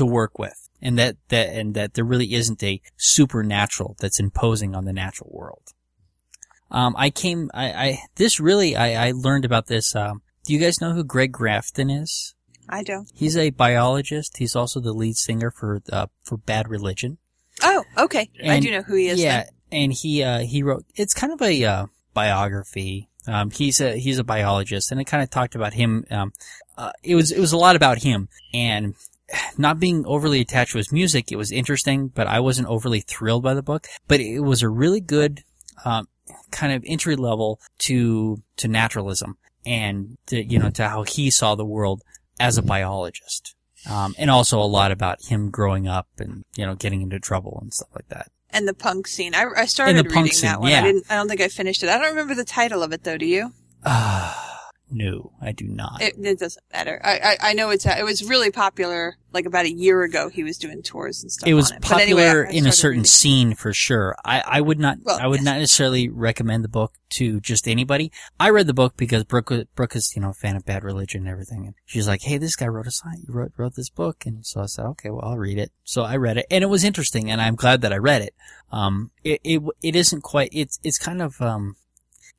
to 0.00 0.06
work 0.06 0.38
with. 0.38 0.68
And 0.82 0.98
that, 0.98 1.16
that, 1.28 1.50
and 1.50 1.74
that 1.74 1.94
there 1.94 2.04
really 2.04 2.34
isn't 2.34 2.62
a 2.62 2.80
supernatural 2.96 3.96
that's 4.00 4.18
imposing 4.18 4.74
on 4.74 4.86
the 4.86 4.92
natural 4.92 5.30
world. 5.32 5.62
Um, 6.70 6.94
I 6.96 7.10
came, 7.10 7.50
I, 7.52 7.66
I, 7.72 7.98
this 8.16 8.40
really, 8.40 8.76
I, 8.76 9.08
I 9.08 9.12
learned 9.12 9.44
about 9.44 9.66
this, 9.66 9.94
um, 9.94 10.22
do 10.44 10.54
you 10.54 10.58
guys 10.58 10.80
know 10.80 10.92
who 10.92 11.04
Greg 11.04 11.32
Graffin 11.32 11.90
is? 12.02 12.34
I 12.68 12.82
don't. 12.82 13.10
He's 13.14 13.36
a 13.36 13.50
biologist. 13.50 14.38
He's 14.38 14.56
also 14.56 14.80
the 14.80 14.92
lead 14.92 15.16
singer 15.16 15.50
for, 15.50 15.82
uh, 15.92 16.06
for 16.22 16.38
Bad 16.38 16.68
Religion. 16.68 17.18
Oh, 17.62 17.84
okay. 17.98 18.30
I 18.42 18.60
do 18.60 18.70
know 18.70 18.82
who 18.82 18.94
he 18.94 19.08
is. 19.08 19.20
Yeah, 19.20 19.44
then. 19.44 19.52
and 19.72 19.92
he 19.92 20.22
uh, 20.22 20.38
he 20.38 20.62
wrote. 20.62 20.84
It's 20.94 21.12
kind 21.12 21.32
of 21.32 21.42
a 21.42 21.64
uh, 21.64 21.86
biography. 22.14 23.08
Um, 23.26 23.50
he's 23.50 23.80
a 23.80 23.98
he's 23.98 24.18
a 24.18 24.24
biologist, 24.24 24.90
and 24.90 25.00
it 25.00 25.04
kind 25.04 25.22
of 25.22 25.28
talked 25.30 25.54
about 25.54 25.74
him. 25.74 26.04
Um, 26.10 26.32
uh, 26.78 26.92
it 27.02 27.16
was 27.16 27.30
it 27.30 27.40
was 27.40 27.52
a 27.52 27.58
lot 27.58 27.76
about 27.76 27.98
him, 27.98 28.28
and 28.54 28.94
not 29.56 29.78
being 29.80 30.04
overly 30.06 30.40
attached 30.40 30.72
to 30.72 30.78
his 30.78 30.92
music. 30.92 31.30
It 31.30 31.36
was 31.36 31.52
interesting, 31.52 32.08
but 32.08 32.26
I 32.26 32.40
wasn't 32.40 32.68
overly 32.68 33.00
thrilled 33.00 33.42
by 33.42 33.54
the 33.54 33.62
book. 33.62 33.86
But 34.08 34.20
it 34.20 34.40
was 34.40 34.62
a 34.62 34.68
really 34.68 35.00
good 35.00 35.42
um, 35.84 36.08
kind 36.50 36.72
of 36.72 36.82
entry 36.86 37.16
level 37.16 37.60
to 37.80 38.42
to 38.56 38.68
naturalism, 38.68 39.38
and 39.64 40.18
to, 40.26 40.42
you 40.42 40.58
know 40.58 40.70
to 40.70 40.88
how 40.88 41.02
he 41.04 41.30
saw 41.30 41.54
the 41.54 41.64
world 41.64 42.02
as 42.38 42.58
a 42.58 42.62
biologist. 42.62 43.54
Um, 43.88 44.14
and 44.18 44.30
also 44.30 44.60
a 44.60 44.64
lot 44.64 44.92
about 44.92 45.24
him 45.24 45.50
growing 45.50 45.88
up 45.88 46.06
and, 46.18 46.44
you 46.54 46.66
know, 46.66 46.74
getting 46.74 47.00
into 47.00 47.18
trouble 47.18 47.58
and 47.62 47.72
stuff 47.72 47.88
like 47.94 48.06
that. 48.08 48.30
And 48.50 48.68
the 48.68 48.74
punk 48.74 49.06
scene. 49.06 49.34
I, 49.34 49.46
I 49.56 49.64
started 49.64 49.96
And 49.96 50.00
the 50.06 50.12
punk 50.12 50.24
reading 50.24 50.32
scene, 50.36 50.50
that 50.50 50.60
one. 50.60 50.70
yeah. 50.70 50.80
I 50.80 50.82
didn't. 50.82 51.06
I 51.08 51.14
don't 51.14 51.28
think 51.28 51.40
I 51.40 51.48
finished 51.48 51.82
it. 51.82 51.88
I 51.88 51.96
don't 51.96 52.10
remember 52.10 52.34
the 52.34 52.44
title 52.44 52.82
of 52.82 52.92
it 52.92 53.04
though. 53.04 53.16
Do 53.16 53.24
you? 53.24 53.54
no, 54.90 55.32
I 55.40 55.52
do 55.52 55.66
not. 55.66 56.00
It, 56.02 56.14
it 56.18 56.38
doesn't 56.38 56.64
matter. 56.72 57.00
I, 57.04 57.18
I 57.42 57.50
I 57.50 57.52
know 57.54 57.70
it's 57.70 57.86
a, 57.86 57.98
it 57.98 58.04
was 58.04 58.24
really 58.28 58.50
popular 58.50 59.16
like 59.32 59.46
about 59.46 59.64
a 59.64 59.72
year 59.72 60.02
ago. 60.02 60.28
He 60.28 60.42
was 60.42 60.58
doing 60.58 60.82
tours 60.82 61.22
and 61.22 61.30
stuff. 61.30 61.48
it 61.48 61.54
was 61.54 61.70
it. 61.70 61.76
Anyway, 61.92 62.22
popular 62.24 62.48
I 62.48 62.50
in 62.50 62.66
a 62.66 62.72
certain 62.72 63.00
reading. 63.00 63.04
scene 63.04 63.54
for 63.54 63.72
sure. 63.72 64.16
I, 64.24 64.42
I 64.44 64.60
would 64.60 64.80
not, 64.80 64.98
Well, 65.04 65.18
I 65.20 65.28
would 65.28 65.38
yes. 65.40 65.44
not 65.44 65.58
necessarily 65.58 66.08
recommend 66.08 66.64
the 66.64 66.68
book 66.68 66.94
to 67.10 67.40
just 67.40 67.68
anybody. 67.68 68.10
I 68.40 68.50
read 68.50 68.66
the 68.66 68.74
book 68.74 68.96
because 68.96 69.22
Brooke, 69.22 69.52
Brooke 69.76 69.94
is, 69.94 70.12
you 70.16 70.22
know, 70.22 70.30
a 70.30 70.34
fan 70.34 70.56
of 70.56 70.64
Bad 70.64 70.82
Religion 70.82 71.20
and 71.20 71.28
everything. 71.30 71.64
And 71.66 71.74
she's 71.86 72.08
like, 72.08 72.22
hey, 72.22 72.38
this 72.38 72.56
guy 72.56 72.66
wrote 72.66 72.88
a 72.88 72.90
sign, 72.90 73.22
wrote, 73.28 73.52
wrote 73.56 73.76
this 73.76 73.88
book. 73.90 74.24
And 74.26 74.44
so 74.44 74.62
I 74.62 74.66
said, 74.66 74.86
okay, 74.86 75.10
well, 75.10 75.22
I'll 75.24 75.38
read 75.38 75.58
it. 75.58 75.70
So 75.84 76.02
I 76.02 76.16
read 76.16 76.36
it 76.38 76.46
and 76.50 76.64
it 76.64 76.68
was 76.68 76.82
interesting 76.82 77.30
and 77.30 77.40
I'm 77.40 77.54
glad 77.54 77.82
that 77.82 77.92
I 77.92 77.98
read 77.98 78.22
it. 78.22 78.34
Um, 78.72 79.12
it, 79.22 79.40
it, 79.44 79.62
it 79.80 79.94
isn't 79.94 80.22
quite, 80.22 80.48
it's, 80.52 80.80
it's 80.82 80.98
kind 80.98 81.22
of, 81.22 81.40
um, 81.40 81.76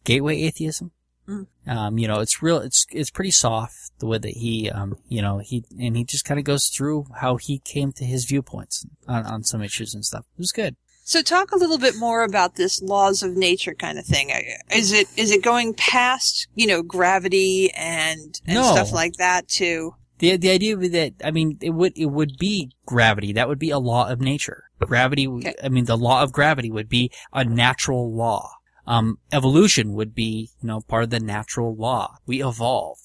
gateway 0.04 0.42
atheism. 0.42 0.92
Mm. 1.32 1.48
Um, 1.68 1.98
you 1.98 2.08
know, 2.08 2.20
it's 2.20 2.42
real, 2.42 2.58
it's, 2.58 2.86
it's 2.92 3.10
pretty 3.10 3.32
soft 3.32 3.76
the 4.00 4.06
way 4.08 4.18
that 4.18 4.32
he, 4.32 4.70
um, 4.70 4.98
you 5.08 5.22
know, 5.22 5.38
he, 5.40 5.64
and 5.80 5.96
he 5.96 6.04
just 6.04 6.26
kind 6.26 6.40
of 6.40 6.44
goes 6.44 6.68
through 6.68 7.06
how 7.22 7.38
he 7.38 7.60
came 7.60 7.92
to 7.94 8.04
his 8.06 8.26
viewpoints 8.26 8.86
on, 9.08 9.26
on 9.26 9.44
some 9.44 9.62
issues 9.62 9.94
and 9.94 10.04
stuff. 10.06 10.26
It 10.36 10.40
was 10.40 10.52
good. 10.52 10.76
So 11.04 11.22
talk 11.22 11.52
a 11.52 11.58
little 11.58 11.78
bit 11.80 11.96
more 11.98 12.24
about 12.24 12.56
this 12.56 12.82
laws 12.82 13.22
of 13.24 13.36
nature 13.36 13.74
kind 13.74 13.98
of 14.00 14.06
thing. 14.06 14.32
Is 14.74 14.92
it 14.94 15.08
is 15.18 15.32
it 15.32 15.42
going 15.44 15.74
past 15.74 16.48
you 16.56 16.68
know 16.68 16.84
gravity 16.84 17.72
and 17.74 18.40
and 18.46 18.56
No. 18.56 18.72
stuff 18.72 18.92
like 18.94 19.14
that 19.18 19.48
to 19.60 19.96
The, 20.20 20.38
the 20.38 20.52
idea 20.52 20.76
would 20.76 20.82
be 20.82 20.88
that, 20.90 21.14
I 21.24 21.32
mean, 21.32 21.58
it 21.62 21.72
would, 21.72 21.94
it 21.98 22.06
would 22.06 22.38
be 22.38 22.72
gravity. 22.86 23.34
That 23.34 23.48
would 23.50 23.58
be 23.60 23.72
a 23.72 23.80
law 23.80 24.10
of 24.10 24.22
nature. 24.22 24.66
Gravity, 24.80 25.28
Okay. 25.28 25.56
I 25.64 25.70
mean, 25.70 25.86
the 25.86 25.98
law 25.98 26.22
of 26.22 26.32
gravity 26.32 26.70
would 26.72 26.88
be 26.90 27.12
a 27.34 27.44
natural 27.44 28.16
law. 28.16 28.52
Um, 28.92 29.20
evolution 29.32 29.94
would 29.94 30.14
be, 30.14 30.50
you 30.62 30.68
know, 30.68 30.82
part 30.82 31.06
of 31.06 31.12
the 31.12 31.22
natural 31.22 31.74
law. 31.74 32.18
We 32.26 32.44
evolve 32.44 32.98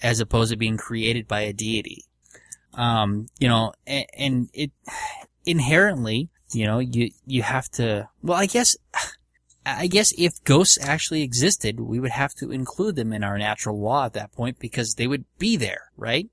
as 0.00 0.20
opposed 0.20 0.52
to 0.52 0.56
being 0.56 0.76
created 0.76 1.26
by 1.26 1.40
a 1.40 1.52
deity. 1.52 2.04
Um, 2.74 3.26
you 3.40 3.48
know, 3.48 3.72
and, 3.84 4.06
and 4.16 4.48
it 4.54 4.70
inherently, 5.44 6.30
you 6.52 6.64
know, 6.64 6.78
you, 6.78 7.10
you 7.26 7.42
have 7.42 7.68
to, 7.72 8.08
well, 8.22 8.38
I 8.38 8.46
guess, 8.46 8.76
I 9.66 9.88
guess 9.88 10.12
if 10.16 10.44
ghosts 10.44 10.78
actually 10.80 11.22
existed, 11.22 11.80
we 11.80 11.98
would 11.98 12.12
have 12.12 12.34
to 12.34 12.52
include 12.52 12.94
them 12.94 13.12
in 13.12 13.24
our 13.24 13.36
natural 13.36 13.80
law 13.80 14.06
at 14.06 14.12
that 14.12 14.30
point 14.30 14.60
because 14.60 14.94
they 14.94 15.08
would 15.08 15.24
be 15.38 15.56
there, 15.56 15.90
right? 15.96 16.28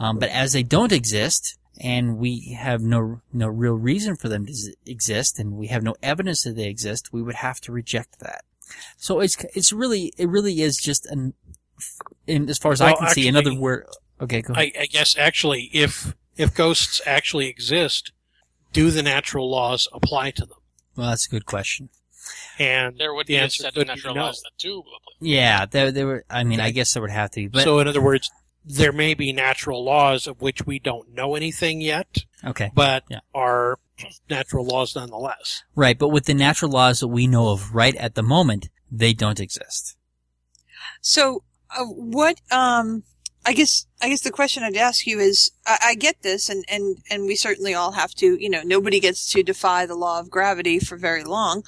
Um, 0.00 0.18
but 0.18 0.30
as 0.30 0.54
they 0.54 0.64
don't 0.64 0.90
exist, 0.90 1.56
and 1.78 2.18
we 2.18 2.56
have 2.58 2.82
no 2.82 3.20
no 3.32 3.48
real 3.48 3.74
reason 3.74 4.16
for 4.16 4.28
them 4.28 4.46
to 4.46 4.52
exist, 4.86 5.38
and 5.38 5.52
we 5.52 5.68
have 5.68 5.82
no 5.82 5.94
evidence 6.02 6.42
that 6.44 6.56
they 6.56 6.68
exist, 6.68 7.12
we 7.12 7.22
would 7.22 7.36
have 7.36 7.60
to 7.62 7.72
reject 7.72 8.20
that. 8.20 8.44
So 8.96 9.20
it's 9.20 9.36
it's 9.54 9.72
really 9.72 10.12
it 10.18 10.28
really 10.28 10.62
is 10.62 10.76
just 10.76 11.06
an, 11.06 11.34
in, 12.26 12.48
as 12.48 12.58
far 12.58 12.72
as 12.72 12.80
I 12.80 12.90
Well, 12.92 12.96
can 12.98 13.08
see, 13.10 13.28
another 13.28 13.54
word. 13.54 13.86
Okay, 14.20 14.42
go 14.42 14.52
ahead. 14.52 14.72
I, 14.76 14.82
I 14.82 14.86
guess 14.86 15.16
actually, 15.16 15.70
if 15.72 16.14
if 16.36 16.54
ghosts 16.54 17.00
actually 17.06 17.48
exist, 17.48 18.12
do 18.72 18.90
the 18.90 19.02
natural 19.02 19.50
laws 19.50 19.88
apply 19.92 20.30
to 20.32 20.46
them? 20.46 20.58
well, 20.96 21.08
that's 21.10 21.26
a 21.26 21.30
good 21.30 21.46
question. 21.46 21.88
And 22.58 22.98
There 22.98 23.14
would 23.14 23.26
the 23.26 23.34
be 23.34 23.36
a 23.38 23.42
answer 23.42 23.62
set 23.62 23.76
of 23.76 23.82
be 23.82 23.84
natural 23.86 24.14
no. 24.14 24.22
laws 24.26 24.42
that 24.42 24.50
do 24.58 24.80
apply. 24.80 24.96
Yeah, 25.20 25.66
there 25.66 25.90
there 25.90 26.06
were. 26.06 26.24
I 26.30 26.44
mean, 26.44 26.60
I 26.60 26.70
guess 26.70 26.92
there 26.92 27.00
would 27.00 27.10
have 27.10 27.30
to 27.32 27.40
be, 27.40 27.46
but 27.48 27.64
so, 27.64 27.78
in 27.80 27.88
other 27.88 28.00
words, 28.02 28.30
there 28.64 28.92
may 28.92 29.14
be 29.14 29.32
natural 29.32 29.82
laws 29.84 30.26
of 30.26 30.40
which 30.42 30.66
we 30.66 30.78
don't 30.78 31.12
know 31.14 31.34
anything 31.34 31.80
yet, 31.80 32.24
okay, 32.44 32.70
but 32.74 33.04
Yeah. 33.08 33.20
are 33.34 33.78
natural 34.28 34.64
laws 34.64 34.94
nonetheless. 34.94 35.62
right. 35.74 35.98
But 35.98 36.08
with 36.08 36.24
the 36.26 36.34
natural 36.34 36.70
laws 36.70 37.00
that 37.00 37.08
we 37.08 37.26
know 37.26 37.48
of 37.50 37.74
right 37.74 37.94
at 37.96 38.14
the 38.14 38.22
moment, 38.22 38.68
they 38.90 39.12
don't 39.12 39.40
exist. 39.40 39.96
So, 41.00 41.42
uh, 41.76 41.84
what? 41.84 42.40
Um, 42.50 43.04
I 43.46 43.52
guess 43.54 43.86
I 44.02 44.08
guess 44.10 44.20
the 44.20 44.30
question 44.30 44.62
I'd 44.62 44.76
ask 44.76 45.06
you 45.06 45.18
is: 45.18 45.50
I, 45.66 45.78
I 45.88 45.94
get 45.94 46.22
this, 46.22 46.48
and 46.50 46.64
and 46.68 46.98
and 47.10 47.24
we 47.26 47.36
certainly 47.36 47.74
all 47.74 47.92
have 47.92 48.12
to. 48.16 48.36
You 48.42 48.50
know, 48.50 48.62
nobody 48.62 49.00
gets 49.00 49.30
to 49.32 49.42
defy 49.42 49.86
the 49.86 49.94
law 49.94 50.20
of 50.20 50.30
gravity 50.30 50.78
for 50.78 50.96
very 50.98 51.24
long, 51.24 51.62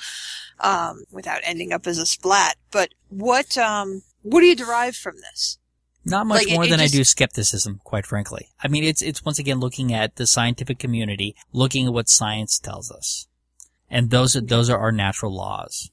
um, 0.60 1.04
without 1.10 1.40
ending 1.44 1.72
up 1.72 1.86
as 1.86 1.98
a 1.98 2.06
splat. 2.06 2.56
But 2.70 2.90
what? 3.08 3.56
Um, 3.56 4.02
what 4.22 4.40
do 4.40 4.46
you 4.46 4.54
derive 4.56 4.96
from 4.96 5.16
this? 5.16 5.58
Not 6.04 6.26
much 6.26 6.44
Like, 6.44 6.54
more 6.54 6.64
it 6.64 6.70
than 6.70 6.80
just- 6.80 6.94
I 6.94 6.96
do 6.96 7.04
skepticism, 7.04 7.80
quite 7.84 8.06
frankly. 8.06 8.48
I 8.62 8.68
mean, 8.68 8.84
it's 8.84 9.02
it's 9.02 9.24
once 9.24 9.38
again 9.38 9.60
looking 9.60 9.92
at 9.92 10.16
the 10.16 10.26
scientific 10.26 10.78
community, 10.78 11.36
looking 11.52 11.86
at 11.86 11.92
what 11.92 12.08
science 12.08 12.58
tells 12.58 12.90
us, 12.90 13.28
and 13.88 14.10
those 14.10 14.34
are 14.34 14.40
those 14.40 14.68
are 14.68 14.78
our 14.78 14.92
natural 14.92 15.34
laws. 15.34 15.90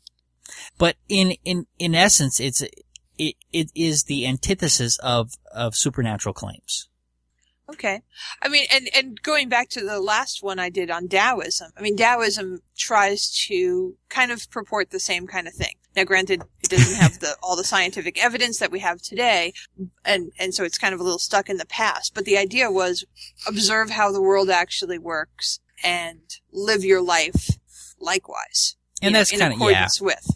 But 0.78 0.96
in 1.08 1.34
in 1.46 1.68
in 1.78 1.94
essence, 1.94 2.40
it's 2.40 2.64
it 3.18 3.36
it 3.52 3.72
is 3.76 4.06
the 4.06 4.26
antithesis 4.26 4.98
of 5.00 5.34
of 5.54 5.76
supernatural 5.76 6.34
claims. 6.34 6.88
Okay. 7.70 8.02
I 8.42 8.48
mean, 8.50 8.66
and, 8.72 8.90
and 8.96 9.22
going 9.22 9.48
back 9.48 9.70
to 9.70 9.82
the 9.86 10.00
last 10.00 10.42
one 10.42 10.58
I 10.58 10.70
did 10.72 10.90
on 10.90 11.08
Taoism, 11.08 11.72
I 11.78 11.82
mean, 11.82 11.96
Taoism 11.96 12.62
tries 12.76 13.30
to 13.48 13.96
kind 14.10 14.32
of 14.32 14.50
purport 14.50 14.90
the 14.90 15.00
same 15.00 15.28
kind 15.28 15.48
of 15.48 15.54
thing. 15.54 15.76
Now, 15.96 16.04
granted, 16.04 16.44
it 16.64 16.70
doesn't 16.70 16.96
have 16.96 17.20
the, 17.20 17.36
all 17.42 17.56
the 17.56 17.64
scientific 17.64 18.24
evidence 18.24 18.60
that 18.60 18.72
we 18.72 18.80
have 18.80 19.02
today, 19.02 19.54
and, 20.06 20.32
and 20.40 20.54
so 20.54 20.64
it's 20.64 20.78
kind 20.78 20.94
of 20.94 21.00
a 21.00 21.04
little 21.04 21.20
stuck 21.20 21.50
in 21.50 21.58
the 21.58 21.66
past, 21.66 22.14
but 22.14 22.26
the 22.26 22.38
idea 22.38 22.70
was 22.72 23.06
observe 23.48 23.90
how 23.90 24.12
the 24.12 24.22
world 24.22 24.50
actually 24.50 25.00
works 25.00 25.60
and 25.84 26.22
live 26.52 26.84
your 26.84 27.02
life 27.02 27.58
likewise. 28.00 28.76
And 29.02 29.16
that's 29.16 29.34
in 29.34 29.40
kind 29.40 29.54
of 29.54 29.70
yeah. 29.70 29.88
with. 30.02 30.28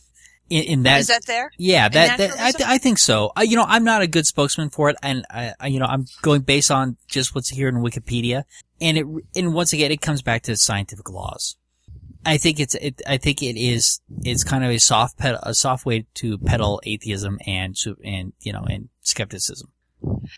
In, 0.49 0.63
in 0.63 0.83
that 0.83 0.99
Is 0.99 1.07
that 1.07 1.25
there? 1.25 1.51
Yeah, 1.57 1.89
that, 1.89 2.17
that 2.17 2.31
I, 2.39 2.51
th- 2.51 2.69
I 2.69 2.77
think 2.77 2.97
so. 2.97 3.31
I, 3.35 3.43
you 3.43 3.55
know, 3.55 3.65
I'm 3.67 3.83
not 3.83 4.01
a 4.01 4.07
good 4.07 4.27
spokesman 4.27 4.69
for 4.69 4.89
it, 4.89 4.97
and 5.01 5.25
I, 5.29 5.53
I, 5.59 5.67
you 5.67 5.79
know, 5.79 5.85
I'm 5.85 6.05
going 6.21 6.41
based 6.41 6.71
on 6.71 6.97
just 7.07 7.33
what's 7.33 7.49
here 7.49 7.67
in 7.67 7.75
Wikipedia, 7.75 8.43
and 8.81 8.97
it, 8.97 9.05
and 9.35 9.53
once 9.53 9.73
again, 9.73 9.91
it 9.91 10.01
comes 10.01 10.21
back 10.21 10.43
to 10.43 10.57
scientific 10.57 11.09
laws. 11.09 11.55
I 12.25 12.37
think 12.37 12.59
it's, 12.59 12.75
it, 12.75 13.01
I 13.07 13.17
think 13.17 13.41
it 13.41 13.57
is, 13.59 14.01
it's 14.23 14.43
kind 14.43 14.63
of 14.63 14.69
a 14.69 14.79
soft 14.79 15.17
ped- 15.17 15.39
a 15.43 15.53
soft 15.53 15.85
way 15.85 16.05
to 16.15 16.37
peddle 16.37 16.81
atheism 16.85 17.39
and, 17.45 17.75
and, 18.03 18.33
you 18.39 18.53
know, 18.53 18.63
and 18.63 18.89
skepticism. 19.01 19.69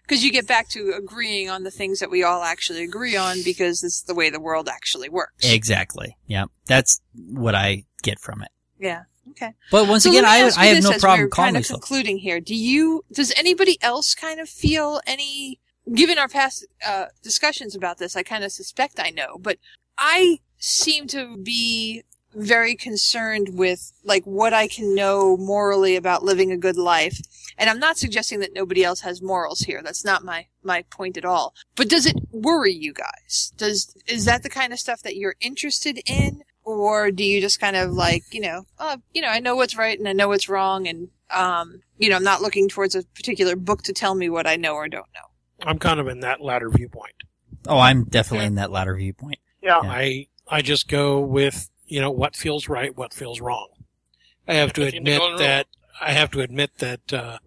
Because 0.04 0.24
you 0.24 0.32
get 0.32 0.48
back 0.48 0.70
to 0.70 0.94
agreeing 0.96 1.50
on 1.50 1.64
the 1.64 1.72
things 1.72 2.00
that 2.00 2.12
we 2.12 2.24
all 2.24 2.44
actually 2.44 2.84
agree 2.84 3.16
on 3.16 3.38
because 3.44 3.84
it's 3.84 4.02
the 4.04 4.14
way 4.14 4.30
the 4.30 4.40
world 4.40 4.70
actually 4.70 5.10
works. 5.10 5.52
Exactly. 5.52 6.18
Yeah. 6.28 6.46
That's 6.68 7.02
what 7.16 7.56
I 7.56 7.86
get 8.04 8.20
from 8.20 8.44
it. 8.44 8.50
Yeah. 8.80 9.04
Okay. 9.32 9.54
But 9.72 9.88
once 9.88 10.04
So 10.04 10.12
again, 10.12 10.24
I, 10.24 10.52
I 10.56 10.68
have 10.68 10.84
no 10.84 10.92
problem 11.00 11.30
calling 11.30 11.30
kind 11.32 11.58
of 11.58 11.62
myself. 11.62 11.82
concluding 11.82 12.20
here. 12.20 12.40
Do 12.40 12.54
you? 12.54 13.04
Does 13.12 13.34
anybody 13.36 13.80
else 13.82 14.14
kind 14.14 14.40
of 14.40 14.48
feel 14.48 15.02
any? 15.08 15.60
Given 15.94 16.18
our 16.18 16.28
past 16.28 16.66
uh, 16.86 17.06
discussions 17.24 17.76
about 17.76 17.98
this, 17.98 18.16
I 18.16 18.24
kind 18.24 18.44
of 18.44 18.52
suspect 18.52 19.00
I 19.00 19.10
know, 19.10 19.38
but 19.40 19.58
I 19.98 20.40
seem 20.58 21.08
to 21.08 21.38
be 21.38 22.04
very 22.36 22.76
concerned 22.76 23.50
with 23.54 23.94
like 24.04 24.24
what 24.26 24.54
I 24.54 24.68
can 24.68 24.94
know 24.94 25.38
morally 25.38 25.96
about 25.96 26.24
living 26.24 26.52
a 26.52 26.58
good 26.58 26.78
life. 26.78 27.20
And 27.58 27.70
I'm 27.70 27.80
not 27.80 27.98
suggesting 27.98 28.42
that 28.42 28.54
nobody 28.54 28.84
else 28.84 29.02
has 29.02 29.22
morals 29.22 29.62
here. 29.62 29.82
That's 29.82 30.04
not 30.04 30.26
my 30.26 30.48
my 30.62 30.84
point 30.90 31.18
at 31.18 31.26
all. 31.26 31.54
But 31.76 31.88
does 31.88 32.06
it 32.06 32.18
worry 32.32 32.74
you 32.74 32.94
guys? 32.94 33.54
Does 33.58 33.96
is 34.08 34.26
that 34.26 34.44
the 34.44 34.50
kind 34.50 34.74
of 34.74 34.80
stuff 34.80 35.02
that 35.04 35.16
you're 35.16 35.36
interested 35.40 36.02
in? 36.06 36.44
Or 36.64 37.12
do 37.12 37.24
you 37.24 37.42
just 37.42 37.60
kind 37.60 37.76
of 37.76 37.92
like, 37.92 38.24
you 38.32 38.42
know, 38.42 38.66
oh, 38.80 38.98
you 39.14 39.22
know, 39.22 39.28
I 39.28 39.40
know 39.40 39.56
what's 39.56 39.78
right 39.78 39.98
and 39.98 40.08
I 40.08 40.14
know 40.14 40.28
what's 40.28 40.50
wrong 40.50 40.88
and 40.88 41.10
um, 41.30 41.82
you 41.98 42.10
know, 42.10 42.16
I'm 42.16 42.24
not 42.24 42.42
looking 42.42 42.68
towards 42.68 42.96
a 42.96 43.04
particular 43.04 43.56
book 43.56 43.84
to 43.84 43.94
tell 43.94 44.16
me 44.16 44.30
what 44.30 44.48
I 44.48 44.56
know 44.56 44.74
or 44.74 44.88
don't 44.88 45.08
know. 45.14 45.66
I'm 45.66 45.80
kind 45.80 46.00
of 46.00 46.08
in 46.08 46.20
that 46.20 46.42
latter 46.42 46.70
viewpoint. 46.70 47.24
Oh, 47.68 47.80
I'm 47.80 48.04
definitely 48.06 48.48
in 48.48 48.56
that 48.56 48.72
latter 48.72 48.96
viewpoint. 48.96 49.40
Yeah. 49.66 49.80
Yeah. 49.84 49.90
I 49.92 50.28
I 50.48 50.62
just 50.62 50.88
go 50.88 51.20
with 51.20 51.70
you 51.88 52.00
know 52.00 52.12
what 52.12 52.36
feels 52.36 52.70
right, 52.70 52.96
what 52.96 53.14
feels 53.14 53.42
wrong. 53.42 53.70
I 54.48 54.54
have 54.54 54.74
to 54.74 54.82
I 54.82 54.92
think 54.92 54.94
the 54.94 54.98
admit 55.00 55.20
golden 55.20 55.38
that 55.40 55.68
I 56.00 56.12
have 56.12 56.32
to 56.32 56.42
admit 56.42 56.78
that 56.78 57.14
uh, 57.14 57.38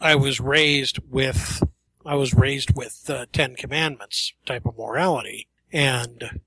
I 0.00 0.14
was 0.14 0.40
raised 0.40 0.98
with 1.08 1.62
I 2.04 2.14
was 2.14 2.34
raised 2.34 2.74
with 2.74 3.08
uh, 3.08 3.26
Ten 3.32 3.54
Commandments 3.54 4.32
type 4.46 4.66
of 4.66 4.76
morality, 4.76 5.46
and 5.72 6.40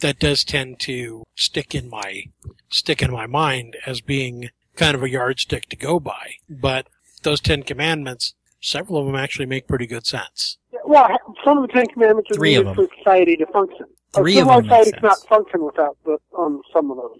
that 0.00 0.18
does 0.18 0.44
tend 0.44 0.78
to 0.80 1.24
stick 1.34 1.74
in 1.74 1.88
my 1.88 2.26
stick 2.70 3.02
in 3.02 3.10
my 3.10 3.26
mind 3.26 3.76
as 3.86 4.00
being 4.00 4.50
kind 4.76 4.94
of 4.94 5.02
a 5.02 5.10
yardstick 5.10 5.68
to 5.70 5.76
go 5.76 5.98
by. 5.98 6.34
But 6.48 6.88
those 7.22 7.40
Ten 7.40 7.62
Commandments, 7.62 8.34
several 8.60 9.00
of 9.00 9.06
them 9.06 9.16
actually 9.16 9.46
make 9.46 9.66
pretty 9.66 9.86
good 9.86 10.06
sense. 10.06 10.58
Well, 10.84 11.08
some 11.44 11.58
of 11.58 11.66
the 11.66 11.72
Ten 11.72 11.86
Commandments 11.86 12.30
are 12.30 12.34
Three 12.34 12.54
of 12.54 12.66
needed 12.66 12.76
for 12.76 12.96
society 12.98 13.36
to 13.36 13.46
function. 13.46 13.86
A 14.16 14.20
Three 14.20 14.38
of 14.38 14.46
them 14.48 14.56
make 14.56 14.64
society 14.64 14.92
cannot 14.92 15.16
sense. 15.18 15.26
function 15.28 15.64
without 15.64 15.96
the, 16.04 16.18
um, 16.38 16.60
some 16.72 16.90
of 16.90 16.96
those. 16.96 17.18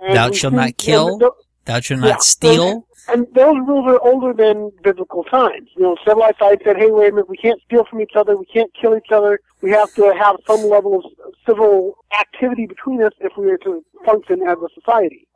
And 0.00 0.16
Thou 0.16 0.30
shalt 0.32 0.54
not 0.54 0.76
kill. 0.76 1.08
and 1.20 1.30
Thou 1.64 1.80
shalt 1.80 2.00
Yeah. 2.02 2.08
not 2.10 2.22
steal. 2.22 2.86
And 3.08 3.26
those 3.34 3.56
rules 3.66 3.86
are 3.86 3.98
older 4.00 4.32
than 4.32 4.70
biblical 4.82 5.24
times. 5.24 5.68
You 5.76 5.82
know, 5.82 5.96
civilized 6.06 6.36
society 6.38 6.64
said, 6.64 6.76
hey, 6.78 6.90
wait 6.90 7.08
a 7.08 7.12
minute, 7.12 7.28
we 7.28 7.36
can't 7.36 7.60
steal 7.62 7.84
from 7.84 8.00
each 8.00 8.12
other, 8.16 8.34
we 8.36 8.46
can't 8.46 8.70
kill 8.80 8.96
each 8.96 9.12
other, 9.12 9.40
we 9.60 9.70
have 9.72 9.92
to 9.94 10.14
have 10.18 10.36
some 10.46 10.62
level 10.70 10.96
of 11.04 11.04
civil 11.46 11.98
activity 12.18 12.66
between 12.66 13.02
us 13.02 13.12
if 13.20 13.32
we 13.36 13.50
are 13.50 13.58
to 13.58 13.84
function 14.06 14.40
as 14.48 14.56
a 14.58 14.68
society. 14.80 15.26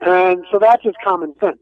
And 0.00 0.44
so 0.50 0.58
that's 0.58 0.82
just 0.82 0.96
common 1.04 1.34
sense. 1.40 1.58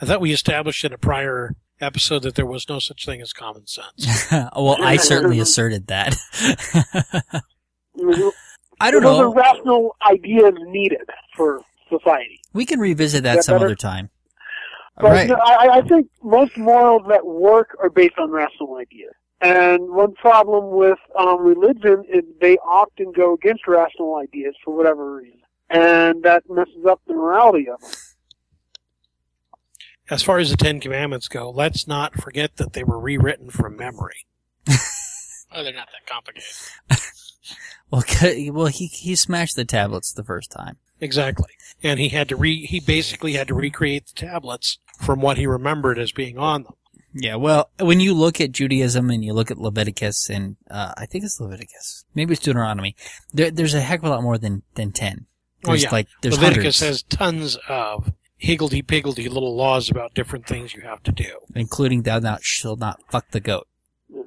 I 0.00 0.06
thought 0.06 0.20
we 0.22 0.32
established 0.32 0.82
in 0.84 0.92
a 0.94 0.98
prior 0.98 1.54
episode 1.80 2.22
that 2.22 2.34
there 2.34 2.46
was 2.46 2.66
no 2.68 2.78
such 2.78 3.04
thing 3.04 3.20
as 3.20 3.32
common 3.34 3.66
sense. 3.66 4.26
well, 4.32 4.76
I 4.82 4.96
certainly 4.96 5.40
asserted 5.40 5.88
that. 5.88 6.16
You 7.96 8.16
know, 8.16 8.32
I 8.80 8.90
don't 8.90 9.02
those 9.02 9.20
are 9.20 9.32
rational 9.34 9.96
ideas 10.08 10.54
needed 10.66 11.08
for 11.36 11.60
society. 11.88 12.40
We 12.52 12.66
can 12.66 12.80
revisit 12.80 13.22
that 13.24 13.30
Is 13.30 13.36
that 13.38 13.44
some 13.44 13.54
better? 13.56 13.66
other 13.66 13.76
time. 13.76 14.10
But 15.00 15.10
Right. 15.10 15.28
no, 15.28 15.34
I, 15.34 15.78
I 15.78 15.82
think 15.82 16.06
most 16.22 16.56
morals 16.56 17.02
that 17.08 17.26
work 17.26 17.76
are 17.82 17.90
based 17.90 18.14
on 18.18 18.30
rational 18.30 18.76
ideas. 18.76 19.12
And 19.40 19.90
one 19.90 20.14
problem 20.14 20.70
with 20.70 20.98
um, 21.18 21.42
religion 21.42 22.04
is 22.08 22.22
they 22.40 22.56
often 22.58 23.12
go 23.12 23.34
against 23.34 23.66
rational 23.66 24.16
ideas 24.16 24.54
for 24.64 24.74
whatever 24.76 25.16
reason. 25.16 25.40
And 25.68 26.22
that 26.22 26.44
messes 26.48 26.86
up 26.88 27.00
the 27.06 27.14
morality 27.14 27.68
of 27.68 27.80
them. 27.80 27.90
As 30.10 30.22
far 30.22 30.38
as 30.38 30.50
the 30.50 30.56
Ten 30.56 30.80
Commandments 30.80 31.28
go, 31.28 31.50
let's 31.50 31.86
not 31.88 32.14
forget 32.14 32.56
that 32.56 32.74
they 32.74 32.84
were 32.84 33.00
rewritten 33.00 33.50
from 33.50 33.76
memory. 33.76 34.26
Oh, 35.56 35.62
they're 35.62 35.72
not 35.72 35.86
that 35.92 36.04
complicated. 36.12 36.50
Well, 37.90 38.02
well, 38.50 38.66
he 38.66 38.86
he 38.86 39.14
smashed 39.14 39.56
the 39.56 39.64
tablets 39.64 40.12
the 40.12 40.24
first 40.24 40.50
time. 40.50 40.78
Exactly. 41.00 41.50
And 41.82 42.00
he 42.00 42.08
had 42.08 42.28
to 42.30 42.36
re, 42.36 42.64
he 42.64 42.80
basically 42.80 43.34
had 43.34 43.48
to 43.48 43.54
recreate 43.54 44.06
the 44.06 44.14
tablets 44.14 44.78
from 45.00 45.20
what 45.20 45.36
he 45.36 45.46
remembered 45.46 45.98
as 45.98 46.12
being 46.12 46.38
on 46.38 46.62
them. 46.64 46.74
Yeah, 47.12 47.36
well, 47.36 47.70
when 47.78 48.00
you 48.00 48.12
look 48.12 48.40
at 48.40 48.50
Judaism 48.50 49.08
and 49.10 49.24
you 49.24 49.32
look 49.32 49.50
at 49.50 49.58
Leviticus 49.58 50.28
and 50.28 50.56
uh, 50.68 50.94
I 50.96 51.06
think 51.06 51.24
it's 51.24 51.40
Leviticus, 51.40 52.04
maybe 52.14 52.32
it's 52.32 52.42
Deuteronomy. 52.42 52.96
There, 53.32 53.50
there's 53.52 53.74
a 53.74 53.80
heck 53.80 54.00
of 54.00 54.06
a 54.06 54.10
lot 54.10 54.22
more 54.22 54.38
than 54.38 54.62
than 54.74 54.90
ten. 54.90 55.26
Oh, 55.64 55.74
yeah. 55.74 55.90
like 55.90 56.08
there's 56.22 56.34
Leviticus 56.34 56.80
hundreds, 56.80 57.02
has 57.02 57.02
tons 57.02 57.56
of 57.68 58.12
higgledy-piggledy 58.36 59.28
little 59.28 59.54
laws 59.54 59.88
about 59.88 60.14
different 60.14 60.46
things 60.46 60.74
you 60.74 60.82
have 60.82 61.02
to 61.04 61.12
do. 61.12 61.30
including 61.54 62.02
thou 62.02 62.18
not 62.18 62.42
shall 62.42 62.76
not 62.76 63.00
fuck 63.10 63.30
the 63.30 63.40
goat. 63.40 63.68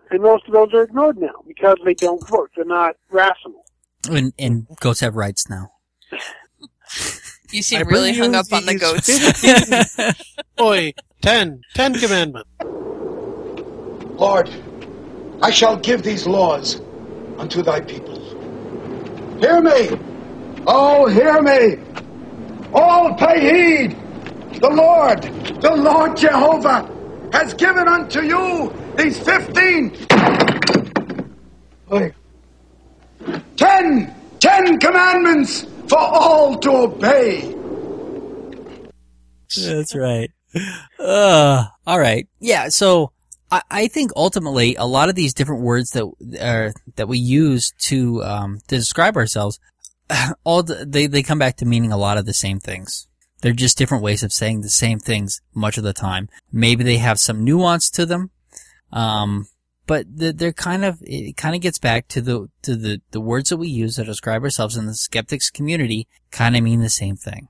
And 0.10 0.22
most 0.22 0.46
of 0.48 0.54
those 0.54 0.74
are 0.74 0.84
ignored 0.84 1.18
now 1.18 1.44
because 1.48 1.78
they 1.84 1.94
don't 1.94 2.30
work. 2.30 2.52
They're 2.56 2.66
not 2.66 2.96
rational. 3.10 3.66
And, 4.10 4.34
and 4.40 4.68
goats 4.80 5.02
have 5.02 5.16
rights 5.16 5.50
now. 5.50 5.72
You 7.52 7.64
seem 7.64 7.80
I 7.80 7.82
really 7.84 8.14
hung 8.14 8.36
up 8.36 8.52
on 8.52 8.66
the 8.66 8.76
goats. 8.76 9.08
15 9.08 10.14
Oi, 10.60 10.94
ten, 11.22 11.62
ten 11.74 11.94
commandments. 11.94 12.50
Lord, 14.20 14.50
I 15.42 15.50
shall 15.52 15.78
give 15.78 16.04
these 16.04 16.28
laws 16.28 16.82
unto 17.38 17.62
thy 17.62 17.80
people. 17.80 18.20
Hear 19.40 19.62
me! 19.62 19.98
Oh, 20.68 21.08
hear 21.08 21.42
me! 21.42 21.78
All 22.74 23.14
pay 23.16 23.40
heed! 23.40 23.98
The 24.60 24.70
Lord, 24.70 25.22
the 25.62 25.76
Lord 25.76 26.18
Jehovah, 26.18 26.90
has 27.32 27.54
given 27.54 27.88
unto 27.88 28.24
you 28.24 28.74
these 28.98 29.20
fifteen. 29.20 29.96
Wait. 31.90 32.14
Ten, 33.56 34.14
ten 34.40 34.80
commandments 34.80 35.66
for 35.88 36.00
all 36.00 36.58
to 36.60 36.72
obey. 36.72 37.56
That's 39.56 39.96
right. 39.96 40.30
Uh, 41.00 41.66
all 41.86 42.00
right. 42.00 42.28
Yeah. 42.40 42.70
So 42.70 43.12
I, 43.52 43.62
I 43.70 43.88
think 43.88 44.12
ultimately 44.16 44.76
a 44.76 44.86
lot 44.86 45.10
of 45.10 45.16
these 45.16 45.34
different 45.34 45.62
words 45.62 45.92
that 45.92 46.06
are, 46.42 46.74
that 46.96 47.08
we 47.08 47.18
use 47.18 47.72
to, 47.84 48.24
um, 48.24 48.60
to 48.68 48.76
describe 48.76 49.16
ourselves, 49.16 49.60
all 50.44 50.64
the, 50.64 50.86
they, 50.86 51.08
they 51.08 51.24
come 51.24 51.40
back 51.40 51.58
to 51.58 51.66
meaning 51.66 51.92
a 51.92 51.98
lot 51.98 52.18
of 52.18 52.26
the 52.26 52.34
same 52.34 52.60
things. 52.60 53.08
They're 53.42 53.54
just 53.54 53.78
different 53.78 54.04
ways 54.04 54.24
of 54.24 54.34
saying 54.34 54.62
the 54.62 54.70
same 54.70 55.00
things 55.00 55.42
much 55.54 55.78
of 55.78 55.84
the 55.84 55.94
time. 55.94 56.28
Maybe 56.52 56.84
they 56.84 56.98
have 56.98 57.20
some 57.20 57.44
nuance 57.44 57.90
to 57.92 58.06
them. 58.06 58.32
Um, 58.92 59.48
but 59.86 60.06
they're, 60.10 60.34
they're 60.34 60.54
kind 60.54 60.84
of, 60.84 61.02
it 61.02 61.38
kind 61.38 61.56
of 61.56 61.62
gets 61.62 61.80
back 61.80 62.08
to 62.10 62.22
the, 62.22 62.50
to 62.64 62.76
the, 62.76 63.02
the 63.12 63.22
words 63.22 63.50
that 63.50 63.58
we 63.58 63.70
use 63.70 63.96
to 63.96 64.04
describe 64.04 64.44
ourselves 64.44 64.76
in 64.76 64.86
the 64.86 64.94
skeptics 64.94 65.50
community 65.50 66.08
kind 66.30 66.56
of 66.56 66.64
mean 66.64 66.82
the 66.82 66.90
same 66.90 67.16
thing. 67.16 67.48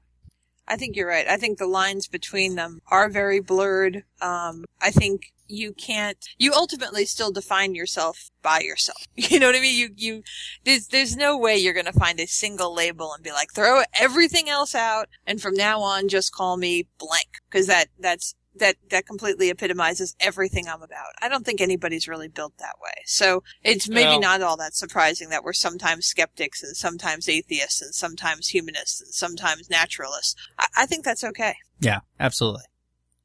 I 0.68 0.76
think 0.76 0.96
you're 0.96 1.08
right. 1.08 1.28
I 1.28 1.38
think 1.38 1.58
the 1.58 1.68
lines 1.68 2.08
between 2.08 2.56
them 2.56 2.82
are 2.92 3.10
very 3.10 3.40
blurred. 3.40 4.04
Um, 4.22 4.66
I 4.82 4.92
think 4.92 5.32
you 5.48 5.72
can't, 5.72 6.18
you 6.38 6.54
ultimately 6.54 7.06
still 7.06 7.32
define 7.32 7.74
yourself 7.74 8.30
by 8.42 8.60
yourself. 8.60 8.98
You 9.16 9.40
know 9.40 9.48
what 9.48 9.56
I 9.56 9.62
mean? 9.62 9.78
You, 9.78 9.90
you, 9.96 10.24
there's, 10.64 10.88
there's 10.88 11.16
no 11.16 11.38
way 11.38 11.58
you're 11.58 11.74
going 11.74 11.86
to 11.86 11.94
find 11.94 12.20
a 12.20 12.28
single 12.28 12.74
label 12.74 13.14
and 13.14 13.24
be 13.24 13.32
like, 13.32 13.54
throw 13.54 13.82
everything 13.94 14.50
else 14.50 14.76
out 14.76 15.08
and 15.26 15.42
from 15.42 15.56
now 15.56 15.80
on 15.80 16.08
just 16.08 16.34
call 16.34 16.58
me 16.58 16.88
blank. 17.00 17.38
Cause 17.50 17.68
that, 17.68 17.88
that's, 18.00 18.36
that, 18.60 18.76
that 18.90 19.06
completely 19.06 19.50
epitomizes 19.50 20.16
everything 20.20 20.68
I'm 20.68 20.82
about. 20.82 21.14
I 21.22 21.30
don't 21.30 21.46
think 21.46 21.62
anybody's 21.62 22.08
really 22.08 22.28
built 22.28 22.58
that 22.60 22.76
way. 22.82 22.94
So 23.06 23.44
it's 23.64 23.88
maybe 23.90 24.10
Well- 24.10 24.20
not 24.22 24.42
all 24.42 24.58
that 24.58 24.76
surprising 24.76 25.30
that 25.30 25.44
we're 25.44 25.54
sometimes 25.54 26.06
skeptics 26.06 26.64
and 26.64 26.76
sometimes 26.76 27.28
atheists 27.30 27.82
and 27.82 27.94
sometimes 27.94 28.50
humanists 28.50 29.02
and 29.02 29.14
sometimes 29.14 29.70
naturalists. 29.70 30.36
I, 30.60 30.68
I 30.78 30.86
think 30.86 31.04
that's 31.06 31.24
okay. 31.24 31.56
Yeah, 31.80 32.00
absolutely. 32.20 32.64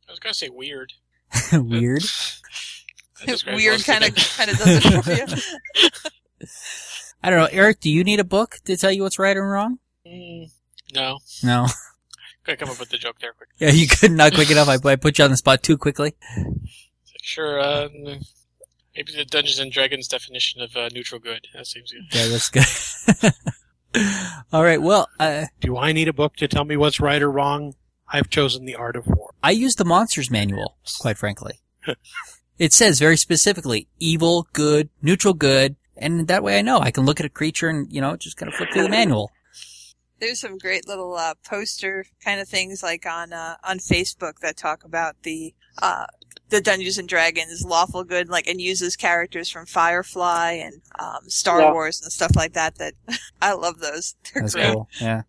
I 0.09 0.13
was 0.13 0.19
gonna 0.19 0.35
say 0.35 0.49
weird. 0.51 0.93
Weird. 1.53 2.03
Weird 3.47 3.85
kind 3.85 4.05
of 4.05 4.15
kind 4.17 4.51
of 4.51 4.59
does 4.59 4.85
it 4.85 5.05
for 5.05 5.13
you. 5.13 5.89
I 7.23 7.31
don't 7.31 7.39
know, 7.39 7.49
Eric. 7.53 7.81
Do 7.81 7.89
you 7.91 8.03
need 8.05 8.21
a 8.21 8.25
book 8.25 8.57
to 8.65 8.77
tell 8.77 8.91
you 8.91 9.03
what's 9.05 9.19
right 9.19 9.37
and 9.37 9.49
wrong? 9.49 9.79
Mm, 10.07 10.51
no, 10.93 11.19
No. 11.43 11.67
Gotta 12.45 12.57
come 12.57 12.71
up 12.71 12.79
with 12.81 12.91
the 12.91 12.99
joke 12.99 13.17
there 13.21 13.33
quick. 13.33 13.49
Yeah, 13.59 13.71
you 13.71 13.87
could 13.87 14.13
not 14.13 14.35
quick 14.35 14.51
enough. 14.51 14.69
I, 14.69 14.79
I 14.89 14.97
put 14.97 15.19
you 15.19 15.25
on 15.25 15.31
the 15.31 15.37
spot 15.37 15.63
too 15.63 15.77
quickly. 15.79 16.15
Sure, 17.23 17.61
uh, 17.61 17.89
maybe 18.97 19.13
the 19.15 19.25
Dungeons 19.25 19.59
and 19.59 19.71
Dragons 19.71 20.09
definition 20.09 20.61
of 20.61 20.77
uh, 20.77 20.89
neutral 20.93 21.21
good. 21.21 21.47
That 21.55 21.67
seems 21.67 21.93
good. 21.93 22.03
Yeah, 22.13 22.29
that's 22.29 22.51
good. 22.51 23.33
All 24.53 24.65
right. 24.65 24.81
Well, 24.81 25.09
uh, 25.21 25.47
Do 25.61 25.77
I 25.77 25.93
need 25.93 26.09
a 26.09 26.13
book 26.13 26.37
to 26.37 26.49
tell 26.49 26.65
me 26.65 26.77
what's 26.77 26.99
right 27.01 27.23
or 27.23 27.31
wrong? 27.31 27.75
I've 28.09 28.29
chosen 28.29 28.65
the 28.65 28.75
art 28.75 28.97
of 28.97 29.07
war. 29.07 29.33
I 29.43 29.53
use 29.53 29.75
the 29.77 29.85
Monsters 29.85 30.31
Manual, 30.31 30.77
quite 31.01 31.19
frankly. 31.19 31.61
It 32.59 32.73
says 32.73 33.01
very 33.01 33.17
specifically 33.17 33.89
evil, 33.99 34.47
good, 34.53 34.89
neutral 35.01 35.35
good, 35.35 35.75
and 35.97 36.29
that 36.29 36.45
way 36.45 36.59
I 36.59 36.63
know 36.63 36.79
I 36.79 36.93
can 36.93 37.05
look 37.05 37.19
at 37.19 37.27
a 37.27 37.31
creature 37.31 37.69
and 37.69 37.93
you 37.93 38.01
know 38.01 38.15
just 38.15 38.37
kind 38.37 38.49
of 38.49 38.55
flip 38.55 38.69
through 38.73 38.85
the 38.85 38.89
manual. 38.89 39.33
There's 40.23 40.39
some 40.41 40.57
great 40.57 40.87
little 40.87 41.15
uh, 41.17 41.35
poster 41.45 42.07
kind 42.25 42.41
of 42.41 42.49
things 42.49 42.81
like 42.81 43.05
on 43.07 43.33
uh, 43.33 43.57
on 43.65 43.79
Facebook 43.79 44.39
that 44.41 44.57
talk 44.57 44.85
about 44.85 45.17
the 45.25 45.53
uh, 45.83 46.07
the 46.49 46.61
Dungeons 46.61 46.97
and 46.97 47.09
Dragons 47.09 47.65
lawful 47.65 48.05
good, 48.05 48.29
like 48.29 48.47
and 48.47 48.61
uses 48.61 48.95
characters 48.95 49.51
from 49.51 49.67
Firefly 49.67 50.53
and 50.53 50.75
um, 50.99 51.29
Star 51.29 51.61
Yeah. 51.61 51.73
Wars 51.73 52.01
and 52.01 52.13
stuff 52.13 52.37
like 52.37 52.53
that. 52.53 52.77
That 52.77 52.95
I 53.43 53.55
love 53.55 53.81
those. 53.81 54.15
They're 54.33 54.43
That's 54.43 54.55
great. 54.55 54.73
cool. 54.73 54.89
Yeah. 55.01 55.23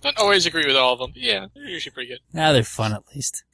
Don't 0.00 0.16
always 0.18 0.46
agree 0.46 0.66
with 0.66 0.76
all 0.76 0.94
of 0.94 1.00
them. 1.00 1.10
but 1.12 1.20
Yeah, 1.22 1.46
they're 1.54 1.68
usually 1.68 1.92
pretty 1.92 2.08
good. 2.08 2.20
Yeah, 2.32 2.52
they're 2.52 2.62
fun 2.62 2.92
at 2.94 3.02
least. 3.14 3.44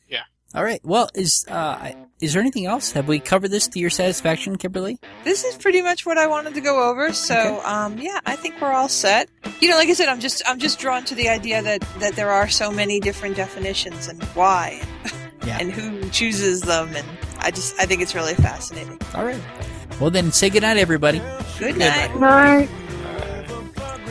Yeah. 0.53 0.59
All 0.59 0.65
right. 0.65 0.81
Well, 0.85 1.09
is 1.15 1.45
uh, 1.49 1.93
is 2.21 2.33
there 2.35 2.41
anything 2.43 2.67
else? 2.67 2.93
Have 2.93 3.09
we 3.09 3.19
covered 3.19 3.51
this 3.51 3.69
to 3.69 3.79
your 3.79 3.91
satisfaction, 3.91 4.57
Kimberly? 4.57 4.99
This 5.25 5.45
is 5.45 5.57
pretty 5.57 5.81
much 5.83 6.05
what 6.05 6.19
I 6.19 6.27
wanted 6.27 6.55
to 6.55 6.61
go 6.61 6.89
over. 6.91 7.13
So, 7.13 7.63
um, 7.65 7.99
yeah, 7.99 8.21
I 8.27 8.37
think 8.37 8.61
we're 8.61 8.73
all 8.73 8.89
set. 8.89 9.29
You 9.61 9.71
know, 9.71 9.77
like 9.77 9.89
I 9.89 9.95
said, 9.95 10.09
I'm 10.09 10.21
just 10.21 10.43
I'm 10.47 10.59
just 10.59 10.79
drawn 10.79 11.05
to 11.05 11.15
the 11.15 11.29
idea 11.29 11.63
that 11.63 11.81
that 12.01 12.17
there 12.17 12.31
are 12.31 12.49
so 12.49 12.71
many 12.71 13.01
different 13.01 13.37
definitions 13.37 14.09
and 14.09 14.23
why, 14.35 14.83
Yeah. 15.47 15.59
and 15.61 15.73
who 15.73 16.09
chooses 16.11 16.63
them, 16.63 16.95
and 16.95 17.07
I 17.39 17.51
just 17.51 17.79
I 17.81 17.87
think 17.87 18.03
it's 18.03 18.15
really 18.15 18.35
fascinating. 18.35 18.99
All 19.15 19.25
right. 19.25 19.41
Well, 20.01 20.11
then 20.11 20.33
say 20.33 20.51
goodnight, 20.51 20.77
everybody. 20.79 21.21
Good 21.59 21.77
night. 21.79 22.15
Night. 22.19 22.69